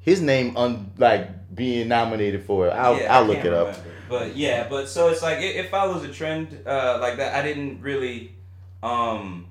his 0.03 0.21
name 0.21 0.57
on 0.57 0.93
like 0.99 1.55
being 1.55 1.89
nominated 1.89 2.45
for 2.45 2.69
it. 2.69 2.71
I'll 2.71 2.99
Yeah, 2.99 3.17
I'll 3.17 3.25
look 3.25 3.39
it 3.39 3.53
up. 3.53 3.69
remember. 3.69 3.89
But 4.09 4.37
yeah, 4.37 4.69
but 4.69 4.89
so 4.89 5.09
it's 5.09 5.23
like 5.23 5.39
it, 5.39 5.57
it 5.57 5.71
follows 5.71 6.05
a 6.05 6.13
trend 6.13 6.63
uh, 6.67 6.99
like 7.01 7.17
that. 7.17 7.35
I 7.35 7.43
didn't 7.43 7.81
really 7.81 8.35
um 8.83 9.47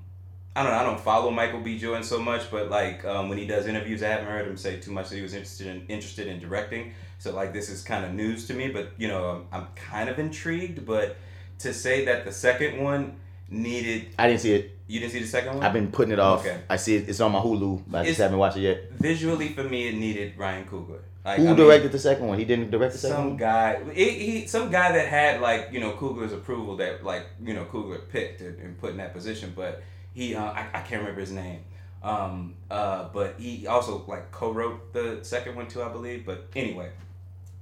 I 0.54 0.62
don't 0.62 0.72
know. 0.72 0.78
I 0.78 0.82
don't 0.82 1.00
follow 1.00 1.30
Michael 1.30 1.60
B. 1.60 1.78
Jordan 1.78 2.02
so 2.02 2.20
much, 2.20 2.50
but 2.50 2.68
like 2.68 3.06
um, 3.06 3.30
when 3.30 3.38
he 3.38 3.46
does 3.46 3.66
interviews, 3.66 4.02
I 4.02 4.08
haven't 4.08 4.26
heard 4.26 4.46
him 4.46 4.58
say 4.58 4.78
too 4.78 4.90
much 4.90 5.08
that 5.08 5.16
he 5.16 5.22
was 5.22 5.32
interested 5.32 5.66
in 5.66 5.86
interested 5.88 6.26
in 6.26 6.40
directing. 6.40 6.92
So 7.18 7.34
like 7.34 7.54
this 7.54 7.70
is 7.70 7.82
kind 7.82 8.04
of 8.04 8.12
news 8.12 8.46
to 8.48 8.54
me, 8.54 8.68
but 8.68 8.90
you 8.98 9.08
know 9.08 9.46
I'm, 9.52 9.60
I'm 9.62 9.66
kind 9.74 10.10
of 10.10 10.18
intrigued. 10.18 10.84
But 10.84 11.16
to 11.60 11.72
say 11.72 12.04
that 12.04 12.26
the 12.26 12.32
second 12.32 12.82
one 12.82 13.16
needed, 13.52 14.06
I 14.18 14.26
didn't 14.28 14.40
see 14.40 14.54
it. 14.54 14.78
you 14.88 15.00
didn't 15.00 15.12
see 15.12 15.20
the 15.20 15.26
second 15.26 15.54
one. 15.54 15.62
I've 15.64 15.72
been 15.72 15.90
putting 15.92 16.12
it 16.12 16.18
off. 16.18 16.40
Okay. 16.40 16.58
I 16.68 16.76
see 16.76 16.96
it. 16.96 17.08
It's 17.08 17.20
on 17.20 17.32
my 17.32 17.38
Hulu. 17.40 17.82
But 17.86 18.02
I 18.02 18.04
just 18.06 18.20
haven't 18.20 18.38
watched 18.38 18.56
it 18.56 18.62
yet. 18.62 18.92
visually 18.92 19.48
for 19.48 19.64
me, 19.64 19.88
it 19.88 19.94
needed 19.94 20.36
Ryan 20.36 20.64
Coogler. 20.66 21.00
Like, 21.24 21.38
Who 21.38 21.44
I 21.44 21.46
mean, 21.48 21.56
directed 21.56 21.92
the 21.92 22.00
second 22.00 22.26
one? 22.26 22.36
He 22.38 22.44
didn't 22.44 22.72
direct 22.72 22.94
the 22.94 22.98
second 22.98 23.16
some 23.16 23.28
one. 23.28 23.36
guy 23.36 23.78
it, 23.94 24.10
he 24.20 24.46
some 24.48 24.70
guy 24.72 24.90
that 24.90 25.06
had 25.06 25.40
like 25.40 25.68
you 25.70 25.78
know 25.78 25.92
Coogler's 25.92 26.32
approval 26.32 26.76
that 26.78 27.04
like 27.04 27.26
you 27.40 27.54
know 27.54 27.64
Coogler 27.66 28.00
picked 28.08 28.40
and, 28.40 28.58
and 28.58 28.76
put 28.80 28.90
in 28.90 28.96
that 28.96 29.12
position 29.14 29.52
but 29.54 29.84
he 30.14 30.34
uh, 30.34 30.42
I, 30.42 30.66
I 30.74 30.80
can't 30.80 31.00
remember 31.02 31.20
his 31.20 31.30
name 31.30 31.60
um 32.02 32.54
uh 32.72 33.08
but 33.14 33.36
he 33.38 33.68
also 33.68 34.04
like 34.08 34.32
co-wrote 34.32 34.92
the 34.92 35.20
second 35.22 35.54
one 35.54 35.68
too 35.68 35.80
I 35.80 35.90
believe 35.90 36.26
but 36.26 36.48
anyway 36.56 36.90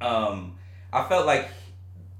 um 0.01 0.57
I 0.91 1.07
felt 1.07 1.27
like 1.27 1.51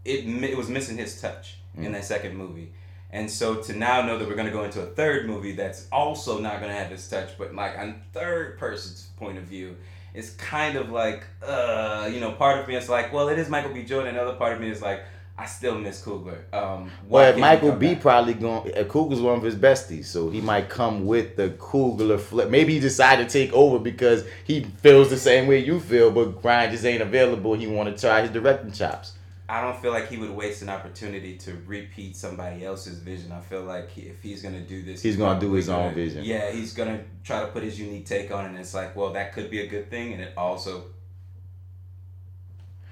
it 0.05 0.27
it 0.45 0.57
was 0.59 0.69
missing 0.69 0.99
his 0.99 1.23
touch 1.23 1.57
in 1.79 1.93
that 1.93 2.05
second 2.05 2.37
movie 2.37 2.73
and 3.13 3.31
so 3.31 3.57
to 3.57 3.73
now 3.77 4.03
know 4.03 4.19
that 4.19 4.27
we're 4.29 4.35
going 4.35 4.47
to 4.47 4.53
go 4.53 4.65
into 4.65 4.81
a 4.81 4.87
third 4.87 5.27
movie 5.27 5.53
that's 5.53 5.87
also 5.91 6.39
not 6.41 6.61
going 6.61 6.71
to 6.73 6.79
have 6.79 6.91
his 6.91 7.09
touch 7.09 7.31
but 7.39 7.55
like 7.55 7.77
on 7.79 8.01
third 8.13 8.59
person's 8.59 9.09
point 9.17 9.37
of 9.39 9.45
view 9.45 9.77
it's 10.15 10.31
kind 10.31 10.77
of 10.77 10.91
like 10.91 11.25
uh 11.47 12.09
you 12.13 12.21
know 12.21 12.33
part 12.33 12.59
of 12.59 12.69
me 12.69 12.77
is 12.77 12.89
like 12.89 13.13
well 13.13 13.29
it 13.29 13.39
is 13.39 13.49
Michael 13.49 13.73
B 13.73 13.83
Jordan 13.85 14.15
another 14.15 14.35
part 14.37 14.53
of 14.53 14.61
me 14.61 14.71
is 14.71 14.83
like 14.83 15.03
I 15.39 15.47
still 15.47 15.79
miss 15.79 16.05
Coogler 16.05 16.53
um 16.53 16.91
Well, 17.09 17.39
Michael 17.39 17.73
B 17.73 17.95
back? 17.95 18.03
probably 18.03 18.35
going. 18.35 18.75
Uh, 18.77 18.85
Coogler's 18.85 19.23
one 19.23 19.39
of 19.39 19.43
his 19.43 19.55
besties, 19.55 20.05
so 20.05 20.29
he 20.29 20.43
might 20.43 20.69
come 20.69 21.07
with 21.07 21.37
the 21.37 21.51
Coogler 21.51 22.21
flip. 22.21 22.51
Maybe 22.51 22.75
he 22.75 22.81
decided 22.81 23.27
to 23.27 23.33
take 23.33 23.51
over 23.55 23.79
because 23.79 24.25
he 24.45 24.65
feels 24.83 25.09
the 25.09 25.17
same 25.17 25.47
way 25.47 25.59
you 25.65 25.81
feel, 25.81 26.11
but 26.11 26.43
Brian 26.43 26.71
just 26.71 26.85
ain't 26.85 27.01
available. 27.01 27.55
He 27.55 27.67
want 27.67 27.95
to 27.95 27.99
try 27.99 28.21
his 28.21 28.31
directing 28.31 28.73
chops. 28.73 29.13
I 29.51 29.61
don't 29.63 29.81
feel 29.83 29.91
like 29.93 30.09
he 30.09 30.17
would 30.17 30.31
waste 30.31 30.63
an 30.63 30.69
opportunity 30.69 31.37
to 31.39 31.61
repeat 31.67 32.17
somebody 32.17 32.65
else's 32.65 32.99
vision. 33.01 33.33
I 33.33 33.41
feel 33.41 33.63
like 33.63 33.91
he, 33.91 34.03
if 34.03 34.23
he's 34.23 34.43
gonna 34.43 34.61
do 34.61 34.83
this, 34.83 35.03
He's 35.03 35.17
gonna 35.17 35.41
do 35.41 35.53
his 35.53 35.69
own 35.69 35.85
gonna- 35.85 35.95
vision. 35.95 36.25
Yeah, 36.25 36.51
he's 36.53 36.73
gonna 36.73 37.01
try 37.25 37.41
to 37.41 37.47
put 37.49 37.63
his 37.63 37.79
unique 37.79 38.07
take 38.07 38.31
on 38.31 38.45
it. 38.45 38.49
And 38.51 38.59
it's 38.59 38.75
like, 38.75 38.95
well, 38.95 39.13
that 39.15 39.33
could 39.33 39.51
be 39.51 39.61
a 39.63 39.67
good 39.67 39.91
thing, 39.91 40.13
and 40.13 40.23
it 40.23 40.33
also 40.37 40.85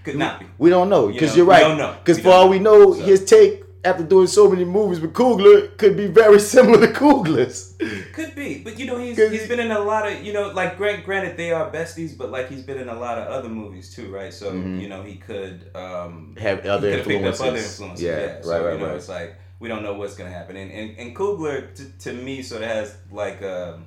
could 0.04 0.16
not 0.16 0.40
be. 0.40 0.46
We 0.58 0.70
don't 0.70 0.88
know 0.88 1.08
You 1.08 1.12
because 1.14 1.36
you're 1.36 1.46
we 1.46 1.52
right. 1.52 1.60
don't 1.60 1.78
know. 1.78 1.96
Because 2.04 2.18
for 2.20 2.30
all 2.30 2.48
we 2.48 2.58
know, 2.58 2.94
So- 2.94 3.02
his 3.04 3.24
take 3.24 3.64
after 3.88 4.04
doing 4.04 4.26
so 4.26 4.48
many 4.48 4.64
movies 4.64 5.00
with 5.00 5.12
Coogler 5.12 5.76
could 5.76 5.96
be 5.96 6.06
very 6.06 6.38
similar 6.54 6.86
to 6.86 6.92
Coogler's. 6.92 7.74
Could 8.12 8.34
be, 8.34 8.62
but 8.62 8.78
you 8.78 8.86
know 8.86 8.98
he's 8.98 9.16
he's 9.16 9.48
been 9.48 9.60
in 9.60 9.70
a 9.70 9.80
lot 9.80 10.10
of 10.10 10.22
you 10.24 10.32
know 10.32 10.48
like 10.60 10.76
grant, 10.76 11.04
granted 11.04 11.36
they 11.36 11.50
are 11.52 11.70
besties, 11.70 12.16
but 12.16 12.30
like 12.30 12.48
he's 12.48 12.62
been 12.62 12.78
in 12.78 12.88
a 12.88 12.98
lot 13.06 13.18
of 13.18 13.26
other 13.28 13.48
movies 13.48 13.94
too, 13.94 14.12
right? 14.14 14.32
So 14.32 14.52
Mhm. 14.52 14.80
you 14.82 14.88
know 14.88 15.02
he 15.02 15.16
could 15.16 15.70
um 15.74 16.36
Have 16.38 16.62
he 16.62 16.68
other 16.68 16.88
could 16.90 16.98
have 17.00 17.08
picked 17.08 17.24
up 17.26 17.34
other 17.40 17.56
influences. 17.58 17.80
influences. 17.80 18.04
Yeah, 18.04 18.18
Yeah, 18.18 18.26
right, 18.34 18.44
so, 18.44 18.64
right, 18.64 18.72
you 18.74 18.78
know, 18.80 18.86
right. 18.88 18.96
It's 18.96 19.08
like 19.08 19.36
we 19.60 19.68
don't 19.68 19.82
know 19.82 19.94
what's 19.94 20.14
gonna 20.16 20.30
happen, 20.40 20.56
and 20.56 20.70
and, 20.70 20.88
and 20.98 21.16
Coogler 21.16 21.74
to, 21.76 21.84
to 22.04 22.12
me 22.12 22.42
sort 22.42 22.62
of 22.62 22.68
has 22.68 22.96
like 23.10 23.42
um, 23.42 23.86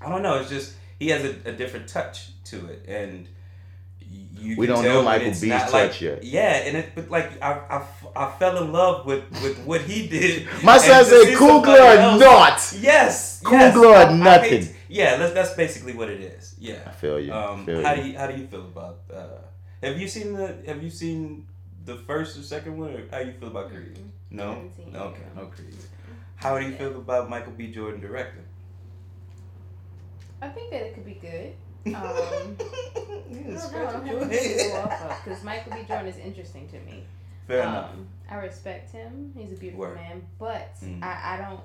I 0.00 0.08
don't 0.10 0.22
know, 0.22 0.34
it's 0.40 0.50
just 0.50 0.74
he 0.98 1.08
has 1.08 1.24
a, 1.24 1.34
a 1.46 1.52
different 1.52 1.88
touch 1.88 2.28
to 2.50 2.56
it, 2.66 2.84
and 2.88 3.28
you 4.44 4.56
We 4.56 4.66
don't 4.66 4.84
know 4.84 5.02
Michael 5.02 5.28
it's 5.28 5.40
B's 5.40 5.48
not 5.50 5.62
touch 5.68 5.72
like, 5.72 6.00
yet. 6.00 6.24
Yeah, 6.24 6.64
and 6.66 6.76
it 6.78 6.86
but 6.94 7.10
like 7.10 7.28
I 7.42 8.30
fell 8.38 8.56
in 8.62 8.72
love 8.72 9.06
with 9.06 9.24
with 9.42 9.58
what 9.64 9.80
he 9.82 10.06
did. 10.08 10.46
My 10.62 10.78
son 10.78 11.04
said 11.04 11.24
see 11.24 11.34
Coogler 11.34 11.80
or 12.14 12.18
not. 12.18 12.58
Yes, 12.78 13.42
Coogler 13.42 13.52
yes. 13.60 13.76
or 13.76 13.94
I- 13.94 14.02
I 14.02 14.06
hate- 14.08 14.18
nothing. 14.62 14.76
yeah, 14.88 15.16
that's 15.16 15.34
that's 15.34 15.54
basically 15.54 15.94
what 15.94 16.08
it 16.08 16.20
is. 16.20 16.54
Yeah, 16.58 16.80
I 16.86 16.90
feel 16.92 17.18
you. 17.18 17.32
Um, 17.32 17.64
feel 17.66 17.82
how 17.82 17.92
you. 17.94 18.02
do 18.02 18.08
you 18.08 18.18
how 18.18 18.26
do 18.26 18.34
you 18.40 18.46
feel 18.46 18.62
about? 18.74 18.98
Uh, 19.12 19.38
have 19.82 19.98
you 20.00 20.08
seen 20.08 20.32
the 20.34 20.56
Have 20.66 20.82
you 20.82 20.90
seen 20.90 21.46
the 21.84 21.96
first 21.96 22.38
or 22.38 22.42
second 22.42 22.78
one? 22.78 22.90
Or 22.94 23.02
how 23.10 23.18
you 23.20 23.32
feel 23.32 23.48
about 23.48 23.70
Creed? 23.70 23.98
No. 24.30 24.48
Haven't 24.54 24.76
seen 24.76 24.96
Okay, 24.96 25.22
no. 25.36 25.42
no 25.42 25.46
Creed. 25.48 25.76
How 26.36 26.58
do 26.58 26.64
you 26.66 26.74
feel 26.76 26.96
about 26.96 27.28
Michael 27.30 27.52
B. 27.52 27.70
Jordan 27.72 28.00
directing? 28.00 28.42
I 30.42 30.48
think 30.48 30.70
that 30.72 30.82
it 30.82 30.94
could 30.94 31.06
be 31.06 31.14
good. 31.14 31.54
Um, 31.86 31.92
I 31.96 32.00
don't 32.00 32.12
know. 33.54 33.60
I 33.74 33.92
don't 33.92 34.06
Your 34.06 34.20
go 34.20 34.28
head. 34.28 34.84
off 34.84 35.02
of 35.02 35.24
because 35.24 35.42
Michael 35.44 35.72
B. 35.72 35.78
Jordan 35.86 36.06
is 36.08 36.18
interesting 36.18 36.68
to 36.68 36.78
me. 36.80 37.04
Fair 37.46 37.60
enough. 37.62 37.90
Um, 37.92 38.06
I 38.30 38.36
respect 38.36 38.90
him. 38.92 39.32
He's 39.36 39.52
a 39.52 39.56
beautiful 39.56 39.80
Word. 39.80 39.96
man, 39.96 40.22
but 40.38 40.74
Mhm. 40.82 41.02
I, 41.02 41.34
I 41.34 41.36
don't. 41.48 41.60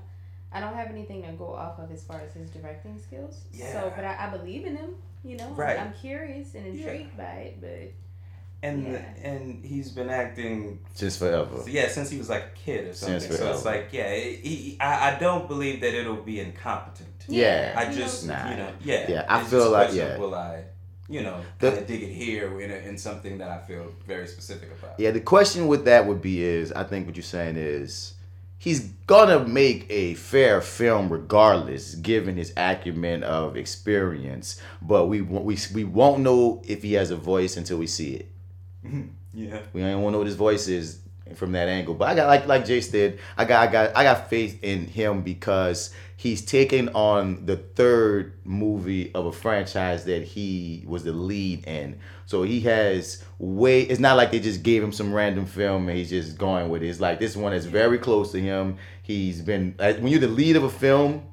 I 0.52 0.60
don't 0.60 0.74
have 0.74 0.88
anything 0.88 1.22
to 1.24 1.32
go 1.34 1.54
off 1.54 1.78
of 1.80 1.92
as 1.92 2.04
far 2.04 2.20
as 2.22 2.34
his 2.34 2.50
directing 2.50 2.98
skills. 3.00 3.42
Yeah. 3.54 3.72
So, 3.72 3.94
but 3.96 4.04
I, 4.04 4.28
I 4.28 4.36
believe 4.36 4.66
in 4.66 4.76
him. 4.76 4.96
You 5.24 5.38
know, 5.38 5.50
Right. 5.52 5.78
I'm 5.80 5.94
curious 5.94 6.56
and 6.56 6.66
intrigued 6.66 7.16
by 7.16 7.24
it, 7.54 7.62
but 7.62 7.92
And 8.64 8.84
yeah. 8.92 9.06
and 9.22 9.64
he's 9.64 9.92
been 9.92 10.10
acting 10.10 10.80
Just 10.98 11.20
forever. 11.20 11.64
yeah 11.68 11.88
since 11.90 12.10
he 12.10 12.18
was 12.18 12.30
like 12.30 12.44
a 12.44 12.58
kid 12.58 12.88
or 12.88 12.94
something. 12.94 13.20
Since 13.20 13.38
so 13.38 13.52
it's 13.54 13.64
like 13.66 13.90
yeah, 13.92 14.14
he, 14.16 14.76
I, 14.82 15.12
I 15.16 15.20
don't 15.20 15.48
believe 15.48 15.82
that 15.82 15.94
it'll 15.94 16.16
be 16.24 16.40
incompetent. 16.40 17.09
Yeah. 17.30 17.74
I 17.78 17.86
just 17.94 18.26
knows- 18.26 18.38
Nah. 18.38 18.52
you 18.52 18.58
know 18.58 18.72
yeah 18.84 19.12
Yeah, 19.12 19.26
I 19.30 19.42
it's 19.42 19.50
feel 19.50 19.70
like- 19.72 19.94
yeah. 19.94 20.18
will 20.18 20.36
I 20.36 20.64
you 21.10 21.22
know 21.24 21.42
The- 21.60 21.72
dig 21.88 22.04
it 22.04 22.12
here 22.14 22.60
in, 22.62 22.70
a, 22.72 22.76
in 22.76 22.98
something 22.98 23.38
that 23.40 23.50
I 23.50 23.60
feel 23.60 23.92
very 24.08 24.28
specific 24.28 24.70
about. 24.78 25.00
Yeah, 25.00 25.12
the 25.12 25.20
question 25.22 25.68
with 25.68 25.86
that 25.86 26.06
would 26.06 26.22
be 26.22 26.44
is 26.44 26.72
I 26.72 26.84
think 26.84 27.08
what 27.08 27.16
you're 27.16 27.24
saying 27.24 27.56
is 27.58 28.14
he's 28.60 28.82
gonna 29.08 29.40
make 29.48 29.88
a 29.90 30.14
fair 30.16 30.62
film 30.62 31.10
regardless, 31.12 31.96
given 31.96 32.36
his 32.38 32.54
acumen 32.58 33.24
of 33.24 33.58
experience. 33.58 34.62
But 34.82 35.08
we 35.08 35.22
won't- 35.22 35.46
we 35.46 35.58
we 35.74 35.84
won't 35.84 36.22
know 36.22 36.62
if 36.68 36.84
he 36.84 36.94
has 36.94 37.10
a 37.10 37.16
voice 37.16 37.58
until 37.58 37.78
we 37.78 37.88
see 37.88 38.14
it. 38.16 38.28
Yeah. 39.32 39.60
We 39.74 39.82
don't 39.82 40.02
want 40.02 40.08
to 40.08 40.12
know 40.14 40.18
what 40.20 40.28
his 40.28 40.36
voice 40.36 40.68
is 40.68 41.00
from 41.36 41.52
that 41.54 41.68
angle. 41.68 41.94
But 41.94 42.10
I 42.10 42.16
got 42.16 42.28
like 42.28 42.48
like 42.48 42.66
Jace 42.66 42.92
did. 42.92 43.20
I 43.38 43.46
got 43.46 43.68
I 43.68 43.72
got 43.72 43.98
I 43.98 44.04
got 44.04 44.30
faith 44.30 44.64
in 44.64 44.88
him 44.88 45.22
because 45.22 45.94
he's 46.18 46.44
taking 46.44 46.90
on 46.90 47.46
the 47.46 47.56
third 47.56 48.34
movie 48.44 49.14
of 49.14 49.26
a 49.26 49.32
franchise 49.32 50.06
that 50.06 50.24
he 50.24 50.84
was 50.86 51.04
the 51.04 51.14
lead 51.14 51.66
in. 51.66 52.00
So 52.26 52.44
he 52.44 52.60
has 52.62 53.24
way. 53.38 53.82
It's 53.82 54.00
not 54.00 54.18
like 54.18 54.32
they 54.32 54.40
just 54.40 54.64
gave 54.64 54.84
him 54.84 54.92
some 54.92 55.14
random 55.14 55.46
film 55.46 55.88
and 55.88 55.98
he's 55.98 56.10
just 56.10 56.38
going 56.38 56.70
with 56.70 56.84
it. 56.84 56.88
It's 56.88 57.00
like 57.00 57.20
this 57.20 57.36
one 57.36 57.54
is 57.54 57.66
very 57.66 57.98
close 57.98 58.32
to 58.34 58.40
him. 58.40 58.78
He's 59.02 59.42
been 59.42 59.76
when 59.78 60.08
you're 60.08 60.20
the 60.20 60.28
lead 60.28 60.56
of 60.56 60.64
a 60.64 60.70
film. 60.70 61.26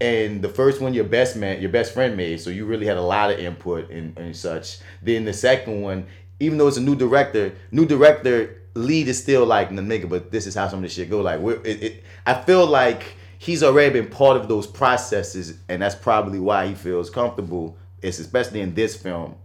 And 0.00 0.42
the 0.42 0.48
first 0.48 0.80
one, 0.80 0.94
your 0.94 1.02
best 1.02 1.34
man, 1.34 1.60
your 1.60 1.70
best 1.70 1.92
friend 1.92 2.16
made, 2.16 2.40
so 2.40 2.50
you 2.50 2.66
really 2.66 2.86
had 2.86 2.96
a 2.96 3.02
lot 3.02 3.32
of 3.32 3.40
input 3.40 3.90
and, 3.90 4.16
and 4.16 4.36
such. 4.36 4.78
Then 5.02 5.24
the 5.24 5.32
second 5.32 5.82
one, 5.82 6.06
even 6.40 6.58
though 6.58 6.68
it's 6.68 6.76
a 6.76 6.80
new 6.80 6.94
director, 6.94 7.56
new 7.72 7.84
director 7.84 8.57
lead 8.78 9.08
is 9.08 9.20
still 9.22 9.44
like 9.46 9.68
the 9.68 9.82
nigga, 9.82 10.08
but 10.08 10.30
this 10.30 10.46
is 10.46 10.54
how 10.54 10.68
some 10.68 10.78
of 10.78 10.82
this 10.84 10.94
shit 10.94 11.10
go. 11.10 11.20
Like, 11.20 11.40
we're, 11.40 11.60
it, 11.64 11.82
it, 11.82 12.04
I 12.26 12.34
feel 12.34 12.66
like 12.66 13.14
he's 13.38 13.62
already 13.62 14.00
been 14.00 14.10
part 14.10 14.36
of 14.36 14.48
those 14.48 14.66
processes, 14.66 15.58
and 15.68 15.82
that's 15.82 15.94
probably 15.94 16.40
why 16.40 16.66
he 16.66 16.74
feels 16.74 17.10
comfortable. 17.10 17.76
It's 18.02 18.18
especially 18.18 18.60
in 18.60 18.74
this 18.74 18.96
film, 18.96 19.36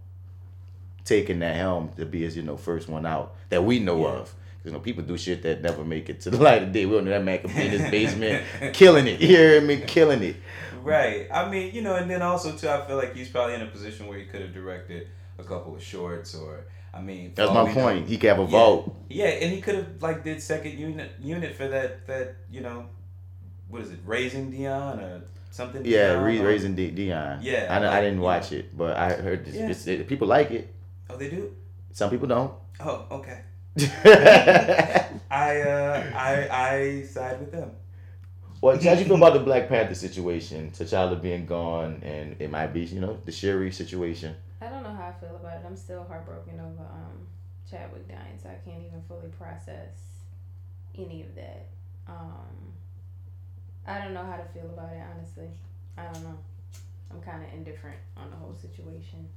taking 1.04 1.40
that 1.40 1.56
helm 1.56 1.90
to 1.96 2.06
be 2.06 2.22
his 2.22 2.36
you 2.36 2.42
know 2.42 2.56
first 2.56 2.88
one 2.88 3.04
out 3.06 3.34
that 3.50 3.62
we 3.64 3.78
know 3.78 4.00
Yeah. 4.00 4.20
of. 4.20 4.34
You 4.64 4.70
know, 4.70 4.78
people 4.80 5.02
do 5.04 5.18
shit 5.18 5.42
that 5.42 5.60
never 5.60 5.84
make 5.84 6.08
it 6.08 6.22
to 6.22 6.30
the 6.30 6.38
light 6.42 6.62
of 6.62 6.72
day. 6.72 6.86
We 6.86 6.94
don't 6.94 7.04
know 7.04 7.10
that 7.10 7.22
man 7.22 7.40
could 7.40 7.54
be 7.54 7.62
in 7.66 7.70
his 7.72 7.90
basement, 7.90 8.44
killing 8.72 9.06
it. 9.06 9.20
You 9.20 9.26
hear 9.28 9.60
me? 9.60 9.76
Killing 9.86 10.22
it. 10.22 10.36
Right. 10.82 11.28
I 11.30 11.50
mean, 11.50 11.74
you 11.74 11.82
know, 11.82 11.96
and 11.96 12.10
then 12.10 12.22
also 12.22 12.56
too, 12.56 12.68
I 12.70 12.86
feel 12.86 12.96
like 12.96 13.14
he's 13.14 13.28
probably 13.28 13.54
in 13.56 13.60
a 13.62 13.66
position 13.66 14.06
where 14.06 14.18
he 14.18 14.24
could 14.24 14.40
have 14.40 14.54
directed 14.54 15.08
a 15.38 15.42
couple 15.44 15.74
of 15.74 15.82
shorts, 15.82 16.34
or 16.34 16.64
I 16.96 17.00
mean, 17.00 17.32
That's 17.34 17.50
my 17.52 17.62
we 17.64 17.68
know- 17.70 17.74
point. 17.74 18.08
He 18.08 18.16
could 18.18 18.28
have 18.28 18.38
a 18.38 18.42
Yeah. 18.42 18.48
vote. 18.50 18.94
Yeah, 19.10 19.26
and 19.26 19.52
he 19.52 19.60
could 19.60 19.74
have 19.74 19.86
like 20.00 20.22
did 20.24 20.40
second 20.42 20.78
unit 20.78 21.10
unit 21.20 21.54
for 21.56 21.66
that 21.68 22.06
that 22.06 22.36
you 22.50 22.60
know, 22.60 22.86
what 23.68 23.82
is 23.82 23.90
it, 23.90 23.98
raising 24.04 24.50
Dion 24.50 25.00
or 25.00 25.22
something? 25.50 25.84
Yeah, 25.84 26.12
Dion, 26.14 26.24
re- 26.24 26.40
raising 26.40 26.74
D- 26.74 26.90
Dion. 26.90 27.40
Yeah, 27.42 27.66
I, 27.70 27.98
I 27.98 28.00
didn't 28.00 28.20
watch 28.20 28.52
know. 28.52 28.58
it, 28.58 28.76
but 28.76 28.96
I 28.96 29.12
heard 29.14 29.44
this, 29.44 29.86
Yeah. 29.86 29.94
it- 29.94 30.08
people 30.08 30.28
like 30.28 30.50
it. 30.52 30.72
Oh, 31.10 31.16
they 31.16 31.28
do. 31.30 31.52
Some 31.92 32.10
people 32.10 32.28
don't. 32.28 32.52
Oh, 32.80 33.06
okay. 33.10 33.40
I 35.30 35.60
uh, 35.60 36.12
I 36.14 36.48
I 36.50 37.02
side 37.02 37.40
with 37.40 37.52
them. 37.52 37.70
Well, 38.60 38.76
how 38.76 38.94
do 38.94 39.00
you 39.00 39.04
feel 39.04 39.16
about 39.16 39.34
the 39.34 39.40
Black 39.40 39.68
Panther 39.68 39.94
situation? 39.94 40.70
T'Challa 40.70 41.20
being 41.20 41.44
gone, 41.44 42.00
and 42.02 42.34
it 42.38 42.50
might 42.50 42.68
be, 42.72 42.80
you 42.84 43.00
know, 43.00 43.18
the 43.24 43.32
Shuri 43.32 43.70
situation. 43.70 44.34
How 45.04 45.10
I 45.10 45.12
feel 45.20 45.36
about 45.36 45.58
it. 45.58 45.62
I'm 45.66 45.76
still 45.76 46.02
heartbroken 46.04 46.58
over 46.60 46.82
um, 46.82 47.26
Chadwick 47.70 48.08
dying, 48.08 48.38
so 48.42 48.48
I 48.48 48.54
can't 48.64 48.82
even 48.86 49.02
fully 49.06 49.28
process 49.38 50.22
any 50.96 51.22
of 51.22 51.34
that. 51.34 51.66
Um, 52.08 52.72
I 53.86 53.98
don't 53.98 54.14
know 54.14 54.24
how 54.24 54.36
to 54.36 54.44
feel 54.54 54.70
about 54.72 54.92
it, 54.94 55.02
honestly. 55.14 55.48
I 55.98 56.04
don't 56.04 56.22
know. 56.22 56.38
I'm 57.10 57.20
kind 57.20 57.44
of 57.44 57.52
indifferent 57.52 57.98
on 58.16 58.30
the 58.30 58.36
whole 58.36 58.54
situation. 58.54 59.28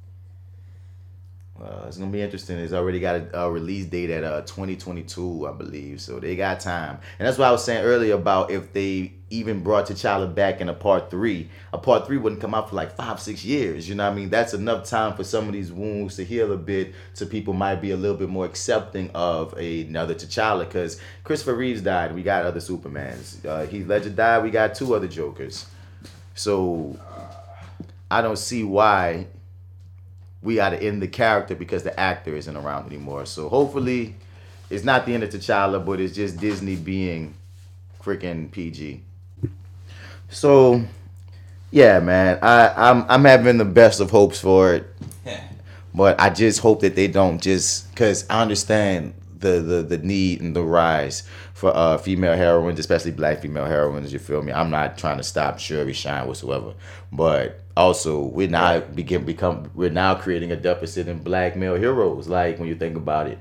Uh, 1.62 1.86
it's 1.88 1.98
gonna 1.98 2.12
be 2.12 2.22
interesting. 2.22 2.58
It's 2.60 2.72
already 2.72 3.02
got 3.02 3.16
a, 3.16 3.40
a 3.42 3.52
release 3.52 3.86
date 3.86 4.10
at 4.10 4.24
uh 4.24 4.42
2022, 4.44 5.50
I 5.50 5.52
believe. 5.52 6.00
So 6.00 6.20
they 6.20 6.38
got 6.38 6.62
time, 6.62 7.00
and 7.20 7.28
that's 7.28 7.38
what 7.38 7.48
I 7.48 7.52
was 7.52 7.66
saying 7.66 7.84
earlier 7.84 8.16
about 8.16 8.52
if 8.52 8.72
they 8.72 9.17
even 9.30 9.62
brought 9.62 9.88
T'Challa 9.88 10.34
back 10.34 10.62
in 10.62 10.70
a 10.70 10.74
part 10.74 11.10
three, 11.10 11.50
a 11.74 11.78
part 11.78 12.08
three 12.08 12.18
wouldn't 12.18 12.42
come 12.42 12.54
out 12.54 12.70
for 12.70 12.76
like 12.76 12.96
five, 12.96 13.20
six 13.20 13.44
years. 13.44 13.88
You 13.88 13.96
know 13.96 14.06
what 14.06 14.14
I 14.14 14.16
mean? 14.16 14.30
That's 14.30 14.54
enough 14.54 14.86
time 14.86 15.16
for 15.16 15.24
some 15.24 15.48
of 15.48 15.54
these 15.54 15.72
wounds 15.72 16.16
to 16.16 16.24
heal 16.24 16.54
a 16.54 16.58
bit, 16.58 16.94
so 17.14 17.26
people 17.26 17.54
might 17.54 17.76
be 17.76 17.92
a 17.92 17.98
little 17.98 18.16
bit 18.16 18.30
more 18.30 18.46
accepting 18.46 19.12
of 19.14 19.54
another 19.54 20.16
T'Challa. 20.16 20.66
Because 20.66 21.00
Christopher 21.24 21.56
Reeves 21.56 21.82
died, 21.82 22.16
we 22.16 22.24
got 22.24 22.46
other 22.46 22.60
Supermans. 22.60 23.46
Uh, 23.46 23.66
Heath 23.66 23.88
Ledger 23.88 24.10
died, 24.10 24.44
we 24.44 24.50
got 24.50 24.76
two 24.76 24.94
other 24.96 25.08
Jokers. 25.08 25.66
So 26.36 26.98
I 28.10 28.22
don't 28.22 28.38
see 28.38 28.64
why 28.64 29.28
we 30.42 30.56
got 30.56 30.70
to 30.70 30.82
end 30.82 31.02
the 31.02 31.08
character 31.08 31.56
because 31.56 31.84
the 31.84 32.00
actor 32.00 32.36
isn't 32.36 32.56
around 32.56 32.88
anymore. 32.88 33.26
So 33.26 33.50
hopefully, 33.50 34.16
it's 34.70 34.86
not 34.86 35.06
the 35.06 35.14
end 35.14 35.24
of 35.24 35.30
T'Challa, 35.30 35.86
but 35.86 36.00
it's 36.00 36.16
just 36.16 36.38
Disney 36.38 36.76
being 36.76 37.34
freaking 38.02 38.50
PG. 38.52 39.04
So, 40.30 40.84
yeah, 41.72 42.00
man, 42.00 42.40
I 42.42 42.74
I'm 42.90 43.06
I'm 43.10 43.26
having 43.26 43.58
the 43.58 43.66
best 43.66 44.00
of 44.00 44.12
hopes 44.12 44.40
for 44.40 44.74
it, 44.74 44.88
but 45.94 46.20
I 46.20 46.30
just 46.30 46.60
hope 46.60 46.82
that 46.82 46.96
they 46.96 47.08
don't 47.08 47.42
just 47.42 47.90
because 47.92 48.26
I 48.30 48.42
understand 48.42 49.14
the 49.40 49.62
the 49.62 49.84
the 49.84 49.98
need 50.00 50.42
and 50.42 50.56
the 50.56 50.64
rise 50.64 51.24
for 51.54 51.76
uh 51.76 51.98
female 51.98 52.36
heroines, 52.36 52.80
especially 52.80 53.12
black 53.12 53.42
female 53.42 53.66
heroines. 53.66 54.12
You 54.12 54.20
feel 54.20 54.42
me? 54.42 54.52
I'm 54.52 54.70
not 54.70 54.98
trying 54.98 55.18
to 55.18 55.24
stop 55.24 55.60
Shuri 55.60 55.94
shine 55.94 56.28
whatsoever, 56.28 56.74
but 57.12 57.62
also 57.76 58.22
we're 58.22 58.50
now 58.50 58.80
begin 58.80 59.26
become 59.26 59.70
we're 59.76 59.90
now 59.90 60.16
creating 60.16 60.52
a 60.52 60.56
deficit 60.56 61.08
in 61.08 61.20
black 61.20 61.56
male 61.56 61.76
heroes. 61.76 62.28
Like 62.28 62.60
when 62.60 62.68
you 62.68 62.76
think 62.76 62.98
about 62.98 63.28
it. 63.28 63.40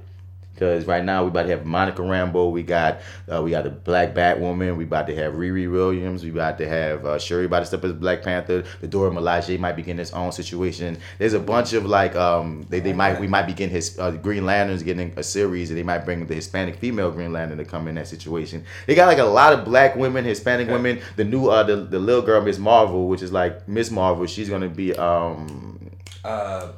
Because 0.56 0.86
right 0.86 1.04
now 1.04 1.22
we 1.22 1.28
about 1.28 1.42
to 1.42 1.50
have 1.50 1.66
Monica 1.66 2.00
Rambeau, 2.00 2.50
we 2.50 2.62
got 2.62 3.00
uh, 3.30 3.42
we 3.42 3.50
got 3.50 3.64
the 3.64 3.70
Black 3.70 4.14
Batwoman, 4.14 4.78
we 4.78 4.84
about 4.84 5.06
to 5.08 5.14
have 5.14 5.34
Riri 5.34 5.70
Williams, 5.70 6.24
we 6.24 6.30
about 6.30 6.56
to 6.56 6.66
have 6.66 7.04
uh, 7.04 7.18
Shuri 7.18 7.44
about 7.44 7.60
to 7.60 7.66
step 7.66 7.84
as 7.84 7.92
Black 7.92 8.22
Panther. 8.22 8.64
The 8.80 8.88
Dora 8.88 9.10
Milaje 9.10 9.58
might 9.58 9.76
be 9.76 9.82
getting 9.82 9.98
his 9.98 10.12
own 10.12 10.32
situation. 10.32 10.98
There's 11.18 11.34
a 11.34 11.38
bunch 11.38 11.74
of 11.74 11.84
like 11.84 12.16
um 12.16 12.66
they, 12.70 12.80
they 12.80 12.94
might 12.94 13.20
we 13.20 13.26
might 13.26 13.46
be 13.46 13.52
getting 13.52 13.74
his 13.74 13.98
uh, 13.98 14.12
Green 14.12 14.46
Lanterns 14.46 14.82
getting 14.82 15.12
a 15.16 15.22
series, 15.22 15.68
and 15.68 15.78
they 15.78 15.82
might 15.82 16.06
bring 16.06 16.26
the 16.26 16.34
Hispanic 16.34 16.76
female 16.76 17.10
Green 17.10 17.34
Lantern 17.34 17.58
to 17.58 17.64
come 17.66 17.86
in 17.86 17.96
that 17.96 18.08
situation. 18.08 18.64
They 18.86 18.94
got 18.94 19.08
like 19.08 19.18
a 19.18 19.24
lot 19.24 19.52
of 19.52 19.66
black 19.66 19.94
women, 19.94 20.24
Hispanic 20.24 20.68
women. 20.68 21.00
The 21.16 21.24
new 21.24 21.48
uh 21.48 21.64
the, 21.64 21.76
the 21.76 21.98
little 21.98 22.22
girl 22.22 22.40
Miss 22.40 22.58
Marvel, 22.58 23.08
which 23.08 23.20
is 23.20 23.30
like 23.30 23.68
Miss 23.68 23.90
Marvel, 23.90 24.26
she's 24.26 24.48
gonna 24.48 24.70
be 24.70 24.96
um 24.96 25.90
Uh, 26.24 26.72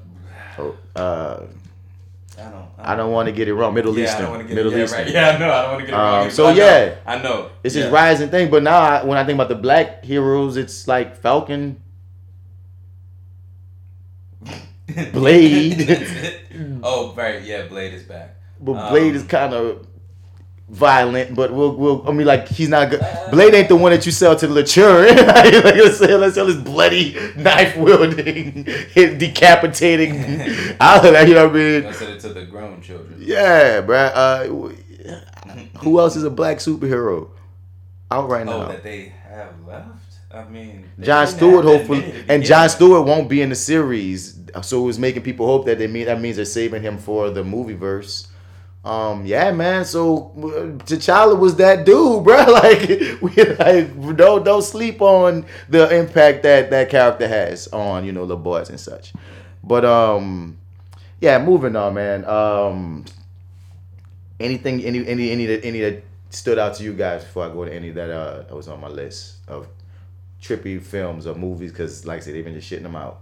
oh, 0.58 0.76
uh 0.96 1.46
I 2.38 2.50
don't. 2.50 2.68
I 2.78 2.94
don't 2.94 3.10
want 3.12 3.26
to 3.26 3.32
get 3.32 3.48
it 3.48 3.54
wrong. 3.54 3.74
Middle 3.74 3.96
yeah, 3.98 4.04
I 4.04 4.08
Eastern, 4.08 4.26
don't 4.26 4.46
get 4.46 4.54
Middle 4.54 4.72
yeah, 4.72 4.84
Eastern. 4.84 5.04
Right. 5.04 5.12
Yeah, 5.14 5.28
I 5.30 5.38
know. 5.38 5.50
I 5.52 5.62
don't 5.62 5.70
want 5.72 5.80
to 5.80 5.86
get 5.86 5.94
it 5.94 5.98
Um, 5.98 6.20
wrong. 6.20 6.30
so 6.30 6.46
I 6.46 6.52
know. 6.54 6.56
yeah. 6.64 6.94
I 7.06 7.18
know. 7.22 7.50
It's 7.64 7.74
yeah. 7.74 7.82
this 7.84 7.92
rising 7.92 8.28
thing, 8.30 8.50
but 8.50 8.62
now 8.62 8.78
I, 8.78 9.04
when 9.04 9.18
I 9.18 9.24
think 9.24 9.34
about 9.36 9.48
the 9.48 9.56
black 9.56 10.04
heroes, 10.04 10.56
it's 10.56 10.86
like 10.86 11.16
Falcon, 11.16 11.82
Blade. 15.12 15.90
oh 16.82 17.12
right, 17.16 17.42
yeah, 17.42 17.66
Blade 17.66 17.92
is 17.94 18.04
back. 18.04 18.36
but 18.60 18.72
Um, 18.74 18.90
Blade 18.90 19.14
is 19.16 19.24
kind 19.24 19.52
of 19.54 19.86
violent. 20.68 21.34
But 21.34 21.52
we'll, 21.52 21.74
we'll, 21.74 22.08
I 22.08 22.12
mean, 22.12 22.26
like 22.26 22.48
he's 22.48 22.68
not 22.68 22.90
good. 22.90 23.00
Blade 23.30 23.54
ain't 23.54 23.68
the 23.68 23.76
one 23.76 23.92
that 23.92 24.06
you 24.06 24.12
sell 24.12 24.36
to 24.36 24.46
the 24.46 24.54
mature. 24.54 25.06
like, 25.26 25.52
let's 25.52 25.98
sell, 25.98 26.18
let's 26.18 26.34
sell 26.34 26.46
his 26.46 26.56
bloody 26.56 27.14
knife 27.36 27.76
wielding, 27.76 28.62
decapitating. 28.94 30.12
I 30.80 31.22
you 31.26 31.34
know 31.34 31.46
what 31.46 31.56
I 31.56 31.58
mean? 31.58 31.86
I 31.86 31.92
said 31.92 32.10
it 32.10 32.20
to 32.20 32.28
the 32.30 32.44
grown 32.44 32.80
children. 32.80 33.18
Yeah, 33.20 33.82
bruh. 33.82 34.12
Uh, 34.14 35.18
who 35.78 35.98
else 35.98 36.16
is 36.16 36.24
a 36.24 36.30
black 36.30 36.58
superhero 36.58 37.30
out 38.10 38.28
right 38.28 38.44
now? 38.44 38.64
Oh, 38.64 38.68
that 38.68 38.82
they 38.82 39.12
have 39.28 39.54
left. 39.66 39.88
I 40.30 40.44
mean, 40.44 40.84
John 41.00 41.26
Stewart, 41.26 41.64
hopefully, 41.64 42.12
and 42.28 42.44
John. 42.44 42.68
Stewart 42.68 43.06
won't 43.06 43.30
be 43.30 43.40
in 43.40 43.48
the 43.48 43.54
series, 43.54 44.38
so 44.62 44.82
it 44.82 44.86
was 44.86 44.98
making 44.98 45.22
people 45.22 45.46
hope 45.46 45.64
that 45.64 45.78
they 45.78 45.86
mean 45.86 46.04
that 46.04 46.20
means 46.20 46.36
they're 46.36 46.44
saving 46.44 46.82
him 46.82 46.98
for 46.98 47.30
the 47.30 47.42
movie 47.42 47.74
verse. 47.74 48.27
Um, 48.88 49.26
yeah, 49.26 49.52
man. 49.52 49.84
So 49.84 50.32
uh, 50.38 50.82
T'Challa 50.84 51.38
was 51.38 51.56
that 51.56 51.84
dude, 51.84 52.24
bro. 52.24 52.44
Like, 52.44 52.88
we 53.20 53.34
like 53.44 54.16
don't 54.16 54.44
don't 54.44 54.62
sleep 54.62 55.02
on 55.02 55.44
the 55.68 55.94
impact 55.94 56.42
that 56.44 56.70
that 56.70 56.88
character 56.88 57.28
has 57.28 57.68
on 57.68 58.04
you 58.06 58.12
know 58.12 58.24
the 58.24 58.36
boys 58.36 58.70
and 58.70 58.80
such. 58.80 59.12
But 59.62 59.84
um, 59.84 60.56
yeah, 61.20 61.38
moving 61.38 61.76
on, 61.76 61.94
man. 61.94 62.24
Um, 62.24 63.04
anything, 64.40 64.82
any 64.82 65.06
any 65.06 65.30
any 65.32 65.46
that 65.46 65.64
any 65.64 65.80
that 65.80 66.02
stood 66.30 66.58
out 66.58 66.74
to 66.76 66.82
you 66.82 66.94
guys 66.94 67.24
before 67.24 67.44
I 67.44 67.48
go 67.52 67.64
to 67.66 67.74
any 67.74 67.90
that 67.90 68.10
uh 68.10 68.54
was 68.54 68.68
on 68.68 68.80
my 68.80 68.88
list 68.88 69.36
of 69.48 69.68
trippy 70.42 70.80
films 70.80 71.26
or 71.26 71.34
movies 71.34 71.72
because 71.72 72.06
like 72.06 72.18
I 72.18 72.20
said 72.20 72.34
they've 72.34 72.44
been 72.44 72.54
just 72.54 72.70
shitting 72.70 72.84
them 72.84 72.96
out. 72.96 73.20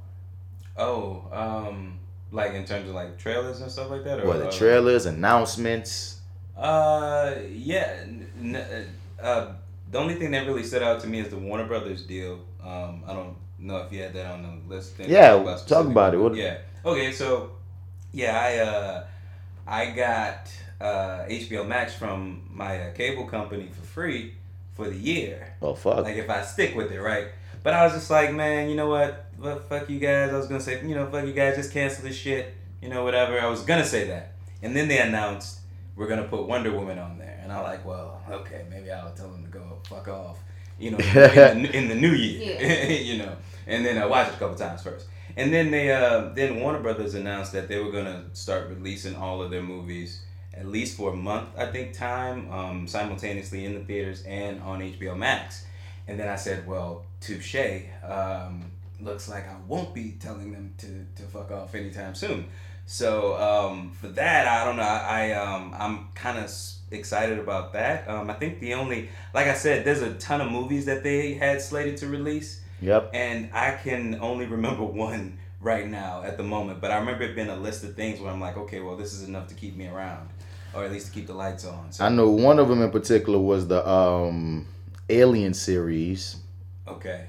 Oh, 0.76 1.24
um, 1.32 1.98
like 2.32 2.52
in 2.52 2.64
terms 2.64 2.88
of 2.88 2.94
like 2.94 3.18
trailers 3.18 3.60
and 3.60 3.70
stuff 3.70 3.90
like 3.90 4.04
that, 4.04 4.20
or 4.20 4.26
Well, 4.26 4.38
the 4.38 4.48
uh, 4.48 4.52
trailers, 4.52 5.06
announcements. 5.06 6.20
Uh, 6.56 7.34
yeah. 7.50 7.96
N- 8.02 8.26
n- 8.40 8.86
uh, 9.22 9.52
the 9.90 9.98
only 9.98 10.14
thing 10.14 10.30
that 10.32 10.46
really 10.46 10.64
stood 10.64 10.82
out 10.82 11.00
to 11.00 11.06
me 11.06 11.20
is 11.20 11.28
the 11.28 11.36
Warner 11.38 11.66
Brothers 11.66 12.02
deal. 12.02 12.40
Um, 12.64 13.02
I 13.06 13.12
don't 13.12 13.36
know 13.58 13.78
if 13.78 13.92
you 13.92 14.02
had 14.02 14.12
that 14.14 14.26
on 14.32 14.42
the 14.68 14.74
list. 14.74 14.98
Then 14.98 15.08
Yeah, 15.10 15.34
about 15.34 15.66
talk 15.68 15.86
about 15.86 16.14
it. 16.14 16.18
What- 16.18 16.34
Yeah. 16.34 16.58
Okay, 16.84 17.12
so 17.12 17.52
yeah, 18.12 18.38
I 18.38 18.58
uh, 18.58 19.06
I 19.66 19.90
got 19.90 20.50
uh, 20.80 21.24
HBO 21.28 21.66
Max 21.66 21.94
from 21.94 22.48
my 22.52 22.80
uh, 22.88 22.92
cable 22.94 23.26
company 23.26 23.68
for 23.72 23.82
free 23.86 24.34
for 24.74 24.88
the 24.88 24.96
year. 24.96 25.54
Oh 25.62 25.74
fuck. 25.74 26.04
Like 26.04 26.16
if 26.16 26.28
I 26.28 26.42
stick 26.42 26.74
with 26.76 26.90
it, 26.92 27.00
right? 27.00 27.28
But 27.62 27.74
I 27.74 27.84
was 27.84 27.94
just 27.94 28.10
like, 28.10 28.32
man, 28.32 28.68
you 28.70 28.76
know 28.76 28.88
what? 28.88 29.25
Well, 29.38 29.58
fuck 29.60 29.88
you 29.90 29.98
guys. 29.98 30.32
I 30.32 30.36
was 30.36 30.46
gonna 30.46 30.60
say, 30.60 30.80
you 30.86 30.94
know, 30.94 31.06
fuck 31.10 31.24
you 31.26 31.32
guys. 31.32 31.56
Just 31.56 31.72
cancel 31.72 32.04
this 32.04 32.16
shit. 32.16 32.54
You 32.80 32.88
know, 32.88 33.04
whatever. 33.04 33.40
I 33.40 33.46
was 33.46 33.62
gonna 33.62 33.84
say 33.84 34.06
that, 34.08 34.32
and 34.62 34.76
then 34.76 34.88
they 34.88 34.98
announced 34.98 35.60
we're 35.94 36.08
gonna 36.08 36.28
put 36.28 36.46
Wonder 36.46 36.72
Woman 36.72 36.98
on 36.98 37.18
there, 37.18 37.40
and 37.42 37.52
I'm 37.52 37.62
like, 37.62 37.84
well, 37.84 38.20
okay, 38.30 38.64
maybe 38.70 38.90
I'll 38.90 39.12
tell 39.12 39.30
them 39.30 39.44
to 39.44 39.50
go 39.50 39.78
fuck 39.88 40.08
off. 40.08 40.38
You 40.78 40.90
know, 40.92 40.98
in, 40.98 41.62
the, 41.62 41.70
in 41.76 41.88
the 41.88 41.94
new 41.94 42.12
year. 42.12 42.58
yeah. 42.60 42.86
you 42.98 43.18
know, 43.18 43.36
and 43.66 43.84
then 43.84 43.96
I 43.98 44.06
watched 44.06 44.32
it 44.32 44.36
a 44.36 44.38
couple 44.38 44.56
times 44.56 44.82
first. 44.82 45.06
And 45.38 45.52
then 45.52 45.70
they, 45.70 45.90
uh, 45.90 46.30
then 46.34 46.60
Warner 46.60 46.80
Brothers 46.80 47.14
announced 47.14 47.52
that 47.52 47.68
they 47.68 47.78
were 47.78 47.90
gonna 47.90 48.24
start 48.32 48.68
releasing 48.68 49.16
all 49.16 49.42
of 49.42 49.50
their 49.50 49.62
movies 49.62 50.22
at 50.56 50.66
least 50.66 50.96
for 50.96 51.12
a 51.12 51.16
month, 51.16 51.50
I 51.56 51.66
think, 51.66 51.92
time, 51.92 52.50
um, 52.50 52.86
simultaneously 52.86 53.66
in 53.66 53.74
the 53.74 53.80
theaters 53.80 54.22
and 54.24 54.62
on 54.62 54.80
HBO 54.80 55.16
Max. 55.16 55.66
And 56.08 56.18
then 56.18 56.28
I 56.28 56.36
said, 56.36 56.66
well, 56.66 57.04
touche. 57.20 57.56
Um, 58.02 58.70
looks 59.00 59.28
like 59.28 59.48
I 59.48 59.56
won't 59.66 59.94
be 59.94 60.16
telling 60.20 60.52
them 60.52 60.74
to, 60.78 61.06
to 61.22 61.28
fuck 61.28 61.50
off 61.50 61.74
anytime 61.74 62.14
soon. 62.14 62.46
So 62.86 63.36
um, 63.36 63.90
for 64.00 64.08
that, 64.08 64.46
I 64.46 64.64
don't 64.64 64.76
know. 64.76 64.82
I, 64.82 65.30
I 65.30 65.32
um, 65.32 65.74
I'm 65.76 66.08
kind 66.14 66.38
of 66.38 66.50
excited 66.90 67.38
about 67.38 67.72
that. 67.72 68.08
Um, 68.08 68.30
I 68.30 68.34
think 68.34 68.60
the 68.60 68.74
only, 68.74 69.08
like 69.34 69.48
I 69.48 69.54
said, 69.54 69.84
there's 69.84 70.02
a 70.02 70.14
ton 70.14 70.40
of 70.40 70.50
movies 70.52 70.84
that 70.86 71.02
they 71.02 71.34
had 71.34 71.60
slated 71.60 71.96
to 71.98 72.06
release, 72.06 72.60
Yep. 72.80 73.10
and 73.12 73.50
I 73.52 73.72
can 73.72 74.18
only 74.20 74.46
remember 74.46 74.84
one 75.06 75.38
right 75.60 75.88
now 75.88 76.22
at 76.22 76.36
the 76.36 76.44
moment. 76.44 76.80
But 76.80 76.92
I 76.92 76.98
remember 76.98 77.24
it 77.24 77.34
being 77.34 77.48
a 77.48 77.56
list 77.56 77.82
of 77.82 77.96
things 77.96 78.20
where 78.20 78.30
I'm 78.30 78.40
like, 78.40 78.56
okay, 78.56 78.80
well, 78.80 78.96
this 78.96 79.12
is 79.14 79.26
enough 79.26 79.48
to 79.48 79.54
keep 79.54 79.74
me 79.76 79.88
around, 79.88 80.28
or 80.72 80.84
at 80.84 80.92
least 80.92 81.06
to 81.08 81.12
keep 81.12 81.26
the 81.26 81.34
lights 81.34 81.64
on. 81.64 81.90
So 81.90 82.04
I 82.04 82.08
know 82.08 82.30
one 82.30 82.60
of 82.60 82.68
them 82.68 82.82
in 82.82 82.90
particular 82.92 83.38
was 83.40 83.66
the 83.66 83.86
um 83.88 84.66
Alien 85.08 85.54
series. 85.54 86.36
okay. 86.86 87.26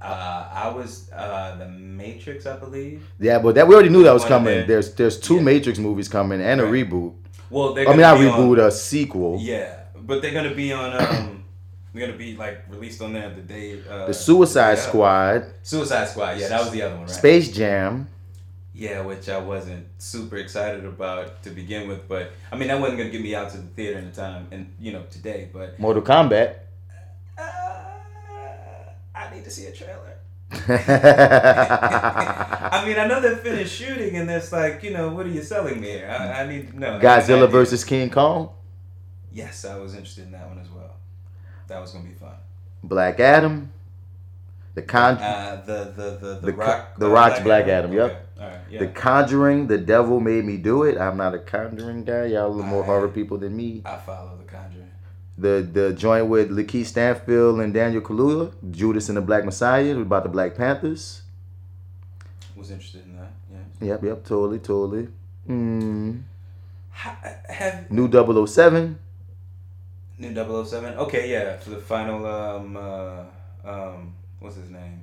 Uh, 0.00 0.48
I 0.52 0.68
was 0.68 1.10
uh, 1.12 1.56
the 1.58 1.68
Matrix, 1.68 2.46
I 2.46 2.56
believe. 2.56 3.04
Yeah, 3.18 3.38
but 3.38 3.54
that 3.56 3.66
we 3.66 3.74
already 3.74 3.88
knew 3.90 4.02
that 4.04 4.12
was 4.12 4.22
One 4.22 4.28
coming. 4.28 4.54
there. 4.54 4.66
There's 4.66 4.94
there's 4.94 5.18
two 5.18 5.36
Yeah. 5.36 5.42
Matrix 5.42 5.78
movies 5.78 6.08
coming 6.08 6.40
and 6.40 6.60
a 6.60 6.64
reboot. 6.64 7.14
Well, 7.50 7.72
they're 7.74 7.86
I 7.88 7.92
mean, 7.92 8.00
gonna 8.00 8.20
reboot, 8.20 8.60
on- 8.62 8.66
a 8.68 8.70
sequel. 8.70 9.38
Yeah, 9.40 9.74
but 9.96 10.22
they're 10.22 10.32
gonna 10.34 10.54
be 10.54 10.72
on. 10.72 10.92
Um, 11.00 11.44
they're 11.94 12.06
gonna 12.06 12.18
be 12.18 12.36
like 12.36 12.62
released 12.68 13.00
on 13.02 13.12
there 13.14 13.30
the 13.30 13.40
day. 13.40 13.80
Uh, 13.90 14.06
The 14.06 14.14
Suicide 14.14 14.74
yeah. 14.78 14.86
Squad, 14.86 15.44
Suicide 15.62 16.08
Squad. 16.08 16.38
Yeah, 16.38 16.48
that 16.48 16.60
was 16.60 16.70
the 16.70 16.82
other 16.82 16.94
one, 16.94 17.06
right? 17.06 17.10
Space 17.10 17.50
Jam. 17.50 18.08
Yeah, 18.74 19.00
which 19.00 19.28
I 19.28 19.38
wasn't 19.38 19.86
super 19.98 20.36
excited 20.36 20.84
about 20.84 21.42
to 21.42 21.50
begin 21.50 21.88
with, 21.88 22.06
but 22.06 22.30
I 22.52 22.56
mean 22.56 22.68
that 22.68 22.78
wasn't 22.80 22.98
gonna 22.98 23.10
get 23.10 23.22
me 23.22 23.34
out 23.34 23.50
to 23.50 23.56
the 23.56 23.66
theater 23.68 23.98
in 23.98 24.04
the 24.04 24.12
time, 24.14 24.46
and 24.52 24.72
you 24.78 24.92
know 24.92 25.02
today. 25.10 25.48
But 25.52 25.80
Mortal 25.80 26.02
Kombat. 26.02 26.54
I 29.38 29.40
need 29.40 29.44
to 29.44 29.50
see 29.52 29.66
a 29.66 29.72
trailer. 29.72 30.16
I 32.72 32.84
mean, 32.84 32.98
I 32.98 33.06
know 33.06 33.20
they're 33.20 33.36
finished 33.36 33.72
shooting, 33.72 34.16
and 34.16 34.28
it's 34.28 34.50
like, 34.50 34.82
you 34.82 34.90
know, 34.90 35.10
what 35.10 35.26
are 35.26 35.30
you 35.30 35.42
selling 35.42 35.80
me 35.80 35.90
here? 35.90 36.10
I, 36.10 36.42
I 36.42 36.46
need 36.46 36.72
to 36.72 36.78
know. 36.80 36.98
I 36.98 37.26
need 37.26 37.50
versus 37.50 37.84
King 37.84 38.10
Kong. 38.10 38.50
Yes, 39.32 39.64
I 39.64 39.78
was 39.78 39.94
interested 39.94 40.24
in 40.24 40.32
that 40.32 40.48
one 40.48 40.58
as 40.58 40.68
well. 40.70 40.96
That 41.68 41.80
was 41.80 41.92
gonna 41.92 42.08
be 42.08 42.14
fun. 42.14 42.34
Black 42.82 43.20
Adam. 43.20 43.70
The 44.74 44.82
Con. 44.82 45.18
Uh, 45.18 45.62
the 45.64 45.92
the 45.94 46.10
the 46.10 46.34
the, 46.40 46.46
The 46.46 46.52
rock. 46.52 46.98
the 46.98 47.06
uh, 47.06 47.10
Rock's 47.10 47.40
Black 47.40 47.66
Adam, 47.68 47.92
yep. 47.92 48.10
Okay. 48.10 48.18
All 48.40 48.48
right. 48.48 48.58
Yeah. 48.70 48.80
The 48.80 48.86
Conjuring, 48.88 49.66
The 49.68 49.78
Devil 49.78 50.18
Made 50.20 50.44
Me 50.44 50.56
Do 50.56 50.82
It. 50.84 50.98
I'm 50.98 51.16
not 51.16 51.34
a 51.34 51.38
Conjuring 51.38 52.04
guy. 52.04 52.26
Y'all 52.26 52.46
a 52.46 52.48
little 52.48 52.64
more 52.64 52.82
I- 52.82 52.86
horror 52.86 53.08
people 53.08 53.38
than 53.38 53.56
me. 53.56 53.82
I 53.84 53.96
follow 53.98 54.36
the 54.36 54.44
Conjuring. 54.50 54.77
The 55.38 55.68
the 55.72 55.92
joint 55.92 56.26
with 56.26 56.50
Lakeith 56.50 56.86
Stanfield 56.86 57.60
and 57.60 57.72
Daniel 57.72 58.02
Kaluuya, 58.02 58.52
Judas 58.70 59.08
and 59.08 59.16
the 59.16 59.22
Black 59.22 59.44
Messiah, 59.44 59.96
about 59.98 60.24
the 60.24 60.28
Black 60.28 60.56
Panthers. 60.56 61.22
Was 62.56 62.70
interested 62.70 63.04
in 63.04 63.16
that. 63.16 63.32
Yeah. 63.80 63.86
Yep, 63.88 64.02
yep, 64.04 64.24
totally, 64.24 64.58
totally. 64.58 65.08
Mm. 65.48 66.22
Have 66.90 67.90
New 67.90 68.10
007. 68.46 68.98
new 70.18 70.34
007? 70.64 70.94
Okay, 70.98 71.30
yeah, 71.30 71.56
for 71.58 71.70
the 71.70 71.78
final 71.78 72.26
um 72.26 72.76
uh 72.76 73.22
um 73.64 74.14
what's 74.40 74.56
his 74.56 74.70
name? 74.70 75.02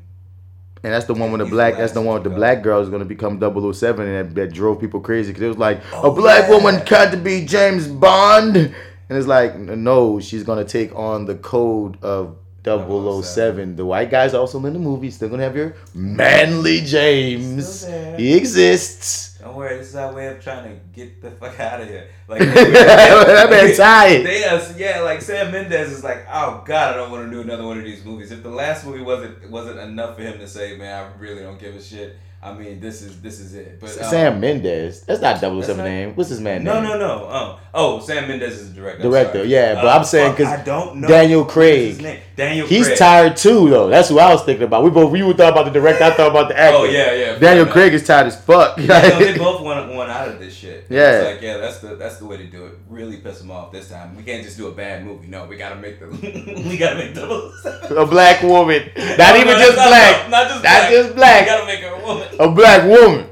And 0.83 0.93
that's 0.93 1.05
the 1.05 1.13
one 1.13 1.31
with 1.31 1.39
the 1.39 1.45
He's 1.45 1.51
the 1.51 1.55
black. 1.55 1.77
That's 1.77 1.93
the 1.93 2.01
one 2.01 2.15
with 2.15 2.23
the 2.25 2.29
black 2.29 2.61
girl 2.61 2.81
is 2.81 2.89
gonna 2.89 3.05
become 3.05 3.39
007, 3.39 4.05
and 4.07 4.29
that, 4.29 4.35
that 4.35 4.53
drove 4.53 4.79
people 4.81 4.99
crazy 4.99 5.31
because 5.31 5.43
it 5.43 5.47
was 5.47 5.57
like 5.57 5.81
Oh, 5.93 6.11
a 6.11 6.13
black 6.15 6.49
yeah. 6.49 6.55
woman 6.57 6.81
can't 6.85 7.23
be 7.23 7.45
James 7.45 7.87
Bond, 7.87 8.75
and 9.09 9.17
it's 9.17 9.27
like 9.27 9.57
no, 9.57 10.19
she's 10.19 10.43
gonna 10.43 10.65
take 10.65 10.95
on 10.95 11.25
the 11.25 11.35
code 11.35 12.01
of 12.03 12.37
007. 12.65 13.75
The 13.75 13.85
white 13.85 14.09
guy's 14.09 14.33
also 14.33 14.63
in 14.65 14.73
the 14.73 14.79
movie. 14.79 15.11
Still 15.11 15.29
gonna 15.29 15.43
have 15.43 15.55
your 15.55 15.75
manly 15.93 16.81
James. 16.81 17.85
He 18.17 18.35
exists. 18.35 19.37
Don't 19.39 19.55
worry, 19.55 19.77
this 19.77 19.89
is 19.89 19.95
our 19.95 20.11
way 20.11 20.25
of 20.27 20.43
trying 20.43 20.63
to 20.63 20.83
get 20.91 21.21
the 21.21 21.29
fuck 21.29 21.59
out 21.59 21.81
of 21.81 21.87
here. 21.87 22.07
Like 22.27 22.39
that 22.39 23.47
man 23.51 23.75
tired. 23.75 24.25
They 24.25 24.43
are, 24.43 24.59
yeah, 24.75 25.01
like 25.01 25.21
Sam 25.21 25.51
Mendes 25.51 25.91
is 25.91 26.03
like, 26.03 26.25
oh 26.31 26.63
god, 26.65 26.95
I 26.95 26.97
don't 26.97 27.11
want 27.11 27.29
to 27.29 27.31
do 27.31 27.41
another 27.41 27.63
one 27.63 27.77
of 27.77 27.83
these 27.83 28.03
movies. 28.03 28.31
If 28.31 28.41
the 28.41 28.49
last 28.49 28.85
movie 28.85 29.03
wasn't 29.03 29.47
wasn't 29.51 29.77
enough 29.79 30.15
for 30.15 30.23
him 30.23 30.39
to 30.39 30.47
say, 30.47 30.75
man, 30.77 31.03
I 31.13 31.19
really 31.19 31.43
don't 31.43 31.59
give 31.59 31.75
a 31.75 31.81
shit. 31.81 32.17
I 32.41 32.53
mean, 32.53 32.79
this 32.79 33.01
is 33.01 33.21
this 33.21 33.39
is 33.39 33.53
it. 33.53 33.79
But 33.79 33.89
um, 34.01 34.09
Sam 34.09 34.39
Mendes. 34.39 35.01
That's 35.01 35.21
not 35.21 35.39
007 35.39 35.57
That's 35.59 35.77
not- 35.77 35.83
name. 35.83 36.15
What's 36.15 36.29
his 36.29 36.41
man 36.41 36.63
name? 36.63 36.73
No, 36.73 36.81
name? 36.81 36.89
no, 36.91 36.97
no. 36.99 37.27
Oh, 37.29 37.59
oh, 37.75 37.99
Sam 37.99 38.27
Mendes 38.27 38.53
is 38.59 38.73
the 38.73 38.81
director. 38.81 39.03
Director, 39.03 39.43
yeah, 39.45 39.75
but 39.75 39.85
Uh, 39.85 39.97
I'm 39.97 40.03
saying 40.03 40.31
because 40.31 40.47
I 40.47 40.63
don't 40.63 40.97
know 41.01 41.07
Daniel 41.07 41.45
Craig. 41.45 41.89
his 41.89 42.01
name. 42.01 42.19
Daniel. 42.35 42.67
He's 42.67 42.87
Craig. 42.87 42.97
tired 42.97 43.37
too, 43.37 43.69
though. 43.69 43.87
That's 43.87 44.09
who 44.09 44.19
I 44.19 44.31
was 44.33 44.43
thinking 44.43 44.63
about. 44.65 44.83
We 44.83 44.89
both 44.89 45.15
you 45.15 45.31
thought 45.33 45.53
about 45.53 45.65
the 45.65 45.71
director. 45.71 46.03
I 46.03 46.11
thought 46.11 46.31
about 46.31 46.49
the 46.49 46.57
actor. 46.59 46.77
Oh 46.79 46.83
yeah, 46.85 47.13
yeah. 47.13 47.37
Daniel. 47.39 47.65
Craig 47.65 47.93
is 47.93 48.05
tired 48.05 48.27
as 48.27 48.41
fuck. 48.41 48.77
Yeah, 48.77 48.87
no, 48.87 49.19
they 49.19 49.37
both 49.37 49.61
want 49.61 49.93
one 49.93 50.09
out 50.09 50.27
of 50.27 50.39
this 50.39 50.53
shit. 50.53 50.87
Yeah. 50.89 51.21
it's 51.21 51.33
like 51.35 51.41
yeah, 51.41 51.57
that's 51.57 51.79
the 51.79 51.95
that's 51.95 52.17
the 52.17 52.25
way 52.25 52.37
to 52.37 52.45
do 52.45 52.65
it. 52.65 52.73
Really 52.89 53.17
piss 53.17 53.39
them 53.39 53.51
off 53.51 53.71
this 53.71 53.89
time. 53.89 54.15
We 54.17 54.23
can't 54.23 54.43
just 54.43 54.57
do 54.57 54.67
a 54.67 54.71
bad 54.71 55.05
movie. 55.05 55.27
No, 55.27 55.45
we 55.45 55.55
gotta 55.55 55.75
make 55.77 55.99
the 55.99 56.07
we 56.69 56.77
gotta 56.77 56.95
make 56.97 57.13
double. 57.13 57.53
a 57.63 58.05
black 58.05 58.41
woman, 58.43 58.89
not 58.97 59.17
No, 59.17 59.35
even 59.37 59.47
no, 59.53 59.59
just 59.59 59.77
not- 59.77 59.87
black, 59.87 60.23
no, 60.25 60.29
not 60.31 60.47
just 60.49 60.61
black. 60.61 60.81
Not 60.83 60.91
just 60.91 61.15
black. 61.15 61.41
We 61.41 61.47
gotta 61.47 61.65
make 61.65 61.79
her 61.81 61.93
a 61.95 62.05
woman. 62.05 62.27
a 62.39 62.51
black 62.51 62.83
woman. 62.89 63.27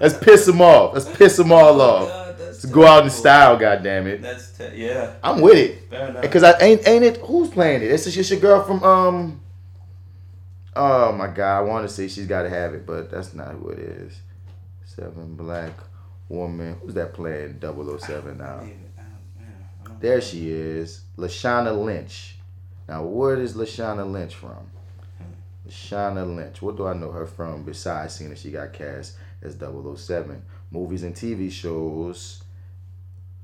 Let's 0.00 0.16
piss 0.18 0.46
them 0.46 0.60
off. 0.60 0.94
Let's 0.94 1.08
piss 1.16 1.36
them 1.36 1.52
all 1.52 1.80
off. 1.80 2.23
That's 2.64 2.74
go 2.74 2.86
out 2.86 3.04
in 3.04 3.10
style, 3.10 3.56
goddamn 3.56 4.06
it. 4.06 4.22
That's 4.22 4.56
te- 4.56 4.76
yeah. 4.76 5.14
I'm 5.22 5.40
with 5.40 5.56
it. 5.56 5.90
Fair 5.90 6.08
enough. 6.08 6.30
Cause 6.30 6.42
I 6.42 6.58
ain't 6.60 6.86
ain't 6.86 7.04
it 7.04 7.16
who's 7.18 7.48
playing 7.50 7.82
it? 7.82 7.90
It's 7.90 8.04
just 8.10 8.30
your 8.30 8.40
girl 8.40 8.64
from 8.64 8.82
um. 8.82 9.40
Oh 10.76 11.12
my 11.12 11.28
god, 11.28 11.58
I 11.58 11.60
want 11.60 11.88
to 11.88 11.94
say 11.94 12.08
she's 12.08 12.26
got 12.26 12.42
to 12.42 12.50
have 12.50 12.74
it, 12.74 12.84
but 12.84 13.10
that's 13.10 13.32
not 13.32 13.52
who 13.52 13.68
it 13.68 13.78
is. 13.78 14.18
Seven 14.84 15.34
black 15.36 15.72
woman. 16.28 16.76
Who's 16.82 16.94
that 16.94 17.14
playing 17.14 17.60
007 17.60 18.38
now? 18.38 18.64
There 20.00 20.20
she 20.20 20.50
is, 20.50 21.02
Lashana 21.16 21.84
Lynch. 21.84 22.36
Now, 22.88 23.04
where 23.04 23.36
is 23.40 23.54
Lashana 23.54 24.10
Lynch 24.10 24.34
from? 24.34 24.70
Lashana 25.66 26.36
Lynch. 26.36 26.60
What 26.60 26.76
do 26.76 26.86
I 26.86 26.94
know 26.94 27.10
her 27.10 27.26
from 27.26 27.64
besides 27.64 28.14
seeing 28.14 28.30
that 28.30 28.38
she 28.38 28.50
got 28.50 28.72
cast 28.72 29.16
as 29.42 29.56
007? 29.56 30.42
Movies 30.70 31.02
and 31.02 31.14
TV 31.14 31.50
shows. 31.50 32.43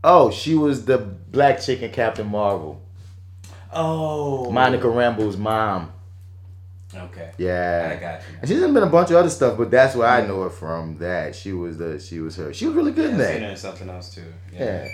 Oh, 0.03 0.31
she 0.31 0.55
was 0.55 0.85
the 0.87 0.99
black 0.99 1.61
chick 1.61 1.83
in 1.83 1.91
Captain 1.91 2.27
Marvel. 2.27 2.81
Oh, 3.73 4.51
Monica 4.51 4.87
Rambeau's 4.87 5.37
mom. 5.37 5.93
Okay, 6.93 7.31
Yeah. 7.39 7.95
I 7.97 8.01
got 8.01 8.21
you. 8.21 8.37
And 8.41 8.49
she's 8.49 8.61
been 8.61 8.77
a 8.79 8.87
bunch 8.87 9.11
of 9.11 9.17
other 9.17 9.31
stuff, 9.31 9.57
but 9.57 9.71
that's 9.71 9.95
where 9.95 10.09
I 10.09 10.27
know 10.27 10.43
her 10.43 10.51
from. 10.51 10.99
That 10.99 11.37
she 11.37 11.53
was 11.53 11.79
the 11.79 12.01
she 12.01 12.19
was 12.19 12.35
her. 12.37 12.53
She 12.53 12.67
was 12.67 12.75
really 12.75 12.91
good 12.91 13.11
in 13.11 13.19
Yeah, 13.19 13.27
seen 13.27 13.35
that. 13.41 13.43
her 13.47 13.51
in 13.53 13.57
something 13.57 13.89
else 13.89 14.13
too. 14.13 14.25
Yeah. 14.53 14.89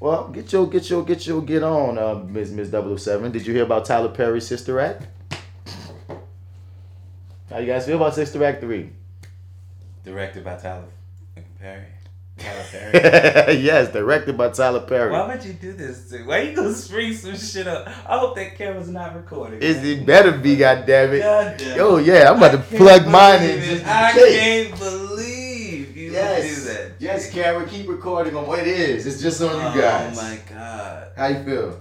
Well, 0.00 0.28
get 0.28 0.50
your 0.52 0.66
get 0.68 0.88
your 0.88 1.04
get 1.04 1.26
your 1.26 1.42
get 1.42 1.62
on, 1.62 1.98
uh, 1.98 2.14
Miss 2.14 2.50
Miss 2.50 2.70
007. 2.70 3.30
Did 3.30 3.46
you 3.46 3.52
hear 3.52 3.64
about 3.64 3.84
Tyler 3.84 4.08
Perry's 4.08 4.46
Sister 4.46 4.80
Act? 4.80 5.06
How 7.50 7.58
you 7.58 7.66
guys 7.66 7.84
feel 7.86 7.96
about 7.96 8.14
Sister 8.14 8.42
Act 8.42 8.60
three? 8.62 8.90
Directed 10.02 10.44
by 10.44 10.56
Tyler 10.56 10.84
Perry. 11.60 11.84
Tyler 12.44 12.64
Perry. 12.70 13.58
yes, 13.62 13.92
directed 13.92 14.36
by 14.36 14.48
Tyler 14.50 14.80
Perry. 14.80 15.10
Why 15.12 15.26
would 15.34 15.44
you 15.44 15.52
do 15.54 15.72
this 15.72 16.08
to? 16.10 16.22
Why 16.24 16.38
you 16.42 16.54
gonna 16.56 16.72
spring 16.74 17.12
some 17.14 17.36
shit 17.36 17.66
up? 17.66 17.86
I 18.08 18.18
hope 18.18 18.36
that 18.36 18.56
camera's 18.56 18.88
not 18.88 19.14
recording. 19.16 19.60
Is 19.62 19.82
it 19.84 20.04
better 20.06 20.32
be? 20.32 20.56
goddamn 20.56 21.12
it! 21.14 21.20
God 21.20 21.56
damn. 21.58 21.76
Yo, 21.76 21.96
yeah, 21.98 22.30
I'm 22.30 22.36
about 22.36 22.52
to 22.52 22.58
I 22.58 22.62
can't 22.62 22.76
plug 22.76 23.06
mine 23.08 23.42
in. 23.42 23.58
Just 23.60 23.70
it. 23.72 23.80
in 23.82 23.88
I 23.88 24.12
case. 24.12 24.38
can't 24.40 24.78
believe 24.78 25.96
you 25.96 26.12
would 26.12 26.42
do 26.42 26.54
that. 26.60 26.92
yes, 26.98 27.30
camera, 27.32 27.66
keep 27.66 27.88
recording 27.88 28.36
on 28.36 28.46
what 28.46 28.60
it 28.60 28.68
is. 28.68 29.06
It's 29.06 29.20
just 29.22 29.42
on 29.42 29.50
Oh 29.50 29.74
you 29.74 29.80
guys. 29.80 30.16
Oh 30.18 30.22
my 30.22 30.38
god. 30.48 31.08
How 31.16 31.26
you 31.28 31.44
feel? 31.44 31.80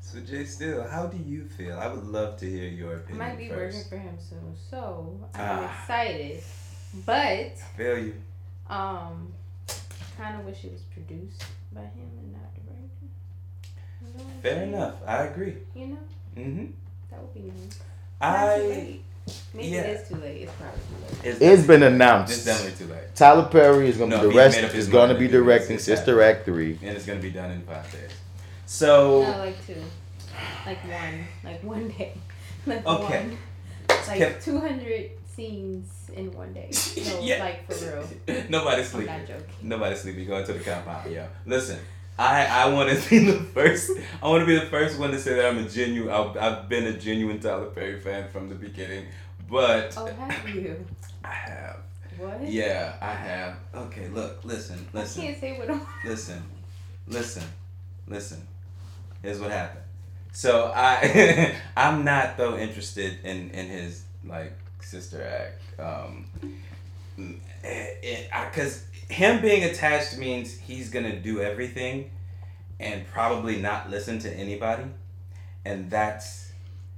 So 0.00 0.20
Jay 0.20 0.44
Steele, 0.44 0.86
how 0.90 1.06
do 1.06 1.16
you 1.16 1.44
feel? 1.44 1.78
I 1.78 1.86
would 1.88 2.04
love 2.04 2.38
to 2.40 2.46
hear 2.48 2.68
your 2.68 2.90
I 2.90 2.94
opinion 2.96 3.18
might 3.18 3.38
be 3.38 3.48
first. 3.48 3.76
working 3.76 3.88
for 3.88 3.96
him 3.96 4.16
soon, 4.20 4.54
so 4.70 5.18
I'm 5.34 5.40
Ah. 5.40 5.80
excited. 5.82 6.42
But 7.06 7.16
I 7.16 7.50
feel 7.76 7.98
you. 7.98 8.14
um, 8.68 9.32
kind 10.18 10.38
of 10.38 10.44
wish 10.46 10.64
it 10.64 10.72
was 10.72 10.82
produced 10.82 11.42
by 11.72 11.80
him 11.82 12.08
and 12.18 12.32
not 12.32 12.54
directed. 12.54 13.08
You 14.02 14.18
know 14.18 14.30
Fair 14.42 14.54
saying? 14.56 14.72
enough. 14.74 14.94
I 15.06 15.24
agree. 15.24 15.56
You 15.74 15.86
know 15.88 15.98
Mm-hmm. 16.36 16.66
that 17.10 17.20
would 17.20 17.34
be 17.34 17.40
nice. 17.40 17.78
I. 18.20 18.58
late. 18.58 19.04
Maybe 19.54 19.68
yeah. 19.68 19.80
it 19.82 20.00
is 20.00 20.08
too 20.08 20.16
late. 20.16 20.42
It's 20.42 20.52
probably 20.52 20.80
too 20.80 21.28
late. 21.30 21.42
It's 21.42 21.66
been 21.66 21.82
It's 21.82 21.92
announced. 21.94 22.44
definitely 22.44 22.86
too 22.86 22.92
late. 22.92 23.14
Tyler 23.14 23.44
Perry 23.44 23.88
is 23.88 23.96
gonna 23.96 24.16
No, 24.16 24.22
be 24.22 24.26
he's 24.26 24.34
direct, 24.34 24.54
made 24.56 24.64
up 24.64 24.70
his 24.72 24.86
is 24.86 24.92
gonna 24.92 25.14
be 25.14 25.26
to 25.28 25.32
directing 25.32 25.76
It's 25.76 25.84
Sister 25.84 26.20
happening. 26.20 26.36
Act 26.36 26.44
three. 26.46 26.78
And 26.82 26.96
it's 26.96 27.06
gonna 27.06 27.20
be 27.20 27.30
done 27.30 27.50
in 27.52 27.62
five 27.62 27.90
days. 27.92 28.10
So. 28.66 29.22
No, 29.22 29.38
like 29.38 29.64
two, 29.66 29.76
like 30.66 30.78
one, 30.84 31.24
like 31.44 31.62
one 31.62 31.88
day, 31.90 32.14
like 32.66 32.84
Okay. 32.86 33.28
one, 33.28 33.38
like 34.08 34.42
two 34.42 34.58
hundred 34.58 35.10
scenes 35.34 36.10
in 36.14 36.30
one 36.32 36.52
day. 36.52 36.70
No, 36.96 37.20
Yeah. 37.20 37.38
like 37.44 37.70
for 37.72 37.84
real. 38.26 38.44
Nobody's 38.48 38.86
I'm 38.94 39.00
sleeping. 39.00 39.18
not 39.18 39.26
joking. 39.26 39.44
Nobody's 39.62 40.00
sleeping. 40.00 40.26
Going 40.26 40.44
to 40.46 40.52
the 40.52 40.60
compound, 40.60 41.10
yo. 41.12 41.26
Listen, 41.46 41.78
I 42.18 42.46
I 42.46 42.68
want 42.68 42.90
to 42.90 43.10
be 43.10 43.18
the 43.30 43.38
first. 43.54 43.90
I 44.22 44.28
want 44.28 44.42
to 44.42 44.46
be 44.46 44.54
the 44.58 44.66
first 44.66 44.98
one 44.98 45.10
to 45.12 45.18
say 45.18 45.34
that 45.36 45.46
I'm 45.46 45.58
a 45.58 45.68
genuine. 45.68 46.12
I've, 46.12 46.36
I've 46.36 46.68
been 46.68 46.84
a 46.84 46.92
genuine 46.98 47.40
Tyler 47.40 47.66
Perry 47.66 47.98
fan 48.00 48.28
from 48.28 48.48
the 48.48 48.54
beginning, 48.54 49.06
but 49.50 49.94
Oh, 49.96 50.06
have 50.06 50.48
you? 50.54 50.84
I 51.24 51.28
have. 51.32 51.76
What? 52.18 52.46
Yeah, 52.46 52.94
I 53.00 53.12
have. 53.14 53.56
Okay, 53.74 54.08
look, 54.08 54.44
listen, 54.44 54.86
listen. 54.92 55.22
I 55.22 55.26
can't 55.26 55.40
say 55.40 55.58
what 55.58 55.70
I'm. 55.70 55.80
listen, 56.04 56.42
listen, 57.08 57.42
listen. 58.06 58.46
Here's 59.22 59.40
what 59.40 59.50
happened. 59.50 59.80
So 60.32 60.70
I 60.74 61.56
I'm 61.76 62.04
not 62.04 62.36
though 62.36 62.56
interested 62.58 63.18
in 63.24 63.50
in 63.50 63.66
his 63.66 64.04
like 64.24 64.52
sister 64.84 65.22
act. 65.22 65.80
Um, 65.80 66.26
because 67.62 68.84
him 69.08 69.40
being 69.42 69.64
attached 69.64 70.18
means 70.18 70.58
he's 70.58 70.90
gonna 70.90 71.18
do 71.18 71.40
everything, 71.40 72.10
and 72.80 73.06
probably 73.08 73.60
not 73.60 73.90
listen 73.90 74.18
to 74.20 74.32
anybody, 74.32 74.84
and 75.64 75.90
that's. 75.90 76.50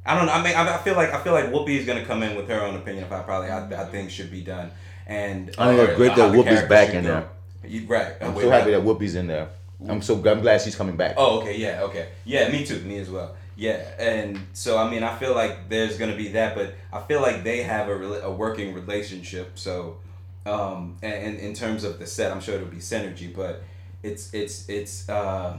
I 0.07 0.16
don't 0.16 0.26
know. 0.26 0.32
I 0.32 0.43
mean, 0.43 0.55
I 0.55 0.74
I 0.74 0.78
feel 0.78 0.97
like 0.97 1.12
I 1.12 1.20
feel 1.22 1.32
like 1.32 1.47
Whoopi 1.47 1.78
is 1.78 1.87
gonna 1.87 2.05
come 2.05 2.22
in 2.22 2.37
with 2.37 2.49
her 2.49 2.61
own 2.61 2.76
opinion 2.76 3.05
of 3.05 3.11
how 3.11 3.22
probably 3.22 3.51
I, 3.51 3.82
I 3.82 3.87
think 3.87 4.11
should 4.11 4.30
be 4.30 4.43
done, 4.43 4.70
and 5.07 5.51
I 5.59 5.74
think 5.74 5.89
it's 5.89 5.97
great 5.97 6.16
that 6.16 6.32
Whoopi's 6.32 6.68
back 6.68 6.95
in 6.95 7.05
there. 7.05 7.28
You, 7.66 7.87
right. 7.87 8.14
I'm 8.20 8.35
so 8.35 8.51
happy 8.51 8.72
that 8.72 8.82
Whoopi's 8.82 9.14
in 9.14 9.26
there. 9.26 9.49
I'm 9.89 10.03
so 10.03 10.14
I'm 10.14 10.41
glad 10.41 10.61
she's 10.61 10.76
coming 10.76 10.97
back. 10.97 11.14
Oh, 11.16 11.41
okay, 11.41 11.57
yeah, 11.57 11.82
okay, 11.82 12.09
yeah, 12.24 12.51
me 12.51 12.64
too, 12.64 12.80
me 12.80 12.99
as 12.99 13.11
well. 13.11 13.37
Yeah, 13.57 13.76
and 13.98 14.38
so 14.52 14.76
I 14.78 14.90
mean, 14.90 15.02
I 15.05 15.14
feel 15.16 15.34
like 15.34 15.68
there's 15.68 15.96
gonna 15.96 16.16
be 16.16 16.28
that, 16.28 16.57
but 16.57 16.74
I 16.92 17.00
feel 17.00 17.20
like 17.22 17.45
they 17.45 17.62
have 17.62 17.88
a, 17.88 17.92
rela- 17.92 18.22
a 18.22 18.30
working 18.33 18.74
relationship. 18.74 19.53
So, 19.58 19.99
um, 20.45 20.96
and, 21.03 21.14
and 21.14 21.38
in 21.38 21.54
terms 21.54 21.84
of 21.84 21.99
the 22.00 22.07
set, 22.07 22.33
I'm 22.33 22.41
sure 22.41 22.57
it'll 22.57 22.66
be 22.66 22.79
synergy, 22.79 23.34
but 23.34 23.62
it's 24.03 24.34
it's 24.34 24.68
it's 24.68 25.08
uh, 25.08 25.57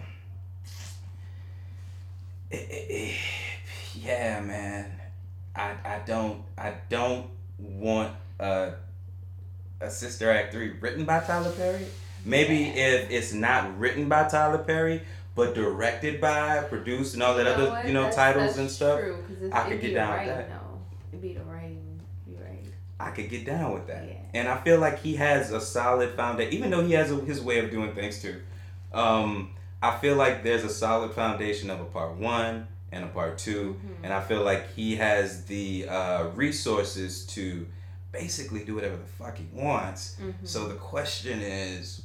it, 2.52 2.56
it, 2.70 2.92
it- 2.92 3.16
yeah, 3.96 4.42
man. 4.42 4.92
I 5.56 5.72
I 5.86 6.02
don't 6.06 6.44
I 6.58 6.74
don't 6.90 7.28
want 7.58 8.12
a 8.40 8.74
a 9.80 9.90
Sister 9.90 10.30
Act 10.30 10.52
three 10.54 10.72
written 10.82 11.06
by 11.06 11.22
Tyler 11.22 11.52
Perry. 11.54 11.86
Maybe 12.26 12.64
if 12.66 13.10
it's 13.10 13.32
not 13.34 13.80
written 13.80 14.10
by 14.10 14.28
Tyler 14.28 14.58
Perry, 14.58 15.02
but 15.36 15.54
directed 15.54 16.20
by, 16.22 16.62
produced, 16.64 17.14
and 17.14 17.22
all 17.22 17.36
that 17.36 17.46
other 17.46 17.88
you 17.88 17.94
know 17.94 18.04
That's- 18.04 18.16
titles 18.16 18.46
that's 18.46 18.58
and 18.58 18.72
stuff, 18.72 19.00
True, 19.00 19.18
I 19.52 19.70
could 19.70 19.82
get 19.82 19.94
down 19.94 20.18
with 20.18 20.28
that. 20.28 20.50
No, 20.50 20.82
it'd 21.12 21.22
be 21.22 21.34
the 21.34 21.44
writing. 21.44 22.02
Be 22.26 22.36
right. 22.36 22.66
I 23.00 23.12
could 23.12 23.30
get 23.30 23.46
down 23.46 23.74
with 23.74 23.88
that. 23.88 24.08
Yeah. 24.08 24.16
And 24.34 24.48
I 24.48 24.58
feel 24.62 24.80
like 24.80 25.00
he 25.00 25.16
has 25.16 25.52
a 25.52 25.62
solid 25.62 26.16
foundation, 26.16 26.54
even 26.54 26.72
though 26.72 26.86
he 26.86 26.94
has 26.94 27.12
a, 27.12 27.16
his 27.16 27.42
way 27.42 27.60
of 27.60 27.70
doing 27.70 27.94
things 27.94 28.22
too. 28.22 28.42
Um, 28.94 29.52
I 29.82 29.98
feel 29.98 30.16
like 30.16 30.44
there's 30.44 30.64
a 30.64 30.70
solid 30.70 31.12
foundation 31.12 31.70
of 31.70 31.80
a 31.82 31.86
part 31.86 32.16
one 32.16 32.68
and 32.92 33.04
a 33.04 33.08
part 33.08 33.38
2 33.38 33.80
and 34.04 34.14
I 34.14 34.22
feel 34.22 34.42
like 34.42 34.74
he 34.74 34.96
has 34.96 35.46
the 35.46 35.88
uh, 35.88 36.28
resources 36.30 37.26
to 37.28 37.68
basically 38.12 38.64
do 38.64 38.76
whatever 38.76 38.96
the 38.96 39.04
fuck 39.04 39.38
he 39.38 39.46
wants. 39.54 40.16
Mm-hmm. 40.22 40.46
So 40.46 40.68
the 40.68 40.76
question 40.76 41.42
is, 41.42 42.04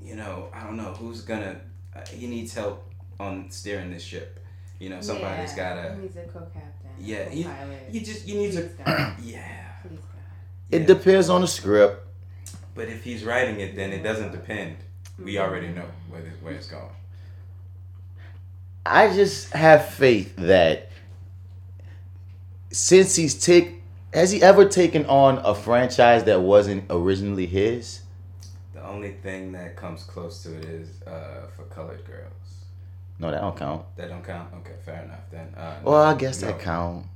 you 0.00 0.14
know, 0.14 0.48
I 0.54 0.62
don't 0.64 0.76
know 0.76 0.94
who's 0.94 1.22
gonna. 1.22 1.60
Uh, 1.94 2.00
he 2.12 2.26
needs 2.26 2.54
help 2.54 2.84
on 3.18 3.50
steering 3.50 3.90
this 3.90 4.02
ship. 4.02 4.44
You 4.78 4.88
know, 4.90 5.00
somebody's 5.00 5.56
yeah, 5.56 5.74
gotta. 5.74 5.94
He 5.94 6.02
needs 6.02 6.16
a 6.16 6.22
co-captain. 6.22 6.90
Yeah, 6.98 7.28
he- 7.28 7.44
co-pilot. 7.44 7.88
You 7.90 8.00
just 8.00 8.26
you 8.26 8.36
need 8.38 8.52
to. 8.52 8.62
Please 8.62 8.72
God. 8.84 9.14
Yeah. 9.22 9.42
Please 9.82 9.98
God. 9.98 10.22
It 10.70 10.80
yeah. 10.82 10.86
depends 10.86 11.28
on 11.28 11.40
the 11.42 11.46
script. 11.48 12.06
But 12.74 12.88
if 12.88 13.02
he's 13.04 13.24
writing 13.24 13.60
it, 13.60 13.74
then 13.76 13.92
it 13.92 14.02
doesn't 14.02 14.32
depend. 14.32 14.76
We 15.18 15.34
Mm-hmm. 15.34 15.42
already 15.50 15.68
know 15.68 15.84
where 16.08 16.22
this, 16.22 16.32
where 16.40 16.54
it's 16.54 16.66
going. 16.68 16.84
I 18.86 19.12
just 19.14 19.52
have 19.52 19.90
faith 19.90 20.34
that 20.36 20.88
since 22.70 23.16
he's 23.16 23.34
take 23.34 23.82
has 24.14 24.30
he 24.30 24.42
ever 24.42 24.64
taken 24.64 25.04
on 25.06 25.38
a 25.44 25.54
franchise 25.54 26.24
that 26.24 26.40
wasn't 26.40 26.84
originally 26.90 27.46
his? 27.46 28.00
Only 28.90 29.12
thing 29.22 29.52
that 29.52 29.76
comes 29.76 30.02
close 30.02 30.42
to 30.42 30.56
it 30.58 30.64
is 30.64 30.88
uh, 31.06 31.46
for 31.56 31.62
colored 31.76 32.04
girls. 32.04 32.48
No, 33.20 33.30
that 33.30 33.40
don't 33.40 33.56
count. 33.56 33.82
That 33.96 34.08
don't 34.08 34.24
count. 34.24 34.48
Okay, 34.60 34.74
fair 34.84 35.02
enough 35.04 35.24
then. 35.30 35.48
Uh, 35.56 35.74
Well, 35.84 36.02
no, 36.04 36.10
I 36.10 36.14
guess 36.14 36.40
that 36.40 36.56
no. 36.58 36.64
count. 36.64 37.06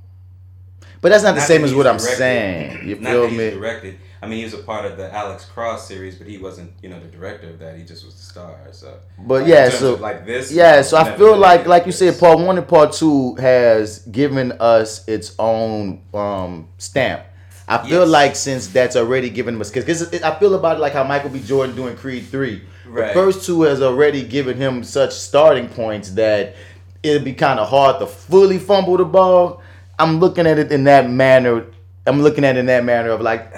But 1.01 1.09
that's 1.09 1.23
not 1.23 1.35
the 1.35 1.41
same 1.41 1.63
as 1.63 1.73
what 1.73 1.85
I'm 1.87 1.99
saying. 1.99 2.87
You 2.87 2.95
Not 2.99 3.09
feel 3.11 3.21
that 3.23 3.31
me? 3.33 3.49
directed. 3.51 3.97
I 4.21 4.27
mean, 4.27 4.37
he 4.39 4.43
was 4.45 4.53
a 4.53 4.59
part 4.59 4.85
of 4.85 4.97
the 4.97 5.13
Alex 5.13 5.45
Cross 5.45 5.87
series, 5.87 6.15
but 6.15 6.25
he 6.27 6.37
wasn't, 6.37 6.71
you 6.81 6.89
know, 6.89 6.99
the 6.99 7.07
director 7.07 7.49
of 7.49 7.59
that. 7.59 7.77
He 7.77 7.83
just 7.83 8.05
was 8.05 8.15
the 8.15 8.21
star. 8.23 8.55
So, 8.71 8.97
But 9.19 9.43
in 9.43 9.49
yeah, 9.49 9.69
so 9.69 9.95
like 9.95 10.25
this, 10.25 10.51
yeah, 10.51 10.81
so 10.81 10.97
I 10.97 11.15
feel 11.17 11.35
like 11.37 11.67
like 11.67 11.83
you 11.85 11.91
this. 11.91 11.99
said, 11.99 12.19
part 12.19 12.39
one 12.39 12.57
and 12.57 12.67
part 12.67 12.93
two 12.93 13.35
has 13.35 13.99
given 13.99 14.53
us 14.53 15.07
its 15.07 15.35
own 15.37 16.01
um 16.13 16.69
stamp. 16.77 17.23
I 17.67 17.77
feel 17.79 18.01
Yes. 18.01 18.09
like 18.09 18.35
since 18.35 18.67
that's 18.67 18.95
already 18.95 19.29
given 19.29 19.59
us 19.59 19.71
because 19.71 20.13
I 20.21 20.35
feel 20.39 20.53
about 20.55 20.77
it 20.77 20.79
like 20.79 20.93
how 20.93 21.03
Michael 21.03 21.29
B. 21.31 21.39
Jordan 21.39 21.75
doing 21.75 21.95
Creed 21.95 22.25
three. 22.29 22.61
The 22.85 23.09
first 23.13 23.45
two 23.45 23.63
has 23.63 23.81
already 23.81 24.21
given 24.23 24.57
him 24.57 24.83
such 24.83 25.11
starting 25.13 25.67
points 25.67 26.11
that 26.11 26.55
it'd 27.03 27.23
be 27.25 27.33
kind 27.33 27.59
of 27.59 27.67
hard 27.67 27.99
to 27.99 28.05
fully 28.07 28.59
fumble 28.59 28.97
the 28.97 29.05
ball. 29.05 29.61
I'm 29.97 30.19
looking 30.19 30.45
at 30.45 30.59
it 30.59 30.71
in 30.71 30.83
that 30.85 31.09
manner. 31.09 31.65
I'm 32.05 32.21
looking 32.21 32.43
at 32.45 32.55
it 32.55 32.59
in 32.59 32.65
that 32.67 32.83
manner 32.83 33.09
of 33.09 33.21
like, 33.21 33.51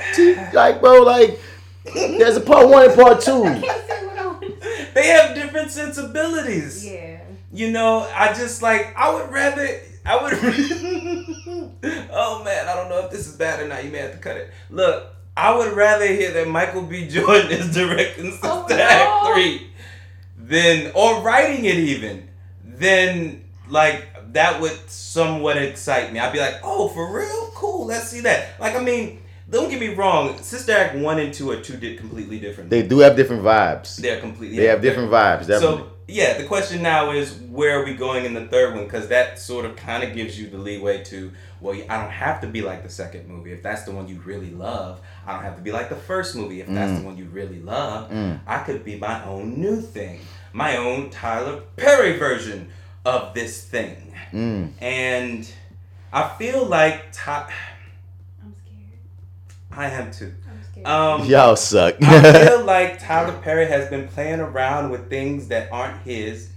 like 0.54 0.80
bro, 0.80 1.02
like 1.02 1.40
there's 1.94 2.38
a 2.38 2.42
part 2.42 2.70
one 2.70 2.86
and 2.86 2.94
part 2.96 3.20
two. 3.22 3.44
I 3.46 3.60
can't 3.60 3.88
say 3.88 4.06
what 4.08 4.18
I 4.18 4.26
want. 4.28 4.94
They 4.94 5.08
have 5.08 5.36
different 5.36 5.70
sensibilities. 5.72 6.86
Yeah. 6.86 7.20
You 7.52 7.72
know, 7.72 8.08
I 8.16 8.34
just 8.34 8.62
like 8.62 8.94
I 8.98 9.14
would 9.14 9.32
rather 9.32 9.82
I 10.08 10.24
would. 10.24 10.34
oh 12.12 12.42
man, 12.44 12.68
I 12.68 12.76
don't 12.76 12.90
know 12.90 13.00
if 13.06 13.12
this 13.12 13.28
is 13.28 13.36
bad 13.36 13.60
or 13.60 13.68
not. 13.68 13.84
You 13.84 13.92
may 13.92 14.00
have 14.00 14.14
to 14.14 14.18
cut 14.18 14.38
it. 14.38 14.52
Look, 14.70 15.08
I 15.36 15.56
would 15.56 15.74
rather 15.74 16.08
hear 16.08 16.32
that 16.34 16.48
Michael 16.48 16.84
B. 16.84 17.08
Jordan 17.10 17.52
is 17.52 17.74
directing 17.74 18.32
Sister 18.32 18.48
Oh, 18.48 18.68
Act 18.72 19.24
no. 19.26 19.34
three, 19.34 19.68
than 20.38 20.92
or 20.96 21.22
writing 21.22 21.66
it 21.66 21.76
even, 21.76 22.28
then 22.64 23.44
like 23.70 24.06
that 24.34 24.62
would 24.62 24.78
somewhat 24.90 25.58
excite 25.58 26.14
me. 26.14 26.20
I'd 26.20 26.34
be 26.34 26.40
like, 26.40 26.56
oh, 26.64 26.88
for 26.90 27.14
real, 27.16 27.52
cool. 27.54 27.86
Let's 27.86 28.08
see 28.10 28.22
that. 28.22 28.60
Like, 28.60 28.76
I 28.76 28.82
mean, 28.84 29.22
don't 29.50 29.70
get 29.70 29.80
me 29.80 29.94
wrong. 29.94 30.38
Sister 30.42 30.72
Act 30.74 30.96
one 30.96 31.20
and 31.20 31.34
two 31.34 31.52
are 31.52 31.62
two 31.62 31.78
di- 31.78 31.96
completely 31.98 32.40
different. 32.40 32.70
They 32.70 32.84
do 32.88 33.00
have 33.00 33.16
different 33.16 33.44
vibes. 33.44 33.98
They're 33.98 34.20
completely. 34.20 34.58
They 34.58 34.66
have 34.68 34.82
different 34.82 35.10
vibes. 35.12 35.48
Definitely. 35.48 35.78
So 35.84 35.90
yeah, 36.08 36.38
the 36.38 36.46
question 36.46 36.82
now 36.82 37.12
is 37.12 37.34
where 37.34 37.80
are 37.82 37.86
we 37.86 37.94
going 37.94 38.24
in 38.26 38.34
the 38.34 38.46
third 38.48 38.74
one? 38.76 38.86
Because 38.86 39.08
that 39.10 39.40
sort 39.40 39.66
of 39.66 39.76
kind 39.76 40.04
of 40.04 40.14
gives 40.16 40.40
you 40.40 40.50
the 40.50 40.58
leeway 40.58 41.04
to 41.06 41.32
well, 41.60 41.74
I 41.90 42.00
don't 42.02 42.12
have 42.12 42.42
to 42.42 42.48
be 42.48 42.62
like 42.62 42.84
the 42.84 42.90
second 42.90 43.28
movie 43.28 43.52
if 43.52 43.64
that's 43.64 43.84
the 43.84 43.92
one 43.92 44.08
you 44.08 44.20
really 44.24 44.52
love. 44.52 45.02
I 45.26 45.34
don't 45.34 45.44
have 45.44 45.56
to 45.58 45.62
be 45.62 45.72
like 45.72 45.90
the 45.90 45.96
first 45.96 46.36
movie 46.36 46.62
if 46.62 46.68
that's 46.68 47.00
the 47.00 47.06
one 47.06 47.18
you 47.18 47.26
really 47.26 47.60
love. 47.60 48.12
Mm. 48.12 48.40
I 48.46 48.60
could 48.60 48.86
be 48.86 48.96
my 48.98 49.24
own 49.26 49.60
new 49.60 49.82
thing, 49.82 50.20
my 50.54 50.78
own 50.78 51.10
Tyler 51.10 51.62
Perry 51.76 52.18
version 52.18 52.70
of 53.06 53.34
this 53.34 53.64
thing, 53.64 54.14
Mm. 54.32 54.72
and 54.82 55.50
I 56.14 56.30
feel 56.38 56.66
like 56.66 57.06
Ty- 57.12 57.52
I'm 58.44 58.54
scared. 58.54 59.00
I 59.72 59.90
am 59.90 60.12
too. 60.12 60.34
I'm 60.86 61.22
scared. 61.22 61.22
Um, 61.22 61.30
Y'all 61.30 61.56
suck. 61.56 61.96
I 62.02 62.48
feel 62.48 62.66
like 62.66 63.00
Tyler 63.00 63.38
Perry 63.42 63.68
has 63.68 63.90
been 63.90 64.08
playing 64.08 64.40
around 64.40 64.90
with 64.90 65.10
things 65.10 65.48
that 65.50 65.72
aren't 65.72 66.02
his, 66.02 66.50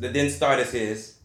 that 0.00 0.12
didn't 0.12 0.32
start 0.32 0.58
as 0.58 0.72
his, 0.72 1.16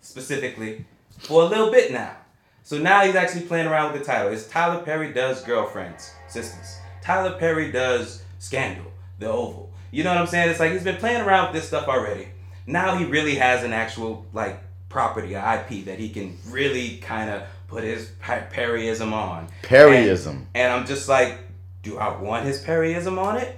specifically, 0.00 0.84
for 1.18 1.42
a 1.42 1.46
little 1.46 1.70
bit 1.70 1.92
now. 1.92 2.16
So 2.62 2.78
now 2.78 3.04
he's 3.04 3.14
actually 3.14 3.42
playing 3.42 3.66
around 3.66 3.92
with 3.92 4.00
the 4.00 4.06
title. 4.06 4.32
It's 4.32 4.48
Tyler 4.48 4.82
Perry 4.82 5.12
does 5.12 5.42
Girlfriends, 5.42 6.10
Sisters. 6.28 6.78
Tyler 7.02 7.38
Perry 7.38 7.70
does 7.70 8.22
Scandal, 8.38 8.90
The 9.18 9.28
Oval. 9.28 9.70
You 9.90 10.02
know 10.02 10.10
what 10.10 10.18
I'm 10.18 10.26
saying? 10.26 10.50
It's 10.50 10.60
like 10.60 10.72
he's 10.72 10.82
been 10.82 10.96
playing 10.96 11.20
around 11.20 11.52
with 11.52 11.60
this 11.60 11.68
stuff 11.68 11.88
already. 11.88 12.28
Now 12.66 12.96
he 12.96 13.04
really 13.04 13.34
has 13.34 13.62
an 13.62 13.72
actual 13.74 14.24
like 14.32 14.60
property, 14.88 15.34
a 15.34 15.38
IP 15.38 15.84
that 15.84 15.98
he 15.98 16.08
can 16.08 16.38
really 16.48 16.96
kind 16.98 17.28
of 17.28 17.42
put 17.68 17.84
his 17.84 18.10
Perryism 18.22 19.12
on. 19.12 19.48
Perryism. 19.62 20.46
And 20.54 20.72
I'm 20.72 20.86
just 20.86 21.08
like, 21.08 21.38
do 21.84 21.98
I 21.98 22.20
want 22.20 22.46
his 22.46 22.64
Perryism 22.64 23.18
on 23.18 23.36
it? 23.36 23.56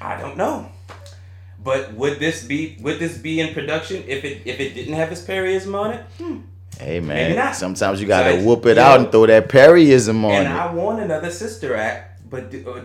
I 0.00 0.18
don't 0.18 0.36
know. 0.36 0.70
But 1.62 1.92
would 1.94 2.20
this 2.20 2.44
be 2.44 2.78
would 2.80 3.00
this 3.00 3.18
be 3.18 3.40
in 3.40 3.52
production 3.52 4.04
if 4.06 4.24
it 4.24 4.42
if 4.46 4.60
it 4.60 4.74
didn't 4.74 4.94
have 4.94 5.10
his 5.10 5.26
Perryism 5.26 5.74
on 5.74 5.92
it? 5.92 6.06
Hmm. 6.16 6.38
Hey 6.78 7.00
Maybe 7.00 7.34
man, 7.34 7.36
not. 7.36 7.56
sometimes 7.56 8.00
you 8.00 8.06
gotta 8.06 8.30
Besides, 8.30 8.46
whoop 8.46 8.66
it 8.66 8.76
you 8.76 8.82
out 8.82 9.00
and 9.00 9.10
throw 9.10 9.26
that 9.26 9.48
Perryism 9.48 10.24
on 10.24 10.30
it. 10.30 10.36
And 10.36 10.46
it. 10.46 10.50
I 10.52 10.72
want 10.72 11.00
another 11.00 11.30
sister 11.30 11.74
act, 11.74 12.30
but 12.30 12.52
do, 12.52 12.64
uh, 12.70 12.82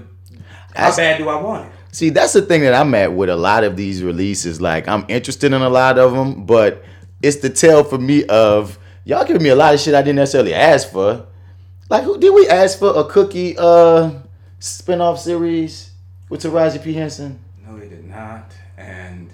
how 0.76 0.96
bad 0.96 1.20
do 1.20 1.30
I 1.30 1.40
want 1.40 1.68
it? 1.68 1.72
See, 1.92 2.10
that's 2.10 2.34
the 2.34 2.42
thing 2.42 2.62
that 2.62 2.74
I'm 2.74 2.96
at 2.96 3.14
with 3.14 3.30
a 3.30 3.36
lot 3.36 3.64
of 3.64 3.78
these 3.78 4.02
releases. 4.02 4.60
Like, 4.60 4.88
I'm 4.88 5.06
interested 5.10 5.54
in 5.54 5.62
a 5.62 5.70
lot 5.70 6.00
of 6.00 6.14
them, 6.14 6.44
but 6.46 6.84
it's 7.22 7.38
the 7.38 7.52
tell 7.52 7.84
for 7.84 8.00
me 8.00 8.26
of 8.26 8.80
y'all 9.06 9.26
giving 9.26 9.44
me 9.44 9.50
a 9.50 9.56
lot 9.56 9.76
of 9.76 9.80
shit 9.80 9.94
I 9.94 10.02
didn't 10.02 10.16
necessarily 10.16 10.56
ask 10.56 10.92
for. 10.92 11.28
Like, 11.90 12.04
who 12.04 12.18
did 12.18 12.34
we 12.34 12.48
ask 12.48 12.80
for 12.80 12.98
a 12.98 13.04
cookie 13.04 13.58
uh 13.58 14.12
spinoff 14.60 15.20
series 15.20 15.92
with 16.30 16.42
Taraji 16.44 16.82
P 16.82 16.94
Henson? 16.94 17.40
No, 17.66 17.76
he 17.76 17.90
did 17.90 18.10
not. 18.10 18.52
And 18.78 19.30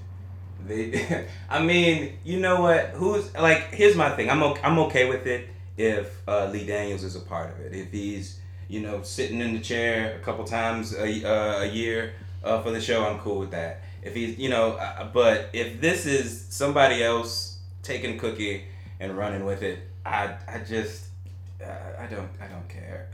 they, 0.66 1.28
I 1.50 1.62
mean, 1.62 2.18
you 2.24 2.40
know 2.40 2.62
what? 2.62 2.90
Who's 2.90 3.34
like? 3.36 3.74
Here's 3.74 3.96
my 3.96 4.10
thing. 4.16 4.30
I'm 4.30 4.42
okay, 4.44 4.62
I'm 4.64 4.80
okay 4.80 5.08
with 5.10 5.28
it 5.28 5.50
if 5.78 6.22
uh, 6.28 6.50
Lee 6.52 6.66
Daniels 6.66 7.04
is 7.04 7.16
a 7.16 7.20
part 7.20 7.52
of 7.52 7.60
it. 7.60 7.74
If 7.74 7.92
he's 7.92 8.40
you 8.68 8.82
know 8.82 9.02
sitting 9.04 9.40
in 9.42 9.54
the 9.54 9.60
chair 9.60 10.16
a 10.16 10.20
couple 10.20 10.44
times 10.46 10.94
a, 10.94 11.28
uh, 11.28 11.62
a 11.62 11.66
year 11.68 12.14
uh, 12.44 12.62
for 12.62 12.72
the 12.72 12.82
show, 12.82 13.06
I'm 13.06 13.20
cool 13.20 13.40
with 13.40 13.52
that. 13.52 13.82
If 14.02 14.16
he's 14.16 14.38
you 14.40 14.50
know, 14.50 14.72
uh, 14.74 15.10
but 15.12 15.50
if 15.54 15.80
this 15.80 16.06
is 16.06 16.48
somebody 16.50 17.04
else 17.04 17.60
taking 17.84 18.18
Cookie 18.18 18.66
and 19.00 19.18
running 19.18 19.46
with 19.46 19.62
it, 19.62 19.80
I 20.06 20.36
I 20.48 20.60
just. 20.60 21.06
I 21.62 22.08
don't. 22.08 22.30
I 22.42 22.48
don't 22.48 22.70
care. 22.70 23.10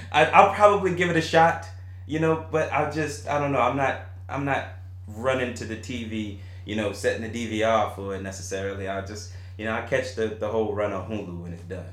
I, 0.12 0.24
I'll 0.26 0.52
probably 0.54 0.94
give 0.94 1.10
it 1.10 1.16
a 1.16 1.22
shot, 1.22 1.66
you 2.06 2.18
know. 2.18 2.44
But 2.50 2.72
I 2.72 2.90
just. 2.90 3.28
I 3.28 3.38
don't 3.38 3.52
know. 3.52 3.60
I'm 3.60 3.76
not. 3.76 4.00
I'm 4.28 4.44
not 4.44 4.68
running 5.06 5.54
to 5.54 5.64
the 5.64 5.76
TV, 5.76 6.38
you 6.64 6.76
know, 6.76 6.92
setting 6.92 7.30
the 7.30 7.62
DVR 7.62 7.94
for 7.94 8.14
it 8.14 8.22
necessarily. 8.22 8.88
I 8.88 9.04
just, 9.04 9.32
you 9.58 9.64
know, 9.64 9.72
I 9.72 9.82
catch 9.82 10.14
the 10.14 10.28
the 10.28 10.48
whole 10.48 10.74
run 10.74 10.92
on 10.92 11.08
Hulu 11.08 11.42
when 11.42 11.52
it's 11.52 11.64
done. 11.64 11.84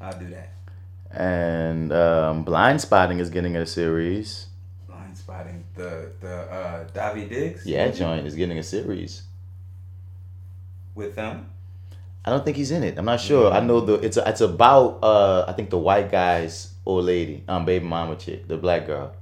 I'll 0.00 0.18
do 0.18 0.28
that. 0.30 0.52
And 1.10 1.92
um, 1.92 2.42
Blind 2.44 2.80
Spotting 2.80 3.18
is 3.18 3.30
getting 3.30 3.56
a 3.56 3.66
series. 3.66 4.46
Blind 4.88 5.16
spotting 5.16 5.64
the 5.76 6.10
the 6.20 6.34
uh, 6.34 6.88
Daveed 6.88 7.28
Diggs. 7.28 7.66
Yeah, 7.66 7.90
joint 7.90 8.26
is 8.26 8.34
getting 8.34 8.58
a 8.58 8.62
series. 8.62 9.22
With 10.94 11.14
them. 11.14 11.51
I 12.24 12.30
don't 12.30 12.44
think 12.44 12.56
he's 12.56 12.70
in 12.70 12.82
it. 12.84 12.98
I'm 12.98 13.04
not 13.04 13.20
sure. 13.20 13.52
I 13.52 13.60
know 13.60 13.80
the 13.80 13.94
it's 13.94 14.16
it's 14.16 14.40
about 14.40 15.02
uh 15.02 15.44
I 15.48 15.52
think 15.52 15.70
the 15.70 15.78
white 15.78 16.10
guy's 16.10 16.72
old 16.86 17.04
lady, 17.04 17.42
um 17.48 17.64
baby 17.64 17.84
mama 17.84 18.16
chick, 18.16 18.46
the 18.46 18.56
black 18.56 18.86
girl, 18.86 19.14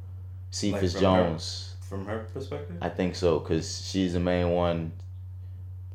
Cephas 0.50 0.94
Like 0.94 1.02
from 1.02 1.14
her? 1.14 1.24
Jones. 1.24 1.74
From 1.80 2.06
her 2.06 2.18
perspective. 2.32 2.76
I 2.80 2.88
think 2.88 3.16
so 3.16 3.38
because 3.40 3.84
she's 3.88 4.12
the 4.12 4.20
main 4.20 4.50
one 4.50 4.92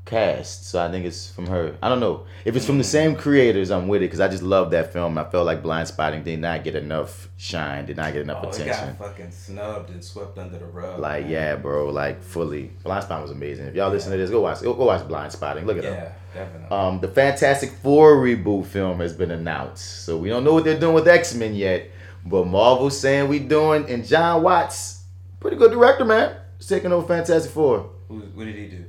cast. 0.06 0.68
So 0.68 0.84
I 0.84 0.90
think 0.90 1.06
it's 1.06 1.30
from 1.32 1.48
her. 1.48 1.76
I 1.82 1.90
don't 1.90 2.00
know 2.00 2.26
if 2.46 2.56
it's 2.56 2.66
from 2.66 2.78
the 2.78 2.84
same 2.84 3.16
creators. 3.16 3.72
I'm 3.72 3.88
with 3.88 4.02
it 4.02 4.06
because 4.06 4.20
I 4.20 4.28
just 4.28 4.44
love 4.44 4.72
that 4.72 4.94
film. 4.94 5.18
I 5.18 5.24
felt 5.26 5.46
like 5.46 5.62
Blind 5.62 5.88
Spotting 5.88 6.24
did 6.24 6.40
not 6.40 6.64
get 6.64 6.76
enough 6.76 7.30
shine, 7.38 7.86
did 7.86 7.98
not 7.98 8.14
get 8.14 8.22
enough 8.22 8.44
oh, 8.44 8.50
it 8.50 8.56
attention. 8.56 8.96
got 8.96 8.98
fucking 8.98 9.32
snubbed 9.32 9.90
and 9.90 10.04
swept 10.04 10.38
under 10.38 10.60
the 10.60 10.66
rug. 10.66 11.00
Like 11.00 11.24
man. 11.24 11.32
yeah, 11.32 11.56
bro, 11.56 11.90
like 11.90 12.22
fully. 12.22 12.72
Blind 12.84 13.04
Spotting 13.04 13.24
was 13.24 13.32
amazing. 13.32 13.66
If 13.68 13.76
y'all 13.76 13.92
listen 13.92 14.12
to 14.12 14.18
this, 14.18 14.30
go 14.30 14.42
watch. 14.42 14.62
Go 14.62 14.74
watch 14.74 15.08
Blind 15.08 15.32
Spotting. 15.32 15.66
Look 15.66 15.78
it 15.78 15.86
up. 15.86 15.94
Yeah, 15.94 16.12
definitely. 16.34 16.78
Um, 16.78 17.00
the 17.00 17.08
Fantastic 17.08 17.72
Four 17.72 18.18
reboot 18.18 18.68
film 18.68 19.00
has 19.00 19.14
been 19.14 19.32
announced. 19.32 20.06
So 20.06 20.18
we 20.18 20.30
don't 20.30 20.44
know 20.44 20.54
what 20.54 20.64
they're 20.64 20.80
doing 20.80 20.94
with 20.94 21.08
X 21.08 21.34
Men 21.34 21.56
yet, 21.56 21.90
but 22.26 22.46
Marvel's 22.46 23.00
saying 23.00 23.28
we 23.28 23.40
doing, 23.40 23.90
and 23.90 24.06
Jon 24.06 24.44
Watts, 24.44 25.04
pretty 25.40 25.58
good 25.58 25.72
director, 25.72 26.06
man. 26.06 26.38
Taking 26.66 26.92
over 26.92 27.06
Fantastic 27.08 27.52
Four. 27.52 27.92
Who, 28.08 28.20
what 28.20 28.46
did 28.46 28.56
he 28.56 28.68
do? 28.68 28.86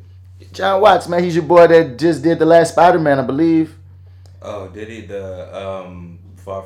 Jon 0.53 0.81
Watts, 0.81 1.09
man, 1.09 1.23
he's 1.25 1.35
your 1.35 1.45
boy 1.45 1.67
that 1.67 1.99
just 1.99 2.23
did 2.23 2.39
the 2.39 2.47
last 2.47 2.73
Spider 2.73 2.99
Man, 2.99 3.19
I 3.19 3.23
believe. 3.23 3.75
Oh, 4.43 4.69
did 4.69 4.89
he 4.89 5.03
the 5.03 5.57
um 5.57 6.19
Far 6.37 6.65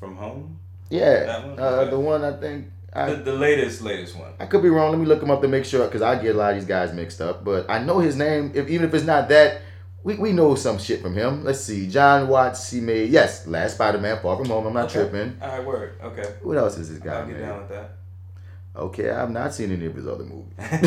From 0.00 0.16
Home? 0.16 0.58
Yeah, 0.90 1.44
one? 1.46 1.58
uh, 1.58 1.62
Okay. 1.62 1.90
the 1.90 2.00
one 2.00 2.24
I 2.24 2.32
think 2.32 2.66
The, 2.92 3.00
I 3.00 3.14
the 3.14 3.32
latest, 3.32 3.82
latest 3.82 4.16
one. 4.16 4.32
I 4.40 4.46
could 4.46 4.62
be 4.62 4.68
wrong. 4.70 4.90
Let 4.90 5.00
me 5.00 5.06
look 5.06 5.22
him 5.22 5.30
up 5.30 5.42
to 5.42 5.48
make 5.48 5.64
sure 5.64 5.84
because 5.86 6.02
I 6.02 6.20
get 6.20 6.34
a 6.34 6.38
lot 6.38 6.50
of 6.52 6.56
these 6.56 6.66
guys 6.66 6.92
mixed 6.92 7.20
up. 7.20 7.44
But 7.44 7.68
I 7.68 7.78
know 7.82 7.98
his 7.98 8.16
name. 8.16 8.52
If 8.54 8.68
even 8.68 8.86
if 8.88 8.94
it's 8.94 9.04
not 9.04 9.28
that, 9.28 9.60
we, 10.02 10.14
we 10.14 10.32
know 10.32 10.54
some 10.54 10.78
shit 10.78 11.02
from 11.02 11.14
him. 11.14 11.44
Let's 11.44 11.60
see, 11.60 11.88
Jon 11.88 12.28
Watts. 12.28 12.70
He 12.70 12.80
made 12.80 13.10
yes, 13.10 13.46
last 13.46 13.74
Spider 13.74 13.98
Man, 13.98 14.18
Far 14.22 14.36
From 14.36 14.46
Home. 14.46 14.66
I'm 14.66 14.72
not 14.74 14.84
Okay. 14.86 15.10
tripping. 15.10 15.36
All 15.42 15.48
right, 15.48 15.66
word. 15.66 15.94
Okay. 16.02 16.24
What 16.42 16.56
else 16.56 16.78
is 16.78 16.88
this 16.88 16.98
guy 16.98 17.18
I'll 17.20 17.26
get 17.26 17.38
down 17.38 17.58
with 17.58 17.68
that. 17.70 17.95
Okay, 18.76 19.10
I've 19.10 19.30
not 19.30 19.54
seen 19.54 19.72
any 19.72 19.86
of 19.86 19.94
his 19.94 20.06
other 20.06 20.24
movies. 20.24 20.52
okay. 20.58 20.80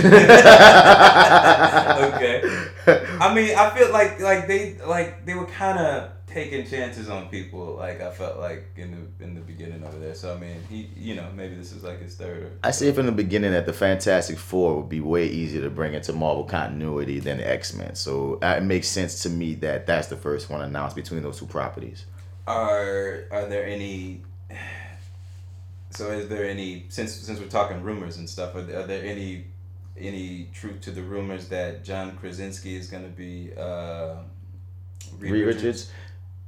I 3.19 3.33
mean, 3.33 3.55
I 3.57 3.71
feel 3.75 3.91
like 3.91 4.19
like 4.19 4.47
they 4.47 4.77
like 4.85 5.25
they 5.25 5.33
were 5.33 5.47
kind 5.47 5.79
of 5.79 6.11
taking 6.27 6.65
chances 6.65 7.09
on 7.09 7.29
people. 7.29 7.75
Like 7.75 8.01
I 8.01 8.11
felt 8.11 8.37
like 8.37 8.67
in 8.75 8.91
the 8.91 9.23
in 9.23 9.33
the 9.33 9.41
beginning 9.41 9.83
over 9.83 9.97
there. 9.97 10.13
So 10.13 10.35
I 10.35 10.39
mean, 10.39 10.57
he 10.69 10.89
you 10.95 11.15
know 11.15 11.27
maybe 11.35 11.55
this 11.55 11.71
is 11.71 11.83
like 11.83 12.01
his 12.01 12.15
third. 12.15 12.59
I 12.63 12.71
say 12.71 12.91
from 12.91 13.07
the 13.07 13.11
beginning 13.11 13.51
that 13.51 13.65
the 13.65 13.73
Fantastic 13.73 14.37
Four 14.37 14.77
would 14.77 14.89
be 14.89 15.01
way 15.01 15.27
easier 15.27 15.61
to 15.61 15.69
bring 15.69 15.93
into 15.93 16.13
Marvel 16.13 16.43
continuity 16.43 17.19
than 17.19 17.37
the 17.37 17.49
X 17.49 17.73
Men. 17.73 17.95
So 17.95 18.39
uh, 18.41 18.55
it 18.57 18.63
makes 18.63 18.87
sense 18.87 19.23
to 19.23 19.29
me 19.29 19.55
that 19.55 19.87
that's 19.87 20.07
the 20.07 20.17
first 20.17 20.49
one 20.49 20.61
announced 20.61 20.95
between 20.95 21.23
those 21.23 21.39
two 21.39 21.47
properties. 21.47 22.05
Are 22.47 23.25
are 23.31 23.47
there 23.47 23.65
any? 23.65 24.23
So 25.91 26.11
is 26.11 26.27
there 26.29 26.45
any 26.45 26.85
since 26.89 27.13
since 27.13 27.39
we're 27.39 27.47
talking 27.47 27.81
rumors 27.81 28.17
and 28.17 28.29
stuff? 28.29 28.55
Are 28.55 28.61
there, 28.61 28.79
are 28.81 28.87
there 28.87 29.03
any 29.03 29.45
any 29.97 30.47
truth 30.53 30.81
to 30.81 30.91
the 30.91 31.01
rumors 31.01 31.47
that 31.49 31.83
John 31.83 32.15
Krasinski 32.17 32.75
is 32.75 32.87
gonna 32.89 33.07
be 33.09 33.51
uh, 33.57 34.15
Reed 35.19 35.45
Richards. 35.45 35.91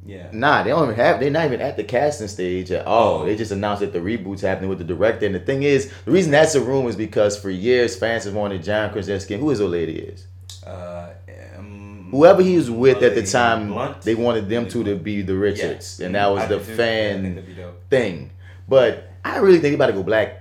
Yeah. 0.04 0.30
Nah, 0.32 0.64
they 0.64 0.70
don't 0.72 0.84
even 0.84 0.96
have. 0.96 1.20
They're 1.20 1.30
not 1.30 1.46
even 1.46 1.62
at 1.62 1.78
the 1.78 1.84
casting 1.84 2.28
stage 2.28 2.72
at 2.72 2.88
all. 2.88 3.20
Oh. 3.22 3.26
They 3.26 3.36
just 3.36 3.52
announced 3.52 3.82
that 3.82 3.94
the 3.94 4.00
reboot's 4.00 4.42
happening 4.42 4.70
with 4.70 4.80
the 4.80 4.84
director. 4.84 5.28
And 5.28 5.36
the 5.36 5.40
thing 5.40 5.62
is, 5.62 5.92
the 6.06 6.12
reason 6.12 6.32
that's 6.32 6.56
a 6.56 6.62
rumor 6.62 6.90
is 6.90 6.96
because 6.96 7.38
for 7.40 7.52
years 7.52 7.96
fans 7.96 8.24
have 8.24 8.34
wanted 8.34 8.64
John 8.64 8.92
Krasinski. 8.92 9.38
Who 9.38 9.50
his 9.50 9.62
old 9.62 9.72
lady 9.72 10.00
is? 10.00 10.26
Uh, 10.66 11.10
um, 11.58 12.08
Whoever 12.10 12.42
he 12.42 12.56
was 12.56 12.72
with 12.72 13.04
at 13.04 13.14
the 13.14 13.24
time, 13.26 13.68
Blunt? 13.70 14.02
they 14.02 14.16
wanted 14.16 14.50
them 14.50 14.68
two 14.68 14.84
to 14.86 14.96
be 14.96 15.22
the 15.22 15.36
Richards, 15.36 16.00
Yeah. 16.00 16.08
and 16.08 16.16
that 16.16 16.28
was 16.28 16.44
I 16.44 16.46
the 16.48 16.58
do 16.58 16.64
too. 16.66 16.72
I 16.74 16.76
think 16.76 16.78
fan 16.78 17.36
that'd 17.36 17.46
be 17.48 17.54
dope. 17.54 17.90
thing. 17.90 18.32
But 18.68 19.11
I 19.24 19.38
really 19.38 19.60
think 19.60 19.72
they're 19.72 19.76
about 19.76 19.88
to 19.88 19.94
go 19.94 20.04
black. 20.04 20.38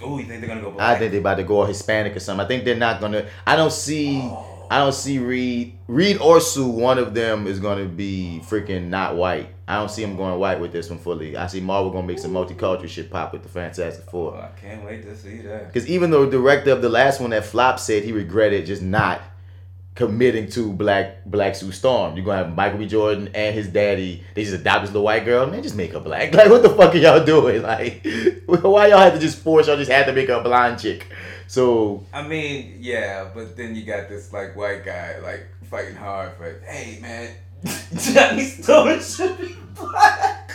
Oh, 0.00 0.18
you 0.18 0.24
think 0.26 0.40
they're 0.40 0.48
gonna 0.48 0.60
go 0.60 0.70
black? 0.70 0.96
I 0.96 0.98
think 0.98 1.10
they're 1.12 1.20
about 1.20 1.36
to 1.36 1.44
go 1.44 1.64
Hispanic 1.64 2.14
or 2.16 2.20
something. 2.20 2.44
I 2.44 2.48
think 2.48 2.64
they're 2.64 2.76
not 2.76 3.00
gonna. 3.00 3.26
I 3.46 3.56
don't 3.56 3.72
see. 3.72 4.20
Oh. 4.22 4.66
I 4.70 4.78
don't 4.78 4.92
see 4.94 5.18
Reed. 5.18 5.78
Reed 5.86 6.18
or 6.18 6.40
Sue. 6.40 6.68
One 6.68 6.98
of 6.98 7.14
them 7.14 7.46
is 7.46 7.58
gonna 7.58 7.86
be 7.86 8.40
freaking 8.44 8.88
not 8.88 9.16
white. 9.16 9.48
I 9.66 9.76
don't 9.76 9.90
see 9.90 10.02
them 10.02 10.16
going 10.16 10.38
white 10.38 10.60
with 10.60 10.72
this 10.72 10.88
one 10.90 10.98
fully. 10.98 11.36
I 11.36 11.46
see 11.46 11.60
Marvel 11.60 11.90
gonna 11.90 12.06
make 12.06 12.18
some 12.18 12.32
multicultural 12.32 12.88
shit 12.88 13.10
pop 13.10 13.32
with 13.32 13.42
the 13.42 13.48
Fantastic 13.48 14.04
Oh, 14.08 14.10
Four. 14.10 14.36
I 14.36 14.48
can't 14.60 14.84
wait 14.84 15.02
to 15.04 15.16
see 15.16 15.38
that. 15.42 15.66
Because 15.66 15.88
even 15.88 16.10
though 16.10 16.26
the 16.26 16.30
director 16.32 16.70
of 16.70 16.82
the 16.82 16.88
last 16.88 17.20
one 17.20 17.30
that 17.30 17.44
flopped 17.44 17.80
said 17.80 18.02
he 18.04 18.12
regretted 18.12 18.66
just 18.66 18.82
not 18.82 19.20
committing 19.98 20.48
to 20.48 20.72
Black 20.72 21.24
Black 21.24 21.56
Sue 21.56 21.72
Storm. 21.72 22.14
You're 22.14 22.24
gonna 22.24 22.44
have 22.44 22.54
Michael 22.54 22.78
B. 22.78 22.86
Jordan 22.86 23.30
and 23.34 23.52
his 23.52 23.66
daddy. 23.66 24.22
They 24.34 24.44
just 24.44 24.54
adopt 24.54 24.82
this 24.82 24.90
little 24.90 25.02
white 25.02 25.24
girl. 25.24 25.44
Man, 25.48 25.60
just 25.60 25.74
make 25.74 25.92
her 25.92 25.98
black. 26.00 26.32
Like, 26.38 26.50
what 26.50 26.62
the 26.62 26.70
fuck 26.70 26.94
are 26.94 26.98
y'all 26.98 27.24
doing? 27.24 27.62
Like, 27.68 28.06
why 28.46 28.86
y'all 28.86 28.98
have 28.98 29.14
to 29.14 29.18
just 29.18 29.40
force 29.40 29.66
y'all 29.66 29.76
just 29.76 29.90
had 29.90 30.06
to 30.06 30.12
make 30.12 30.28
her 30.28 30.34
a 30.34 30.42
blonde 30.42 30.78
chick? 30.78 31.08
So 31.48 32.04
I 32.12 32.22
mean, 32.22 32.76
yeah, 32.78 33.28
but 33.34 33.56
then 33.56 33.74
you 33.74 33.82
got 33.82 34.08
this 34.08 34.32
like 34.32 34.54
white 34.54 34.84
guy 34.84 35.18
like 35.18 35.48
fighting 35.68 35.96
hard 35.96 36.34
for, 36.36 36.60
hey 36.68 37.00
man, 37.02 37.34
Johnny 37.96 38.44
Storm 38.44 39.02
should 39.02 39.36
be 39.36 39.56
black. 39.74 40.47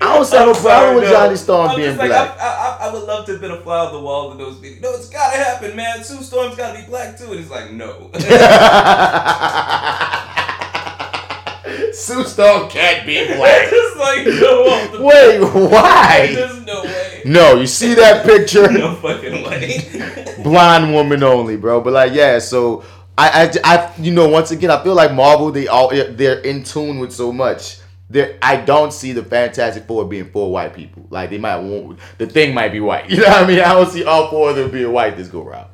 I 0.00 0.16
don't 0.16 0.30
have 0.30 0.48
a 0.48 0.54
problem 0.60 0.94
with. 0.96 1.10
Johnny 1.10 1.36
Storm 1.36 1.70
I'm 1.70 1.76
being 1.76 1.88
just 1.88 1.98
like, 1.98 2.08
black. 2.08 2.38
I, 2.38 2.78
I, 2.80 2.88
I 2.88 2.92
would 2.92 3.02
love 3.02 3.26
to 3.26 3.32
have 3.32 3.40
been 3.40 3.50
a 3.50 3.60
fly 3.60 3.84
on 3.84 3.92
the 3.92 4.00
wall 4.00 4.32
in 4.32 4.38
those 4.38 4.58
meetings. 4.60 4.80
No, 4.80 4.94
it's 4.94 5.10
gotta 5.10 5.36
happen, 5.36 5.76
man. 5.76 6.02
Sue 6.02 6.22
Storm's 6.22 6.56
gotta 6.56 6.78
be 6.80 6.86
black 6.86 7.18
too. 7.18 7.30
And 7.32 7.40
it's 7.40 7.50
like, 7.50 7.70
no. 7.72 8.10
Sue 11.92 12.24
Storm 12.24 12.70
can't 12.70 13.04
be 13.06 13.26
black. 13.26 13.68
it's 13.70 13.96
like, 13.98 14.26
no, 14.40 15.04
Wait, 15.04 15.38
why? 15.70 16.32
There's 16.34 16.64
no 16.64 16.82
way. 16.82 17.20
No, 17.26 17.56
you 17.56 17.66
see 17.66 17.92
that 17.94 18.24
picture? 18.24 18.70
No 18.72 18.94
fucking 18.94 19.44
way. 19.44 20.36
Blonde 20.42 20.94
woman 20.94 21.22
only, 21.22 21.58
bro. 21.58 21.82
But 21.82 21.92
like, 21.92 22.14
yeah. 22.14 22.38
So 22.38 22.84
I, 23.18 23.44
I, 23.44 23.50
I, 23.74 23.92
you 23.98 24.12
know, 24.12 24.28
once 24.28 24.50
again, 24.50 24.70
I 24.70 24.82
feel 24.82 24.94
like 24.94 25.12
Marvel. 25.12 25.50
They 25.50 25.68
all 25.68 25.90
they're 25.90 26.40
in 26.40 26.64
tune 26.64 27.00
with 27.00 27.12
so 27.12 27.32
much. 27.32 27.79
There, 28.10 28.36
I 28.42 28.56
don't 28.56 28.92
see 28.92 29.12
the 29.12 29.22
Fantastic 29.22 29.86
Four 29.86 30.04
being 30.04 30.28
four 30.30 30.50
white 30.50 30.74
people. 30.74 31.06
Like 31.10 31.30
they 31.30 31.38
might 31.38 31.58
want 31.58 32.00
the 32.18 32.26
thing 32.26 32.52
might 32.54 32.72
be 32.72 32.80
white. 32.80 33.08
You 33.10 33.18
know 33.18 33.28
what 33.28 33.44
I 33.44 33.46
mean? 33.46 33.60
I 33.60 33.72
don't 33.74 33.88
see 33.90 34.04
all 34.04 34.28
four 34.30 34.50
of 34.50 34.56
them 34.56 34.70
being 34.70 34.92
white 34.92 35.16
this 35.16 35.28
go 35.28 35.42
round. 35.42 35.68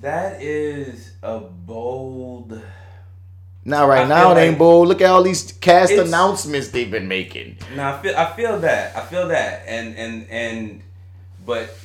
that 0.00 0.42
is 0.42 1.12
a 1.22 1.38
bold. 1.38 2.60
Now, 3.64 3.86
right 3.86 4.06
I 4.06 4.08
now, 4.08 4.32
it 4.32 4.40
ain't 4.40 4.52
like 4.52 4.58
bold. 4.58 4.88
Look 4.88 5.00
at 5.00 5.10
all 5.10 5.22
these 5.22 5.52
cast 5.52 5.92
announcements 5.92 6.68
they've 6.68 6.90
been 6.90 7.06
making. 7.06 7.58
No, 7.76 7.84
I 7.90 8.02
feel 8.02 8.16
I 8.16 8.32
feel 8.34 8.58
that. 8.60 8.96
I 8.96 9.02
feel 9.02 9.28
that. 9.28 9.64
And 9.66 9.94
and 9.96 10.26
and 10.30 10.82
but 11.46 11.78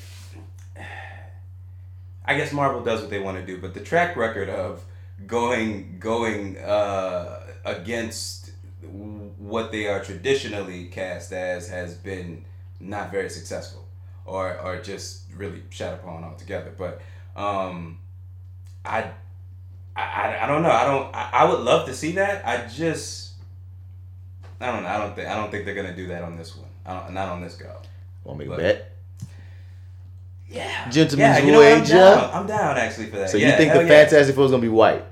I 2.26 2.36
guess 2.36 2.52
Marvel 2.52 2.84
does 2.84 3.02
what 3.02 3.10
they 3.12 3.20
want 3.20 3.38
to 3.38 3.46
do, 3.46 3.62
but 3.62 3.74
the 3.76 3.80
track 3.80 4.16
record 4.16 4.50
of 4.50 4.84
going 5.28 5.98
going 6.00 6.58
uh 6.58 7.42
against 7.66 8.43
what 9.54 9.72
they 9.72 9.88
are 9.88 10.04
traditionally 10.04 10.86
cast 10.86 11.32
as 11.32 11.70
has 11.70 11.94
been 11.94 12.44
not 12.80 13.12
very 13.12 13.30
successful 13.30 13.88
or 14.26 14.60
or 14.60 14.82
just 14.82 15.32
really 15.38 15.62
shat 15.70 15.94
upon 15.94 16.24
altogether. 16.24 16.74
But 16.76 17.02
um 17.36 18.00
I 18.84 19.12
I, 19.96 20.40
I, 20.42 20.48
don't 20.48 20.64
know. 20.64 20.72
I 20.72 20.86
don't. 20.86 21.16
I, 21.16 21.30
I 21.34 21.44
would 21.46 21.60
love 21.60 21.86
to 21.86 21.94
see 21.94 22.14
that. 22.14 22.48
I 22.48 22.66
just. 22.66 23.34
I 24.60 24.72
don't 24.72 24.82
know. 24.82 24.90
I 24.90 24.98
don't 24.98 25.16
think. 25.16 25.28
I 25.28 25.36
don't 25.36 25.52
think 25.52 25.66
they're 25.66 25.76
gonna 25.76 25.96
do 25.96 26.08
that 26.08 26.24
on 26.24 26.36
this 26.36 26.56
one. 26.58 26.70
I 26.84 27.00
don't, 27.00 27.14
not 27.14 27.30
on 27.30 27.42
this 27.44 27.56
go. 27.56 27.72
Want 28.24 28.40
to 28.40 28.46
make 28.48 28.58
a 28.58 28.60
bet? 28.60 28.98
Yeah. 30.50 30.90
Gentleman's 30.90 31.38
yeah. 31.38 31.46
You 31.46 31.52
know? 31.52 31.62
I'm 31.62 31.82
wager. 31.82 31.94
down. 31.94 32.30
I'm 32.34 32.48
down 32.48 32.78
actually 32.78 33.06
for 33.12 33.18
that. 33.18 33.30
So 33.30 33.38
yeah, 33.38 33.52
you 33.52 33.58
think 33.58 33.74
the 33.74 33.82
yeah. 33.82 33.88
Fantastic 33.88 34.34
Four 34.34 34.46
is 34.46 34.52
gonna 34.52 34.62
be 34.62 34.70
white? 34.70 35.06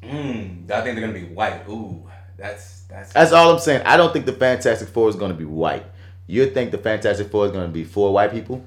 Mm, 0.00 0.70
I 0.70 0.80
think 0.82 0.94
they're 0.94 1.06
gonna 1.08 1.12
be 1.12 1.24
white. 1.24 1.68
Ooh, 1.68 2.08
that's 2.36 2.73
that's. 2.94 3.12
That's 3.12 3.32
all 3.32 3.52
I'm 3.52 3.58
saying. 3.58 3.82
I 3.84 3.96
don't 3.96 4.12
think 4.12 4.26
the 4.26 4.32
Fantastic 4.32 4.88
Four 4.88 5.08
is 5.08 5.16
gonna 5.16 5.34
be 5.34 5.44
white. 5.44 5.84
You 6.26 6.46
think 6.50 6.70
the 6.70 6.78
Fantastic 6.78 7.30
Four 7.30 7.46
is 7.46 7.52
gonna 7.52 7.68
be 7.68 7.84
four 7.84 8.12
white 8.12 8.30
people? 8.32 8.64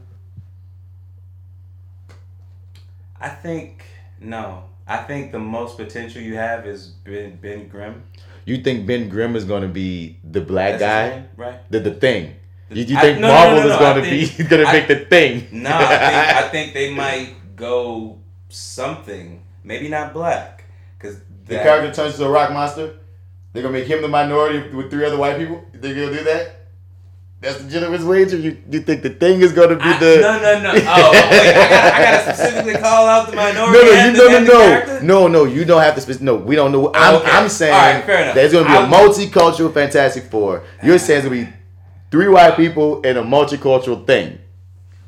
I 3.19 3.29
think 3.29 3.83
no. 4.19 4.63
I 4.89 4.97
think 4.97 5.31
the 5.31 5.39
most 5.39 5.77
potential 5.77 6.21
you 6.21 6.35
have 6.35 6.65
is 6.65 6.87
Ben 7.03 7.37
Ben 7.41 7.67
Grimm. 7.67 8.03
You 8.45 8.57
think 8.57 8.87
Ben 8.87 9.09
Grimm 9.09 9.35
is 9.35 9.43
gonna 9.45 9.67
be 9.67 10.17
the 10.23 10.39
black 10.41 10.79
That's 10.79 10.81
guy, 11.11 11.15
name, 11.19 11.27
right? 11.35 11.71
the 11.71 11.79
the 11.79 11.91
thing? 11.93 12.35
You, 12.69 12.83
you 12.83 12.97
I- 12.97 13.01
think 13.01 13.19
no, 13.19 13.27
Marvel 13.27 13.57
no, 13.63 13.67
no, 13.67 13.73
is 13.73 13.79
gonna 13.79 14.01
think- 14.01 14.37
be 14.37 14.43
gonna 14.49 14.63
I- 14.63 14.71
make 14.73 14.87
the 14.87 14.99
thing? 15.05 15.47
No, 15.51 15.71
I 15.75 15.87
think, 15.87 16.35
I 16.37 16.47
think 16.51 16.73
they 16.73 16.93
might 16.93 17.33
go 17.55 18.19
something. 18.49 19.43
Maybe 19.63 19.89
not 19.89 20.13
black, 20.13 20.63
because 20.97 21.17
the 21.45 21.55
character 21.55 21.91
turns 21.93 22.15
to 22.17 22.25
a 22.25 22.29
rock 22.29 22.53
monster. 22.53 22.99
They're 23.57 23.63
gonna 23.63 23.73
make 23.79 23.87
him 23.87 24.03
the 24.03 24.07
minority 24.07 24.69
with 24.69 24.91
three 24.91 25.03
other 25.03 25.17
white 25.17 25.35
people. 25.39 25.65
They're 25.73 25.95
gonna 25.95 26.15
do 26.15 26.23
that. 26.25 26.53
That's 27.41 27.57
the 27.57 27.67
gentleman's 27.71 28.05
wager. 28.05 28.37
You 28.37 28.55
you 28.69 28.81
think 28.81 29.01
the 29.01 29.09
thing 29.09 29.41
is 29.41 29.51
gonna 29.51 29.77
be 29.77 29.81
I, 29.81 29.97
the 29.97 30.17
no, 30.21 30.39
no, 30.39 30.61
no. 30.61 30.69
Oh, 30.75 31.11
wait, 31.11 31.49
I 31.49 31.53
gotta, 31.53 31.95
I 31.95 32.03
gotta 32.03 32.35
specifically 32.35 32.73
call 32.75 33.07
out 33.07 33.27
the 33.31 33.35
minority. 33.35 33.79
no, 33.79 34.05
you, 34.05 34.11
no, 34.11 34.13
the, 34.13 34.39
no, 34.41 34.61
and 34.61 34.87
the 34.87 34.99
no, 35.03 35.27
no, 35.27 35.27
no. 35.27 35.43
You 35.45 35.65
don't 35.65 35.81
have 35.81 35.95
to. 35.95 36.01
Spec- 36.01 36.21
no, 36.21 36.35
we 36.35 36.55
don't 36.55 36.71
know. 36.71 36.91
I'm, 36.93 37.15
okay. 37.15 37.31
I'm 37.31 37.49
saying 37.49 38.05
right, 38.07 38.35
there's 38.35 38.51
to 38.51 38.63
be 38.63 38.71
a 38.71 38.81
I- 38.81 38.87
multicultural 38.87 39.73
Fantastic 39.73 40.25
Four. 40.25 40.63
You're 40.83 40.99
saying 40.99 41.25
it's 41.25 41.25
to 41.25 41.31
be 41.31 41.49
three 42.11 42.27
white 42.27 42.55
people 42.57 43.01
and 43.03 43.17
a 43.17 43.23
multicultural 43.23 44.05
thing. 44.05 44.37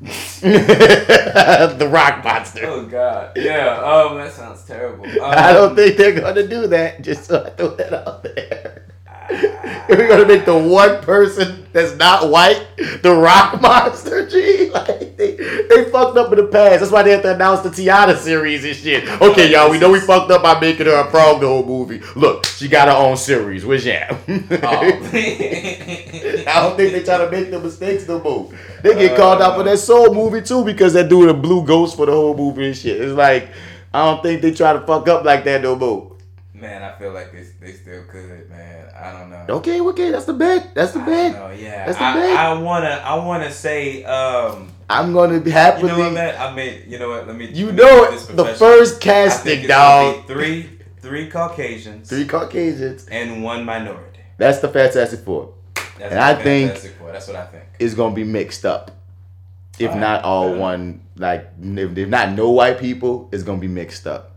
the 1.78 1.88
Rock 1.88 2.24
Monster. 2.24 2.66
Oh 2.66 2.86
God, 2.86 3.32
yeah. 3.36 3.80
Oh, 3.82 4.16
that 4.16 4.32
sounds 4.32 4.64
terrible. 4.64 5.06
Um, 5.06 5.20
I 5.22 5.52
don't 5.52 5.74
think 5.76 5.96
they're 5.96 6.18
going 6.18 6.34
to 6.34 6.48
do 6.48 6.66
that. 6.68 7.02
Just 7.02 7.24
so 7.24 7.44
I 7.44 7.50
throw 7.50 7.76
that 7.76 7.92
out 7.92 8.22
there. 8.22 8.86
If 9.30 9.98
we're 9.98 10.08
gonna 10.08 10.26
make 10.26 10.44
the 10.44 10.56
one 10.56 11.02
person 11.02 11.66
that's 11.72 11.96
not 11.96 12.28
white 12.30 12.66
the 13.02 13.14
rock 13.14 13.60
monster, 13.62 14.28
G, 14.28 14.70
like 14.70 15.16
they, 15.16 15.36
they 15.36 15.90
fucked 15.90 16.16
up 16.16 16.32
in 16.32 16.38
the 16.38 16.46
past. 16.46 16.80
That's 16.80 16.92
why 16.92 17.02
they 17.02 17.12
had 17.12 17.22
to 17.22 17.34
announce 17.34 17.60
the 17.60 17.70
Tiana 17.70 18.16
series 18.16 18.64
and 18.64 18.74
shit. 18.74 19.08
Okay, 19.20 19.50
y'all, 19.52 19.70
we 19.70 19.78
know 19.78 19.90
we 19.90 20.00
fucked 20.00 20.30
up 20.30 20.42
by 20.42 20.58
making 20.60 20.86
her 20.86 21.00
a 21.00 21.10
frog 21.10 21.40
the 21.40 21.46
whole 21.46 21.64
movie. 21.64 22.00
Look, 22.16 22.46
she 22.46 22.68
got 22.68 22.88
her 22.88 22.94
own 22.94 23.16
series. 23.16 23.64
Where's 23.64 23.86
Yam? 23.86 24.16
Oh. 24.62 24.80
I 24.82 26.60
don't 26.62 26.76
think 26.76 26.92
they 26.92 27.02
try 27.02 27.18
to 27.18 27.30
make 27.30 27.50
the 27.50 27.60
mistakes 27.60 28.06
no 28.08 28.20
more. 28.20 28.50
They 28.82 28.94
get 28.94 29.16
called 29.16 29.40
out 29.42 29.56
for 29.56 29.62
that 29.64 29.78
soul 29.78 30.14
movie 30.14 30.42
too 30.42 30.64
because 30.64 30.92
they're 30.92 31.08
doing 31.08 31.30
a 31.30 31.34
blue 31.34 31.64
ghost 31.64 31.96
for 31.96 32.06
the 32.06 32.12
whole 32.12 32.36
movie 32.36 32.66
and 32.66 32.76
shit. 32.76 33.00
It's 33.00 33.14
like 33.14 33.48
I 33.92 34.04
don't 34.04 34.22
think 34.22 34.42
they 34.42 34.52
try 34.52 34.72
to 34.72 34.80
fuck 34.80 35.08
up 35.08 35.24
like 35.24 35.44
that 35.44 35.62
no 35.62 35.76
more. 35.76 36.09
Man, 36.60 36.82
I 36.82 36.92
feel 36.98 37.12
like 37.12 37.32
they, 37.32 37.44
they 37.60 37.72
still 37.72 38.02
could, 38.04 38.50
man. 38.50 38.88
I 38.94 39.12
don't 39.12 39.30
know. 39.30 39.46
Okay, 39.56 39.80
okay, 39.80 40.10
that's 40.10 40.26
the 40.26 40.34
bet. 40.34 40.74
That's 40.74 40.92
the 40.92 40.98
bet. 41.00 41.34
Oh 41.40 41.50
yeah, 41.50 41.86
That's 41.86 41.96
the 41.98 42.04
I, 42.04 42.14
bet. 42.14 42.36
I 42.38 42.52
wanna 42.60 42.88
I 43.04 43.14
wanna 43.24 43.50
say 43.50 44.04
um 44.04 44.70
I'm 44.88 45.12
gonna 45.12 45.40
be 45.40 45.50
you 45.50 45.54
happily. 45.56 45.88
know 45.92 45.98
what 45.98 46.12
man 46.12 46.34
I 46.38 46.54
mean 46.54 46.82
you 46.86 46.98
know 46.98 47.08
what 47.08 47.26
let 47.26 47.36
me 47.36 47.46
You 47.46 47.66
let 47.66 47.74
me 47.76 47.82
know 47.82 48.04
it, 48.12 48.36
the 48.36 48.44
first 48.56 49.00
casting, 49.00 49.66
dog. 49.66 50.26
three 50.26 50.68
three 51.00 51.28
Caucasians 51.30 52.08
Three 52.10 52.26
Caucasians. 52.26 53.06
and 53.06 53.42
one 53.42 53.64
minority. 53.64 54.20
That's 54.36 54.58
the 54.58 54.68
Fantastic 54.68 55.20
Four. 55.20 55.54
That's 55.98 56.12
And 56.12 56.18
I 56.20 56.34
think- 56.34 56.76
for. 56.98 57.12
that's 57.12 57.26
what 57.26 57.36
I 57.36 57.46
think. 57.46 57.64
It's 57.78 57.94
gonna 57.94 58.14
be 58.14 58.24
mixed 58.24 58.64
up. 58.66 58.90
If 59.78 59.94
not 59.94 60.24
all 60.24 60.48
enough. 60.48 60.58
one, 60.60 61.00
like 61.16 61.48
if, 61.62 61.96
if 61.96 62.08
not 62.08 62.32
no 62.32 62.50
white 62.50 62.78
people, 62.78 63.30
it's 63.32 63.42
gonna 63.42 63.58
be 63.60 63.68
mixed 63.68 64.06
up. 64.06 64.29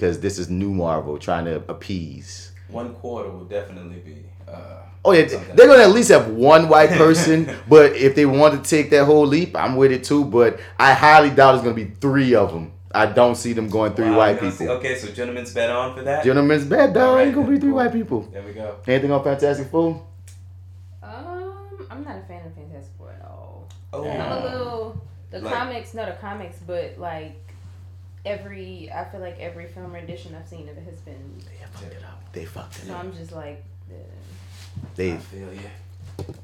Because 0.00 0.18
this 0.20 0.38
is 0.38 0.48
new 0.48 0.70
Marvel 0.72 1.18
trying 1.18 1.44
to 1.44 1.56
appease. 1.68 2.52
One 2.68 2.94
quarter 2.94 3.28
will 3.28 3.44
definitely 3.44 3.98
be. 3.98 4.24
Uh, 4.50 4.78
Oh 5.04 5.12
yeah, 5.12 5.26
something. 5.28 5.56
they're 5.56 5.66
gonna 5.66 5.82
at 5.82 5.90
least 5.90 6.08
have 6.10 6.28
one 6.30 6.70
white 6.70 6.88
person. 7.04 7.54
but 7.68 7.92
if 7.96 8.14
they 8.14 8.24
want 8.24 8.64
to 8.64 8.70
take 8.70 8.88
that 8.90 9.04
whole 9.04 9.26
leap, 9.26 9.54
I'm 9.54 9.76
with 9.76 9.92
it 9.92 10.02
too. 10.04 10.24
But 10.24 10.58
I 10.78 10.94
highly 10.94 11.28
doubt 11.28 11.56
it's 11.56 11.64
gonna 11.64 11.74
be 11.76 11.84
three 12.00 12.34
of 12.34 12.50
them. 12.50 12.72
I 12.92 13.04
don't 13.06 13.34
see 13.34 13.52
them 13.52 13.68
going 13.68 13.92
three 13.92 14.08
Wow, 14.10 14.16
white 14.16 14.34
people. 14.40 14.50
see- 14.52 14.68
okay, 14.68 14.96
so 14.96 15.12
gentlemen's 15.12 15.52
bet 15.52 15.68
on 15.68 15.94
for 15.94 16.02
that. 16.02 16.24
Gentlemen's 16.24 16.64
bet, 16.64 16.94
dog. 16.94 17.02
Alright, 17.10 17.26
ain't 17.26 17.34
gonna 17.36 17.48
be 17.50 17.58
three 17.58 17.68
cool. 17.68 17.76
white 17.76 17.92
people. 17.92 18.22
there 18.32 18.42
we 18.42 18.52
go. 18.54 18.76
Anything 18.86 19.12
on 19.12 19.22
Fantastic 19.22 19.68
Four? 19.68 20.02
Um, 21.02 21.86
I'm 21.90 22.04
not 22.04 22.16
a 22.16 22.22
fan 22.22 22.46
of 22.46 22.54
Fantastic 22.54 22.92
Four 22.96 23.10
at 23.12 23.22
all. 23.26 23.68
Oh, 23.92 24.08
I'm 24.08 24.32
a 24.32 24.44
little 24.50 25.00
the 25.30 25.40
Like- 25.40 25.54
comics, 25.54 25.92
not 25.94 26.06
the 26.06 26.12
comics, 26.26 26.58
but 26.66 26.94
like 26.98 27.49
every, 28.24 28.90
I 28.94 29.04
feel 29.04 29.20
like 29.20 29.38
every 29.38 29.66
film 29.66 29.92
rendition 29.92 30.34
I've 30.34 30.48
seen 30.48 30.68
of 30.68 30.76
it 30.76 30.84
has 30.84 31.00
been. 31.00 31.38
They 31.38 31.64
fucked 31.66 31.92
it 31.92 32.04
up. 32.04 32.32
They 32.32 32.44
fucked 32.44 32.76
it 32.76 32.80
up. 32.82 32.86
So 32.86 32.94
up. 32.94 33.04
I'm 33.04 33.12
just 33.12 33.32
like, 33.32 33.64
uh, 33.90 33.94
They 34.96 35.12
I 35.12 35.16
feel 35.18 35.52
you. 35.52 35.60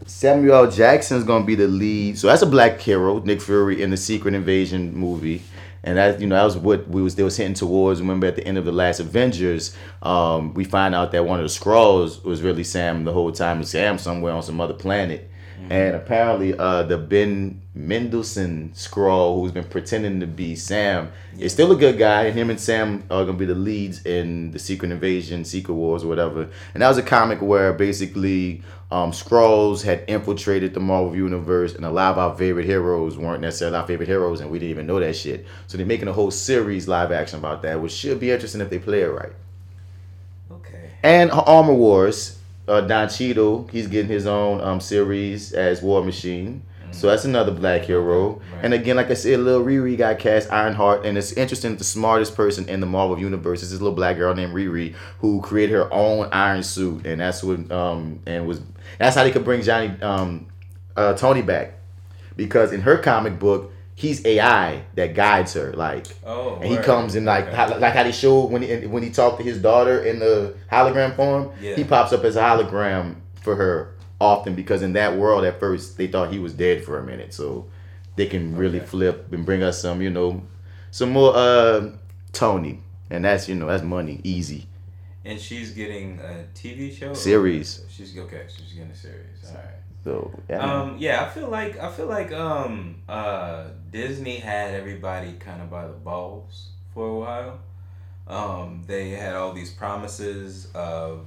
Samuel 0.06 0.54
L. 0.64 0.70
Jackson's 0.70 1.24
gonna 1.24 1.44
be 1.44 1.54
the 1.54 1.68
lead. 1.68 2.18
So 2.18 2.28
that's 2.28 2.42
a 2.42 2.46
black 2.46 2.80
hero, 2.80 3.18
Nick 3.20 3.42
Fury 3.42 3.82
in 3.82 3.90
the 3.90 3.96
Secret 3.96 4.34
Invasion 4.34 4.96
movie. 4.96 5.42
And 5.84 5.98
that 5.98 6.20
you 6.20 6.26
know 6.26 6.34
that 6.34 6.44
was 6.44 6.56
what 6.56 6.88
we 6.88 7.02
was 7.02 7.14
they 7.14 7.22
was 7.22 7.36
hitting 7.36 7.54
towards. 7.54 8.00
Remember 8.00 8.26
at 8.26 8.34
the 8.36 8.44
end 8.46 8.58
of 8.58 8.64
the 8.64 8.72
last 8.72 8.98
Avengers, 8.98 9.76
um, 10.02 10.52
we 10.54 10.64
find 10.64 10.94
out 10.94 11.12
that 11.12 11.24
one 11.24 11.38
of 11.38 11.44
the 11.44 11.48
Skrulls 11.48 12.24
was 12.24 12.42
really 12.42 12.64
Sam 12.64 13.04
the 13.04 13.12
whole 13.12 13.30
time. 13.30 13.58
And 13.58 13.68
Sam 13.68 13.98
somewhere 13.98 14.32
on 14.32 14.42
some 14.42 14.60
other 14.60 14.74
planet. 14.74 15.30
And 15.70 15.96
apparently, 15.96 16.56
uh, 16.56 16.84
the 16.84 16.96
Ben 16.96 17.60
Mendelsohn 17.74 18.70
Skrull, 18.74 19.40
who's 19.40 19.52
been 19.52 19.64
pretending 19.64 20.20
to 20.20 20.26
be 20.26 20.54
Sam, 20.56 21.10
is 21.38 21.52
still 21.52 21.72
a 21.72 21.76
good 21.76 21.98
guy. 21.98 22.24
And 22.24 22.38
him 22.38 22.50
and 22.50 22.60
Sam 22.60 23.04
are 23.10 23.24
gonna 23.24 23.38
be 23.38 23.46
the 23.46 23.54
leads 23.54 24.04
in 24.06 24.52
the 24.52 24.58
Secret 24.58 24.90
Invasion, 24.90 25.44
Secret 25.44 25.74
Wars, 25.74 26.04
or 26.04 26.08
whatever. 26.08 26.48
And 26.74 26.82
that 26.82 26.88
was 26.88 26.98
a 26.98 27.02
comic 27.02 27.40
where 27.42 27.72
basically 27.72 28.62
um, 28.90 29.10
Skrulls 29.10 29.82
had 29.82 30.04
infiltrated 30.06 30.72
the 30.72 30.80
Marvel 30.80 31.16
universe, 31.16 31.74
and 31.74 31.84
a 31.84 31.90
lot 31.90 32.12
of 32.12 32.18
our 32.18 32.36
favorite 32.36 32.66
heroes 32.66 33.18
weren't 33.18 33.40
necessarily 33.40 33.76
our 33.76 33.86
favorite 33.86 34.08
heroes, 34.08 34.40
and 34.40 34.50
we 34.50 34.58
didn't 34.58 34.70
even 34.70 34.86
know 34.86 35.00
that 35.00 35.16
shit. 35.16 35.44
So 35.66 35.76
they're 35.76 35.86
making 35.86 36.08
a 36.08 36.12
whole 36.12 36.30
series 36.30 36.86
live 36.86 37.10
action 37.10 37.38
about 37.38 37.62
that, 37.62 37.80
which 37.80 37.92
should 37.92 38.20
be 38.20 38.30
interesting 38.30 38.60
if 38.60 38.70
they 38.70 38.78
play 38.78 39.02
it 39.02 39.06
right. 39.06 39.32
Okay. 40.52 40.90
And 41.02 41.30
Armor 41.32 41.74
Wars, 41.74 42.38
uh, 42.68 42.80
Don 42.82 43.08
Cheadle, 43.08 43.68
he's 43.72 43.86
getting 43.86 44.10
his 44.10 44.26
own 44.26 44.60
um, 44.60 44.80
series 44.80 45.52
as 45.52 45.82
War 45.82 46.04
Machine. 46.04 46.62
So 46.92 47.08
that's 47.08 47.26
another 47.26 47.52
black 47.52 47.82
hero. 47.82 48.30
Right. 48.30 48.40
And 48.62 48.72
again, 48.72 48.96
like 48.96 49.10
I 49.10 49.14
said, 49.14 49.40
little 49.40 49.62
Riri 49.62 49.98
got 49.98 50.18
cast 50.18 50.50
Ironheart, 50.50 51.04
and 51.04 51.18
it's 51.18 51.32
interesting. 51.32 51.76
The 51.76 51.84
smartest 51.84 52.34
person 52.34 52.68
in 52.70 52.80
the 52.80 52.86
Marvel 52.86 53.18
universe 53.18 53.62
is 53.62 53.70
this 53.70 53.80
little 53.80 53.94
black 53.94 54.16
girl 54.16 54.34
named 54.34 54.54
Riri, 54.54 54.94
who 55.18 55.42
created 55.42 55.74
her 55.74 55.92
own 55.92 56.28
Iron 56.32 56.62
suit, 56.62 57.04
and 57.04 57.20
that's 57.20 57.42
what 57.42 57.70
um 57.70 58.20
and 58.24 58.46
was 58.46 58.62
that's 58.98 59.14
how 59.14 59.24
they 59.24 59.30
could 59.30 59.44
bring 59.44 59.62
Johnny 59.62 60.00
um 60.00 60.46
uh, 60.96 61.12
Tony 61.14 61.42
back, 61.42 61.74
because 62.36 62.72
in 62.72 62.80
her 62.80 62.96
comic 62.96 63.38
book 63.38 63.72
he's 63.96 64.24
AI 64.24 64.82
that 64.94 65.14
guides 65.14 65.54
her, 65.54 65.72
like 65.72 66.06
Oh. 66.24 66.56
and 66.56 66.66
he 66.66 66.76
word. 66.76 66.84
comes 66.84 67.16
in 67.16 67.24
like 67.24 67.46
Okay. 67.48 67.56
how, 67.56 67.78
like 67.78 67.94
how 67.94 68.02
they 68.04 68.12
showed 68.12 68.50
when 68.52 68.62
he 68.62 68.86
when 68.86 69.02
he 69.02 69.10
talked 69.10 69.38
to 69.38 69.42
his 69.44 69.58
daughter 69.58 70.04
in 70.04 70.18
the 70.20 70.54
hologram 70.70 71.16
form. 71.16 71.50
Yeah. 71.60 71.74
He 71.76 71.82
pops 71.84 72.12
up 72.12 72.22
as 72.24 72.36
a 72.36 72.40
hologram 72.42 73.16
for 73.42 73.56
her 73.56 73.94
often 74.20 74.54
because 74.54 74.82
in 74.82 74.92
that 74.94 75.16
world 75.16 75.44
at 75.44 75.58
first 75.58 75.96
they 75.98 76.06
thought 76.06 76.30
he 76.32 76.38
was 76.38 76.52
dead 76.54 76.84
for 76.84 76.98
a 76.98 77.02
minute, 77.04 77.34
so 77.34 77.66
they 78.16 78.26
can 78.26 78.56
really 78.56 78.78
Okay. 78.78 78.86
flip 78.86 79.32
and 79.32 79.44
bring 79.44 79.62
us 79.62 79.80
some 79.82 80.00
you 80.00 80.10
know 80.10 80.42
some 80.90 81.10
more 81.10 81.32
uh 81.34 81.90
Tony, 82.32 82.82
and 83.10 83.24
that's 83.24 83.48
you 83.48 83.54
know 83.54 83.66
that's 83.66 83.82
money 83.82 84.20
easy 84.24 84.66
And 85.24 85.40
she's 85.40 85.70
getting 85.72 86.20
a 86.20 86.44
TV 86.54 86.92
show. 86.96 87.12
Series. 87.14 87.82
She's 87.88 88.16
okay. 88.16 88.42
She's 88.48 88.72
getting 88.74 88.90
a 88.92 88.94
series. 88.94 89.42
All 89.48 89.54
right. 89.56 89.75
So 90.06 90.30
yeah. 90.48 90.58
Um, 90.60 90.96
yeah, 91.00 91.24
I 91.24 91.28
feel 91.28 91.48
like 91.48 91.78
I 91.80 91.90
feel 91.90 92.06
like 92.06 92.30
um 92.32 92.96
uh 93.08 93.64
Disney 93.90 94.36
had 94.36 94.72
everybody 94.74 95.32
kind 95.46 95.60
of 95.60 95.68
by 95.68 95.84
the 95.88 95.98
balls 96.10 96.68
for 96.94 97.08
a 97.08 97.18
while. 97.24 97.58
Um, 98.28 98.82
they 98.86 99.10
had 99.10 99.34
all 99.34 99.52
these 99.52 99.72
promises 99.72 100.68
of 100.74 101.26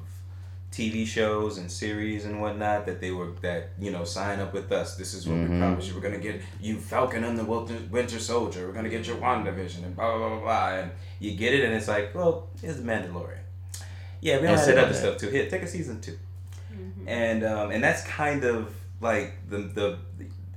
TV 0.72 1.06
shows 1.06 1.58
and 1.58 1.70
series 1.70 2.24
and 2.26 2.40
whatnot 2.42 2.86
that 2.86 3.02
they 3.02 3.12
were 3.12 3.32
that 3.42 3.72
you 3.80 3.92
know 3.92 4.06
sign 4.06 4.40
up 4.40 4.54
with 4.54 4.72
us. 4.72 4.96
This 4.96 5.14
is 5.14 5.28
what 5.28 5.38
we 5.40 5.46
Mhm. 5.46 5.60
promise 5.60 5.88
you. 5.88 5.96
We're 5.96 6.08
gonna 6.10 6.18
get 6.30 6.42
you 6.62 6.78
Falcon 6.78 7.24
and 7.26 7.38
the 7.38 7.44
Winter, 7.44 7.78
Winter 7.92 8.20
Soldier. 8.20 8.66
We're 8.68 8.74
gonna 8.80 8.96
get 8.98 9.06
your 9.08 9.18
WandaVision 9.18 9.84
and 9.84 9.94
blah 9.96 10.18
blah 10.18 10.30
blah 10.30 10.40
blah. 10.42 10.70
And 10.80 10.92
you 11.20 11.32
get 11.36 11.54
it, 11.54 11.66
and 11.66 11.74
it's 11.74 11.90
like, 11.90 12.16
well, 12.16 12.48
it's 12.64 12.78
the 12.78 12.84
Mandalorian. 12.92 13.44
Yeah, 14.22 14.36
we 14.36 14.42
don't 14.44 14.52
And 14.52 14.58
have 14.58 14.60
sit 14.66 14.76
that 14.76 14.84
on 14.86 14.90
other 14.90 15.00
stuff 15.04 15.18
too. 15.18 15.30
Here, 15.30 15.50
take 15.50 15.64
a 15.64 15.68
season 15.68 16.00
two 16.00 16.18
mhm. 16.80 17.08
and 17.08 17.44
um, 17.44 17.72
and 17.72 17.84
that's 17.84 18.04
kind 18.06 18.44
of 18.44 18.74
like 19.02 19.34
the 19.50 19.58
the 19.58 19.98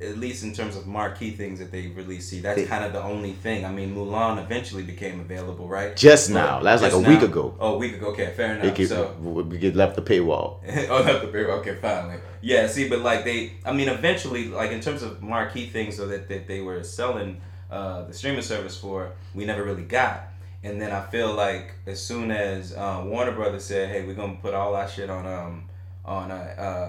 at 0.00 0.18
least 0.18 0.42
in 0.42 0.52
terms 0.52 0.74
of 0.76 0.84
marquee 0.86 1.30
things 1.30 1.60
that 1.60 1.70
they 1.70 1.86
release. 1.88 2.28
See, 2.28 2.40
that's 2.40 2.60
They- 2.60 2.66
kind 2.66 2.84
of 2.84 2.92
the 2.92 3.00
only 3.02 3.32
thing. 3.32 3.64
I 3.64 3.70
mean, 3.70 3.94
Mulan 3.94 4.42
eventually 4.42 4.82
became 4.82 5.20
available, 5.20 5.68
right? 5.68 5.94
just 5.94 6.30
But- 6.30 6.34
now, 6.34 6.60
that 6.60 6.72
was 6.72 6.82
like 6.82 6.92
a 6.92 6.96
just 6.96 7.06
week 7.08 7.22
ago. 7.22 7.54
Oh, 7.60 7.74
a 7.74 7.78
week 7.78 7.94
ago. 7.94 8.06
Okay, 8.08 8.32
fair 8.36 8.56
They 8.56 8.62
enough. 8.62 8.76
get, 8.76 8.88
so. 8.88 9.14
we 9.20 9.58
get 9.58 9.76
left 9.76 9.94
the 9.94 10.02
paywall. 10.02 10.56
oh, 10.90 11.04
not 11.04 11.20
the 11.22 11.28
beer. 11.28 11.48
Okay, 11.60 11.76
finally. 11.80 12.16
Yeah, 12.40 12.66
see, 12.66 12.88
but 12.88 12.98
like 12.98 13.22
they, 13.24 13.52
I 13.64 13.72
mean, 13.72 13.88
eventually, 13.88 14.48
like 14.48 14.72
in 14.72 14.80
terms 14.80 15.04
of 15.04 15.22
marquee 15.22 15.66
things, 15.66 15.96
so 15.96 16.08
that, 16.08 16.28
that 16.28 16.48
they 16.48 16.60
were 16.60 16.82
selling 16.82 17.40
uh, 17.70 18.02
the 18.02 18.12
streaming 18.12 18.42
service 18.42 18.76
for, 18.76 19.12
we 19.36 19.44
never 19.44 19.62
really 19.62 19.84
got. 19.84 20.24
And 20.64 20.80
then 20.82 20.90
I 20.90 21.02
feel 21.02 21.32
like 21.32 21.74
as 21.86 22.04
soon 22.04 22.32
as 22.32 22.72
uh, 22.74 23.02
Warner 23.06 23.32
Brothers 23.32 23.64
said, 23.64 23.88
"Hey, 23.90 24.04
we're 24.04 24.14
gonna 24.14 24.38
put 24.42 24.52
all 24.54 24.74
our 24.74 24.88
shit 24.88 25.10
on 25.10 25.26
um 25.26 25.64
on 26.04 26.30
uh, 26.30 26.34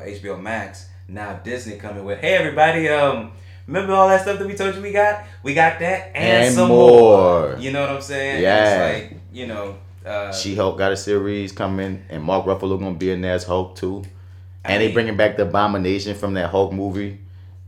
uh, 0.04 0.06
HBO 0.06 0.42
Max," 0.42 0.88
now 1.08 1.34
Disney 1.44 1.78
coming 1.78 2.04
with, 2.06 2.20
"Hey, 2.20 2.34
everybody, 2.36 2.90
um." 2.90 3.32
Remember 3.66 3.94
all 3.94 4.10
that 4.10 4.22
stuff 4.24 4.40
that 4.40 4.46
we 4.46 4.56
told 4.56 4.76
you 4.76 4.82
we 4.82 4.92
got? 4.92 5.24
We 5.42 5.54
got 5.54 5.80
that 5.80 6.12
and, 6.14 6.48
And 6.48 6.54
some 6.54 6.68
more. 6.68 6.90
more. 7.52 7.56
You 7.58 7.72
know 7.72 7.80
what 7.80 7.92
I'm 7.92 8.02
saying? 8.02 8.42
Yeah. 8.42 8.88
It's 8.88 9.12
like, 9.12 9.20
you 9.32 9.48
know, 9.48 9.78
uh, 10.06 10.34
She 10.34 10.54
Hulk 10.54 10.78
got 10.78 10.92
a 10.92 10.98
series 10.98 11.54
coming, 11.54 12.04
and 12.10 12.22
Mark 12.22 12.46
Ruffalo 12.46 12.78
gonna 12.78 12.96
be 12.96 13.10
in 13.12 13.22
there 13.22 13.32
as 13.36 13.46
Hulk 13.46 13.78
too. 13.78 14.04
I 14.66 14.74
And 14.74 14.82
they 14.84 14.92
bringing 14.92 15.16
back 15.16 15.38
the 15.38 15.44
Abomination 15.44 16.14
from 16.14 16.34
that 16.34 16.50
Hulk 16.50 16.74
movie. 16.74 17.20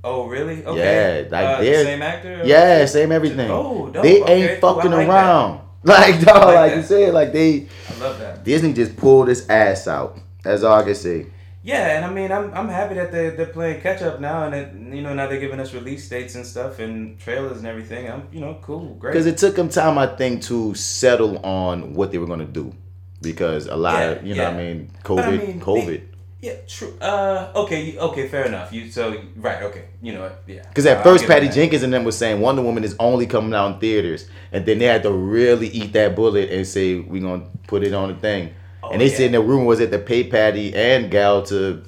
Oh, 0.04 0.28
really? 0.28 0.66
Okay. 0.66 1.24
Yeah, 1.24 1.30
like 1.32 1.46
uh, 1.48 1.62
they're- 1.62 1.84
same 1.86 2.02
actor. 2.02 2.42
Yeah, 2.44 2.86
same 2.88 3.14
everything. 3.14 3.50
Oh, 3.50 3.90
dope. 3.90 4.04
they 4.04 4.22
Okay, 4.22 4.52
ain't 4.52 4.60
fucking 4.62 4.92
like 4.92 5.08
around. 5.08 5.62
Like 5.86 6.20
dog, 6.20 6.44
like 6.44 6.56
like, 6.56 6.76
you 6.76 6.82
said, 6.84 7.14
like 7.14 7.32
they 7.32 7.68
I 7.96 8.00
love 8.02 8.20
that. 8.20 8.44
Disney 8.44 8.74
just 8.74 8.98
pulled 8.98 9.30
his 9.30 9.48
ass 9.50 9.88
out. 9.88 10.18
That's 10.44 10.62
all 10.64 10.78
I 10.78 10.84
can 10.84 10.96
say. 10.96 11.28
Yeah, 11.66 11.96
and 11.98 12.06
I 12.06 12.12
mean, 12.14 12.32
I'm, 12.32 12.54
I'm 12.54 12.70
happy 12.70 12.94
that 12.94 13.12
they 13.12 13.32
they're 13.32 13.48
playing 13.48 13.82
catch 13.82 14.04
up 14.04 14.20
now, 14.20 14.44
and 14.44 14.54
it, 14.54 14.96
you 14.96 15.02
know 15.02 15.16
now 15.16 15.26
they're 15.28 15.40
giving 15.40 15.60
us 15.60 15.74
release 15.74 16.08
dates 16.08 16.36
and 16.36 16.46
stuff 16.46 16.78
and 16.78 17.18
trailers 17.20 17.58
and 17.58 17.66
everything. 17.66 18.08
I'm 18.10 18.28
you 18.32 18.40
know 18.40 18.60
cool, 18.62 18.94
great. 18.94 19.14
Because 19.14 19.26
it 19.26 19.38
took 19.40 19.56
them 19.56 19.70
time, 19.70 19.98
I 19.98 20.06
think, 20.06 20.44
to 20.44 20.76
settle 20.76 21.40
on 21.44 21.96
what 21.96 22.12
they 22.12 22.20
were 22.20 22.28
gonna 22.28 22.46
do. 22.46 22.72
Because 23.20 23.66
a 23.66 23.76
lot 23.76 24.00
Yeah, 24.00 24.10
of 24.12 24.28
you 24.28 24.36
know, 24.36 24.44
what 24.44 24.54
I 24.54 24.58
mean, 24.58 24.92
But 25.04 25.18
I 25.18 25.32
COVID, 25.32 25.48
mean, 25.48 25.60
COVID. 25.62 26.02
yeah, 26.42 26.54
true. 26.68 26.94
Uh, 27.02 27.52
okay, 27.56 27.98
okay, 27.98 28.28
fair 28.28 28.46
enough. 28.46 28.72
You 28.72 28.92
so 28.92 29.16
right, 29.38 29.64
okay, 29.64 29.86
you 30.04 30.14
know 30.14 30.22
what? 30.22 30.44
Yeah. 30.46 30.62
Because 30.70 30.86
at 30.86 31.02
first, 31.04 31.26
Patty. 31.26 31.50
Jenkins 31.50 31.82
and 31.82 31.92
them 31.92 32.04
was 32.04 32.16
saying 32.16 32.42
Wonder 32.42 32.62
Woman 32.62 32.84
is 32.84 32.96
only 33.00 33.26
coming 33.26 33.56
out 33.56 33.74
in 33.74 33.80
theaters, 33.80 34.28
and 34.52 34.64
then 34.68 34.78
they 34.78 34.86
had 34.86 35.02
to 35.02 35.12
really 35.12 35.70
eat 35.70 35.94
that 35.94 36.16
bullet 36.16 36.52
and 36.52 36.68
say 36.68 37.00
we're 37.00 37.24
gonna 37.24 37.48
put 37.66 37.82
it 37.84 37.96
on 37.96 38.10
the 38.10 38.16
thing. 38.20 38.54
Oh, 38.86 38.92
and 38.92 39.02
they 39.02 39.10
yeah. 39.10 39.18
said 39.18 39.32
the 39.32 39.42
rumor 39.42 39.66
was 39.66 39.80
that 39.80 39.92
they 39.92 39.98
paid 39.98 40.32
Patty 40.32 40.74
and 40.76 41.10
Gal 41.12 41.44
to 41.44 41.84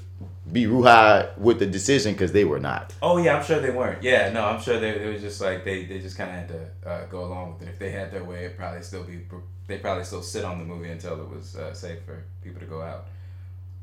be 0.52 0.66
Ruha 0.66 1.38
with 1.38 1.60
the 1.60 1.66
decision 1.66 2.14
because 2.14 2.32
they 2.32 2.46
were 2.46 2.60
not. 2.60 2.94
Oh 3.02 3.18
yeah, 3.18 3.38
I'm 3.38 3.46
sure 3.46 3.60
they 3.60 3.70
weren't. 3.70 4.02
Yeah, 4.04 4.32
no, 4.32 4.46
I'm 4.46 4.62
sure 4.62 4.80
they 4.80 4.90
it 4.90 5.14
was 5.14 5.22
just 5.22 5.42
like 5.42 5.64
they, 5.66 5.86
they 5.86 6.00
just 6.00 6.18
kind 6.18 6.30
of 6.30 6.36
had 6.36 6.48
to 6.50 6.90
uh, 6.90 7.06
go 7.08 7.26
along 7.26 7.54
with 7.54 7.68
it. 7.68 7.72
If 7.72 7.80
they 7.80 7.92
had 7.92 8.12
their 8.12 8.24
way, 8.24 8.46
it 8.46 8.58
probably 8.58 8.82
still 8.82 9.04
be 9.04 9.22
they 9.68 9.78
probably 9.78 10.04
still 10.06 10.24
sit 10.24 10.46
on 10.46 10.60
the 10.60 10.66
movie 10.66 10.90
until 10.90 11.20
it 11.22 11.30
was 11.30 11.56
uh, 11.56 11.74
safe 11.74 12.00
for 12.06 12.24
people 12.42 12.60
to 12.62 12.66
go 12.66 12.82
out. 12.82 13.08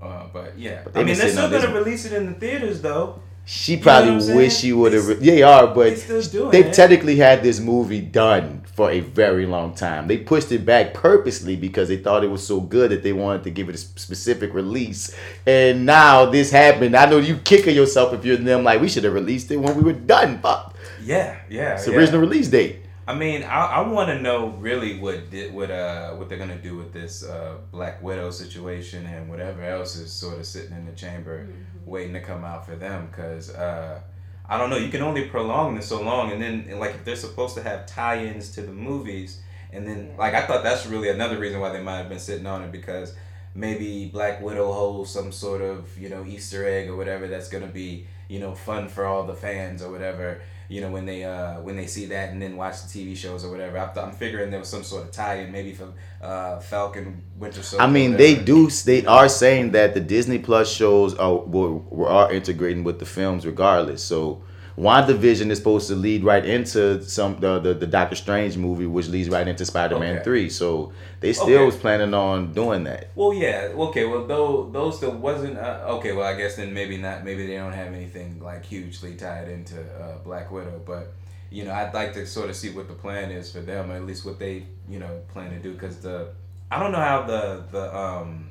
Uh, 0.02 0.26
but 0.32 0.58
yeah, 0.58 0.82
But 0.84 0.96
I 0.96 1.04
mean 1.04 1.16
they're 1.16 1.30
still 1.30 1.50
gonna 1.50 1.72
release 1.72 2.04
it 2.04 2.12
in 2.12 2.26
the 2.26 2.34
theaters 2.34 2.80
though. 2.80 3.20
She 3.46 3.76
probably 3.76 4.12
what 4.16 4.30
I'm 4.30 4.36
wish 4.36 4.56
she 4.56 4.72
would 4.72 4.94
have. 4.94 5.06
Re- 5.06 5.14
they 5.16 5.42
are, 5.42 5.66
but 5.66 5.90
they 5.90 5.96
still 5.96 6.22
doing 6.22 6.50
they've 6.50 6.66
it. 6.66 6.74
technically 6.74 7.16
had 7.16 7.42
this 7.42 7.60
movie 7.60 8.00
done 8.00 8.63
for 8.74 8.90
a 8.90 9.00
very 9.00 9.46
long 9.46 9.72
time. 9.74 10.08
They 10.08 10.18
pushed 10.18 10.50
it 10.50 10.66
back 10.66 10.94
purposely 10.94 11.54
because 11.56 11.88
they 11.88 11.96
thought 11.96 12.24
it 12.24 12.30
was 12.30 12.44
so 12.44 12.60
good 12.60 12.90
that 12.90 13.02
they 13.04 13.12
wanted 13.12 13.44
to 13.44 13.50
give 13.50 13.68
it 13.68 13.74
a 13.76 13.78
specific 13.78 14.52
release. 14.52 15.14
And 15.46 15.86
now 15.86 16.26
this 16.26 16.50
happened. 16.50 16.96
I 16.96 17.06
know 17.06 17.18
you 17.18 17.36
kicking 17.36 17.76
yourself 17.76 18.12
if 18.12 18.24
you're 18.24 18.36
them. 18.36 18.64
Like 18.64 18.80
we 18.80 18.88
should 18.88 19.04
have 19.04 19.14
released 19.14 19.50
it 19.50 19.58
when 19.58 19.76
we 19.76 19.82
were 19.82 19.92
done. 19.92 20.40
Fuck, 20.40 20.74
Yeah, 21.02 21.36
yeah. 21.48 21.74
it's 21.74 21.84
the 21.84 21.92
yeah. 21.92 21.98
original 21.98 22.20
release 22.20 22.48
date. 22.48 22.80
I 23.06 23.14
mean, 23.14 23.42
I, 23.42 23.66
I 23.66 23.80
want 23.88 24.08
to 24.08 24.18
know 24.20 24.48
really 24.48 24.98
what 24.98 25.30
did 25.30 25.52
what 25.52 25.70
uh 25.70 26.12
what 26.14 26.28
they're 26.28 26.38
gonna 26.38 26.56
do 26.56 26.76
with 26.76 26.92
this 26.92 27.22
uh 27.22 27.58
Black 27.70 28.02
Widow 28.02 28.30
situation 28.30 29.06
and 29.06 29.28
whatever 29.28 29.62
else 29.62 29.94
is 29.96 30.10
sort 30.10 30.38
of 30.38 30.46
sitting 30.46 30.72
in 30.72 30.86
the 30.86 30.92
chamber 30.92 31.46
waiting 31.84 32.14
to 32.14 32.20
come 32.22 32.44
out 32.44 32.64
for 32.64 32.76
them 32.76 33.06
because 33.10 33.54
uh 33.54 34.00
I 34.48 34.58
don't 34.58 34.70
know 34.70 34.76
you 34.76 34.90
can 34.90 35.02
only 35.02 35.24
prolong 35.26 35.74
this 35.74 35.88
so 35.88 36.02
long 36.02 36.32
and 36.32 36.40
then 36.42 36.66
and, 36.68 36.78
like 36.80 36.94
if 36.94 37.04
they're 37.04 37.16
supposed 37.16 37.54
to 37.56 37.62
have 37.62 37.86
tie-ins 37.86 38.50
to 38.52 38.62
the 38.62 38.72
movies 38.72 39.40
and 39.72 39.86
then 39.86 40.08
Yeah. 40.10 40.18
like 40.18 40.34
I 40.34 40.46
thought 40.46 40.62
that's 40.62 40.86
really 40.86 41.08
another 41.08 41.38
reason 41.38 41.60
why 41.60 41.70
they 41.70 41.82
might 41.82 41.98
have 41.98 42.08
been 42.08 42.18
sitting 42.18 42.46
on 42.46 42.62
it 42.62 42.70
because 42.72 43.14
maybe 43.54 44.06
Black 44.06 44.42
Widow 44.42 44.72
holds 44.72 45.10
some 45.10 45.32
sort 45.32 45.62
of 45.62 45.96
you 45.98 46.08
know 46.08 46.24
Easter 46.26 46.66
egg 46.66 46.88
or 46.88 46.96
whatever 46.96 47.26
that's 47.26 47.48
gonna 47.48 47.66
be 47.66 48.06
you 48.28 48.40
know 48.40 48.54
fun 48.54 48.88
for 48.88 49.06
all 49.06 49.24
the 49.24 49.34
fans 49.34 49.82
or 49.82 49.90
whatever 49.90 50.40
you 50.68 50.80
know 50.80 50.90
when 50.90 51.04
they 51.06 51.24
uh 51.24 51.60
when 51.60 51.76
they 51.76 51.86
see 51.86 52.06
that 52.06 52.30
and 52.30 52.40
then 52.40 52.56
watch 52.56 52.82
the 52.82 52.88
TV 52.88 53.16
shows 53.16 53.44
or 53.44 53.50
whatever. 53.50 53.78
I 53.78 53.86
th- 53.92 54.04
I'm 54.06 54.12
figuring 54.12 54.50
there 54.50 54.60
was 54.60 54.68
some 54.68 54.82
sort 54.84 55.04
of 55.04 55.10
tie-in 55.12 55.52
maybe 55.52 55.72
for 55.72 55.92
uh 56.22 56.58
Falcon 56.60 57.22
Winter 57.38 57.62
Soldier. 57.62 57.84
I 57.84 57.90
mean, 57.90 58.16
they 58.16 58.34
do. 58.34 58.68
They 58.70 59.04
are 59.06 59.28
saying 59.28 59.72
that 59.72 59.94
the 59.94 60.00
Disney 60.00 60.38
Plus 60.38 60.72
shows 60.72 61.14
are 61.14 61.34
were, 61.36 61.72
were- 61.72 62.08
are 62.08 62.32
integrating 62.32 62.84
with 62.84 62.98
the 62.98 63.06
films 63.06 63.44
regardless. 63.46 64.02
So, 64.02 64.42
WandaVision 64.76 65.50
is 65.50 65.58
supposed 65.58 65.86
to 65.88 65.94
lead 65.94 66.24
right 66.24 66.44
into 66.44 67.02
some 67.04 67.38
the 67.38 67.60
the, 67.60 67.74
the 67.74 67.86
Doctor 67.86 68.16
Strange 68.16 68.56
movie, 68.56 68.86
which 68.86 69.08
leads 69.08 69.28
right 69.28 69.46
into 69.46 69.64
Spider 69.64 69.98
Man 69.98 70.16
Okay. 70.16 70.24
three. 70.24 70.50
So 70.50 70.92
they 71.20 71.32
still 71.32 71.46
Okay. 71.46 71.64
was 71.66 71.76
planning 71.76 72.12
on 72.12 72.52
doing 72.52 72.84
that. 72.84 73.10
Well, 73.14 73.32
yeah. 73.32 73.68
Okay. 73.72 74.04
Well, 74.04 74.26
though 74.26 74.68
those 74.72 75.00
that 75.00 75.14
wasn't 75.14 75.58
uh, 75.58 75.84
okay. 75.98 76.12
Well, 76.12 76.26
I 76.26 76.36
guess 76.36 76.56
then 76.56 76.74
maybe 76.74 76.96
not. 76.96 77.24
Maybe 77.24 77.46
they 77.46 77.54
don't 77.56 77.72
have 77.72 77.92
anything 77.94 78.40
like 78.42 78.64
hugely 78.64 79.14
tied 79.14 79.48
into 79.48 79.80
uh, 79.80 80.18
Black 80.24 80.50
Widow. 80.50 80.82
But 80.84 81.12
you 81.50 81.64
know, 81.64 81.72
I'd 81.72 81.94
like 81.94 82.12
to 82.14 82.26
sort 82.26 82.50
of 82.50 82.56
see 82.56 82.70
what 82.70 82.88
the 82.88 82.94
plan 82.94 83.30
is 83.30 83.52
for 83.52 83.60
them, 83.60 83.92
or 83.92 83.94
at 83.94 84.04
least 84.04 84.24
what 84.24 84.40
they 84.40 84.66
you 84.88 84.98
know 84.98 85.20
plan 85.28 85.50
to 85.50 85.58
do. 85.60 85.72
Because 85.72 85.98
the 86.00 86.30
I 86.72 86.80
don't 86.80 86.90
know 86.90 86.98
how 86.98 87.22
the 87.22 87.62
the 87.70 87.96
um, 87.96 88.48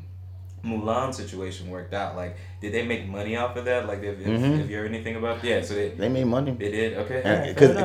Mulan 0.65 1.13
situation 1.13 1.69
worked 1.69 1.93
out. 1.93 2.15
Like, 2.15 2.37
did 2.61 2.73
they 2.73 2.85
make 2.85 3.05
money 3.07 3.35
off 3.35 3.55
of 3.57 3.65
that? 3.65 3.85
Like, 3.85 3.99
if, 4.01 4.19
if, 4.21 4.27
Mhm. 4.27 4.61
if 4.61 4.69
you 4.69 4.77
heard 4.77 4.87
anything 4.89 5.15
about? 5.17 5.43
Yeah. 5.43 5.61
So 5.61 5.73
they 5.73 5.89
They 5.89 6.07
made 6.09 6.25
money. 6.25 6.51
they 6.51 6.71
did. 6.71 6.97
Okay. 6.99 7.45
Because 7.49 7.75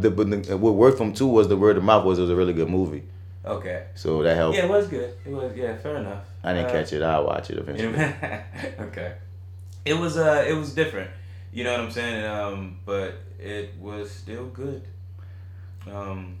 the, 0.00 0.10
but 0.10 0.30
the, 0.30 0.56
what 0.56 0.74
worked 0.74 0.96
from 0.96 1.12
two 1.12 1.26
was 1.26 1.48
the 1.48 1.56
word 1.58 1.76
of 1.76 1.84
mouth 1.84 2.04
was 2.06 2.18
it 2.18 2.22
was 2.22 2.30
a 2.30 2.36
really 2.36 2.54
good 2.54 2.70
movie, 2.70 3.02
okay. 3.44 3.84
so 3.94 4.22
that 4.22 4.34
helped. 4.36 4.56
Yeah, 4.56 4.64
it 4.64 4.70
was 4.70 4.86
good. 4.88 5.14
It 5.26 5.30
was 5.30 5.52
yeah. 5.54 5.76
Fair 5.76 5.96
enough. 5.96 6.24
I 6.42 6.54
didn't 6.54 6.68
Uh, 6.70 6.72
catch 6.72 6.92
it. 6.94 7.02
I'll 7.02 7.26
watch 7.26 7.50
it 7.50 7.58
eventually. 7.58 7.94
okay. 8.88 9.12
It 9.84 9.94
was 9.94 10.16
uh 10.16 10.44
it 10.48 10.54
was 10.54 10.72
different. 10.74 11.10
You 11.52 11.64
know 11.64 11.72
what 11.72 11.80
I'm 11.80 11.90
saying? 11.90 12.24
Um, 12.24 12.78
but 12.86 13.14
it 13.38 13.74
was 13.78 14.10
still 14.10 14.46
good. 14.46 14.82
Um 15.92 16.36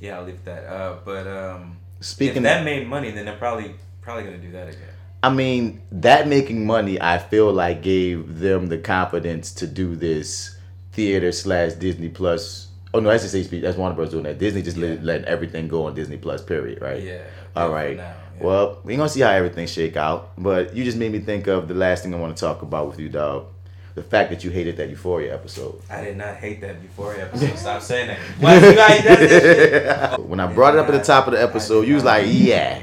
yeah, 0.00 0.18
I'll 0.18 0.24
leave 0.24 0.44
that. 0.44 0.64
Uh 0.66 0.96
but 1.04 1.26
um 1.26 1.76
Speaking 2.00 2.38
if 2.38 2.42
that 2.42 2.64
made 2.64 2.86
money 2.86 3.10
then 3.12 3.24
they're 3.26 3.36
probably 3.36 3.74
probably 4.02 4.24
gonna 4.24 4.38
do 4.38 4.50
that 4.52 4.68
again. 4.68 4.80
I 5.22 5.30
mean, 5.30 5.80
that 5.92 6.26
making 6.28 6.66
money, 6.66 7.00
I 7.00 7.18
feel 7.18 7.52
like 7.52 7.82
gave 7.82 8.40
them 8.40 8.66
the 8.66 8.78
confidence 8.78 9.52
to 9.54 9.66
do 9.66 9.94
this 9.94 10.56
theater 10.92 11.30
slash 11.32 11.72
Disney 11.74 12.08
Plus. 12.08 12.68
Oh 12.92 13.00
no, 13.00 13.08
that's 13.08 13.22
just 13.30 13.50
HBO. 13.50 13.62
That's 13.62 13.76
Warner 13.78 13.94
Bros. 13.94 14.10
doing 14.10 14.24
that. 14.24 14.38
Disney 14.38 14.62
just 14.62 14.76
Yeah. 14.76 14.88
let, 14.88 15.04
letting 15.04 15.24
everything 15.26 15.68
go 15.68 15.86
on 15.86 15.94
Disney 15.94 16.16
Plus. 16.18 16.42
Period. 16.42 16.82
Right. 16.82 17.02
Yeah. 17.02 17.22
All 17.56 17.70
right. 17.70 17.96
now, 17.96 18.02
yeah. 18.02 18.44
Well, 18.44 18.80
we 18.84 18.96
gonna 18.96 19.08
see 19.08 19.20
how 19.20 19.30
everything 19.30 19.66
shake 19.66 19.96
out. 19.96 20.32
But 20.36 20.74
you 20.74 20.84
just 20.84 20.98
made 20.98 21.12
me 21.12 21.20
think 21.20 21.46
of 21.46 21.68
the 21.68 21.74
last 21.74 22.02
thing 22.02 22.12
I 22.14 22.18
want 22.18 22.36
to 22.36 22.40
talk 22.40 22.62
about 22.62 22.88
with 22.88 22.98
you, 22.98 23.08
dog. 23.08 23.46
The 23.94 24.02
fact 24.02 24.30
that 24.30 24.42
you 24.42 24.50
hated 24.50 24.78
that 24.78 24.88
Euphoria 24.88 25.34
episode. 25.34 25.80
I 25.90 26.02
did 26.02 26.16
not 26.16 26.36
hate 26.36 26.60
that 26.62 26.80
Euphoria 26.82 27.26
episode. 27.26 27.56
Stop 27.58 27.82
saying 27.82 28.08
that. 28.08 28.18
Why 28.40 28.54
you 28.56 28.74
guys 28.74 29.04
this 29.04 29.30
shit? 29.30 30.20
when 30.26 30.40
I 30.40 30.52
brought 30.52 30.74
it 30.74 30.80
up 30.80 30.86
at 30.88 30.92
the 30.92 31.02
top 31.04 31.26
of 31.26 31.34
the 31.34 31.42
episode, 31.42 31.86
you 31.86 31.94
was 31.94 32.02
like, 32.02 32.24
yeah, 32.28 32.82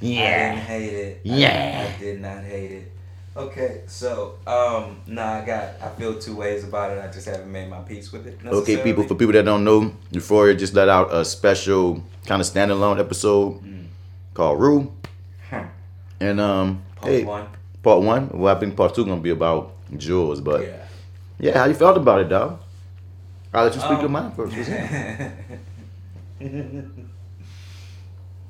I 0.00 0.04
didn't 0.04 0.14
yeah. 0.16 0.54
hate 0.56 0.92
it. 0.92 1.20
Yeah. 1.24 1.82
did- 1.82 1.94
I 1.94 1.98
did 1.98 2.20
not 2.20 2.44
hate 2.44 2.70
it. 2.72 2.92
Okay, 3.36 3.82
so 3.86 4.34
um, 4.46 4.96
nah, 5.06 5.34
I 5.40 5.44
got. 5.46 5.80
I 5.80 5.88
feel 5.90 6.18
two 6.18 6.34
ways 6.34 6.64
about 6.64 6.90
it. 6.90 7.02
I 7.02 7.06
just 7.12 7.26
haven't 7.28 7.50
made 7.50 7.70
my 7.70 7.78
peace 7.80 8.10
with 8.12 8.26
it. 8.26 8.38
Okay, 8.44 8.82
people. 8.82 9.04
For 9.04 9.14
people 9.14 9.32
that 9.34 9.44
don't 9.44 9.62
know, 9.62 9.92
Euphoria 10.10 10.54
just 10.56 10.74
let 10.74 10.88
out 10.88 11.14
a 11.14 11.24
special 11.24 12.02
kind 12.26 12.40
of 12.42 12.46
standalone 12.48 12.98
episode 12.98 13.62
called 14.34 14.58
Rue. 14.60 14.92
Huh. 15.48 15.64
And 16.18 16.40
um, 16.40 16.82
Part 16.96 17.12
hey, 17.12 17.24
one. 17.24 17.46
part 17.84 18.02
one. 18.02 18.30
Well, 18.32 18.54
I 18.54 18.58
think 18.58 18.76
part 18.76 18.94
two 18.96 19.04
gonna 19.06 19.20
be 19.20 19.30
about 19.30 19.74
Jules, 19.96 20.40
but 20.40 20.62
yeah. 20.66 20.84
Yeah. 21.38 21.58
how 21.58 21.66
you 21.66 21.74
felt 21.74 21.96
about 21.96 22.20
it, 22.22 22.28
dog? 22.28 22.60
I'll 23.54 23.64
let 23.64 23.74
you 23.74 23.80
speak 23.80 23.92
Um, 23.92 24.00
your 24.00 24.10
mind 24.10 24.34
first. 24.34 24.56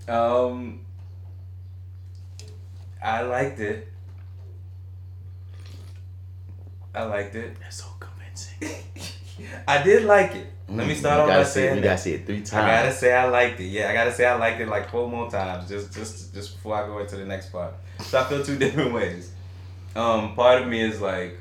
Um, 0.09 0.81
I 3.02 3.22
liked 3.22 3.60
it. 3.60 3.89
I 6.94 7.02
liked 7.05 7.35
it. 7.35 7.56
That's 7.60 7.77
so 7.82 7.86
convincing. 7.98 8.68
I 9.68 9.82
did 9.82 10.05
like 10.05 10.35
it. 10.35 10.47
Let 10.68 10.86
me 10.86 10.94
Mm, 10.94 10.98
start 10.98 11.16
you 11.27 11.32
off 11.32 11.39
by 11.39 11.44
say 11.44 11.51
saying 11.62 11.77
You 11.77 11.81
that. 11.82 11.89
gotta 11.89 11.98
say 11.98 12.12
it 12.12 12.27
three 12.27 12.43
times. 12.43 12.52
I 12.55 12.66
gotta 12.66 12.93
say 12.93 13.12
I 13.14 13.28
liked 13.28 13.60
it. 13.60 13.64
Yeah, 13.66 13.89
I 13.90 13.93
gotta 13.93 14.12
say 14.12 14.24
I 14.27 14.35
liked 14.36 14.60
it 14.60 14.68
like 14.68 14.90
four 14.90 15.09
more 15.09 15.31
times, 15.31 15.68
just 15.68 15.93
just 15.93 16.32
just 16.35 16.55
before 16.56 16.77
I 16.77 16.86
go 16.86 16.98
into 16.98 17.16
the 17.16 17.24
next 17.24 17.51
part. 17.51 17.74
So 18.01 18.20
I 18.20 18.24
feel 18.24 18.44
two 18.44 18.56
different 18.64 18.93
ways. 18.93 19.32
Um, 19.97 20.35
part 20.36 20.62
of 20.62 20.68
me 20.68 20.81
is 20.81 21.01
like, 21.01 21.39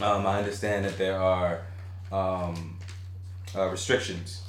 um, 0.00 0.26
I 0.26 0.38
understand 0.38 0.84
that 0.84 0.98
there 0.98 1.20
are 1.20 1.60
um, 2.10 2.76
uh, 3.54 3.68
restrictions, 3.68 4.42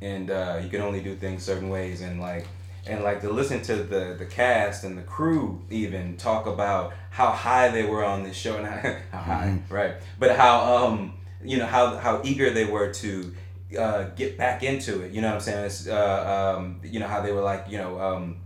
and 0.00 0.30
uh, 0.30 0.60
you 0.62 0.68
can 0.68 0.80
only 0.80 1.00
do 1.00 1.16
things 1.16 1.42
certain 1.42 1.68
ways, 1.70 2.00
and 2.02 2.20
like, 2.20 2.46
and 2.86 3.02
like 3.02 3.20
to 3.22 3.30
listen 3.30 3.62
to 3.62 3.76
the 3.76 4.16
the 4.18 4.26
cast 4.26 4.84
and 4.84 4.96
the 4.98 5.02
crew 5.02 5.62
even 5.70 6.16
talk 6.16 6.46
about 6.46 6.92
how 7.10 7.30
high 7.30 7.68
they 7.68 7.84
were 7.84 8.04
on 8.04 8.22
this 8.22 8.36
show 8.36 8.56
and 8.58 8.66
how, 8.66 8.96
how 9.12 9.18
high, 9.18 9.58
right? 9.68 9.94
But 10.18 10.36
how 10.36 10.76
um 10.76 11.14
you 11.42 11.58
know 11.58 11.66
how 11.66 11.96
how 11.96 12.20
eager 12.24 12.50
they 12.50 12.64
were 12.64 12.92
to 12.94 13.34
uh, 13.78 14.04
get 14.16 14.38
back 14.38 14.62
into 14.62 15.02
it. 15.02 15.12
You 15.12 15.20
know 15.20 15.28
what 15.28 15.36
I'm 15.36 15.40
saying? 15.40 15.64
It's, 15.66 15.88
uh, 15.88 16.54
um, 16.56 16.80
you 16.84 17.00
know 17.00 17.08
how 17.08 17.20
they 17.20 17.32
were 17.32 17.40
like, 17.40 17.66
you 17.68 17.78
know, 17.78 18.00
um, 18.00 18.36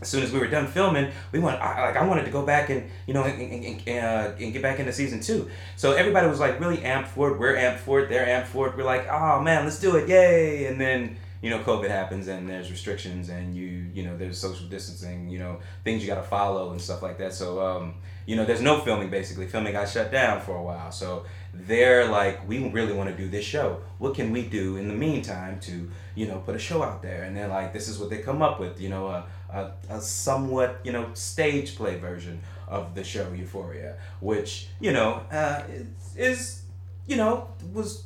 as 0.00 0.08
soon 0.08 0.22
as 0.22 0.32
we 0.32 0.38
were 0.38 0.48
done 0.48 0.66
filming, 0.66 1.10
we 1.30 1.38
want 1.38 1.60
I, 1.60 1.86
like 1.86 1.96
I 1.96 2.04
wanted 2.04 2.24
to 2.24 2.30
go 2.30 2.44
back 2.44 2.70
and 2.70 2.90
you 3.06 3.14
know 3.14 3.22
and, 3.22 3.40
and, 3.40 3.86
and, 3.86 4.04
uh, 4.04 4.32
and 4.40 4.52
get 4.52 4.60
back 4.62 4.80
into 4.80 4.92
season 4.92 5.20
two. 5.20 5.48
So 5.76 5.92
everybody 5.92 6.26
was 6.26 6.40
like 6.40 6.58
really 6.58 6.78
amped 6.78 7.08
for 7.08 7.30
it. 7.30 7.38
We're 7.38 7.54
amped 7.54 7.78
for 7.78 8.00
it. 8.00 8.08
They're 8.08 8.26
amped 8.26 8.46
for 8.46 8.68
it. 8.68 8.76
We're 8.76 8.84
like, 8.84 9.06
oh 9.08 9.40
man, 9.40 9.64
let's 9.64 9.78
do 9.78 9.96
it, 9.96 10.08
yay! 10.08 10.66
And 10.66 10.80
then 10.80 11.16
you 11.42 11.50
know 11.50 11.58
COVID 11.60 11.88
happens 11.88 12.28
and 12.28 12.48
there's 12.48 12.70
restrictions 12.70 13.28
and 13.28 13.54
you 13.54 13.86
you 13.92 14.04
know 14.04 14.16
there's 14.16 14.38
social 14.38 14.66
distancing, 14.66 15.28
you 15.28 15.38
know 15.38 15.58
things 15.84 16.02
you 16.02 16.08
got 16.08 16.16
to 16.22 16.28
follow 16.28 16.70
and 16.70 16.80
stuff 16.80 17.02
like 17.02 17.18
that. 17.18 17.34
So 17.34 17.60
um, 17.60 17.94
you 18.24 18.36
know 18.36 18.44
there's 18.44 18.62
no 18.62 18.80
filming 18.80 19.10
basically. 19.10 19.46
Filming 19.46 19.72
got 19.72 19.88
shut 19.88 20.10
down 20.10 20.40
for 20.40 20.56
a 20.56 20.62
while. 20.62 20.90
So 20.90 21.24
they're 21.54 22.08
like, 22.08 22.48
we 22.48 22.66
really 22.70 22.92
want 22.94 23.10
to 23.10 23.16
do 23.16 23.28
this 23.28 23.44
show. 23.44 23.82
What 23.98 24.14
can 24.14 24.32
we 24.32 24.42
do 24.42 24.76
in 24.76 24.88
the 24.88 24.94
meantime 24.94 25.60
to, 25.60 25.90
you 26.14 26.26
know, 26.26 26.38
put 26.38 26.56
a 26.56 26.58
show 26.58 26.82
out 26.82 27.02
there? 27.02 27.24
And 27.24 27.36
they're 27.36 27.48
like, 27.48 27.72
this 27.72 27.88
is 27.88 27.98
what 27.98 28.08
they 28.08 28.18
come 28.18 28.40
up 28.40 28.58
with, 28.58 28.80
you 28.80 28.88
know, 28.88 29.08
a, 29.08 29.26
a, 29.52 29.72
a 29.90 30.00
somewhat, 30.00 30.80
you 30.82 30.92
know, 30.92 31.10
stage 31.12 31.76
play 31.76 31.98
version 31.98 32.40
of 32.68 32.94
the 32.94 33.04
show 33.04 33.30
Euphoria, 33.32 33.98
which, 34.20 34.68
you 34.80 34.92
know, 34.92 35.22
uh, 35.30 35.62
is, 35.68 35.86
is, 36.16 36.62
you 37.06 37.16
know, 37.16 37.48
was 37.72 38.04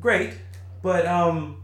great, 0.00 0.38
but, 0.82 1.06
um, 1.06 1.58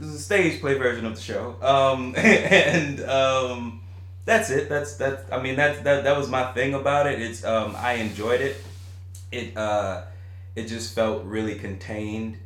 this 0.00 0.08
is 0.08 0.14
a 0.16 0.22
stage 0.22 0.60
play 0.60 0.74
version 0.74 1.04
of 1.04 1.14
the 1.14 1.22
show. 1.22 1.56
Um, 1.62 2.14
and, 2.18 3.00
um, 3.02 3.82
that's 4.24 4.50
it. 4.50 4.68
That's, 4.68 4.96
that. 4.96 5.26
I 5.30 5.40
mean, 5.40 5.56
that's, 5.56 5.80
that, 5.80 6.04
that 6.04 6.16
was 6.16 6.28
my 6.28 6.52
thing 6.52 6.74
about 6.74 7.06
it. 7.06 7.20
It's, 7.20 7.44
um, 7.44 7.74
I 7.76 7.94
enjoyed 7.94 8.40
it 8.40 8.62
it 9.32 9.56
uh 9.56 10.02
it 10.56 10.66
just 10.66 10.94
felt 10.94 11.24
really 11.24 11.54
contained 11.54 12.38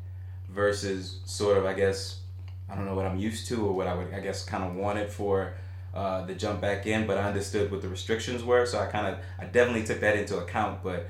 versus 0.50 1.20
sort 1.24 1.58
of 1.58 1.64
I 1.64 1.74
guess 1.74 2.20
I 2.68 2.74
don't 2.74 2.86
know 2.86 2.94
what 2.94 3.06
I'm 3.06 3.18
used 3.18 3.48
to 3.48 3.66
or 3.66 3.72
what 3.72 3.86
I 3.86 3.94
would 3.94 4.12
I 4.12 4.20
guess 4.20 4.44
kind 4.44 4.64
of 4.64 4.74
wanted 4.74 5.10
for 5.10 5.54
uh, 5.94 6.26
the 6.26 6.34
jump 6.34 6.60
back 6.60 6.88
in, 6.88 7.06
but 7.06 7.16
I 7.16 7.22
understood 7.22 7.70
what 7.70 7.80
the 7.80 7.88
restrictions 7.88 8.42
were, 8.42 8.66
so 8.66 8.80
I 8.80 8.86
kind 8.86 9.06
of 9.06 9.18
I 9.38 9.44
definitely 9.44 9.84
took 9.84 10.00
that 10.00 10.16
into 10.16 10.38
account. 10.38 10.82
But 10.82 11.06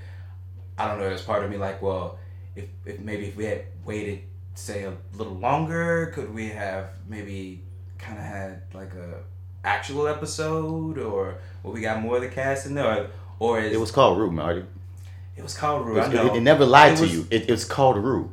I 0.76 0.86
don't 0.86 0.98
know, 0.98 1.08
there's 1.08 1.22
part 1.22 1.42
of 1.42 1.50
me 1.50 1.56
like, 1.56 1.80
well, 1.80 2.18
if, 2.54 2.66
if 2.84 3.00
maybe 3.00 3.24
if 3.24 3.34
we 3.34 3.46
had 3.46 3.64
waited 3.86 4.20
say 4.54 4.84
a 4.84 4.92
little 5.16 5.34
longer, 5.34 6.12
could 6.14 6.32
we 6.34 6.48
have 6.50 6.90
maybe 7.08 7.62
kind 7.98 8.18
of 8.18 8.24
had 8.24 8.62
like 8.72 8.92
a 8.94 9.20
actual 9.64 10.06
episode, 10.08 10.98
or 10.98 11.36
or 11.62 11.72
we 11.72 11.80
got 11.80 12.00
more 12.00 12.16
of 12.16 12.22
the 12.22 12.28
cast 12.28 12.66
in 12.66 12.74
there, 12.74 12.86
or, 12.86 13.08
or 13.38 13.60
is, 13.60 13.72
It 13.72 13.80
was 13.80 13.90
called 13.90 14.18
Rue, 14.18 14.30
Marty. 14.30 14.64
it 15.36 15.42
was 15.42 15.56
called 15.56 15.86
Rue. 15.86 15.98
It, 15.98 16.02
I 16.04 16.08
know. 16.08 16.26
it- 16.26 16.36
it 16.36 16.40
never 16.40 16.64
lied 16.66 16.92
It 16.92 16.96
to 16.96 17.02
was- 17.02 17.12
you. 17.12 17.26
It, 17.30 17.42
it 17.48 17.50
was 17.50 17.64
called 17.64 17.96
Rue. 17.96 18.30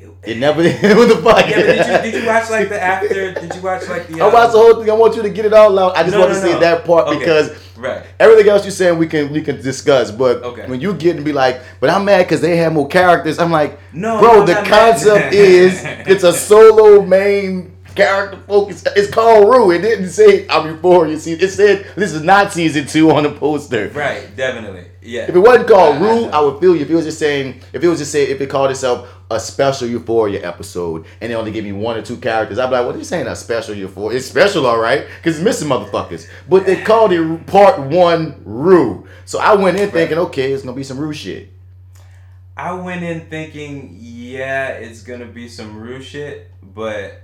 It, 0.00 0.10
It 0.32 0.38
never. 0.38 0.62
what 0.96 1.08
the 1.08 1.20
fuck? 1.22 1.48
Yeah, 1.48 1.56
did 1.62 2.04
you 2.04 2.12
did 2.12 2.22
you 2.22 2.28
watch 2.28 2.50
like 2.50 2.68
the 2.68 2.82
after? 2.82 3.32
Did 3.34 3.54
you 3.54 3.62
watch 3.62 3.88
like 3.88 4.06
the? 4.08 4.20
I 4.20 4.26
watched 4.32 4.46
um, 4.46 4.52
the 4.52 4.58
whole 4.58 4.74
thing. 4.80 4.90
I 4.90 4.94
want 4.94 5.16
you 5.16 5.22
to 5.22 5.30
get 5.30 5.44
it 5.44 5.52
all 5.52 5.78
out. 5.78 5.96
I 5.96 6.02
just 6.02 6.12
No, 6.14 6.20
want 6.20 6.32
no, 6.32 6.40
to 6.40 6.46
no. 6.54 6.60
that 6.60 6.84
part 6.84 7.08
Okay. 7.08 7.18
because 7.18 7.50
Right. 7.76 8.02
everything 8.18 8.48
else 8.48 8.64
you're 8.64 8.72
saying 8.72 8.98
we 8.98 9.06
can 9.06 9.32
we 9.32 9.40
can 9.40 9.60
discuss. 9.62 10.10
But 10.10 10.42
Okay. 10.42 10.66
when 10.66 10.80
you 10.80 10.94
get 10.94 11.16
and 11.16 11.24
be 11.24 11.32
like, 11.32 11.60
but 11.80 11.90
I'm 11.90 12.04
mad 12.04 12.24
because 12.24 12.40
they 12.40 12.56
have 12.56 12.72
more 12.72 12.88
characters. 12.88 13.38
I'm 13.38 13.52
like, 13.52 13.78
No, 13.92 14.18
bro. 14.18 14.34
no, 14.40 14.44
the 14.46 14.54
concept 14.68 15.32
is 15.52 15.80
it's 15.84 16.24
a 16.24 16.32
solo 16.32 17.02
main 17.02 17.76
character 17.94 18.38
focus. 18.46 18.84
It's 18.96 19.10
called 19.12 19.48
Rue. 19.48 19.70
It 19.72 19.82
didn't 19.82 20.08
say 20.10 20.46
I'm 20.48 20.74
before 20.76 21.06
you 21.06 21.18
see. 21.18 21.32
It 21.34 21.50
said 21.50 21.86
this 21.96 22.12
is 22.12 22.22
not 22.22 22.52
season 22.52 22.86
two 22.86 23.10
on 23.12 23.22
the 23.22 23.30
poster. 23.30 23.88
Right. 23.94 24.34
Definitely. 24.36 24.84
Yeah. 25.00 25.22
If 25.22 25.36
it 25.36 25.38
wasn't 25.38 25.68
called 25.68 25.96
I- 25.96 25.98
I 25.98 26.00
Rue, 26.00 26.20
know. 26.22 26.30
I 26.30 26.40
would 26.40 26.60
feel 26.60 26.74
you. 26.76 26.82
If 26.82 26.90
it 26.90 26.94
was 26.94 27.04
just 27.04 27.18
saying, 27.20 27.60
if 27.72 27.82
it 27.82 27.88
was 27.88 27.98
just 28.00 28.10
saying, 28.12 28.30
if 28.30 28.40
it 28.40 28.50
called 28.50 28.70
itself 28.72 29.08
a 29.30 29.38
special 29.38 29.86
Euphoria 29.88 30.46
episode, 30.46 31.04
and 31.20 31.30
they 31.30 31.36
only 31.36 31.52
give 31.52 31.64
me 31.64 31.72
one 31.72 31.96
or 31.98 32.02
two 32.02 32.16
characters, 32.16 32.58
I'd 32.58 32.66
be 32.68 32.72
like, 32.72 32.86
what 32.86 32.94
are 32.94 32.98
you 32.98 33.04
saying? 33.04 33.26
A 33.26 33.36
special 33.36 33.74
Euphoria? 33.74 34.16
It's 34.16 34.26
special, 34.26 34.66
all 34.66 34.78
right, 34.78 35.06
because 35.18 35.36
it's 35.36 35.44
missing 35.44 35.68
motherfuckers. 35.68 36.28
But 36.48 36.64
they 36.64 36.82
called 36.82 37.12
it 37.12 37.46
Part 37.46 37.78
One 37.80 38.40
Rue, 38.44 39.06
so 39.26 39.38
I 39.38 39.54
went 39.54 39.78
in 39.78 39.90
thinking, 39.90 40.18
okay, 40.18 40.52
it's 40.52 40.62
gonna 40.62 40.74
be 40.76 40.82
some 40.84 40.98
Rue 40.98 41.12
shit. 41.12 41.50
I 42.56 42.72
went 42.72 43.04
in 43.04 43.28
thinking, 43.28 43.96
yeah, 44.00 44.68
it's 44.68 45.02
gonna 45.02 45.26
be 45.26 45.48
some 45.48 45.76
Rue 45.78 46.00
shit, 46.02 46.50
but 46.62 47.20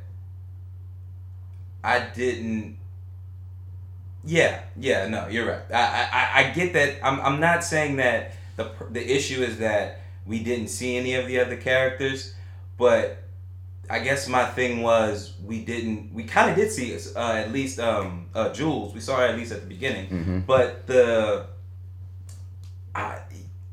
I 1.83 2.01
didn't. 2.15 2.79
Yeah, 4.27 4.63
yeah, 4.79 5.07
no, 5.09 5.29
you're 5.29 5.47
right. 5.47 5.61
I, 5.73 5.77
I, 5.83 6.09
I- 6.13 6.51
I 6.51 6.51
get 6.55 6.73
that. 6.75 6.97
I'm, 7.07 7.21
I'm 7.21 7.41
not 7.41 7.63
saying 7.65 7.97
that 7.97 8.33
the 8.57 8.71
the 8.91 9.03
issue 9.17 9.43
is 9.43 9.59
that 9.59 10.01
we 10.27 10.43
didn't 10.43 10.69
see 10.69 10.97
any 10.97 11.15
of 11.15 11.27
the 11.27 11.39
other 11.41 11.57
characters, 11.57 12.35
but 12.79 13.19
I 13.91 13.99
guess 13.99 14.27
my 14.29 14.45
thing 14.47 14.81
was 14.83 15.35
we 15.45 15.65
didn't. 15.65 16.13
We 16.15 16.25
kind 16.25 16.51
of 16.51 16.57
did 16.57 16.71
see 16.73 16.97
uh, 17.15 17.33
at 17.35 17.53
least 17.53 17.79
um 17.79 18.27
uh, 18.35 18.51
Jules. 18.53 18.95
We 18.95 19.01
saw 19.01 19.19
her 19.19 19.25
at 19.27 19.37
least 19.37 19.53
at 19.53 19.61
the 19.61 19.67
beginning, 19.67 20.09
Mm-hmm. 20.09 20.39
but 20.41 20.87
the 20.87 21.47
I 22.95 23.19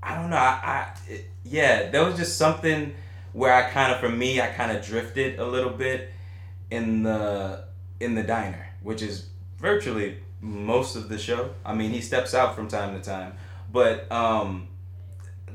I 0.03 0.15
don't 0.15 0.29
know. 0.29 0.35
I, 0.37 0.59
I 0.63 0.93
it, 1.07 1.25
yeah, 1.43 1.89
there 1.89 2.03
was 2.05 2.17
just 2.17 2.37
something 2.37 2.93
where 3.33 3.53
I 3.53 3.69
kind 3.69 3.93
of 3.93 3.99
for 3.99 4.09
me 4.09 4.41
I 4.41 4.47
kind 4.47 4.75
of 4.75 4.83
drifted 4.85 5.39
a 5.39 5.45
little 5.45 5.71
bit 5.71 6.09
in 6.69 7.03
the 7.03 7.65
in 7.99 8.15
the 8.15 8.23
diner, 8.23 8.67
which 8.83 9.01
is 9.01 9.27
virtually 9.59 10.17
most 10.41 10.95
of 10.95 11.07
the 11.07 11.17
show. 11.17 11.51
I 11.63 11.73
mean, 11.73 11.91
he 11.91 12.01
steps 12.01 12.33
out 12.33 12.55
from 12.55 12.67
time 12.67 12.95
to 12.99 13.01
time, 13.01 13.33
but 13.71 14.11
um 14.11 14.67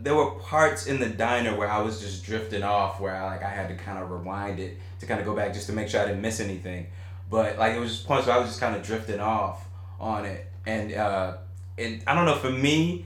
there 0.07 0.15
were 0.15 0.31
parts 0.31 0.87
in 0.87 1.01
the 1.01 1.09
diner 1.09 1.57
where 1.57 1.69
I 1.69 1.81
was 1.81 2.01
just 2.01 2.25
drifting 2.25 2.63
off 2.63 3.01
where 3.01 3.17
I 3.17 3.25
like 3.25 3.43
I 3.43 3.49
had 3.49 3.67
to 3.71 3.75
kind 3.75 3.99
of 3.99 4.09
rewind 4.09 4.61
it 4.61 4.79
to 5.01 5.07
kind 5.07 5.19
of 5.19 5.27
go 5.27 5.35
back 5.35 5.53
just 5.53 5.67
to 5.67 5.73
make 5.73 5.89
sure 5.89 6.01
I 6.01 6.07
didn't 6.07 6.23
miss 6.23 6.39
anything. 6.39 6.87
But 7.29 7.59
like 7.59 7.75
it 7.75 7.81
was 7.81 7.91
just 7.91 8.07
points 8.07 8.29
where 8.29 8.37
I 8.37 8.39
was 8.39 8.47
just 8.51 8.61
kind 8.61 8.77
of 8.77 8.85
drifting 8.85 9.19
off 9.19 9.67
on 9.99 10.25
it, 10.25 10.47
and 10.65 10.95
uh, 10.95 11.39
and 11.77 12.05
I 12.07 12.15
don't 12.15 12.25
know 12.25 12.37
for 12.37 12.51
me, 12.51 13.05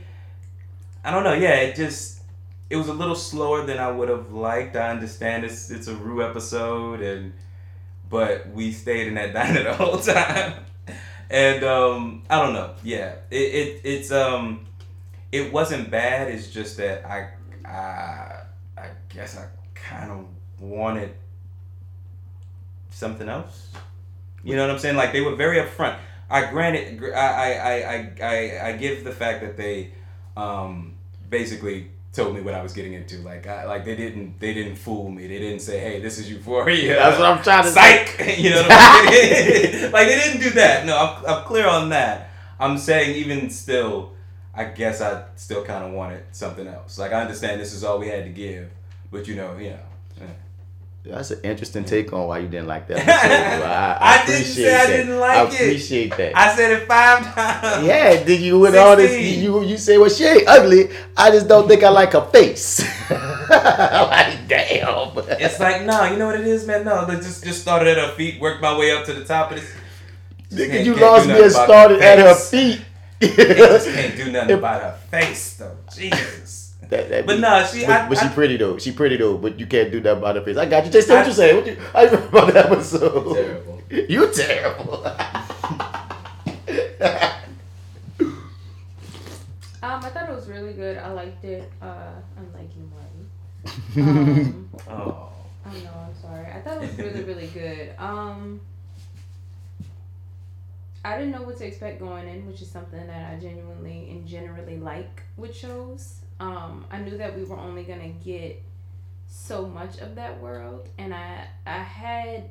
I 1.02 1.10
don't 1.10 1.24
know. 1.24 1.32
Yeah, 1.32 1.54
it 1.54 1.74
just 1.74 2.20
it 2.68 2.76
was 2.76 2.88
a 2.88 2.92
little 2.92 3.14
slower 3.14 3.64
than 3.64 3.78
I 3.78 3.90
would 3.90 4.10
have 4.10 4.34
liked. 4.34 4.76
I 4.76 4.90
understand 4.90 5.44
it's 5.44 5.70
it's 5.70 5.88
a 5.88 5.94
Rue 5.94 6.22
episode, 6.22 7.00
and 7.00 7.32
but 8.10 8.46
we 8.50 8.72
stayed 8.72 9.06
in 9.06 9.14
that 9.14 9.32
diner 9.38 9.62
the 9.62 9.72
whole 9.72 10.00
time, 10.00 10.52
and 11.30 11.64
um, 11.64 12.24
I 12.28 12.42
don't 12.42 12.52
know. 12.52 12.74
Yeah, 12.84 13.14
it, 13.30 13.36
it 13.36 13.80
it's 13.84 14.12
um 14.12 14.66
it 15.32 15.52
wasn't 15.52 15.90
bad. 15.90 16.28
It's 16.28 16.50
just 16.50 16.76
that 16.78 17.04
I 17.04 17.30
I 17.66 18.42
I 18.76 18.86
guess 19.08 19.38
I 19.38 19.46
kind 19.74 20.10
of 20.10 20.26
wanted 20.60 21.14
something 22.90 23.28
else. 23.28 23.68
You 24.42 24.56
know 24.56 24.62
what 24.66 24.72
I'm 24.72 24.78
saying? 24.78 24.96
Like 24.96 25.12
they 25.12 25.20
were 25.20 25.36
very 25.36 25.58
upfront. 25.58 25.98
I 26.28 26.50
granted, 26.50 27.02
I 27.12 27.18
I, 27.18 27.50
I, 27.52 28.12
I, 28.22 28.68
I, 28.68 28.72
give 28.72 29.02
the 29.02 29.10
fact 29.10 29.40
that 29.42 29.56
they 29.56 29.92
um, 30.36 30.94
basically 31.28 31.90
told 32.12 32.34
me 32.34 32.40
what 32.40 32.54
I 32.54 32.62
was 32.62 32.72
getting 32.72 32.92
into. 32.94 33.18
Like 33.18 33.46
I, 33.48 33.64
like 33.66 33.84
they 33.84 33.96
didn't 33.96 34.38
they 34.38 34.54
didn't 34.54 34.76
fool 34.76 35.10
me. 35.10 35.26
They 35.26 35.38
didn't 35.38 35.60
say, 35.60 35.80
hey, 35.80 36.00
this 36.00 36.18
is 36.18 36.30
Euphoria. 36.30 36.94
That's 36.94 37.18
what 37.18 37.26
I'm 37.28 37.42
trying 37.42 37.64
to 37.64 37.70
say. 37.70 38.06
Psych. 38.06 38.38
you 38.38 38.50
know 38.50 38.62
what 38.62 38.70
I'm 38.70 39.08
saying? 39.12 39.92
like 39.92 40.06
they 40.06 40.16
didn't 40.16 40.40
do 40.40 40.50
that. 40.50 40.86
No, 40.86 40.96
I'm, 40.96 41.26
I'm 41.26 41.44
clear 41.44 41.66
on 41.66 41.88
that. 41.90 42.30
I'm 42.58 42.78
saying 42.78 43.16
even 43.16 43.50
still, 43.50 44.12
I 44.60 44.64
guess 44.64 45.00
I 45.00 45.24
still 45.36 45.64
kind 45.64 45.84
of 45.84 45.92
wanted 45.92 46.22
something 46.32 46.66
else. 46.66 46.98
Like 46.98 47.12
I 47.12 47.20
understand 47.22 47.60
this 47.60 47.72
is 47.72 47.82
all 47.84 47.98
we 47.98 48.08
had 48.08 48.24
to 48.24 48.30
give, 48.30 48.68
but 49.10 49.26
you 49.28 49.34
know, 49.36 49.56
you 49.56 49.70
know. 49.70 49.78
eh. 50.22 50.26
That's 51.02 51.30
an 51.30 51.40
interesting 51.44 51.84
take 51.86 52.12
on 52.12 52.28
why 52.28 52.40
you 52.40 52.48
didn't 52.48 52.66
like 52.68 52.86
that. 52.88 52.98
I, 53.08 54.18
I, 54.18 54.22
I 54.22 54.26
didn't 54.26 54.44
say 54.44 54.66
I 54.68 54.86
that. 54.86 54.86
didn't 54.96 55.18
like 55.18 55.38
I 55.38 55.44
it. 55.44 55.54
appreciate 55.54 56.14
that. 56.18 56.36
I 56.36 56.54
said 56.54 56.72
it 56.72 56.86
five 56.86 57.34
times. 57.34 57.86
Yeah, 57.86 58.22
did 58.22 58.38
you 58.42 58.58
with 58.58 58.76
all 58.76 58.96
this? 58.96 59.10
You 59.38 59.62
you 59.64 59.78
say 59.78 59.96
well 59.96 60.10
she 60.10 60.24
ain't 60.24 60.46
ugly. 60.46 60.90
I 61.16 61.30
just 61.30 61.48
don't 61.48 61.66
think 61.66 61.82
I 61.82 61.88
like 61.88 62.12
her 62.12 62.26
face. 62.26 62.84
I'm 63.10 64.10
like 64.10 64.46
damn. 64.46 65.12
It's 65.40 65.58
like 65.58 65.84
no, 65.86 66.04
you 66.04 66.18
know 66.18 66.26
what 66.26 66.38
it 66.38 66.46
is, 66.46 66.66
man. 66.66 66.84
No, 66.84 67.06
they 67.06 67.16
just 67.16 67.42
just 67.44 67.62
started 67.62 67.88
at 67.88 67.96
her 67.96 68.12
feet, 68.14 68.38
worked 68.38 68.60
my 68.60 68.76
way 68.78 68.92
up 68.92 69.06
to 69.06 69.14
the 69.14 69.24
top 69.24 69.52
of 69.52 69.56
this. 69.58 69.70
Nigga, 70.52 70.84
you 70.84 70.94
lost 70.96 71.28
me 71.28 71.40
and 71.42 71.50
started 71.52 72.00
at 72.02 72.18
her 72.18 72.34
face. 72.34 72.80
Feet. 73.20 73.36
Just 73.36 73.88
can't 73.94 74.16
do 74.16 74.32
nothing 74.32 74.56
about 74.58 74.82
her 74.82 74.98
face 75.10 75.56
though. 75.56 75.76
Jesus. 75.94 76.66
That- 76.90 77.08
that 77.08 77.24
But 77.26 77.34
be- 77.36 77.40
nah, 77.40 77.62
she- 77.64 77.86
but, 77.86 78.00
I- 78.00 78.08
but 78.08 78.18
she 78.18 78.26
I- 78.26 78.28
pretty 78.30 78.56
though. 78.56 78.76
She 78.78 78.90
pretty 78.90 79.16
though. 79.16 79.36
But 79.38 79.60
you 79.60 79.66
can't 79.66 79.92
do 79.92 80.00
that 80.00 80.16
about 80.16 80.34
her 80.34 80.42
face. 80.42 80.56
I 80.56 80.66
got 80.66 80.84
you. 80.86 80.90
Just 80.90 81.06
say 81.06 81.14
what 81.14 81.24
I- 81.24 81.28
you 81.28 81.34
saying. 81.34 81.56
What 81.56 81.66
you? 81.66 81.76
I 81.94 82.04
remember 82.04 82.26
about 82.38 82.54
that 82.54 82.66
episode. 82.66 83.34
Terrible. 83.34 83.82
You 83.90 84.32
terrible. 84.32 85.06
Um, 89.82 90.04
I 90.04 90.10
thought 90.10 90.28
it 90.28 90.34
was 90.34 90.46
really 90.46 90.74
good. 90.74 90.98
I 90.98 91.10
liked 91.12 91.42
it. 91.44 91.70
Uh, 91.80 92.12
unlike 92.36 92.68
you, 92.76 92.90
Marty. 92.92 94.10
Um, 94.42 94.68
Oh. 94.88 95.28
I 95.64 95.72
know. 95.72 95.90
I'm 96.06 96.14
sorry. 96.20 96.46
I 96.52 96.60
thought 96.60 96.82
it 96.82 96.88
was 96.90 96.98
really, 96.98 97.22
really 97.24 97.46
good. 97.46 97.94
Um, 97.98 98.60
I 101.04 101.16
didn't 101.16 101.32
know 101.32 101.42
what 101.42 101.56
to 101.58 101.66
expect 101.66 101.98
going 101.98 102.28
in, 102.28 102.46
which 102.46 102.60
is 102.60 102.70
something 102.70 103.06
that 103.06 103.32
I 103.32 103.40
genuinely 103.40 104.10
and 104.10 104.26
generally 104.26 104.76
like 104.76 105.22
with 105.36 105.56
shows. 105.56 106.20
Um, 106.38 106.84
I 106.90 106.98
knew 106.98 107.16
that 107.16 107.36
we 107.36 107.44
were 107.44 107.56
only 107.56 107.84
gonna 107.84 108.10
get 108.24 108.62
so 109.26 109.66
much 109.66 109.98
of 109.98 110.14
that 110.16 110.40
world, 110.40 110.88
and 110.98 111.14
I 111.14 111.46
I 111.66 111.78
had 111.78 112.50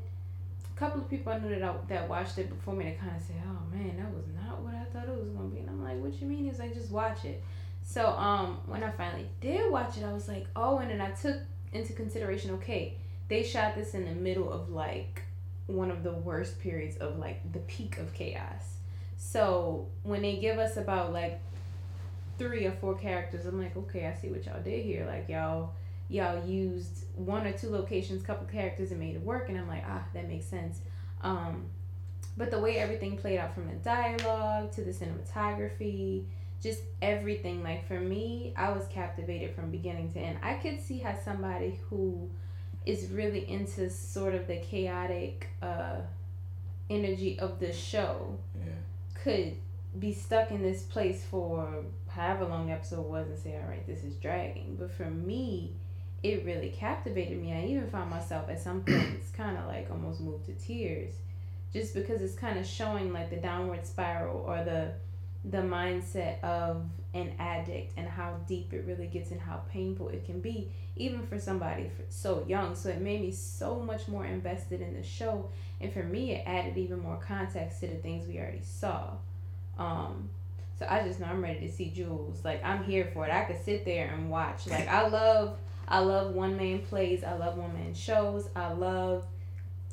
a 0.75 0.79
couple 0.79 1.01
of 1.01 1.09
people 1.09 1.31
I 1.31 1.39
knew 1.39 1.49
that 1.49 1.63
I, 1.63 1.75
that 1.89 2.09
watched 2.09 2.37
it 2.37 2.49
before 2.49 2.73
me 2.73 2.85
to 2.85 2.95
kind 2.95 3.15
of 3.15 3.21
say, 3.21 3.35
"Oh 3.45 3.75
man, 3.75 3.97
that 3.97 4.13
was 4.13 4.25
not 4.33 4.61
what 4.61 4.73
I 4.73 4.83
thought 4.85 5.07
it 5.07 5.19
was 5.19 5.29
gonna 5.29 5.49
be," 5.49 5.59
and 5.59 5.69
I'm 5.69 5.83
like, 5.83 6.01
"What 6.01 6.19
you 6.19 6.27
mean?" 6.27 6.45
He's 6.45 6.59
like, 6.59 6.73
"Just 6.73 6.91
watch 6.91 7.25
it." 7.25 7.43
So 7.83 8.07
um, 8.07 8.59
when 8.65 8.83
I 8.83 8.91
finally 8.91 9.27
did 9.41 9.71
watch 9.71 9.97
it, 9.97 10.03
I 10.03 10.13
was 10.13 10.27
like, 10.27 10.47
"Oh," 10.55 10.79
and 10.79 10.89
then 10.89 11.01
I 11.01 11.11
took 11.11 11.37
into 11.73 11.93
consideration, 11.93 12.51
okay, 12.51 12.95
they 13.27 13.43
shot 13.43 13.75
this 13.75 13.93
in 13.93 14.05
the 14.05 14.11
middle 14.11 14.51
of 14.51 14.69
like 14.69 15.23
one 15.69 15.91
of 15.91 16.03
the 16.03 16.11
worst 16.11 16.59
periods 16.59 16.97
of 16.97 17.19
like 17.19 17.51
the 17.53 17.59
peak 17.59 17.97
of 17.97 18.13
chaos. 18.13 18.77
So 19.17 19.87
when 20.03 20.21
they 20.21 20.37
give 20.37 20.57
us 20.57 20.77
about 20.77 21.13
like 21.13 21.39
three 22.37 22.65
or 22.65 22.71
four 22.71 22.95
characters, 22.95 23.45
I'm 23.45 23.61
like, 23.61 23.75
okay, 23.75 24.07
I 24.07 24.19
see 24.19 24.29
what 24.29 24.45
y'all 24.45 24.61
did 24.61 24.83
here. 24.83 25.05
Like 25.05 25.29
y'all 25.29 25.73
y'all 26.09 26.43
used 26.45 27.05
one 27.15 27.45
or 27.45 27.51
two 27.51 27.69
locations, 27.69 28.23
couple 28.23 28.47
characters 28.47 28.91
and 28.91 28.99
made 28.99 29.15
it 29.15 29.21
work 29.21 29.49
and 29.49 29.57
I'm 29.57 29.67
like, 29.67 29.83
ah, 29.87 30.03
that 30.13 30.27
makes 30.27 30.45
sense. 30.45 30.79
Um 31.21 31.65
but 32.35 32.51
the 32.51 32.59
way 32.59 32.77
everything 32.77 33.17
played 33.17 33.37
out 33.37 33.53
from 33.53 33.67
the 33.67 33.75
dialogue 33.75 34.71
to 34.71 34.81
the 34.81 34.91
cinematography, 34.91 36.23
just 36.61 36.81
everything 37.01 37.63
like 37.63 37.87
for 37.87 37.99
me 37.99 38.53
i 38.57 38.69
was 38.69 38.85
captivated 38.87 39.55
from 39.55 39.71
beginning 39.71 40.11
to 40.11 40.19
end 40.19 40.37
i 40.43 40.55
could 40.55 40.81
see 40.81 40.97
how 40.97 41.15
somebody 41.23 41.79
who 41.89 42.29
is 42.85 43.09
really 43.11 43.49
into 43.49 43.89
sort 43.89 44.33
of 44.33 44.47
the 44.47 44.57
chaotic 44.57 45.47
uh 45.61 45.97
energy 46.89 47.37
of 47.39 47.59
the 47.59 47.71
show. 47.71 48.37
Yeah. 48.55 48.71
could 49.13 49.55
be 49.99 50.13
stuck 50.13 50.51
in 50.51 50.61
this 50.61 50.83
place 50.83 51.23
for 51.29 51.83
however 52.07 52.45
long 52.45 52.67
the 52.67 52.73
episode 52.73 53.05
was 53.05 53.27
and 53.27 53.37
say 53.37 53.55
all 53.55 53.69
right 53.69 53.85
this 53.87 54.03
is 54.03 54.15
dragging. 54.15 54.75
But 54.79 54.91
for 54.91 55.09
me 55.09 55.73
it 56.21 56.45
really 56.45 56.69
captivated 56.69 57.41
me. 57.41 57.53
I 57.53 57.65
even 57.65 57.87
found 57.89 58.09
myself 58.09 58.49
at 58.49 58.59
some 58.59 58.81
points 58.87 59.29
kind 59.31 59.57
of 59.57 59.67
like 59.67 59.89
almost 59.91 60.21
moved 60.21 60.45
to 60.45 60.53
tears 60.53 61.13
just 61.71 61.93
because 61.93 62.21
it's 62.21 62.35
kind 62.35 62.57
of 62.57 62.65
showing 62.65 63.13
like 63.13 63.29
the 63.29 63.37
downward 63.37 63.85
spiral 63.85 64.43
or 64.47 64.63
the 64.63 64.91
the 65.45 65.59
mindset 65.59 66.43
of 66.43 66.83
an 67.13 67.31
addict 67.39 67.93
and 67.97 68.07
how 68.07 68.35
deep 68.47 68.71
it 68.71 68.83
really 68.85 69.07
gets 69.07 69.31
and 69.31 69.41
how 69.41 69.61
painful 69.71 70.09
it 70.09 70.25
can 70.25 70.39
be 70.39 70.71
even 70.95 71.25
for 71.25 71.39
somebody 71.39 71.89
so 72.09 72.45
young. 72.47 72.75
So 72.75 72.89
it 72.89 73.01
made 73.01 73.21
me 73.21 73.31
so 73.31 73.79
much 73.79 74.07
more 74.07 74.25
invested 74.25 74.81
in 74.81 74.93
the 74.93 75.01
show. 75.01 75.49
And 75.81 75.91
for 75.91 76.03
me 76.03 76.33
it 76.33 76.43
added 76.45 76.77
even 76.77 76.99
more 76.99 77.17
context 77.17 77.79
to 77.79 77.87
the 77.87 77.95
things 77.95 78.27
we 78.27 78.37
already 78.37 78.61
saw. 78.61 79.11
Um 79.77 80.29
so 80.77 80.85
i 80.89 81.03
just 81.03 81.19
know 81.19 81.27
i'm 81.27 81.43
ready 81.43 81.67
to 81.67 81.71
see 81.71 81.89
jules. 81.89 82.45
Like 82.45 82.63
i'm 82.63 82.83
here 82.83 83.09
for 83.13 83.25
it. 83.25 83.33
I 83.33 83.45
could 83.45 83.63
sit 83.63 83.85
there 83.85 84.13
and 84.13 84.29
watch. 84.29 84.67
Like 84.67 84.87
i 84.87 85.07
love 85.07 85.57
i 85.87 85.99
love 85.99 86.35
one 86.35 86.57
man 86.57 86.79
plays. 86.79 87.23
I 87.23 87.33
love 87.33 87.57
one 87.57 87.73
man 87.73 87.93
shows. 87.95 88.49
I 88.55 88.71
love 88.73 89.23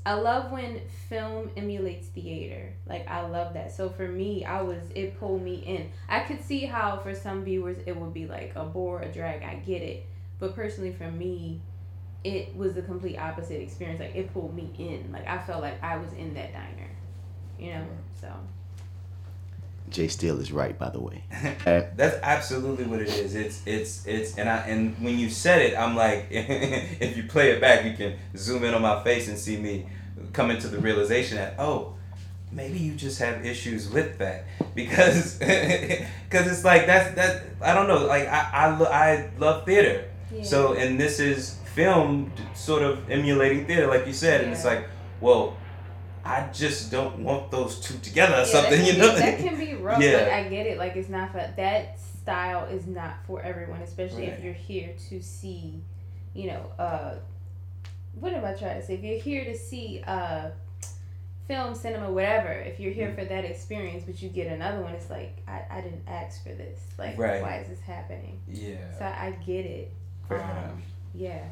I 0.06 0.14
love 0.14 0.52
when 0.52 0.82
film 1.08 1.50
emulates 1.56 2.06
theater. 2.06 2.72
Like 2.88 3.08
I 3.08 3.26
love 3.26 3.54
that. 3.54 3.72
So 3.72 3.90
for 3.90 4.06
me, 4.06 4.44
I 4.44 4.62
was 4.62 4.78
it 4.94 5.18
pulled 5.18 5.42
me 5.42 5.56
in. 5.56 5.90
I 6.08 6.20
could 6.20 6.40
see 6.40 6.64
how 6.64 6.98
for 6.98 7.12
some 7.12 7.44
viewers 7.44 7.78
it 7.86 7.96
would 7.96 8.14
be 8.14 8.26
like 8.28 8.52
a 8.54 8.64
bore, 8.64 9.02
a 9.02 9.08
drag. 9.12 9.42
I 9.42 9.56
get 9.56 9.82
it. 9.82 10.06
But 10.38 10.54
personally 10.54 10.92
for 10.92 11.10
me, 11.10 11.60
it 12.22 12.54
was 12.54 12.74
the 12.74 12.82
complete 12.82 13.18
opposite 13.18 13.60
experience. 13.60 13.98
Like 13.98 14.14
it 14.14 14.32
pulled 14.32 14.54
me 14.54 14.70
in. 14.78 15.10
Like 15.10 15.26
I 15.26 15.38
felt 15.38 15.60
like 15.60 15.82
I 15.82 15.96
was 15.96 16.12
in 16.12 16.34
that 16.34 16.52
diner. 16.52 16.90
You 17.58 17.72
know? 17.72 17.86
So 18.20 18.32
Jay 19.90 20.06
Steele 20.06 20.38
is 20.40 20.52
right, 20.52 20.78
by 20.78 20.90
the 20.90 21.00
way. 21.00 21.24
That's 21.64 22.16
absolutely 22.22 22.86
what 22.86 23.00
it 23.00 23.08
is. 23.08 23.34
It's 23.34 23.62
it's 23.66 24.06
it's 24.06 24.38
and 24.38 24.48
I 24.48 24.58
and 24.58 24.96
when 25.02 25.18
you 25.18 25.30
said 25.30 25.62
it, 25.62 25.76
I'm 25.76 25.96
like, 25.96 26.28
if 26.30 27.16
you 27.16 27.24
play 27.24 27.50
it 27.50 27.60
back, 27.60 27.84
you 27.84 27.94
can 27.94 28.16
zoom 28.36 28.62
in 28.62 28.72
on 28.72 28.82
my 28.82 29.02
face 29.02 29.26
and 29.26 29.36
see 29.36 29.56
me 29.56 29.86
coming 30.32 30.58
to 30.58 30.68
the 30.68 30.78
realization 30.78 31.36
that 31.36 31.54
oh, 31.58 31.94
maybe 32.52 32.78
you 32.78 32.94
just 32.94 33.18
have 33.18 33.44
issues 33.44 33.88
with 33.90 34.18
that 34.18 34.44
because 34.74 35.38
because 35.38 36.46
it's 36.46 36.64
like 36.64 36.86
that's 36.86 37.14
that 37.16 37.42
I 37.60 37.74
don't 37.74 37.88
know 37.88 38.06
like 38.06 38.28
I 38.28 38.50
I, 38.52 38.76
lo- 38.76 38.90
I 38.90 39.30
love 39.38 39.64
theater 39.64 40.04
yeah. 40.32 40.42
so 40.42 40.74
and 40.74 40.98
this 41.00 41.18
is 41.20 41.58
film 41.74 42.32
sort 42.54 42.82
of 42.82 43.10
emulating 43.10 43.66
theater 43.66 43.86
like 43.86 44.06
you 44.06 44.12
said 44.12 44.42
and 44.42 44.52
it's 44.52 44.64
like 44.64 44.88
well. 45.20 45.56
I 46.28 46.48
just 46.52 46.90
don't 46.90 47.20
want 47.20 47.52
those 47.52 47.78
two 47.78 47.96
together 47.98 48.34
or 48.34 48.38
Yeah, 48.38 48.44
something, 48.46 48.84
you 48.84 48.94
know. 48.94 49.14
that 49.14 49.38
can 49.38 49.56
be 49.56 49.74
rough, 49.76 50.02
Yeah. 50.02 50.24
but 50.24 50.32
I 50.32 50.48
get 50.48 50.66
it. 50.66 50.76
Like 50.76 50.96
it's 50.96 51.08
not 51.08 51.30
for 51.30 51.38
that 51.56 52.00
style 52.00 52.64
is 52.64 52.84
not 52.88 53.18
for 53.28 53.40
everyone, 53.42 53.80
especially 53.80 54.22
Right. 54.24 54.32
if 54.36 54.42
you're 54.42 54.52
here 54.52 54.90
to 55.08 55.22
see, 55.22 55.84
you 56.34 56.48
know, 56.48 56.62
uh, 56.80 57.14
what 58.18 58.32
am 58.32 58.44
I 58.44 58.52
trying 58.52 58.80
to 58.80 58.86
say? 58.86 58.94
If 58.94 59.02
you're 59.04 59.18
here 59.18 59.44
to 59.44 59.56
see 59.56 60.02
uh, 60.06 60.48
film, 61.48 61.74
cinema, 61.74 62.10
whatever, 62.10 62.50
if 62.52 62.80
you're 62.80 62.92
Mm. 62.92 62.96
here 62.96 63.14
for 63.16 63.24
that 63.24 63.44
experience, 63.44 64.04
but 64.04 64.20
you 64.20 64.28
get 64.28 64.48
another 64.48 64.80
one, 64.82 64.92
it's 64.94 65.10
like 65.10 65.36
I, 65.46 65.62
I 65.70 65.80
didn't 65.80 66.02
ask 66.08 66.42
for 66.42 66.50
this. 66.50 66.78
Like 66.98 67.16
Right. 67.18 67.40
why 67.42 67.58
is 67.58 67.68
this 67.68 67.80
happening? 67.80 68.40
yeah. 68.48 68.76
So 68.98 69.04
I 69.04 69.30
get 69.46 69.64
it. 69.66 69.92
Fair 70.28 70.38
Um, 70.42 70.50
enough. 70.50 70.70
Yeah. 71.14 71.44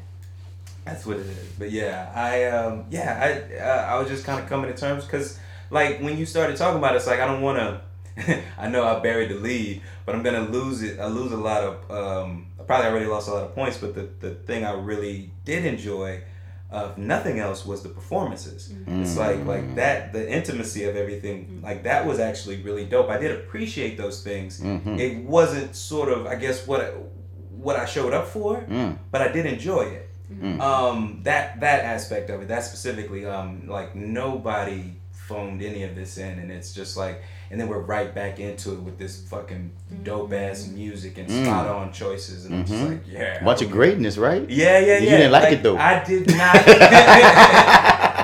That's 0.83 1.05
what 1.05 1.17
it 1.17 1.25
is. 1.27 1.47
But 1.57 1.71
yeah, 1.71 2.11
I 2.13 2.45
um 2.45 2.85
yeah 2.91 3.19
I 3.23 3.57
uh, 3.57 3.95
I 3.95 3.99
was 3.99 4.07
just 4.07 4.23
kind 4.25 4.39
of 4.41 4.47
coming 4.47 4.71
to 4.71 4.77
terms 4.77 5.03
because 5.05 5.39
like 5.71 5.99
when 5.99 6.17
you 6.17 6.25
started 6.25 6.57
talking 6.57 6.77
about 6.77 6.93
it, 6.93 6.97
it's 6.97 7.07
like 7.07 7.19
I 7.19 7.25
don't 7.25 7.41
want 7.41 7.57
to. 7.57 7.81
I 8.57 8.69
know 8.69 8.85
I 8.85 8.99
buried 8.99 9.29
the 9.31 9.35
lead, 9.35 9.81
but 10.05 10.13
I'm 10.15 10.21
gonna 10.23 10.47
lose 10.47 10.83
it. 10.83 10.99
I 10.99 11.07
lose 11.07 11.31
a 11.31 11.37
lot 11.37 11.63
of. 11.63 11.91
Um, 11.91 12.47
I 12.59 12.63
probably 12.63 12.87
already 12.91 13.05
lost 13.07 13.27
a 13.29 13.33
lot 13.33 13.43
of 13.45 13.55
points, 13.55 13.77
but 13.77 13.95
the 13.95 14.07
the 14.19 14.35
thing 14.35 14.63
I 14.63 14.73
really 14.73 15.31
did 15.43 15.65
enjoy, 15.65 16.21
of 16.71 16.97
nothing 16.97 17.39
else, 17.39 17.65
was 17.65 17.83
the 17.83 17.89
performances. 17.89 18.73
It's 18.87 19.17
like 19.17 19.45
like 19.45 19.75
that 19.75 20.13
the 20.13 20.29
intimacy 20.29 20.83
of 20.85 20.95
everything 20.95 21.59
like 21.63 21.83
that 21.83 22.05
was 22.05 22.19
actually 22.19 22.61
really 22.63 22.85
dope. 22.85 23.09
I 23.09 23.17
did 23.17 23.31
appreciate 23.31 23.97
those 23.97 24.23
things. 24.23 24.59
Mhm. 24.59 24.99
It 24.99 25.23
wasn't 25.23 25.75
sort 25.75 26.09
of 26.09 26.25
I 26.25 26.35
guess 26.35 26.65
what 26.67 26.81
what 27.65 27.75
I 27.77 27.85
showed 27.85 28.13
up 28.13 28.27
for, 28.27 28.57
Mm. 28.69 28.97
but 29.11 29.21
I 29.21 29.29
did 29.31 29.45
enjoy 29.45 29.83
it 29.83 30.09
Mm. 30.33 30.59
um 30.59 31.19
that 31.23 31.59
that 31.59 31.83
aspect 31.85 32.29
of 32.31 32.41
it 32.41 32.47
that 32.47 32.63
specifically 32.63 33.25
um 33.27 33.67
like 33.67 33.95
nobody 33.95 34.93
phoned 35.11 35.61
any 35.61 35.83
of 35.83 35.93
this 35.95 36.17
in 36.17 36.39
and 36.39 36.51
it's 36.51 36.73
just 36.73 36.97
like 36.97 37.21
and 37.51 37.59
then 37.61 37.67
we're 37.67 37.79
right 37.79 38.13
back 38.13 38.39
into 38.39 38.73
it 38.73 38.79
with 38.81 38.97
this 38.97 39.21
fucking 39.29 39.71
dope 40.03 40.33
ass 40.33 40.67
music 40.67 41.17
and 41.17 41.27
Mm. 41.29 41.45
spot 41.45 41.67
on 41.67 41.91
choices 41.93 42.45
and 42.45 42.55
I'm 42.55 42.65
just 42.65 42.81
Mhm. 42.83 42.89
like 42.89 43.01
yeah 43.07 43.43
Bunch 43.43 43.61
of 43.61 43.71
greatness, 43.71 44.17
right? 44.17 44.49
yeah 44.49 44.79
yeah 44.79 44.85
yeah 44.87 44.97
You 44.99 45.09
didn't 45.09 45.31
like 45.31 45.53
it, 45.53 45.63
though. 45.63 45.77
I 45.77 46.03
did 46.03 46.27
not 46.37 46.55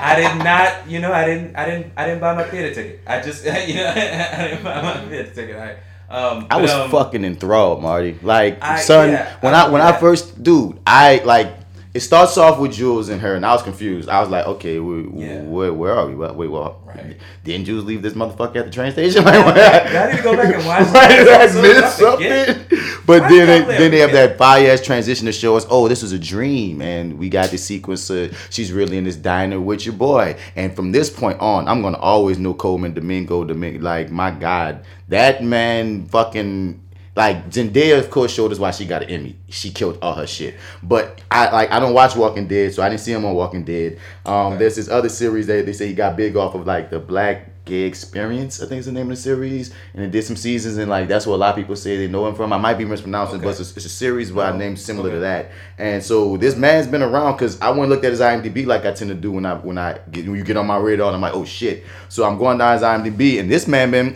I 0.03 0.15
did 0.17 0.43
not 0.43 0.89
you 0.89 0.99
know 0.99 1.11
I 1.13 1.25
didn't 1.25 1.55
I 1.55 1.65
didn't 1.65 1.91
I 1.95 2.05
didn't 2.07 2.21
buy 2.21 2.33
my 2.33 2.43
theater 2.43 2.73
ticket 2.73 2.99
I 3.05 3.21
just 3.21 3.45
you 3.67 3.75
know 3.75 3.87
I 3.89 4.47
didn't 4.49 4.63
buy 4.63 4.81
my 4.81 4.97
theater 5.09 5.31
ticket 5.33 5.55
I 5.57 5.75
um 6.13 6.47
I 6.49 6.59
was 6.61 6.71
um, 6.71 6.89
fucking 6.91 7.23
enthralled, 7.23 7.81
Marty. 7.81 8.17
Like, 8.21 8.57
I- 8.61 8.81
son, 8.81 9.11
yeah, 9.11 9.31
when 9.39 9.55
I- 9.55 9.63
I, 9.67 9.69
when 9.69 9.81
I 9.81 9.93
first, 9.93 10.43
dude, 10.43 10.77
I 10.85 11.21
like. 11.23 11.47
It 11.93 11.99
starts 11.99 12.37
off 12.37 12.57
with 12.57 12.71
Jules 12.71 13.09
and 13.09 13.19
her, 13.19 13.35
and 13.35 13.45
I 13.45 13.51
was 13.51 13.63
confused. 13.63 14.07
I 14.07 14.21
was 14.21 14.29
like, 14.29 14.47
okay, 14.47 14.79
we, 14.79 15.09
Yeah. 15.25 15.41
where, 15.41 15.73
where 15.73 15.93
are 15.93 16.07
we? 16.07 16.15
Wait, 16.15 16.35
wait, 16.35 16.47
well, 16.49 16.79
Right. 16.85 17.17
didn't 17.43 17.65
Jules 17.65 17.83
leave 17.83 18.01
this 18.01 18.13
motherfucker 18.13 18.55
at 18.57 18.65
the 18.65 18.71
train 18.71 18.93
station? 18.93 19.23
Like, 19.25 19.35
I 19.35 20.11
need 20.11 20.17
to 20.17 20.23
go 20.23 20.33
back 20.37 20.55
and 20.55 20.65
watch 20.65 20.87
Right, 20.87 21.09
did 21.09 21.27
I 21.27 21.61
miss 21.61 21.93
something? 21.95 22.79
But 23.05 23.23
Why 23.23 23.29
then, 23.29 23.67
they, 23.67 23.77
then 23.77 23.91
they 23.91 23.99
have 23.99 24.13
that 24.13 24.37
fire 24.37 24.71
ass 24.71 24.79
transition 24.81 25.25
to 25.25 25.33
show 25.33 25.57
us, 25.57 25.65
oh, 25.69 25.89
this 25.89 26.01
was 26.01 26.13
a 26.13 26.19
dream, 26.19 26.81
and 26.81 27.17
we 27.19 27.27
got 27.27 27.49
this 27.49 27.65
sequence. 27.65 28.09
Of, 28.09 28.37
she's 28.49 28.71
really 28.71 28.97
in 28.97 29.03
this 29.03 29.17
diner 29.17 29.59
with 29.59 29.85
your 29.85 29.95
boy, 29.95 30.37
and 30.55 30.73
from 30.73 30.93
this 30.93 31.09
point 31.09 31.39
on, 31.41 31.67
I'm 31.67 31.81
gonna 31.81 31.97
always 31.97 32.39
know 32.39 32.53
Colman 32.53 32.93
Domingo. 32.93 33.43
Domingo, 33.43 33.81
like 33.81 34.11
my 34.11 34.31
God, 34.31 34.85
that 35.09 35.43
man, 35.43 36.05
fucking. 36.05 36.79
Like 37.13 37.49
Zendaya, 37.49 37.99
of 37.99 38.09
course, 38.09 38.31
showed 38.33 38.53
us 38.53 38.59
why 38.59 38.71
she 38.71 38.85
got 38.85 39.03
an 39.03 39.09
Emmy. 39.09 39.35
She 39.49 39.69
killed 39.71 39.97
all 40.01 40.13
her 40.15 40.25
shit. 40.25 40.55
But 40.81 41.21
I 41.29 41.51
like 41.51 41.69
I 41.71 41.79
don't 41.81 41.93
watch 41.93 42.15
Walking 42.15 42.47
Dead, 42.47 42.73
so 42.73 42.81
I 42.81 42.87
didn't 42.87 43.01
see 43.01 43.11
him 43.11 43.25
on 43.25 43.33
Walking 43.33 43.65
Dead. 43.65 43.99
Um, 44.25 44.57
There's 44.57 44.77
this 44.77 44.87
other 44.87 45.09
series 45.09 45.47
that 45.47 45.65
they 45.65 45.73
say 45.73 45.87
he 45.87 45.93
got 45.93 46.15
big 46.15 46.37
off 46.37 46.55
of, 46.55 46.65
like 46.65 46.89
the 46.89 46.99
Black 46.99 47.65
Gay 47.65 47.81
Experience. 47.81 48.61
I 48.63 48.65
think 48.65 48.79
is 48.79 48.85
the 48.85 48.93
name 48.93 49.11
of 49.11 49.17
the 49.17 49.21
series, 49.21 49.73
and 49.93 50.05
it 50.05 50.11
did 50.11 50.23
some 50.23 50.37
seasons, 50.37 50.77
and 50.77 50.89
like 50.89 51.09
that's 51.09 51.27
what 51.27 51.35
a 51.35 51.37
lot 51.37 51.49
of 51.49 51.57
people 51.57 51.75
say 51.75 51.97
they 51.97 52.07
know 52.07 52.25
him 52.27 52.33
from. 52.33 52.53
I 52.53 52.57
might 52.57 52.75
be 52.75 52.85
mispronouncing, 52.85 53.35
Okay. 53.39 53.43
but 53.43 53.59
it's 53.59 53.73
a, 53.73 53.75
it's 53.75 53.85
a 53.85 53.89
series 53.89 54.31
by 54.31 54.49
a 54.49 54.57
name 54.57 54.77
similar 54.77 55.11
to 55.11 55.19
that. 55.19 55.51
And 55.77 56.01
so 56.01 56.37
this 56.37 56.55
man's 56.55 56.87
been 56.87 57.01
around 57.03 57.33
because 57.33 57.59
I 57.59 57.71
went 57.71 57.81
and 57.81 57.89
looked 57.89 58.05
at 58.05 58.11
his 58.11 58.21
IMDb 58.21 58.65
like 58.65 58.85
I 58.85 58.93
tend 58.93 59.09
to 59.09 59.15
do 59.15 59.33
when 59.33 59.45
I 59.45 59.55
when 59.55 59.77
I 59.77 59.99
get 60.11 60.25
when 60.27 60.37
you 60.37 60.45
get 60.45 60.55
on 60.55 60.65
my 60.65 60.77
radar, 60.77 61.07
and 61.07 61.15
I'm 61.17 61.21
like, 61.21 61.33
oh 61.33 61.43
shit. 61.43 61.83
So 62.07 62.23
I'm 62.23 62.37
going 62.37 62.57
down 62.57 62.71
his 62.71 62.83
IMDb, 62.83 63.37
and 63.41 63.51
this 63.51 63.67
man 63.67 63.91
been 63.91 64.15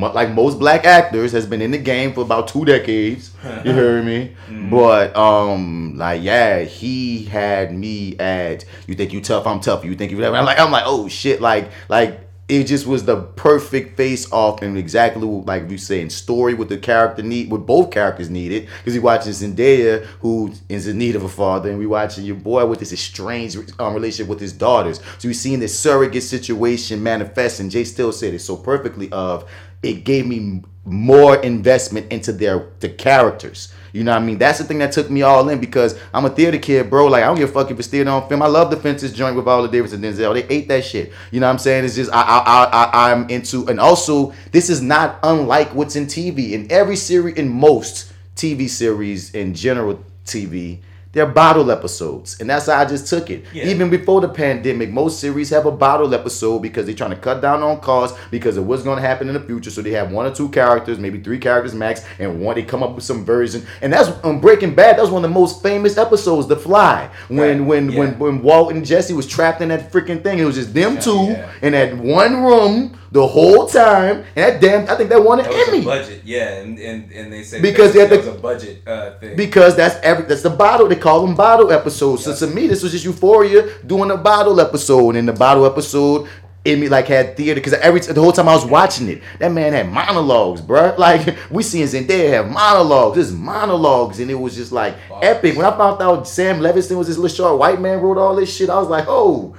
like 0.00 0.30
most 0.30 0.58
black 0.58 0.84
actors 0.84 1.32
has 1.32 1.46
been 1.46 1.62
in 1.62 1.70
the 1.70 1.78
game 1.78 2.12
for 2.12 2.20
about 2.20 2.48
two 2.48 2.64
decades. 2.64 3.32
You 3.64 3.72
hear 3.72 4.02
me? 4.02 4.36
But 4.70 5.16
um, 5.16 5.96
like 5.96 6.22
yeah, 6.22 6.62
he 6.62 7.24
had 7.24 7.74
me 7.74 8.16
at. 8.18 8.64
You 8.86 8.94
think 8.94 9.12
you 9.12 9.20
tough? 9.20 9.46
I'm 9.46 9.60
tough. 9.60 9.84
You 9.84 9.94
think 9.94 10.10
you? 10.10 10.16
whatever? 10.18 10.36
I'm 10.36 10.44
like 10.44 10.58
I'm 10.58 10.70
like 10.70 10.84
oh 10.86 11.08
shit. 11.08 11.40
Like 11.40 11.70
like 11.88 12.26
it 12.48 12.64
just 12.64 12.86
was 12.86 13.04
the 13.04 13.22
perfect 13.22 13.96
face 13.96 14.30
off 14.30 14.62
and 14.62 14.78
exactly 14.78 15.26
like 15.26 15.68
you 15.68 15.76
saying 15.76 16.10
story 16.10 16.54
with 16.54 16.68
the 16.68 16.78
character 16.78 17.20
need 17.20 17.50
what 17.50 17.66
both 17.66 17.90
characters 17.90 18.30
needed 18.30 18.68
because 18.78 18.94
he 18.94 19.00
watching 19.00 19.32
Zendaya 19.32 20.04
who 20.20 20.52
is 20.68 20.86
in 20.86 20.96
need 20.96 21.16
of 21.16 21.24
a 21.24 21.28
father 21.28 21.70
and 21.70 21.78
we 21.78 21.86
watching 21.86 22.24
your 22.24 22.36
boy 22.36 22.64
with 22.64 22.78
this 22.78 22.92
estranged 22.92 23.72
um, 23.80 23.94
relationship 23.94 24.28
with 24.28 24.38
his 24.38 24.52
daughters 24.52 25.00
so 25.18 25.26
we 25.26 25.34
seeing 25.34 25.58
this 25.58 25.76
surrogate 25.76 26.22
situation 26.22 27.02
manifest 27.02 27.58
and 27.58 27.68
Jay 27.70 27.82
Steele 27.82 28.12
said 28.12 28.32
it 28.32 28.38
so 28.38 28.56
perfectly 28.56 29.10
of 29.10 29.48
it 29.82 30.04
gave 30.04 30.26
me 30.26 30.62
more 30.86 31.36
investment 31.42 32.10
into 32.12 32.32
their 32.32 32.68
the 32.80 32.88
characters. 32.88 33.72
You 33.92 34.04
know 34.04 34.12
what 34.12 34.22
I 34.22 34.24
mean? 34.24 34.38
That's 34.38 34.58
the 34.58 34.64
thing 34.64 34.78
that 34.78 34.92
took 34.92 35.10
me 35.10 35.22
all 35.22 35.48
in 35.48 35.58
because 35.58 35.98
I'm 36.14 36.24
a 36.24 36.30
theater 36.30 36.58
kid, 36.58 36.90
bro. 36.90 37.06
Like 37.06 37.24
I 37.24 37.26
don't 37.26 37.36
give 37.36 37.50
a 37.50 37.52
fuck 37.52 37.70
if 37.70 37.78
it's 37.78 37.88
theater 37.88 38.10
on 38.10 38.28
film. 38.28 38.42
I 38.42 38.46
love 38.46 38.70
the 38.70 38.76
Fences 38.76 39.12
joint 39.12 39.34
with 39.34 39.46
Viola 39.46 39.68
Davis 39.68 39.92
and 39.92 40.04
Denzel. 40.04 40.34
They 40.34 40.46
ate 40.54 40.68
that 40.68 40.84
shit. 40.84 41.12
You 41.30 41.40
know 41.40 41.46
what 41.46 41.52
I'm 41.52 41.58
saying? 41.58 41.84
It's 41.84 41.96
just 41.96 42.12
I 42.12 42.22
I 42.22 42.38
I, 42.38 42.84
I 42.84 43.12
I'm 43.12 43.28
into 43.28 43.66
and 43.68 43.80
also 43.80 44.32
this 44.52 44.70
is 44.70 44.80
not 44.80 45.18
unlike 45.22 45.74
what's 45.74 45.96
in 45.96 46.06
TV. 46.06 46.52
In 46.52 46.70
every 46.70 46.96
series, 46.96 47.34
in 47.36 47.48
most 47.48 48.12
TV 48.36 48.68
series, 48.68 49.34
in 49.34 49.54
general 49.54 50.04
TV. 50.24 50.80
They're 51.16 51.24
bottle 51.24 51.70
episodes, 51.70 52.38
and 52.40 52.50
that's 52.50 52.66
how 52.66 52.76
I 52.78 52.84
just 52.84 53.06
took 53.06 53.30
it. 53.30 53.46
Yeah. 53.50 53.64
Even 53.64 53.88
before 53.88 54.20
the 54.20 54.28
pandemic, 54.28 54.90
most 54.90 55.18
series 55.18 55.48
have 55.48 55.64
a 55.64 55.70
bottle 55.70 56.14
episode 56.14 56.58
because 56.58 56.84
they're 56.84 56.94
trying 56.94 57.08
to 57.08 57.16
cut 57.16 57.40
down 57.40 57.62
on 57.62 57.80
costs 57.80 58.18
because 58.30 58.58
of 58.58 58.66
what's 58.66 58.82
going 58.82 58.96
to 58.96 59.00
happen 59.08 59.26
in 59.28 59.32
the 59.32 59.40
future. 59.40 59.70
So 59.70 59.80
they 59.80 59.92
have 59.92 60.12
one 60.12 60.26
or 60.26 60.34
two 60.34 60.50
characters, 60.50 60.98
maybe 60.98 61.18
three 61.18 61.38
characters 61.38 61.72
max, 61.72 62.04
and 62.18 62.42
one 62.42 62.56
they 62.56 62.64
come 62.64 62.82
up 62.82 62.94
with 62.94 63.04
some 63.04 63.24
version. 63.24 63.64
And 63.80 63.94
that's 63.94 64.10
on 64.24 64.40
Breaking 64.40 64.74
Bad. 64.74 64.98
That 64.98 65.02
was 65.04 65.10
one 65.10 65.24
of 65.24 65.30
the 65.30 65.34
most 65.34 65.62
famous 65.62 65.96
episodes, 65.96 66.48
The 66.48 66.56
Fly, 66.56 67.08
when 67.28 67.60
Right. 67.60 67.66
when 67.66 67.90
Yeah. 67.92 67.98
when 67.98 68.18
when 68.18 68.42
Walt 68.42 68.72
and 68.74 68.84
Jesse 68.84 69.14
was 69.14 69.26
trapped 69.26 69.62
in 69.62 69.70
that 69.70 69.90
freaking 69.90 70.22
thing. 70.22 70.38
It 70.38 70.44
was 70.44 70.56
just 70.56 70.74
them 70.74 70.96
Yeah, 70.96 71.00
two 71.00 71.36
in 71.62 71.72
that 71.72 71.96
one 71.96 72.42
room 72.42 72.92
the 73.12 73.26
whole 73.26 73.66
time. 73.66 74.24
And 74.36 74.54
that 74.54 74.60
damn, 74.60 74.88
I 74.90 74.94
think 74.96 75.10
that 75.10 75.22
won 75.22 75.40
an 75.40 75.46
That 75.46 75.68
Emmy. 75.68 75.84
budget, 75.84 76.22
yeah, 76.24 76.54
and, 76.60 76.78
and, 76.78 77.10
and 77.12 77.32
they 77.32 77.42
said 77.42 77.62
Because 77.62 77.92
that, 77.94 78.10
they 78.10 78.16
that 78.16 78.24
had 78.24 78.32
was 78.32 78.38
a 78.38 78.40
budget 78.40 78.82
uh, 78.86 79.18
thing. 79.18 79.36
because 79.36 79.76
that's 79.76 79.96
every 80.02 80.24
that's 80.24 80.42
the 80.42 80.50
bottle. 80.50 80.88
They 80.88 80.96
call 80.96 81.26
them 81.26 81.34
bottle 81.34 81.70
episodes. 81.72 82.24
So 82.24 82.34
to 82.34 82.52
me, 82.54 82.66
this 82.66 82.82
was 82.82 82.92
just 82.92 83.04
Euphoria 83.04 83.68
doing 83.84 84.10
a 84.10 84.16
bottle 84.16 84.60
episode. 84.60 85.10
And 85.10 85.18
in 85.18 85.26
the 85.26 85.32
bottle 85.32 85.66
episode, 85.66 86.28
me 86.64 86.88
like 86.88 87.06
had 87.06 87.36
theater 87.36 87.60
because 87.60 87.74
every 87.74 88.00
the 88.00 88.20
whole 88.20 88.32
time 88.32 88.48
I 88.48 88.54
was 88.54 88.64
watching 88.66 89.08
it, 89.08 89.22
that 89.38 89.52
man 89.52 89.72
had 89.72 89.88
monologues, 89.88 90.60
bro. 90.60 90.94
Like 90.98 91.36
we 91.48 91.62
seeing 91.62 91.86
Zendaya 91.86 92.30
have 92.30 92.50
monologues, 92.50 93.18
just 93.18 93.32
monologues, 93.34 94.18
and 94.18 94.28
it 94.32 94.34
was 94.34 94.56
just 94.56 94.72
like 94.72 94.96
epic. 95.22 95.56
When 95.56 95.64
I 95.64 95.76
found 95.76 96.02
out 96.02 96.26
Sam 96.26 96.58
Levinson 96.58 96.98
was 96.98 97.06
this 97.06 97.18
little 97.18 97.36
short 97.36 97.58
white 97.60 97.80
man 97.80 98.00
wrote 98.00 98.18
all 98.18 98.34
this 98.34 98.52
shit, 98.54 98.68
I 98.68 98.78
was 98.80 98.88
like, 98.88 99.04
oh, 99.06 99.54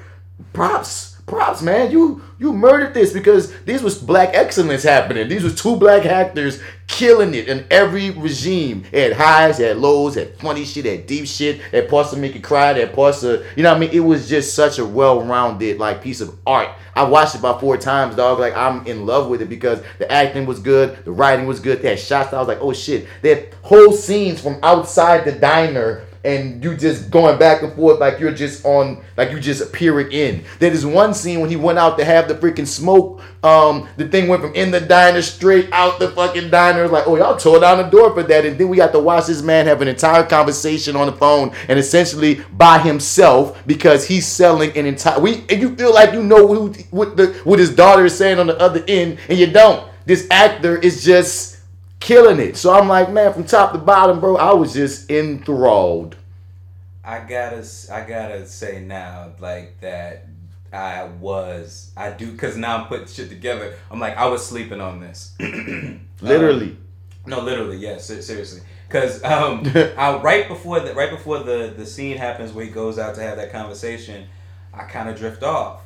props, 0.51 1.16
props, 1.27 1.61
man. 1.61 1.91
You 1.91 2.21
you 2.39 2.53
murdered 2.53 2.93
this 2.93 3.13
because 3.13 3.53
these 3.61 3.83
was 3.83 3.97
black 3.97 4.29
excellence 4.33 4.83
happening. 4.83 5.27
These 5.27 5.43
was 5.43 5.61
two 5.61 5.75
black 5.75 6.05
actors 6.05 6.61
killing 6.87 7.33
it 7.35 7.47
in 7.47 7.67
every 7.69 8.09
regime. 8.11 8.83
Had 8.85 9.13
highs, 9.13 9.57
had 9.57 9.77
lows, 9.77 10.15
had 10.15 10.37
funny 10.39 10.63
shit, 10.63 10.85
it 10.85 10.99
had 10.99 11.07
deep 11.07 11.27
shit, 11.27 11.57
it 11.57 11.73
had 11.73 11.89
parts 11.89 12.11
to 12.11 12.17
make 12.17 12.33
you 12.33 12.41
cry, 12.41 12.73
had 12.73 12.93
parts 12.93 13.21
to, 13.21 13.45
you 13.55 13.63
know 13.63 13.71
what 13.71 13.77
I 13.77 13.79
mean? 13.79 13.89
It 13.91 13.99
was 13.99 14.29
just 14.29 14.55
such 14.55 14.79
a 14.79 14.85
well-rounded 14.85 15.77
like 15.77 16.01
piece 16.01 16.21
of 16.21 16.35
art. 16.47 16.69
I 16.95 17.03
watched 17.03 17.35
it 17.35 17.39
about 17.39 17.59
four 17.59 17.77
times, 17.77 18.15
dog. 18.15 18.39
Like 18.39 18.55
I'm 18.55 18.87
in 18.87 19.05
love 19.05 19.29
with 19.29 19.41
it 19.41 19.49
because 19.49 19.83
the 19.99 20.11
acting 20.11 20.45
was 20.45 20.59
good, 20.59 21.03
the 21.05 21.11
writing 21.11 21.45
was 21.45 21.59
good. 21.59 21.81
They 21.81 21.89
had 21.89 21.99
shots. 21.99 22.33
I 22.33 22.39
was 22.39 22.47
like, 22.47 22.61
oh 22.61 22.73
shit. 22.73 23.07
They 23.21 23.35
had 23.35 23.53
whole 23.61 23.91
scenes 23.91 24.41
from 24.41 24.59
outside 24.63 25.25
the 25.25 25.33
diner 25.33 26.06
and 26.23 26.63
you 26.63 26.75
just 26.75 27.09
going 27.09 27.37
back 27.39 27.61
and 27.61 27.73
forth 27.73 27.99
like 27.99 28.19
you're 28.19 28.33
just 28.33 28.65
on 28.65 29.03
like 29.15 29.31
you 29.31 29.39
just 29.39 29.61
appearing 29.61 30.11
in. 30.11 30.43
There 30.59 30.71
is 30.71 30.85
one 30.85 31.13
scene 31.13 31.39
when 31.39 31.49
he 31.49 31.55
went 31.55 31.79
out 31.79 31.97
to 31.97 32.05
have 32.05 32.27
the 32.27 32.35
freaking 32.35 32.67
smoke. 32.67 33.21
Um, 33.43 33.87
the 33.97 34.07
thing 34.07 34.27
went 34.27 34.41
from 34.41 34.53
in 34.55 34.71
the 34.71 34.81
diner 34.81 35.21
straight 35.21 35.71
out 35.71 35.99
the 35.99 36.09
fucking 36.09 36.49
diner. 36.49 36.87
Like, 36.87 37.07
oh 37.07 37.17
y'all 37.17 37.37
tore 37.37 37.59
down 37.59 37.77
the 37.77 37.89
door 37.89 38.13
for 38.13 38.23
that, 38.23 38.45
and 38.45 38.57
then 38.57 38.69
we 38.69 38.77
got 38.77 38.91
to 38.93 38.99
watch 38.99 39.27
this 39.27 39.41
man 39.41 39.65
have 39.67 39.81
an 39.81 39.87
entire 39.87 40.23
conversation 40.23 40.95
on 40.95 41.07
the 41.07 41.13
phone 41.13 41.53
and 41.67 41.79
essentially 41.79 42.35
by 42.53 42.79
himself 42.79 43.65
because 43.67 44.07
he's 44.07 44.25
selling 44.25 44.75
an 44.77 44.85
entire. 44.85 45.19
We 45.19 45.45
and 45.49 45.61
you 45.61 45.75
feel 45.75 45.93
like 45.93 46.13
you 46.13 46.23
know 46.23 46.47
who 46.47 46.73
what 46.91 47.17
the 47.17 47.27
what 47.43 47.59
his 47.59 47.73
daughter 47.73 48.05
is 48.05 48.17
saying 48.17 48.39
on 48.39 48.47
the 48.47 48.59
other 48.59 48.83
end, 48.87 49.19
and 49.29 49.37
you 49.37 49.47
don't. 49.47 49.89
This 50.05 50.27
actor 50.31 50.77
is 50.77 51.03
just 51.03 51.56
killing 51.99 52.39
it. 52.39 52.57
So 52.57 52.73
I'm 52.73 52.87
like, 52.87 53.11
man, 53.11 53.33
from 53.33 53.45
top 53.45 53.71
to 53.73 53.77
bottom, 53.77 54.19
bro, 54.19 54.37
I 54.37 54.53
was 54.53 54.73
just 54.73 55.09
enthralled. 55.09 56.15
I 57.03 57.19
gotta, 57.19 57.65
I 57.91 58.01
gotta 58.01 58.47
say 58.47 58.81
now, 58.81 59.31
like 59.39 59.79
that. 59.81 60.25
I 60.73 61.05
was, 61.05 61.93
I 61.95 62.11
do, 62.11 62.35
cause 62.35 62.57
now 62.57 62.77
I'm 62.77 62.87
putting 62.87 63.07
shit 63.07 63.29
together. 63.29 63.75
I'm 63.89 64.01
like, 64.01 64.17
I 64.17 64.27
was 64.27 64.45
sleeping 64.45 64.81
on 64.81 64.99
this. 64.99 65.33
Literally. 66.21 66.71
Um, 66.71 66.77
no, 67.27 67.41
literally, 67.41 67.77
yes, 67.77 68.09
yeah, 68.09 68.21
seriously. 68.21 68.61
Cause 68.89 69.21
um, 69.23 69.63
I, 69.75 70.17
right 70.21 70.47
before 70.47 70.79
the 70.79 70.93
right 70.93 71.09
before 71.09 71.39
the 71.39 71.73
the 71.75 71.85
scene 71.85 72.17
happens 72.17 72.53
where 72.53 72.65
he 72.65 72.71
goes 72.71 72.97
out 72.97 73.15
to 73.15 73.21
have 73.21 73.37
that 73.37 73.51
conversation, 73.51 74.27
I 74.73 74.83
kind 74.85 75.09
of 75.09 75.17
drift 75.17 75.43
off, 75.43 75.81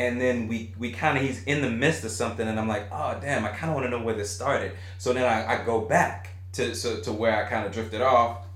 and 0.00 0.18
then 0.18 0.48
we 0.48 0.72
we 0.78 0.90
kind 0.92 1.18
of 1.18 1.22
he's 1.22 1.44
in 1.44 1.60
the 1.60 1.68
midst 1.68 2.04
of 2.04 2.10
something, 2.10 2.48
and 2.48 2.58
I'm 2.58 2.66
like, 2.66 2.88
oh 2.90 3.18
damn, 3.20 3.44
I 3.44 3.50
kind 3.50 3.70
of 3.70 3.74
want 3.74 3.86
to 3.86 3.90
know 3.90 4.02
where 4.02 4.14
this 4.14 4.30
started. 4.30 4.72
So 4.96 5.12
then 5.12 5.24
I, 5.24 5.60
I 5.60 5.64
go 5.64 5.82
back 5.82 6.30
to 6.54 6.74
so, 6.74 7.00
to 7.00 7.12
where 7.12 7.44
I 7.44 7.48
kind 7.48 7.66
of 7.66 7.72
drifted 7.72 8.00
off, 8.00 8.46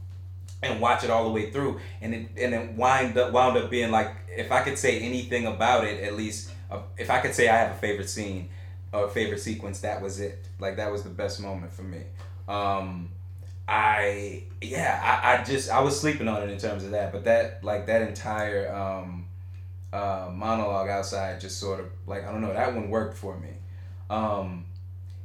and 0.63 0.81
watch 0.81 1.05
it 1.05 1.11
all 1.11 1.25
the 1.25 1.31
way 1.31 1.51
through, 1.51 1.81
and 2.01 2.15
it 2.15 2.29
and 2.39 2.55
it 2.55 2.73
wind 2.73 3.19
up 3.19 3.33
wound 3.33 3.59
up 3.59 3.69
being 3.69 3.91
like 3.91 4.11
if 4.35 4.51
I 4.51 4.63
could 4.63 4.79
say 4.79 5.01
anything 5.01 5.47
about 5.47 5.85
it, 5.85 6.03
at 6.03 6.17
least 6.17 6.51
uh, 6.71 6.81
if 6.97 7.11
I 7.11 7.21
could 7.21 7.35
say 7.35 7.49
I 7.49 7.57
have 7.57 7.73
a 7.73 7.79
favorite 7.79 8.09
scene 8.09 8.49
or 8.91 9.09
favorite 9.09 9.41
sequence, 9.41 9.81
that 9.81 10.01
was 10.01 10.21
it. 10.21 10.49
Like 10.59 10.77
that 10.77 10.91
was 10.91 11.03
the 11.03 11.11
best 11.11 11.43
moment 11.43 11.75
for 11.75 11.83
me. 11.83 12.05
Um, 12.49 13.11
I 13.69 14.45
yeah, 14.63 15.21
I, 15.23 15.35
I 15.35 15.45
just 15.45 15.69
I 15.69 15.81
was 15.81 16.01
sleeping 16.01 16.27
on 16.27 16.43
it 16.43 16.49
in 16.49 16.59
terms 16.59 16.85
of 16.85 16.93
that, 16.93 17.13
but 17.13 17.25
that 17.25 17.63
like 17.63 17.85
that 17.85 18.01
entire 18.01 18.75
um, 18.75 19.24
uh, 19.95 20.29
monologue 20.33 20.89
outside 20.89 21.41
just 21.41 21.61
sort 21.61 21.79
of 21.79 21.87
like 22.07 22.27
I 22.27 22.33
don't 22.33 22.41
know 22.41 22.53
that 22.53 22.75
one 22.75 22.91
worked 22.91 23.17
for 23.17 23.39
me. 23.39 23.51
Um, 24.11 24.65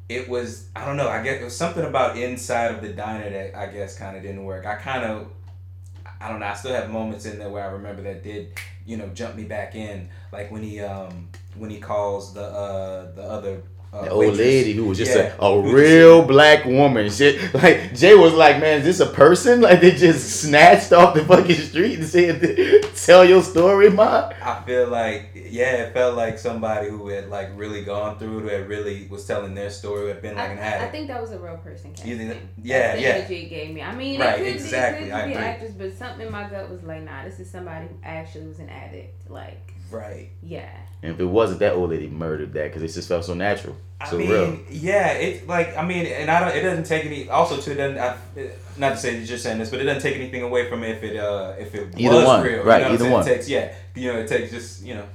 it 0.07 0.29
was 0.29 0.69
I 0.75 0.85
don't 0.85 0.95
know 0.95 1.09
I 1.09 1.23
guess 1.23 1.41
it 1.41 1.43
was 1.43 1.57
something 1.57 1.83
about 1.83 2.17
inside 2.17 2.75
of 2.75 2.81
the 2.81 2.89
diner 2.89 3.29
that 3.31 3.57
I 3.57 3.65
guess 3.67 3.97
kind 3.97 4.15
of 4.15 4.21
didn't 4.21 4.43
work. 4.43 4.67
I 4.67 4.75
kind 4.75 5.03
of 5.03 5.27
I 6.21 6.29
don't 6.29 6.39
know 6.39 6.45
I 6.45 6.53
still 6.53 6.73
have 6.73 6.91
moments 6.91 7.25
in 7.25 7.39
there 7.39 7.49
where 7.49 7.63
I 7.63 7.71
remember 7.71 8.03
that 8.03 8.23
did 8.23 8.53
you 8.85 8.97
know 8.97 9.07
jump 9.09 9.35
me 9.35 9.43
back 9.43 9.73
in 9.73 10.07
like 10.31 10.51
when 10.51 10.61
he 10.61 10.81
um 10.81 11.29
when 11.55 11.71
he 11.71 11.79
calls 11.79 12.35
the 12.35 12.43
uh 12.43 13.11
the 13.13 13.23
other 13.23 13.63
uh, 13.91 14.03
the 14.03 14.10
old 14.11 14.20
waitress. 14.20 14.38
lady 14.40 14.74
who 14.74 14.86
was 14.86 14.98
just 14.99 15.16
Yeah, 15.16 15.34
a, 15.40 15.45
a 15.45 15.61
real 15.74 16.22
black 16.26 16.64
woman. 16.66 17.10
Shit, 17.10 17.53
like 17.56 17.95
Jay 17.95 18.14
was 18.16 18.34
like, 18.34 18.60
"Man, 18.60 18.80
is 18.80 18.86
this 18.86 18.99
a 18.99 19.11
person? 19.11 19.61
Like 19.70 19.82
they 19.82 19.91
just 19.91 20.41
snatched 20.41 20.94
off 20.94 21.16
the 21.16 21.26
fucking 21.26 21.56
street 21.56 21.99
and 21.99 22.07
said, 22.07 22.84
tell 22.95 23.26
your 23.26 23.41
story, 23.41 23.90
ma." 23.90 24.32
I 24.44 24.61
feel 24.66 24.88
like 24.90 25.32
yeah, 25.34 25.84
it 25.84 25.94
felt 25.94 26.16
like 26.16 26.38
somebody 26.38 26.90
who 26.90 27.07
had 27.07 27.30
like 27.30 27.49
really 27.56 27.84
gone 27.84 28.20
through 28.20 28.38
it, 28.38 28.41
who 28.44 28.48
had 28.49 28.70
really 28.70 29.07
was 29.10 29.26
telling 29.26 29.56
their 29.56 29.72
story, 29.72 30.02
who 30.02 30.07
had 30.07 30.22
been 30.22 30.36
like 30.36 30.52
an 30.52 30.60
addict. 30.60 30.84
I 30.84 30.91
think 30.91 31.07
that 31.07 31.20
was 31.20 31.32
a 31.32 31.40
real 31.40 31.57
person. 31.57 31.90
You 32.06 32.16
think 32.18 32.30
that- 32.30 32.38
yeah, 32.61 32.80
That's 32.80 32.95
the 32.98 33.02
yeah. 33.02 33.10
energy 33.16 33.36
it 33.45 33.49
gave 33.49 33.74
me. 33.74 33.82
I 33.82 33.95
mean, 33.95 34.20
Right, 34.20 34.40
it 34.40 34.44
could 34.45 34.53
exactly, 34.56 35.06
Be, 35.06 35.10
it 35.11 35.14
I 35.14 35.20
could 35.22 35.26
be 35.28 35.34
agree. 35.34 35.44
actors, 35.45 35.72
but 35.74 35.94
something 35.98 36.28
in 36.28 36.32
my 36.32 36.48
gut 36.48 36.70
was 36.70 36.84
like, 36.84 37.03
nah, 37.03 37.24
this 37.24 37.40
is 37.40 37.49
somebody 37.49 37.88
who 37.88 37.95
actually 38.03 38.45
was 38.48 38.60
an 38.60 38.70
addict. 38.70 39.30
Like, 39.30 39.74
Right. 39.91 40.30
yeah. 40.41 40.70
And 41.02 41.14
if 41.14 41.20
it 41.22 41.26
wasn't 41.26 41.60
that 41.61 41.74
old 41.74 41.91
lady 41.91 42.07
murdered 42.07 42.52
that 42.53 42.64
because 42.66 42.82
it 42.84 42.94
just 42.94 43.07
felt 43.07 43.24
so 43.24 43.34
natural, 43.34 43.78
I 44.02 44.14
mean, 44.16 44.30
real. 44.30 44.60
yeah, 44.70 45.11
it's 45.11 45.48
like 45.48 45.78
I 45.78 45.86
mean, 45.86 46.06
and 46.06 46.30
I 46.30 46.41
don't. 46.41 46.57
It 46.57 46.61
doesn't 46.61 46.84
take 46.86 47.06
any. 47.06 47.30
Also, 47.30 47.56
too, 47.61 47.72
it 47.72 47.76
doesn't. 47.76 47.98
I, 47.98 48.18
not 48.78 48.90
to 48.91 48.98
say 48.98 49.16
you're 49.16 49.26
just 49.26 49.44
saying 49.44 49.60
this, 49.60 49.70
but 49.70 49.80
it 49.80 49.86
doesn't 49.86 50.02
take 50.02 50.16
anything 50.18 50.41
away 50.44 50.70
from 50.70 50.84
it 50.84 50.98
if 50.98 51.03
it 51.03 51.16
uh 51.18 51.53
if 51.57 51.74
it 51.74 51.94
Either 51.98 52.16
was 52.16 52.26
one, 52.26 52.44
real. 52.44 52.64
right, 52.64 52.82
You 52.82 52.88
know 52.90 52.94
either 52.95 53.10
one. 53.10 53.22
It 53.26 53.34
takes 53.34 53.48
yeah. 53.48 53.74
You 53.95 54.11
know, 54.11 54.20
it 54.20 54.28
takes 54.28 54.52
just 54.52 54.84
you 54.84 54.95
know. 54.95 55.06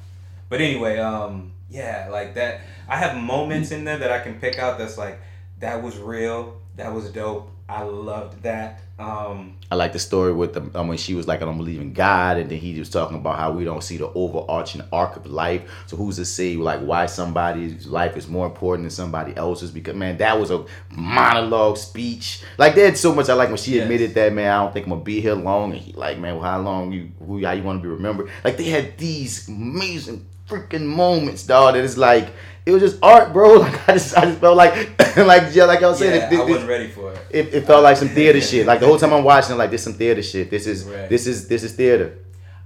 But 0.49 0.63
anyway, 0.63 0.97
um, 0.97 1.53
yeah, 1.69 2.09
like 2.11 2.33
that. 2.35 2.63
I 2.89 2.97
have 2.97 3.15
moments 3.17 3.71
in 3.71 3.85
there 3.85 3.99
that 3.99 4.11
I 4.11 4.21
can 4.21 4.41
pick 4.41 4.59
out. 4.59 4.79
That's 4.79 4.97
like 4.97 5.21
that 5.61 5.83
was 5.83 5.99
real. 5.99 6.61
That 6.77 6.95
was 6.95 7.11
dope. 7.11 7.51
I 7.69 7.83
loved 7.83 8.43
that. 8.43 8.81
Um, 8.99 9.57
I 9.71 9.75
like 9.75 9.93
the 9.95 9.99
story 9.99 10.33
with 10.35 10.53
the 10.53 10.79
um, 10.79 10.89
when 10.89 10.99
she 10.99 11.15
was 11.15 11.27
like, 11.27 11.41
"I 11.41 11.47
don't 11.47 11.57
believe 11.57 11.81
in 11.81 11.95
God," 11.95 12.37
and 12.37 12.51
then 12.51 12.59
he 12.59 12.79
was 12.79 12.91
talking 12.91 13.17
about 13.17 13.39
how 13.39 13.53
we 13.53 13.65
don't 13.65 13.83
see 13.83 13.97
the 13.97 14.09
overarching 14.15 14.83
arc 14.93 15.17
of 15.17 15.27
life. 15.27 15.63
So 15.87 15.97
who's 15.97 16.17
to 16.17 16.27
say 16.27 16.57
like 16.57 16.81
why 16.81 17.07
somebody's 17.07 17.87
life 17.87 18.17
is 18.19 18.29
more 18.29 18.47
important 18.47 18.85
than 18.85 18.91
somebody 18.91 19.35
else's? 19.37 19.71
Because 19.71 19.97
man, 19.97 20.19
that 20.19 20.39
was 20.39 20.51
a 20.51 20.65
monologue 20.91 21.79
speech. 21.79 22.43
Like 22.59 22.75
there's 22.75 23.01
so 23.01 23.15
much 23.15 23.29
I 23.29 23.35
like 23.35 23.49
when 23.49 23.57
she 23.59 23.77
Yes. 23.77 23.85
admitted 23.85 24.15
that 24.15 24.33
man, 24.33 24.51
I 24.53 24.63
don't 24.63 24.73
think 24.73 24.87
I'm 24.87 24.91
gonna 24.93 25.03
be 25.03 25.21
here 25.23 25.35
long, 25.35 25.73
and 25.73 25.81
he 25.81 25.93
like, 25.95 26.19
man, 26.19 26.35
well, 26.35 26.45
how 26.45 26.61
long 26.61 26.93
you 26.93 27.11
who 27.19 27.43
how 27.45 27.53
you 27.53 27.63
want 27.63 27.81
to 27.81 27.83
be 27.83 27.89
remembered? 27.89 28.29
Like 28.45 28.59
they 28.59 28.65
had 28.65 28.99
these 28.99 29.49
amazing 29.49 30.27
freaking 30.49 30.85
moments, 30.87 31.45
dog. 31.45 31.75
That 31.75 31.85
is 31.85 31.97
like. 31.99 32.29
It 32.67 32.71
was 32.73 32.81
just 32.81 32.99
art, 33.03 33.35
bro. 33.35 33.59
Like 33.61 33.89
I 33.89 33.93
just, 33.93 34.17
I 34.17 34.25
just 34.25 34.41
felt 34.41 34.57
like, 34.57 34.75
like 35.19 35.55
yeah, 35.55 35.65
like 35.65 35.83
I 35.83 35.89
was 35.89 35.99
saying, 35.99 36.15
yeah, 36.19 36.33
it- 36.33 36.41
I 36.41 36.45
wasn't 36.51 36.67
ready 36.69 36.89
for 36.89 37.13
it. 37.13 37.19
it, 37.31 37.55
it 37.55 37.67
felt 37.67 37.83
like 37.83 37.99
some 37.99 38.09
theater 38.19 38.41
shit. 38.41 38.67
Like 38.67 38.81
the 38.81 38.87
whole 38.87 38.97
time 38.99 39.13
I'm 39.13 39.23
watching, 39.23 39.53
I'm 39.53 39.59
like, 39.59 39.71
this 39.71 39.83
some 39.85 39.93
theater 39.93 40.23
shit. 40.23 40.49
This 40.49 40.67
is 40.67 40.85
Right. 40.85 41.07
this 41.11 41.27
is 41.27 41.47
this 41.47 41.63
is 41.63 41.75
theater. 41.75 42.17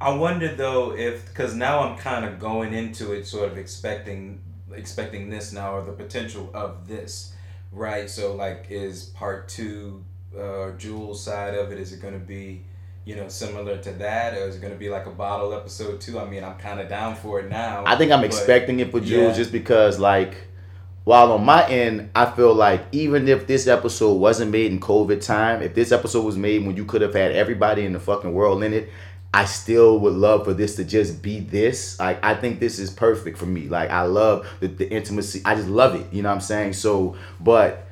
I 0.00 0.10
wonder 0.14 0.54
though 0.54 0.94
if 0.96 1.26
because 1.26 1.56
now 1.56 1.80
I'm 1.80 1.98
kind 1.98 2.24
of 2.24 2.38
going 2.38 2.74
into 2.74 3.10
it 3.12 3.26
sort 3.26 3.50
of 3.50 3.58
expecting 3.58 4.40
expecting 4.72 5.30
this 5.30 5.52
now 5.52 5.74
or 5.74 5.82
the 5.84 5.90
potential 5.90 6.48
of 6.54 6.86
this, 6.86 7.32
right? 7.72 8.08
So 8.08 8.36
like, 8.36 8.66
is 8.70 9.06
part 9.06 9.48
two, 9.48 10.04
uh, 10.38 10.70
Jules' 10.78 11.24
side 11.24 11.54
of 11.56 11.72
it? 11.72 11.78
Is 11.80 11.92
it 11.92 12.00
going 12.00 12.14
to 12.14 12.20
be, 12.24 12.62
you 13.08 13.16
know, 13.16 13.26
similar 13.26 13.78
to 13.78 13.90
that, 13.92 14.34
or 14.34 14.46
is 14.48 14.56
it 14.56 14.60
going 14.60 14.74
to 14.74 14.78
be 14.78 14.90
like 14.90 15.06
a 15.06 15.10
bottle 15.10 15.54
episode 15.54 15.98
too? 15.98 16.18
I 16.18 16.26
mean, 16.26 16.44
I'm 16.44 16.58
kind 16.58 16.78
of 16.78 16.90
down 16.90 17.16
for 17.16 17.40
it 17.40 17.48
now. 17.48 17.82
I 17.86 17.96
think 17.96 18.12
I'm 18.12 18.22
expecting 18.22 18.80
it 18.80 18.90
for 18.90 19.00
Jules 19.00 19.30
yeah. 19.30 19.32
just 19.32 19.50
because 19.50 19.98
like 19.98 20.36
while 21.04 21.32
on 21.32 21.42
my 21.42 21.66
end, 21.70 22.10
I 22.14 22.26
feel 22.26 22.52
like 22.52 22.84
even 22.92 23.26
if 23.26 23.46
this 23.46 23.66
episode 23.66 24.12
wasn't 24.16 24.50
made 24.50 24.70
in 24.70 24.78
COVID 24.78 25.24
time, 25.24 25.62
if 25.62 25.74
this 25.74 25.90
episode 25.90 26.22
was 26.22 26.36
made 26.36 26.66
when 26.66 26.76
you 26.76 26.84
could 26.84 27.00
have 27.00 27.14
had 27.14 27.32
everybody 27.32 27.86
in 27.86 27.94
the 27.94 27.98
fucking 27.98 28.34
world 28.34 28.62
in 28.62 28.74
it, 28.74 28.90
I 29.32 29.46
still 29.46 29.98
would 30.00 30.12
love 30.12 30.44
for 30.44 30.52
this 30.52 30.76
to 30.76 30.84
just 30.84 31.22
be 31.22 31.40
this. 31.40 31.98
Like 31.98 32.22
I 32.22 32.34
think 32.34 32.60
this 32.60 32.78
is 32.78 32.90
perfect 32.90 33.38
for 33.38 33.46
me. 33.46 33.68
Like 33.68 33.88
I 33.88 34.02
love 34.02 34.46
the, 34.60 34.66
the 34.66 34.86
intimacy. 34.86 35.40
I 35.46 35.54
just 35.54 35.68
love 35.68 35.94
it. 35.94 36.12
You 36.12 36.20
know 36.20 36.28
what 36.28 36.34
I'm 36.34 36.40
saying? 36.42 36.74
So, 36.74 37.16
but 37.40 37.87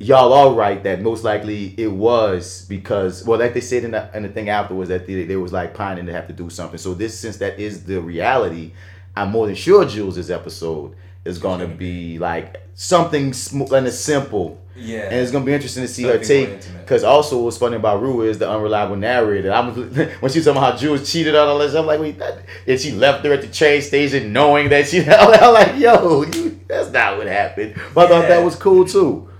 y'all 0.00 0.32
are 0.32 0.52
right 0.52 0.82
that 0.82 1.00
most 1.00 1.22
likely 1.24 1.72
it 1.78 1.86
was 1.86 2.66
because 2.68 3.24
well 3.24 3.38
like 3.38 3.54
they 3.54 3.60
said 3.60 3.84
in 3.84 3.92
the, 3.92 4.10
in 4.16 4.24
the 4.24 4.28
thing 4.28 4.48
afterwards 4.48 4.88
that 4.88 5.06
they, 5.06 5.24
they 5.24 5.36
was 5.36 5.52
like 5.52 5.72
pining 5.72 6.04
to 6.06 6.12
have 6.12 6.26
to 6.26 6.32
do 6.32 6.50
something 6.50 6.78
so 6.78 6.94
this 6.94 7.18
since 7.18 7.36
that 7.36 7.58
is 7.60 7.84
the 7.84 8.00
reality 8.00 8.72
i'm 9.16 9.30
more 9.30 9.46
than 9.46 9.54
sure 9.54 9.84
jules' 9.84 10.30
episode 10.30 10.94
is 11.24 11.38
going 11.38 11.60
to 11.60 11.68
be 11.68 12.18
like 12.18 12.60
something 12.74 13.32
sm- 13.32 13.72
and 13.72 13.86
it's 13.86 13.96
simple 13.98 14.60
Yeah. 14.74 15.04
and 15.04 15.14
it's 15.14 15.30
gonna 15.30 15.44
be 15.44 15.54
interesting 15.54 15.84
to 15.84 15.88
see 15.88 16.02
her 16.02 16.18
take. 16.18 16.50
Because 16.80 17.04
also, 17.04 17.40
what's 17.44 17.56
funny 17.56 17.76
about 17.76 18.02
Rue 18.02 18.22
is 18.22 18.38
the 18.38 18.50
unreliable 18.50 18.96
narrator. 18.96 19.52
I'm 19.52 19.72
when 20.20 20.30
she's 20.32 20.44
talking 20.44 20.58
about 20.58 20.72
how 20.72 20.76
Jules 20.76 21.10
cheated 21.10 21.34
on 21.36 21.46
her, 21.60 21.78
I'm 21.78 21.86
like, 21.86 22.00
wait, 22.00 22.18
that, 22.18 22.44
and 22.66 22.78
she 22.80 22.90
left 22.90 23.24
her 23.24 23.32
at 23.32 23.40
the 23.42 23.46
train 23.46 23.80
station 23.80 24.32
knowing 24.32 24.68
that 24.70 24.88
she. 24.88 25.02
I'm 25.08 25.54
like, 25.54 25.76
yo, 25.80 26.24
you, 26.24 26.60
that's 26.68 26.90
not 26.90 27.16
what 27.16 27.28
happened. 27.28 27.76
But 27.94 28.06
I 28.06 28.08
thought 28.20 28.28
that 28.28 28.44
was 28.44 28.56
cool 28.56 28.84
too. 28.84 29.30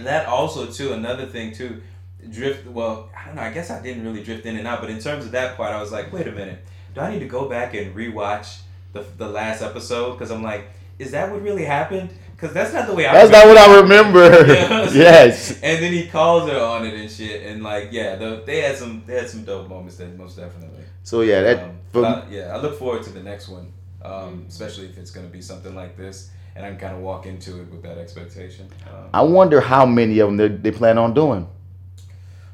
And 0.00 0.06
that 0.06 0.24
also 0.26 0.64
too 0.66 0.94
another 0.94 1.26
thing 1.26 1.52
too 1.52 1.82
drift 2.30 2.66
well 2.66 3.08
i 3.16 3.26
don't 3.26 3.36
know 3.36 3.42
i 3.42 3.50
guess 3.50 3.70
i 3.70 3.80
didn't 3.82 4.02
really 4.04 4.22
drift 4.22 4.44
in 4.46 4.56
and 4.56 4.66
out 4.66 4.80
but 4.80 4.90
in 4.90 4.98
terms 4.98 5.24
of 5.26 5.32
that 5.32 5.56
part 5.56 5.72
i 5.74 5.80
was 5.80 5.90
like 5.90 6.12
wait 6.12 6.26
a 6.28 6.32
minute 6.32 6.58
do 6.94 7.00
i 7.00 7.10
need 7.12 7.18
to 7.20 7.26
go 7.38 7.48
back 7.48 7.72
and 7.74 7.94
rewatch 7.94 8.60
the 8.92 9.04
the 9.18 9.28
last 9.28 9.62
episode 9.62 10.12
because 10.12 10.30
I'm 10.30 10.42
like, 10.42 10.68
is 10.98 11.10
that 11.12 11.30
what 11.30 11.42
really 11.42 11.64
happened? 11.64 12.10
Because 12.34 12.52
that's 12.52 12.72
not 12.72 12.86
the 12.88 12.94
way 12.94 13.06
I. 13.06 13.12
That's 13.12 13.30
not 13.30 13.46
what 13.46 13.56
I 13.56 13.80
remember. 13.80 14.24
Yeah. 14.52 14.90
yes. 15.08 15.52
And 15.62 15.82
then 15.82 15.92
he 15.92 16.08
calls 16.08 16.50
her 16.50 16.58
on 16.58 16.84
it 16.86 16.94
and 16.94 17.10
shit, 17.10 17.46
and 17.46 17.62
like, 17.62 17.88
yeah, 17.92 18.16
the, 18.16 18.42
they 18.44 18.62
had 18.62 18.76
some 18.76 19.04
they 19.06 19.14
had 19.14 19.28
some 19.28 19.44
dope 19.44 19.68
moments 19.68 19.96
there, 19.96 20.08
most 20.08 20.36
definitely. 20.36 20.84
So 21.04 21.20
yeah, 21.20 21.40
that 21.42 21.58
Um, 21.64 21.78
but 21.92 22.04
I- 22.04 22.24
yeah, 22.30 22.54
I 22.54 22.58
look 22.60 22.78
forward 22.78 23.02
to 23.04 23.10
the 23.10 23.22
next 23.22 23.48
one, 23.48 23.72
um, 24.02 24.44
especially 24.48 24.86
if 24.86 24.98
it's 24.98 25.12
gonna 25.12 25.28
be 25.28 25.42
something 25.42 25.74
like 25.74 25.96
this, 25.96 26.30
and 26.60 26.66
I 26.66 26.70
can 26.70 26.78
kind 26.78 26.94
of 26.96 27.00
walk 27.02 27.24
into 27.24 27.60
it 27.60 27.70
with 27.70 27.82
that 27.82 27.96
expectation. 27.96 28.68
Um, 28.86 29.08
I 29.14 29.22
wonder 29.22 29.60
how 29.62 29.86
many 29.86 30.18
of 30.18 30.28
them 30.28 30.36
they, 30.36 30.48
they 30.48 30.70
plan 30.70 30.98
on 30.98 31.14
doing. 31.14 31.48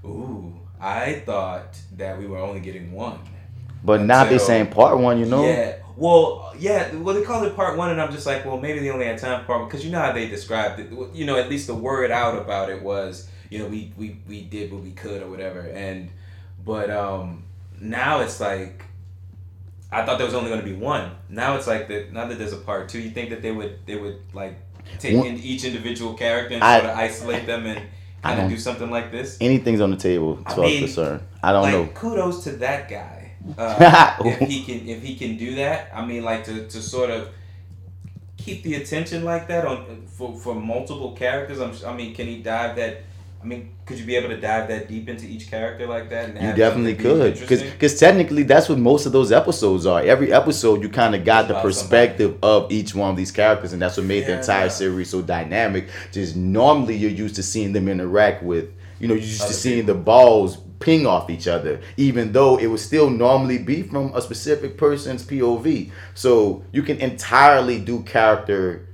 ooh, 0.05 0.55
I 0.81 1.15
thought 1.27 1.77
that 1.97 2.17
we 2.19 2.27
were 2.27 2.39
only 2.39 2.61
getting 2.61 2.93
one. 2.93 3.19
But 3.83 4.03
now 4.03 4.25
they 4.25 4.35
Until- 4.35 4.47
saying 4.47 4.67
part 4.69 4.99
one, 4.99 5.19
you 5.19 5.27
know. 5.27 5.45
Yeah. 5.45 5.77
Well, 5.97 6.55
yeah. 6.59 6.95
Well, 6.95 7.15
they 7.15 7.23
call 7.23 7.45
it 7.45 7.57
part 7.57 7.77
one, 7.77 7.91
and 7.91 8.01
I'm 8.01 8.13
just 8.13 8.27
like, 8.27 8.45
well, 8.45 8.59
maybe 8.59 8.81
they 8.81 8.91
only 8.91 9.07
had 9.07 9.19
time 9.19 9.41
for 9.41 9.47
part 9.47 9.61
one 9.61 9.69
because 9.69 9.85
you 9.85 9.91
know 9.91 10.01
how 10.01 10.13
they 10.13 10.29
described 10.29 10.79
it. 10.79 10.93
You 11.15 11.25
know, 11.25 11.37
at 11.37 11.49
least 11.49 11.67
the 11.67 11.75
word 11.75 12.11
out 12.11 12.39
about 12.39 12.71
it 12.71 12.83
was, 12.83 13.29
you 13.51 13.59
know, 13.59 13.67
we 13.67 13.93
we 13.97 14.21
we 14.29 14.43
did 14.43 14.73
what 14.73 14.83
we 14.83 14.93
could 14.93 15.23
or 15.23 15.29
whatever, 15.31 15.61
and 15.61 16.11
but 16.65 16.91
um 16.91 17.45
now 17.81 18.21
it's 18.21 18.41
like. 18.41 18.85
I 19.93 20.05
thought 20.05 20.19
there 20.19 20.27
was 20.27 20.35
only 20.35 20.51
going 20.51 20.61
to 20.61 20.67
be 20.67 20.75
one. 20.75 21.13
Now 21.29 21.57
it's 21.57 21.67
like 21.67 21.89
that. 21.89 22.13
Now 22.13 22.27
that 22.27 22.39
there's 22.39 22.53
a 22.53 22.57
part 22.59 22.89
two, 22.89 22.99
you 23.01 23.11
think 23.11 23.31
that 23.31 23.43
they 23.43 23.53
would 23.53 23.79
they 23.87 23.97
would 23.97 24.19
like 24.33 24.55
take 24.99 25.17
One- 25.17 25.27
in 25.27 25.37
each 25.39 25.65
individual 25.65 26.15
character 26.15 26.55
and 26.55 26.65
I- 26.65 26.79
sort 26.81 26.91
of 26.91 26.97
isolate 26.99 27.47
them 27.47 27.67
and 27.67 27.83
kind 28.23 28.41
of 28.41 28.51
don't- 28.51 28.59
something 28.59 28.91
like 28.91 29.11
this. 29.13 29.39
Anything's 29.41 29.81
on 29.81 29.91
the 29.91 29.97
table 29.97 30.41
as 30.47 30.59
I 30.59 30.63
mean, 30.63 30.79
concerned. 30.81 31.23
I 31.43 31.53
don't 31.53 31.63
like 31.63 31.73
know. 31.75 31.87
kudos 31.95 32.43
to 32.45 32.53
that 32.57 32.89
guy 32.89 33.31
uh, 33.59 34.17
if 34.25 34.41
he 34.49 34.65
can 34.65 34.89
if 34.89 35.01
he 35.03 35.15
can 35.15 35.37
do 35.37 35.55
that 35.55 35.93
i 35.95 36.05
mean 36.05 36.25
like 36.25 36.43
to, 36.43 36.67
to 36.67 36.83
sort 36.83 37.11
of 37.11 37.29
keep 38.37 38.65
the 38.65 38.75
attention 38.75 39.25
like 39.25 39.47
that 39.47 39.65
on 39.65 40.03
for, 40.09 40.37
for 40.37 40.53
multiple 40.53 41.13
characters 41.13 41.61
I'm, 41.61 41.73
i 41.87 41.97
mean 41.97 42.13
can 42.13 42.27
he 42.27 42.43
dive 42.43 42.75
that 42.75 43.03
i 43.47 43.49
mean 43.49 43.77
could 43.87 44.01
you 44.01 44.05
be 44.05 44.17
able 44.17 44.29
to 44.29 44.41
dive 44.41 44.67
that 44.67 44.89
deep 44.89 45.09
into 45.09 45.27
each 45.27 45.49
character 45.49 45.87
like 45.87 46.11
that 46.11 46.31
and 46.31 46.45
You 46.45 46.53
definitely 46.57 46.97
could, 46.97 47.35
because 47.39 47.63
interesting? 47.63 47.99
technically 47.99 48.43
that's 48.43 48.69
what 48.69 48.79
most 48.79 49.07
of 49.07 49.13
those 49.13 49.31
episodes 49.31 49.87
are. 49.87 50.01
Every 50.01 50.33
episode, 50.33 50.83
you 50.83 50.89
kind 50.89 51.15
of 51.15 51.25
got 51.25 51.47
the 51.47 51.61
perspective 51.61 52.37
of 52.43 52.73
each 52.73 52.97
one 52.97 53.11
of 53.11 53.17
these 53.17 53.31
characters, 53.31 53.73
and 53.73 53.81
that's 53.81 53.97
what 53.97 54.07
made 54.07 54.27
the 54.27 54.37
entire 54.41 54.65
yeah. 54.65 54.71
series 54.71 55.11
so 55.11 55.23
dynamic. 55.23 55.89
Just 56.11 56.35
normally, 56.35 56.97
you're 56.97 57.13
used 57.13 57.37
to 57.37 57.45
seeing 57.45 57.73
them 57.73 57.89
interact 57.89 58.43
with, 58.43 58.71
you 58.99 59.07
know, 59.07 59.15
you're 59.15 59.23
used 59.23 59.43
Other 59.43 59.53
to 59.53 59.57
seeing 59.57 59.87
the 59.87 59.95
balls 59.95 60.59
ping 60.81 61.07
off 61.07 61.31
each 61.31 61.47
other, 61.47 61.81
even 61.97 62.33
though 62.33 62.57
it 62.57 62.67
would 62.67 62.81
still 62.81 63.09
normally 63.09 63.59
be 63.59 63.83
from 63.83 64.13
a 64.17 64.21
specific 64.21 64.77
person's 64.77 65.25
POV. 65.25 65.93
So 66.15 66.65
you 66.73 66.83
can 66.83 66.99
entirely 66.99 67.79
do 67.79 68.03
character 68.03 68.89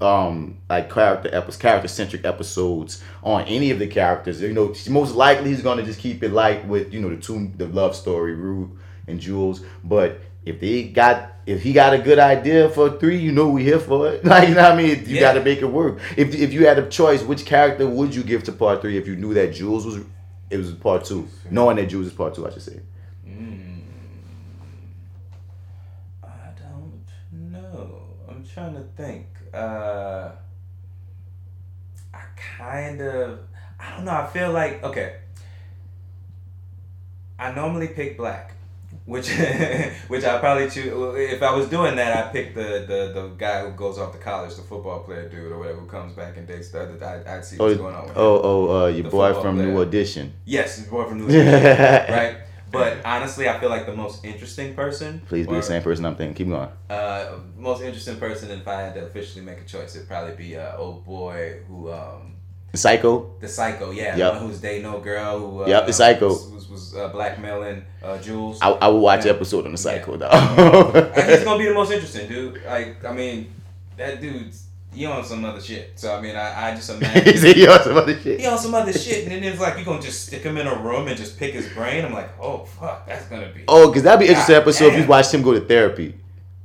um 0.00 0.58
like 0.68 0.92
character 0.92 1.28
episodes 1.32 1.56
character 1.56 1.88
centric 1.88 2.24
episodes 2.24 3.02
on 3.22 3.42
any 3.44 3.70
of 3.70 3.78
the 3.78 3.86
characters. 3.86 4.40
You 4.42 4.52
know 4.52 4.74
most 4.90 5.14
likely 5.14 5.50
he's 5.50 5.62
going 5.62 5.78
to 5.78 5.84
just 5.84 6.00
keep 6.00 6.22
it 6.22 6.32
light 6.32 6.66
with 6.66 6.92
you 6.92 7.00
know 7.00 7.10
the 7.10 7.16
two 7.16 7.50
the 7.56 7.66
love 7.68 7.94
story 7.94 8.34
Rue 8.34 8.76
and 9.06 9.20
Jules. 9.20 9.62
But 9.84 10.20
if 10.44 10.60
they 10.60 10.84
got 10.84 11.32
if 11.46 11.62
he 11.62 11.72
got 11.72 11.94
a 11.94 11.98
good 11.98 12.18
idea 12.18 12.68
for 12.70 12.98
three 12.98 13.18
you 13.18 13.30
know 13.32 13.48
we 13.48 13.62
here 13.64 13.78
for 13.78 14.08
it. 14.12 14.24
Like 14.32 14.48
you 14.48 14.54
know 14.54 14.62
what 14.62 14.72
I 14.72 14.76
mean? 14.76 14.98
You 15.06 15.14
Yeah. 15.14 15.20
got 15.20 15.32
to 15.34 15.44
make 15.44 15.60
it 15.62 15.66
work. 15.66 16.00
If 16.16 16.34
if 16.34 16.52
you 16.52 16.66
had 16.66 16.78
a 16.78 16.88
choice 16.88 17.22
which 17.22 17.44
character 17.46 17.86
would 17.86 18.14
you 18.14 18.22
give 18.24 18.42
to 18.44 18.52
part 18.52 18.80
three 18.82 18.98
if 18.98 19.06
you 19.06 19.14
knew 19.16 19.32
that 19.34 19.54
Jules 19.54 19.86
was 19.86 19.98
it 20.50 20.56
was 20.58 20.72
part 20.72 21.04
two? 21.04 21.28
Knowing 21.50 21.76
that 21.76 21.86
Jules 21.86 22.08
is 22.08 22.12
part 22.12 22.34
two 22.34 22.46
I 22.46 22.50
should 22.50 22.62
say. 22.62 22.80
Mm. 23.26 23.82
I 26.22 26.26
don't 26.58 27.52
know. 27.52 28.00
I'm 28.44 28.50
trying 28.50 28.74
to 28.74 28.82
think. 28.94 29.26
Uh, 29.54 30.30
I 32.12 32.20
kind 32.58 33.00
of. 33.00 33.38
I 33.80 33.96
don't 33.96 34.04
know. 34.04 34.12
I 34.12 34.26
feel 34.26 34.52
like 34.52 34.82
okay. 34.84 35.16
I 37.38 37.52
normally 37.54 37.88
pick 37.88 38.18
black, 38.18 38.54
which 39.06 39.28
which 40.08 40.24
I 40.24 40.38
probably 40.40 40.68
choose. 40.68 40.92
If 41.32 41.42
I 41.42 41.54
was 41.54 41.68
doing 41.68 41.96
that, 41.96 42.26
I 42.26 42.30
pick 42.32 42.54
the, 42.54 42.84
the 42.86 43.12
the 43.18 43.28
guy 43.38 43.64
who 43.64 43.70
goes 43.72 43.98
off 43.98 44.12
to 44.12 44.18
college, 44.18 44.54
the 44.56 44.62
football 44.62 45.00
player 45.00 45.26
dude 45.28 45.50
or 45.50 45.58
whatever, 45.58 45.80
who 45.80 45.86
comes 45.86 46.12
back 46.12 46.36
and 46.36 46.46
dates 46.46 46.70
the 46.70 46.82
other. 46.82 47.02
I, 47.26 47.36
I'd 47.36 47.44
see 47.46 47.56
oh 47.58 47.64
what's 47.64 47.78
going 47.78 47.94
on 47.94 48.02
with 48.02 48.10
him. 48.10 48.16
oh 48.18 48.40
oh 48.44 48.84
uh, 48.84 48.88
your 48.88 49.04
The 49.04 49.08
boy 49.08 49.32
from 49.40 49.56
New 49.56 49.72
player. 49.72 49.82
Edition 49.84 50.34
Yes, 50.44 50.76
his 50.76 50.86
boy 50.86 51.04
from 51.04 51.18
New 51.18 51.30
Zealand, 51.30 51.64
right? 51.64 52.36
But 52.74 53.04
honestly, 53.06 53.48
I 53.48 53.58
feel 53.58 53.70
like 53.70 53.86
the 53.86 53.96
most 53.96 54.24
interesting 54.24 54.74
person. 54.74 55.22
please 55.28 55.46
be 55.46 55.52
or, 55.52 55.56
the 55.56 55.62
same 55.62 55.82
person 55.82 56.04
I'm 56.04 56.16
thinking 56.16 56.34
keep 56.34 56.48
going 56.48 56.68
Uh, 56.90 57.38
most 57.58 57.82
interesting 57.82 58.16
person, 58.16 58.50
if 58.50 58.66
I 58.68 58.82
had 58.82 58.94
to 58.94 59.04
officially 59.06 59.44
make 59.44 59.58
a 59.60 59.64
choice, 59.64 59.94
it'd 59.96 60.08
probably 60.08 60.34
be 60.36 60.56
uh, 60.56 60.76
old 60.76 61.04
boy 61.06 61.60
who, 61.68 61.90
um, 61.92 62.32
the 62.72 62.78
Psycho 62.78 63.36
the 63.40 63.46
psycho, 63.48 63.92
yeah, 63.92 64.16
Yep. 64.16 64.32
the 64.32 64.38
one 64.40 64.48
who's 64.48 64.60
dating 64.60 64.82
no 64.82 64.98
girl 64.98 65.38
who, 65.38 65.62
uh, 65.62 65.66
Yep, 65.68 65.86
the 65.86 65.92
psycho. 65.92 66.26
was, 66.28 66.46
was, 66.48 66.68
was 66.68 66.96
uh, 66.96 67.08
blackmailing 67.08 67.84
uh, 68.02 68.18
Jules. 68.18 68.58
I, 68.60 68.70
I 68.72 68.88
will 68.88 69.00
watch 69.00 69.24
Yeah. 69.26 69.32
episode 69.32 69.64
on 69.66 69.72
the 69.72 69.78
Psycho 69.78 70.18
I 70.20 70.28
think 70.28 71.14
though. 71.14 71.22
he's 71.32 71.44
gonna 71.48 71.58
be 71.58 71.68
the 71.68 71.74
most 71.74 71.92
interesting 71.92 72.26
dude. 72.28 72.60
Like, 72.66 73.04
I 73.04 73.12
mean, 73.12 73.52
that 73.96 74.20
dude's 74.20 74.66
he 74.94 75.06
on 75.06 75.24
some 75.24 75.44
other 75.44 75.60
shit. 75.60 75.92
So 75.96 76.16
I 76.16 76.20
mean, 76.20 76.36
I, 76.36 76.70
I 76.70 76.74
just 76.74 76.90
he 76.90 76.96
imagine. 76.96 77.36
said 77.36 77.56
he 77.56 77.66
on 77.66 77.82
some 77.82 77.96
other 77.96 78.18
shit. 78.18 78.40
He 78.40 78.46
on 78.46 78.58
some 78.58 78.74
other 78.74 78.92
shit, 78.92 79.24
and 79.24 79.32
then 79.32 79.44
it's 79.44 79.60
like 79.60 79.78
you 79.78 79.84
gonna 79.84 80.00
just 80.00 80.26
stick 80.26 80.42
him 80.42 80.56
in 80.56 80.66
a 80.66 80.76
room 80.76 81.08
and 81.08 81.16
just 81.16 81.38
pick 81.38 81.54
his 81.54 81.68
brain. 81.72 82.04
I'm 82.04 82.12
like, 82.12 82.30
oh 82.40 82.64
fuck, 82.64 83.06
that's 83.06 83.26
gonna 83.26 83.50
be. 83.52 83.64
Oh, 83.68 83.88
because 83.88 84.02
that'd 84.04 84.20
be 84.20 84.26
an 84.26 84.30
interesting 84.30 84.54
God 84.54 84.62
episode 84.62 84.86
if 84.86 84.92
you 84.94 84.98
damn. 85.00 85.08
watched 85.08 85.34
him 85.34 85.42
go 85.42 85.52
to 85.52 85.60
therapy. 85.60 86.14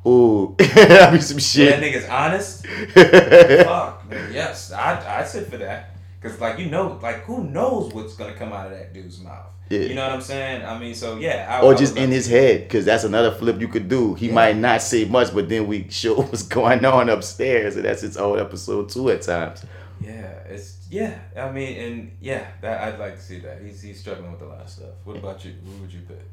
Ooh, 0.07 0.56
that'd 0.60 1.14
be 1.14 1.22
some 1.22 1.38
When 1.38 1.81
that 1.81 1.84
nigga's 1.84 2.07
honest. 2.10 2.65
Fuck, 3.65 4.10
man, 4.10 4.34
yes, 4.34 4.72
I 4.72 5.22
I 5.22 5.23
sit 5.23 5.47
for 5.47 5.57
that. 5.57 5.95
Cause 6.22 6.39
like 6.39 6.60
you 6.60 6.65
know, 6.69 6.99
like 7.01 7.23
who 7.23 7.43
knows 7.43 7.93
what's 7.93 8.15
gonna 8.15 8.34
come 8.34 8.51
out 8.51 8.72
of 8.72 8.77
that 8.77 8.93
dude's 8.93 9.19
mouth? 9.19 9.53
Yeah. 9.69 9.79
You 9.81 9.93
know 9.95 10.03
what 10.07 10.13
I'm 10.13 10.21
saying? 10.21 10.65
I 10.65 10.79
mean, 10.79 10.95
so 10.95 11.17
yeah. 11.17 11.45
I, 11.47 11.61
or 11.63 11.73
I 11.73 11.77
just 11.77 11.93
would 11.93 12.03
in 12.03 12.09
his 12.11 12.25
to- 12.27 12.31
head, 12.33 12.63
because 12.63 12.85
that's 12.85 13.03
another 13.03 13.31
flip 13.31 13.61
you 13.61 13.67
could 13.67 13.87
do. 13.87 14.15
He 14.15 14.27
Yeah. 14.27 14.33
might 14.33 14.57
not 14.57 14.81
say 14.81 15.05
much, 15.05 15.33
but 15.33 15.47
then 15.47 15.67
we 15.67 15.87
show 15.89 16.15
what's 16.21 16.43
going 16.43 16.83
on 16.85 17.07
upstairs, 17.09 17.75
and 17.75 17.85
that's 17.85 18.01
its 18.03 18.17
own 18.17 18.39
episode 18.39 18.89
too 18.89 19.09
at 19.11 19.21
times. 19.21 19.63
Yeah, 20.01 20.31
it's 20.47 20.77
yeah. 20.89 21.19
I 21.37 21.51
mean, 21.51 21.77
and 21.77 22.11
yeah, 22.19 22.47
that 22.61 22.81
I'd 22.81 22.99
like 22.99 23.15
to 23.17 23.21
see 23.21 23.39
that. 23.41 23.61
He's 23.61 23.81
he's 23.81 23.99
struggling 23.99 24.31
with 24.31 24.41
a 24.41 24.45
lot 24.47 24.61
of 24.61 24.69
stuff. 24.69 24.95
What 25.03 25.17
about 25.17 25.43
you? 25.45 25.53
Who 25.63 25.81
would 25.81 25.93
you 25.93 26.01
pick? 26.07 26.25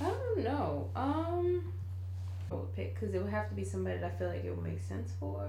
I 0.00 0.04
don't 0.10 0.44
know. 0.44 0.88
Um, 0.94 1.72
I 2.50 2.54
would 2.54 2.74
pick 2.76 2.94
because 2.94 3.14
it 3.14 3.22
would 3.22 3.30
have 3.32 3.48
to 3.48 3.54
be 3.54 3.64
somebody 3.64 3.98
that 3.98 4.12
I 4.14 4.18
feel 4.18 4.28
like 4.28 4.44
it 4.44 4.50
would 4.54 4.62
make 4.64 4.82
sense 4.82 5.10
for. 5.18 5.44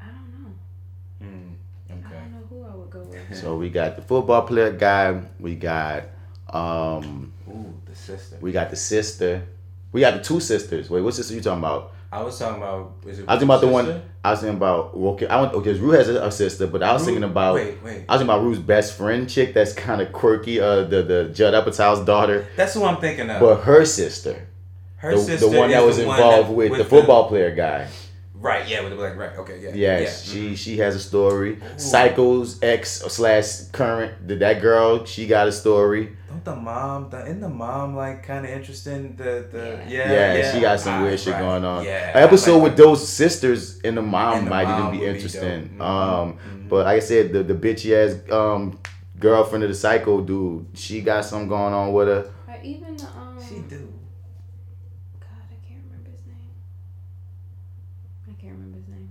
I 0.00 0.06
don't 0.06 0.42
know. 0.42 1.26
Hmm. 1.26 1.52
I 1.90 2.12
don't 2.12 2.32
know 2.32 2.46
who 2.48 2.64
I 2.64 2.74
would 2.74 2.90
go 2.90 3.00
with. 3.00 3.36
So 3.36 3.56
we 3.56 3.70
got 3.70 3.96
the 3.96 4.02
football 4.02 4.42
player 4.42 4.72
guy. 4.72 5.20
We 5.38 5.54
got 5.56 6.04
um, 6.48 7.32
Ooh, 7.48 7.74
the 7.86 7.94
sister. 7.94 8.36
we 8.40 8.52
got 8.52 8.70
the 8.70 8.76
sister. 8.76 9.42
We 9.92 10.00
got 10.00 10.14
the 10.14 10.20
two 10.22 10.40
sisters. 10.40 10.88
Wait, 10.88 11.00
what 11.00 11.14
sister 11.14 11.34
you 11.34 11.40
talking 11.40 11.58
about? 11.58 11.92
I 12.12 12.22
was 12.22 12.38
talking 12.38 12.56
about. 12.56 12.94
Is 13.06 13.20
it 13.20 13.24
I 13.28 13.34
was 13.34 13.40
thinking 13.40 13.44
about 13.44 13.60
the 13.60 13.68
one. 13.68 14.02
I 14.24 14.30
was 14.32 14.40
thinking 14.40 14.56
about 14.56 14.94
okay. 14.94 15.26
I 15.28 15.40
went 15.40 15.54
okay. 15.54 15.72
Rue 15.74 15.90
has 15.90 16.08
a, 16.08 16.24
a 16.26 16.32
sister, 16.32 16.66
but 16.66 16.82
I 16.82 16.92
was 16.92 17.04
thinking 17.04 17.22
about. 17.24 17.54
Wait, 17.54 17.82
wait. 17.84 18.04
I 18.08 18.14
was 18.14 18.20
thinking 18.20 18.22
about 18.24 18.42
Rue's 18.42 18.58
best 18.58 18.96
friend 18.96 19.28
chick 19.30 19.54
that's 19.54 19.72
kind 19.72 20.00
of 20.00 20.12
quirky, 20.12 20.60
uh, 20.60 20.82
the 20.84 21.02
the 21.02 21.30
Judd 21.32 21.54
Apatow's 21.54 22.04
daughter, 22.04 22.46
That's 22.56 22.74
who 22.74 22.84
I'm 22.84 22.96
thinking 23.00 23.30
of. 23.30 23.40
but 23.40 23.62
her 23.62 23.84
sister, 23.84 24.46
Her 24.96 25.14
the, 25.14 25.20
sister 25.22 25.48
the 25.48 25.56
one 25.58 25.70
is 25.70 25.76
that 25.76 25.84
was 25.84 25.96
the 25.98 26.02
involved 26.02 26.48
that- 26.50 26.54
with, 26.54 26.76
the 26.78 26.84
football 26.84 27.28
player 27.28 27.54
guy. 27.54 27.86
Right. 28.40 28.66
Yeah, 28.66 28.80
with 28.80 28.90
the 28.90 28.96
black. 28.96 29.16
Right. 29.16 29.36
Okay. 29.36 29.60
Yeah. 29.62 29.74
Yes, 29.74 30.26
yeah. 30.26 30.32
she 30.32 30.56
she 30.56 30.78
has 30.78 30.94
a 30.96 30.98
story. 30.98 31.58
Psycho's 31.76 32.58
ex 32.62 33.00
slash 33.00 33.64
current, 33.72 34.26
the- 34.26 34.36
that 34.36 34.62
girl, 34.62 35.04
she 35.04 35.26
got 35.26 35.46
a 35.46 35.52
story. 35.52 36.16
Don't 36.28 36.44
the 36.44 36.56
mom? 36.56 37.10
The, 37.10 37.22
isn't 37.24 37.40
the 37.40 37.48
mom 37.50 37.94
like 37.96 38.22
kind 38.22 38.46
of 38.46 38.50
interesting? 38.50 39.14
The 39.16 39.46
the 39.52 39.64
yeah. 39.88 40.10
Yeah, 40.12 40.34
Yeah. 40.36 40.52
she 40.54 40.60
got 40.60 40.80
some 40.80 40.94
Ah, 40.94 41.02
weird 41.02 41.20
shit 41.20 41.34
right. 41.34 41.40
going 41.40 41.64
on. 41.64 41.84
Yeah. 41.84 42.16
An 42.16 42.22
episode 42.24 42.54
like 42.54 42.62
with 42.62 42.76
that. 42.78 42.82
those 42.82 43.06
sisters 43.06 43.78
and 43.84 43.96
the 43.96 44.02
mom 44.02 44.38
And 44.38 44.46
the 44.46 44.50
might 44.50 44.64
mom 44.64 44.78
even 44.80 44.90
be 44.92 44.98
would 44.98 45.04
be 45.04 45.16
interesting. 45.16 45.60
dope. 45.76 45.78
Mhm, 45.78 45.82
Um, 45.82 46.32
mhm. 46.32 46.68
but 46.70 46.86
like 46.86 46.96
I 46.96 47.00
said, 47.00 47.32
the 47.34 47.42
the 47.42 47.54
bitchy 47.54 47.92
ass 47.92 48.12
um 48.32 48.78
girlfriend 49.18 49.64
of 49.64 49.68
the 49.70 49.76
psycho 49.76 50.22
dude, 50.22 50.64
she 50.72 51.02
got 51.02 51.26
something 51.26 51.48
going 51.48 51.74
on 51.74 51.92
with 51.92 52.08
her. 52.08 52.30
Or 52.48 52.56
even 52.62 52.96
the 52.96 53.04
um. 53.06 53.36
She 53.46 53.56
do. 53.56 53.92
God, 55.20 55.44
I 55.50 55.56
can't 55.66 55.82
remember 55.84 56.10
his 56.10 56.24
name. 56.26 56.54
I 58.30 58.32
can't 58.40 58.54
remember 58.54 58.78
his 58.78 58.88
name. 58.88 59.10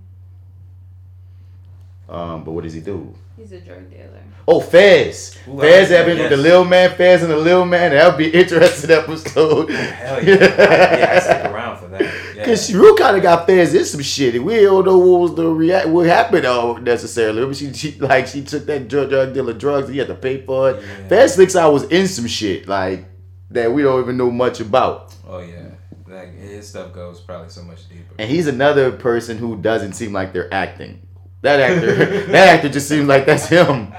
Um, 2.10 2.42
but 2.42 2.50
what 2.50 2.64
does 2.64 2.74
he 2.74 2.80
do? 2.80 3.14
He's 3.36 3.52
a 3.52 3.60
drug 3.60 3.88
dealer. 3.88 4.20
Oh, 4.48 4.60
Fez. 4.60 5.38
Ooh, 5.48 5.58
I 5.58 5.62
Fez 5.62 5.90
like 5.90 5.98
having 5.98 6.18
with 6.18 6.30
the 6.30 6.36
yes. 6.36 6.44
little 6.44 6.64
man, 6.64 6.96
Fez 6.96 7.22
and 7.22 7.30
the 7.30 7.36
little 7.36 7.64
man. 7.64 7.92
That 7.92 8.08
would 8.08 8.18
be 8.18 8.26
an 8.26 8.32
interesting 8.32 8.90
episode. 8.90 9.70
Hell 9.70 10.24
yeah. 10.24 10.34
I, 10.34 10.98
yeah, 10.98 11.12
I 11.14 11.18
stick 11.20 11.52
around 11.52 11.78
for 11.78 11.86
that. 11.88 12.02
Yeah. 12.36 12.44
Cause 12.44 12.66
she 12.66 12.74
real 12.74 12.96
kind 12.96 13.16
of 13.16 13.22
got 13.22 13.46
Fez 13.46 13.72
in 13.74 13.84
some 13.84 14.02
shit, 14.02 14.34
and 14.34 14.44
we 14.44 14.56
don't 14.56 14.84
know 14.84 14.98
what 14.98 15.20
was 15.20 15.34
the 15.36 15.46
react, 15.46 15.88
what 15.88 16.06
happened 16.06 16.44
though 16.44 16.76
necessarily. 16.78 17.46
But 17.46 17.56
she, 17.56 17.72
she 17.72 17.92
like 18.00 18.26
she 18.26 18.42
took 18.42 18.66
that 18.66 18.88
drug, 18.88 19.08
drug 19.08 19.32
dealer 19.32 19.54
drugs, 19.54 19.86
and 19.86 19.94
he 19.94 20.00
had 20.00 20.08
to 20.08 20.16
pay 20.16 20.44
for 20.44 20.72
it. 20.72 20.82
Yeah. 20.82 21.08
Fez 21.08 21.36
thinks 21.36 21.54
I 21.54 21.66
was 21.68 21.84
in 21.84 22.08
some 22.08 22.26
shit, 22.26 22.66
like 22.66 23.04
that 23.52 23.72
we 23.72 23.82
don't 23.82 24.02
even 24.02 24.16
know 24.16 24.32
much 24.32 24.58
about. 24.58 25.14
Oh 25.28 25.38
yeah, 25.38 25.68
like 26.08 26.34
his 26.36 26.68
stuff 26.68 26.92
goes 26.92 27.20
probably 27.20 27.50
so 27.50 27.62
much 27.62 27.88
deeper. 27.88 28.16
And 28.18 28.28
he's 28.28 28.48
another 28.48 28.90
person 28.90 29.38
who 29.38 29.56
doesn't 29.56 29.92
seem 29.92 30.12
like 30.12 30.32
they're 30.32 30.52
acting. 30.52 31.06
That 31.42 31.58
actor, 31.60 31.94
that 32.32 32.48
actor 32.56 32.68
just 32.68 32.88
seems 32.88 33.08
like 33.08 33.24
that's 33.26 33.48
him. 33.48 33.92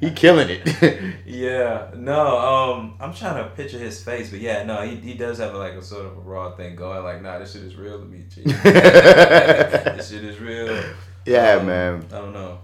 He 0.00 0.10
killing 0.12 0.48
it. 0.50 1.14
Yeah, 1.34 1.88
no, 1.96 2.38
um, 2.38 2.94
I'm 3.00 3.12
trying 3.12 3.42
to 3.42 3.50
picture 3.50 3.78
his 3.78 4.00
face, 4.02 4.30
but 4.30 4.38
yeah, 4.38 4.62
no, 4.62 4.82
he, 4.82 4.94
he 4.96 5.14
does 5.14 5.38
have 5.38 5.52
like 5.54 5.72
a 5.72 5.82
sort 5.82 6.06
of 6.06 6.12
a 6.16 6.20
raw 6.20 6.54
thing 6.54 6.76
going. 6.76 7.02
Like, 7.02 7.22
nah, 7.22 7.38
this 7.40 7.52
shit 7.54 7.62
is 7.62 7.74
real 7.74 7.98
to 7.98 8.04
me. 8.04 8.22
This 8.36 10.10
shit 10.10 10.24
is 10.24 10.38
real. 10.38 10.80
yeah, 11.26 11.54
Um, 11.54 11.66
man. 11.66 12.06
I 12.12 12.18
don't 12.18 12.32
know. 12.32 12.58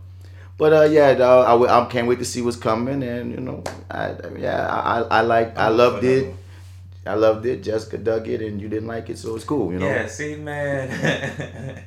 But 0.57 0.73
uh, 0.73 0.83
yeah, 0.85 1.15
dog, 1.15 1.47
I, 1.47 1.51
w- 1.51 1.71
I 1.71 1.85
can't 1.91 2.07
wait 2.07 2.21
to 2.21 2.25
see 2.25 2.43
what's 2.43 2.57
coming, 2.59 3.03
and 3.03 3.33
you 3.33 3.41
know, 3.41 3.65
I 3.91 4.15
yeah, 4.39 4.67
I, 4.69 5.01
I, 5.01 5.19
I 5.19 5.21
like, 5.23 5.59
I 5.59 5.69
loved 5.69 6.05
it. 6.05 6.33
I 7.07 7.15
loved 7.15 7.47
it. 7.47 7.63
Jessica 7.65 7.99
dug 7.99 8.29
it, 8.29 8.41
and 8.43 8.61
you 8.61 8.69
didn't 8.69 8.87
like 8.89 9.11
it, 9.11 9.19
so 9.19 9.35
it's 9.35 9.45
cool. 9.45 9.73
You 9.73 9.81
know, 9.81 9.87
Yeah, 9.89 10.07
see, 10.07 10.37
man. 10.37 11.83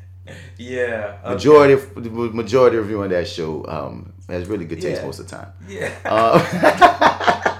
Yeah. 0.58 1.18
okay. 1.24 1.34
majority 1.34 1.74
of 1.74 2.04
the 2.04 2.10
majority 2.10 2.78
of 2.78 2.84
reviewing 2.84 3.10
that 3.10 3.28
show 3.28 3.66
um 3.68 4.14
has 4.30 4.48
really 4.48 4.66
good 4.66 4.82
taste 4.82 5.02
Yeah. 5.02 5.06
most 5.06 5.20
of 5.20 5.28
the 5.30 5.36
time. 5.36 5.52
Yeah. 5.68 5.92
Uh, 6.06 7.60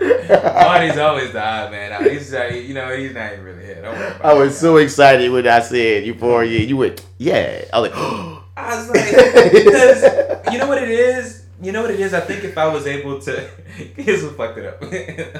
Marty's 0.30 0.96
always 0.98 1.32
the 1.32 1.44
odd 1.44 1.70
man. 1.70 2.08
He's 2.10 2.32
like, 2.32 2.54
you 2.54 2.72
know, 2.74 2.96
he's 2.96 3.12
not 3.12 3.32
even 3.32 3.44
really 3.44 3.64
here. 3.64 4.18
I 4.22 4.32
was 4.32 4.58
so 4.58 4.76
excited 4.78 5.30
when 5.30 5.46
I 5.46 5.60
said 5.60 6.04
Euphoria. 6.06 6.50
You 6.58 6.66
You 6.66 6.76
went, 6.76 7.04
yeah. 7.18 7.64
I 7.72 7.80
was 7.80 7.90
like, 7.90 7.98
I 8.56 8.76
was 8.76 8.88
like, 8.90 9.52
because 9.52 10.52
you 10.52 10.58
know 10.58 10.68
what 10.68 10.82
it 10.82 10.90
is. 10.90 11.44
You 11.62 11.72
know 11.72 11.82
what 11.82 11.90
it 11.90 12.00
is. 12.00 12.14
I 12.14 12.20
think 12.20 12.44
if 12.44 12.56
I 12.56 12.66
was 12.72 12.86
able 12.86 13.20
to, 13.20 13.32
here's 13.96 14.22
what 14.24 14.36
fucked 14.36 14.58
it 14.58 14.66
up. 14.66 14.82
I'm 14.82 14.90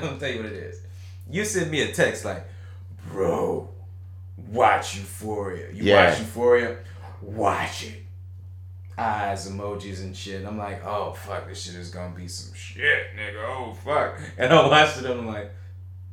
gonna 0.03 0.19
tell 0.21 0.29
you 0.31 0.43
what 0.43 0.47
it 0.53 0.53
is. 0.53 0.81
You 1.31 1.45
sent 1.45 1.71
me 1.71 1.81
a 1.83 1.93
text 1.93 2.25
like, 2.27 2.45
bro, 3.11 3.71
watch 4.49 4.97
Euphoria. 4.97 5.71
You 5.73 5.85
Yeah. 5.85 6.11
watch 6.11 6.19
Euphoria, 6.21 6.77
watch 7.23 7.85
it. 7.87 8.03
Eyes 8.99 9.49
emojis 9.51 10.01
and 10.03 10.15
shit. 10.17 10.37
And 10.37 10.47
I'm 10.47 10.59
like, 10.59 10.85
oh 10.85 11.12
fuck, 11.12 11.49
this 11.49 11.62
shit 11.62 11.75
is 11.77 11.91
gonna 11.91 12.15
be 12.15 12.29
some 12.29 12.55
shit, 12.55 13.07
nigga. 13.17 13.45
Oh 13.47 13.73
fuck. 13.85 14.19
And 14.37 14.53
I 14.53 14.67
watched 14.67 14.99
it. 14.99 15.05
and 15.07 15.21
I'm 15.21 15.27
like. 15.27 15.51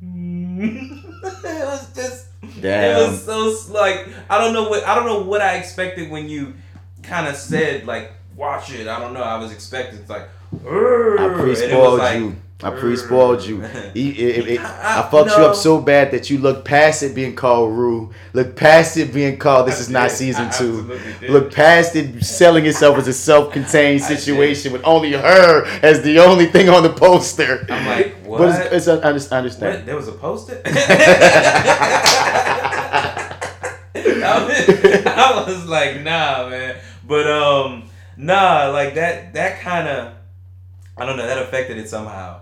it 0.00 1.64
was 1.64 1.92
just 1.92 2.26
Damn. 2.60 3.00
it 3.00 3.08
was 3.10 3.24
so 3.24 3.72
like 3.72 4.06
I 4.30 4.38
don't 4.38 4.52
know 4.52 4.68
what 4.68 4.84
I 4.84 4.94
don't 4.94 5.06
know 5.06 5.22
what 5.22 5.40
I 5.40 5.56
expected 5.56 6.08
when 6.08 6.28
you 6.28 6.54
kind 7.02 7.26
of 7.26 7.34
said 7.36 7.84
like 7.86 8.12
watch 8.36 8.72
it. 8.72 8.86
I 8.86 9.00
don't 9.00 9.12
know. 9.12 9.22
I 9.22 9.36
was 9.38 9.50
expecting 9.52 9.98
it's 9.98 10.08
like 10.08 10.28
I 10.52 11.34
pre-spoiled 11.36 12.00
you. 12.20 12.36
I 12.60 12.70
pre-spoiled 12.70 13.44
you. 13.46 13.60
He- 13.94 14.10
it- 14.10 14.38
it- 14.38 14.48
it- 14.54 14.60
I 14.60 15.06
fucked 15.08 15.30
you 15.30 15.44
up 15.44 15.54
so 15.54 15.78
bad 15.80 16.10
that 16.10 16.28
you 16.28 16.38
looked 16.38 16.64
past 16.64 17.04
it 17.04 17.14
being 17.14 17.36
called 17.36 17.72
Rue. 17.72 18.10
Look 18.32 18.56
past 18.56 18.96
it 18.96 19.14
being 19.14 19.36
called 19.36 19.68
This 19.68 19.78
is 19.78 19.88
not 19.88 20.10
season 20.10 20.50
two. 20.50 20.98
Look 21.28 21.52
past 21.54 21.94
it 21.94 22.24
selling 22.24 22.66
itself 22.66 22.98
as 22.98 23.06
a 23.06 23.12
self-contained 23.12 24.02
situation 24.02 24.72
with 24.72 24.82
only 24.84 25.12
her 25.12 25.66
as 25.84 26.02
the 26.02 26.18
only 26.18 26.46
thing 26.46 26.68
on 26.68 26.82
the 26.82 26.90
poster. 26.90 27.64
I'm 27.70 27.86
like 27.86 28.16
what? 28.24 28.38
But 28.38 28.72
it's, 28.72 28.88
it's 28.88 28.88
I 28.88 28.94
I 28.96 29.08
understand. 29.38 29.46
What? 29.76 29.86
There 29.86 29.96
was 29.96 30.08
a 30.08 30.12
poster. 30.12 30.60
I, 33.94 34.44
was, 34.46 35.06
I 35.06 35.44
was 35.46 35.66
like, 35.66 36.00
nah, 36.02 36.48
man. 36.48 36.76
But 37.06 37.30
um, 37.30 37.84
nah, 38.16 38.68
like 38.70 38.94
that. 38.94 39.32
That 39.34 39.60
kind 39.60 39.86
of, 39.88 40.12
I 40.96 41.06
don't 41.06 41.16
know. 41.16 41.26
That 41.26 41.38
affected 41.38 41.78
it 41.78 41.88
somehow. 41.88 42.40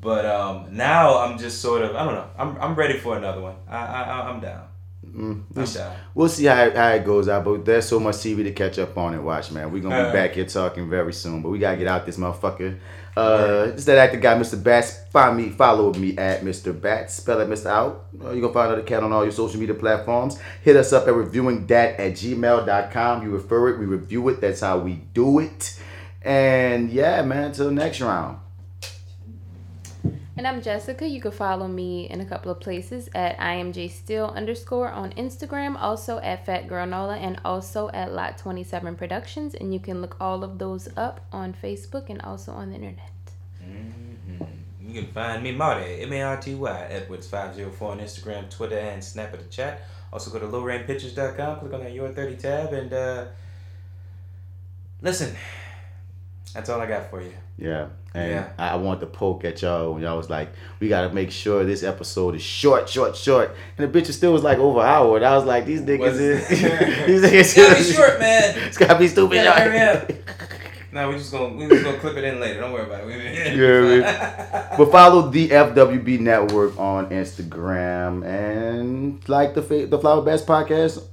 But 0.00 0.24
um, 0.26 0.68
now 0.76 1.18
I'm 1.18 1.38
just 1.38 1.60
sort 1.60 1.82
of, 1.82 1.96
I 1.96 2.04
don't 2.04 2.14
know. 2.14 2.30
I'm, 2.38 2.56
I'm 2.60 2.74
ready 2.74 2.98
for 2.98 3.16
another 3.16 3.40
one. 3.40 3.56
I, 3.68 3.76
I, 3.78 4.30
I'm 4.30 4.40
down. 4.40 4.64
Mm, 5.04 5.42
I'm 5.56 5.64
down. 5.64 5.96
We'll 6.14 6.28
see 6.28 6.44
how, 6.44 6.70
how 6.70 6.88
it 6.90 7.04
goes 7.04 7.28
out, 7.28 7.44
but 7.44 7.64
there's 7.64 7.86
so 7.88 7.98
much 7.98 8.16
TV 8.16 8.44
to 8.44 8.52
catch 8.52 8.78
up 8.78 8.96
on 8.96 9.14
and 9.14 9.24
watch, 9.24 9.50
man. 9.50 9.72
We're 9.72 9.82
gonna 9.82 10.04
be 10.04 10.08
Uh. 10.10 10.12
back 10.12 10.32
here 10.34 10.44
talking 10.44 10.88
very 10.88 11.12
soon, 11.12 11.42
but 11.42 11.48
we 11.48 11.58
gotta 11.58 11.76
get 11.78 11.88
out 11.88 12.06
this 12.06 12.16
motherfucker. 12.16 12.78
Uh, 13.16 13.70
it's 13.72 13.84
that 13.86 13.98
actor 13.98 14.18
guy, 14.18 14.38
Mr. 14.38 14.62
Bats. 14.62 15.00
Find 15.10 15.36
me, 15.36 15.48
follow 15.48 15.92
me 15.94 16.16
at 16.16 16.42
Mr. 16.42 16.78
Bats. 16.78 17.14
Spell 17.14 17.40
it, 17.40 17.48
Mr. 17.48 17.66
Out. 17.66 18.06
Uh, 18.22 18.30
you 18.30 18.40
can 18.40 18.52
find 18.52 18.78
the 18.78 18.82
cat 18.84 19.02
on 19.02 19.12
all 19.12 19.24
your 19.24 19.32
social 19.32 19.58
media 19.58 19.74
platforms. 19.74 20.38
Hit 20.62 20.76
us 20.76 20.92
up 20.92 21.08
at 21.08 21.14
reviewingdat 21.14 21.98
at 21.98 22.12
gmail.com. 22.12 23.22
You 23.24 23.30
refer 23.30 23.70
it, 23.70 23.78
we 23.80 23.86
review 23.86 24.28
it. 24.28 24.40
That's 24.40 24.60
how 24.60 24.78
we 24.78 25.00
do 25.14 25.40
it. 25.40 25.80
And 26.22 26.90
yeah, 26.90 27.22
man, 27.22 27.44
until 27.44 27.70
next 27.72 28.00
round. 28.00 28.38
And 30.38 30.46
I'm 30.46 30.62
Jessica. 30.62 31.04
You 31.04 31.20
can 31.20 31.32
follow 31.32 31.66
me 31.66 32.08
in 32.08 32.20
a 32.20 32.24
couple 32.24 32.52
of 32.52 32.60
places 32.60 33.10
at 33.12 33.36
imjstill 33.38 34.32
underscore 34.36 34.88
on 34.88 35.10
Instagram, 35.14 35.76
also 35.76 36.20
at 36.20 36.46
Fat 36.46 36.68
Girl 36.68 36.86
Nola, 36.86 37.16
and 37.16 37.40
also 37.44 37.90
at 37.92 38.12
Lot 38.12 38.38
27 38.38 38.94
Productions. 38.94 39.56
And 39.56 39.74
you 39.74 39.80
can 39.80 40.00
look 40.00 40.16
all 40.20 40.44
of 40.44 40.60
those 40.60 40.88
up 40.96 41.26
on 41.32 41.54
Facebook 41.60 42.08
and 42.08 42.22
also 42.22 42.52
on 42.52 42.68
the 42.68 42.76
internet. 42.76 43.10
Mhm. 43.60 44.46
You 44.80 45.02
can 45.02 45.10
find 45.10 45.42
me, 45.42 45.50
Marty, 45.50 46.02
M 46.02 46.12
A 46.12 46.22
R 46.22 46.36
T 46.36 46.54
Y, 46.54 46.88
Edwards504 46.88 47.90
on 47.90 47.98
Instagram, 47.98 48.48
Twitter, 48.48 48.78
and 48.78 49.02
Snap 49.02 49.34
at 49.34 49.40
the 49.40 49.48
chat. 49.48 49.80
Also 50.12 50.30
go 50.30 50.38
to 50.38 50.46
lowrainpictures.com, 50.46 51.58
click 51.58 51.72
on 51.72 51.80
that 51.80 51.92
Your 51.92 52.10
30 52.10 52.36
tab, 52.36 52.72
and 52.72 52.92
uh, 52.92 53.24
listen. 55.02 55.34
That's 56.54 56.68
all 56.70 56.80
I 56.80 56.86
got 56.86 57.10
for 57.10 57.20
you. 57.22 57.32
Yeah. 57.58 57.88
And 58.14 58.30
Yeah. 58.30 58.48
I 58.58 58.70
I 58.70 58.74
want 58.76 59.00
to 59.00 59.06
poke 59.06 59.44
at 59.44 59.60
y'all 59.62 59.92
when 59.92 60.02
y'all 60.02 60.16
was 60.16 60.30
like, 60.30 60.50
we 60.80 60.88
gotta 60.88 61.12
make 61.12 61.30
sure 61.30 61.64
this 61.64 61.82
episode 61.82 62.34
is 62.36 62.42
short, 62.42 62.88
short, 62.88 63.16
short. 63.16 63.54
And 63.76 63.92
the 63.92 64.00
bitch 64.00 64.10
still 64.12 64.32
was 64.32 64.42
like 64.42 64.58
over 64.58 64.80
an 64.80 64.86
hour. 64.86 65.16
And 65.16 65.26
I 65.26 65.36
was 65.36 65.44
like, 65.44 65.66
these 65.66 65.82
niggas 65.82 66.18
is 66.18 66.48
these 67.06 67.22
niggas 67.22 67.32
It's 67.34 67.54
gotta 67.54 67.74
be 67.76 67.92
short, 67.92 68.18
man. 68.18 68.54
It's 68.68 68.78
gotta 68.78 68.98
be 68.98 69.08
stupid. 69.08 69.34
Yeah, 69.36 69.44
y'all. 69.44 69.70
hurry 69.70 69.80
up. 69.80 70.10
No, 70.90 71.10
we 71.10 71.16
just 71.18 71.30
gonna 71.30 71.54
we 71.54 71.68
just 71.68 71.84
gonna 71.84 71.98
clip 71.98 72.16
it 72.16 72.24
in 72.24 72.40
later. 72.40 72.60
Don't 72.60 72.72
worry 72.72 72.86
about 72.86 73.02
it. 73.06 73.56
Yeah, 73.56 74.74
But 74.76 74.90
follow 74.90 75.28
the 75.28 75.48
FWB 75.50 76.20
Network 76.20 76.78
on 76.78 77.10
Instagram 77.10 78.24
and 78.26 79.28
like 79.28 79.52
the 79.54 79.62
fa- 79.62 79.86
the 79.86 79.98
FlyWithBats 79.98 80.44
Podcast 80.46 81.04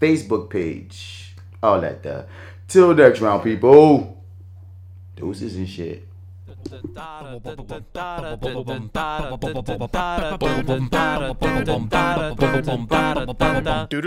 Facebook 0.00 0.50
page. 0.50 1.34
All 1.62 1.80
that 1.80 2.02
there. 2.02 2.26
Till 2.68 2.94
next 2.94 3.20
round, 3.20 3.42
people. 3.42 4.17
Deuces 5.18 5.56
and 5.56 5.68
shit. 5.68 6.06
Do 13.90 14.00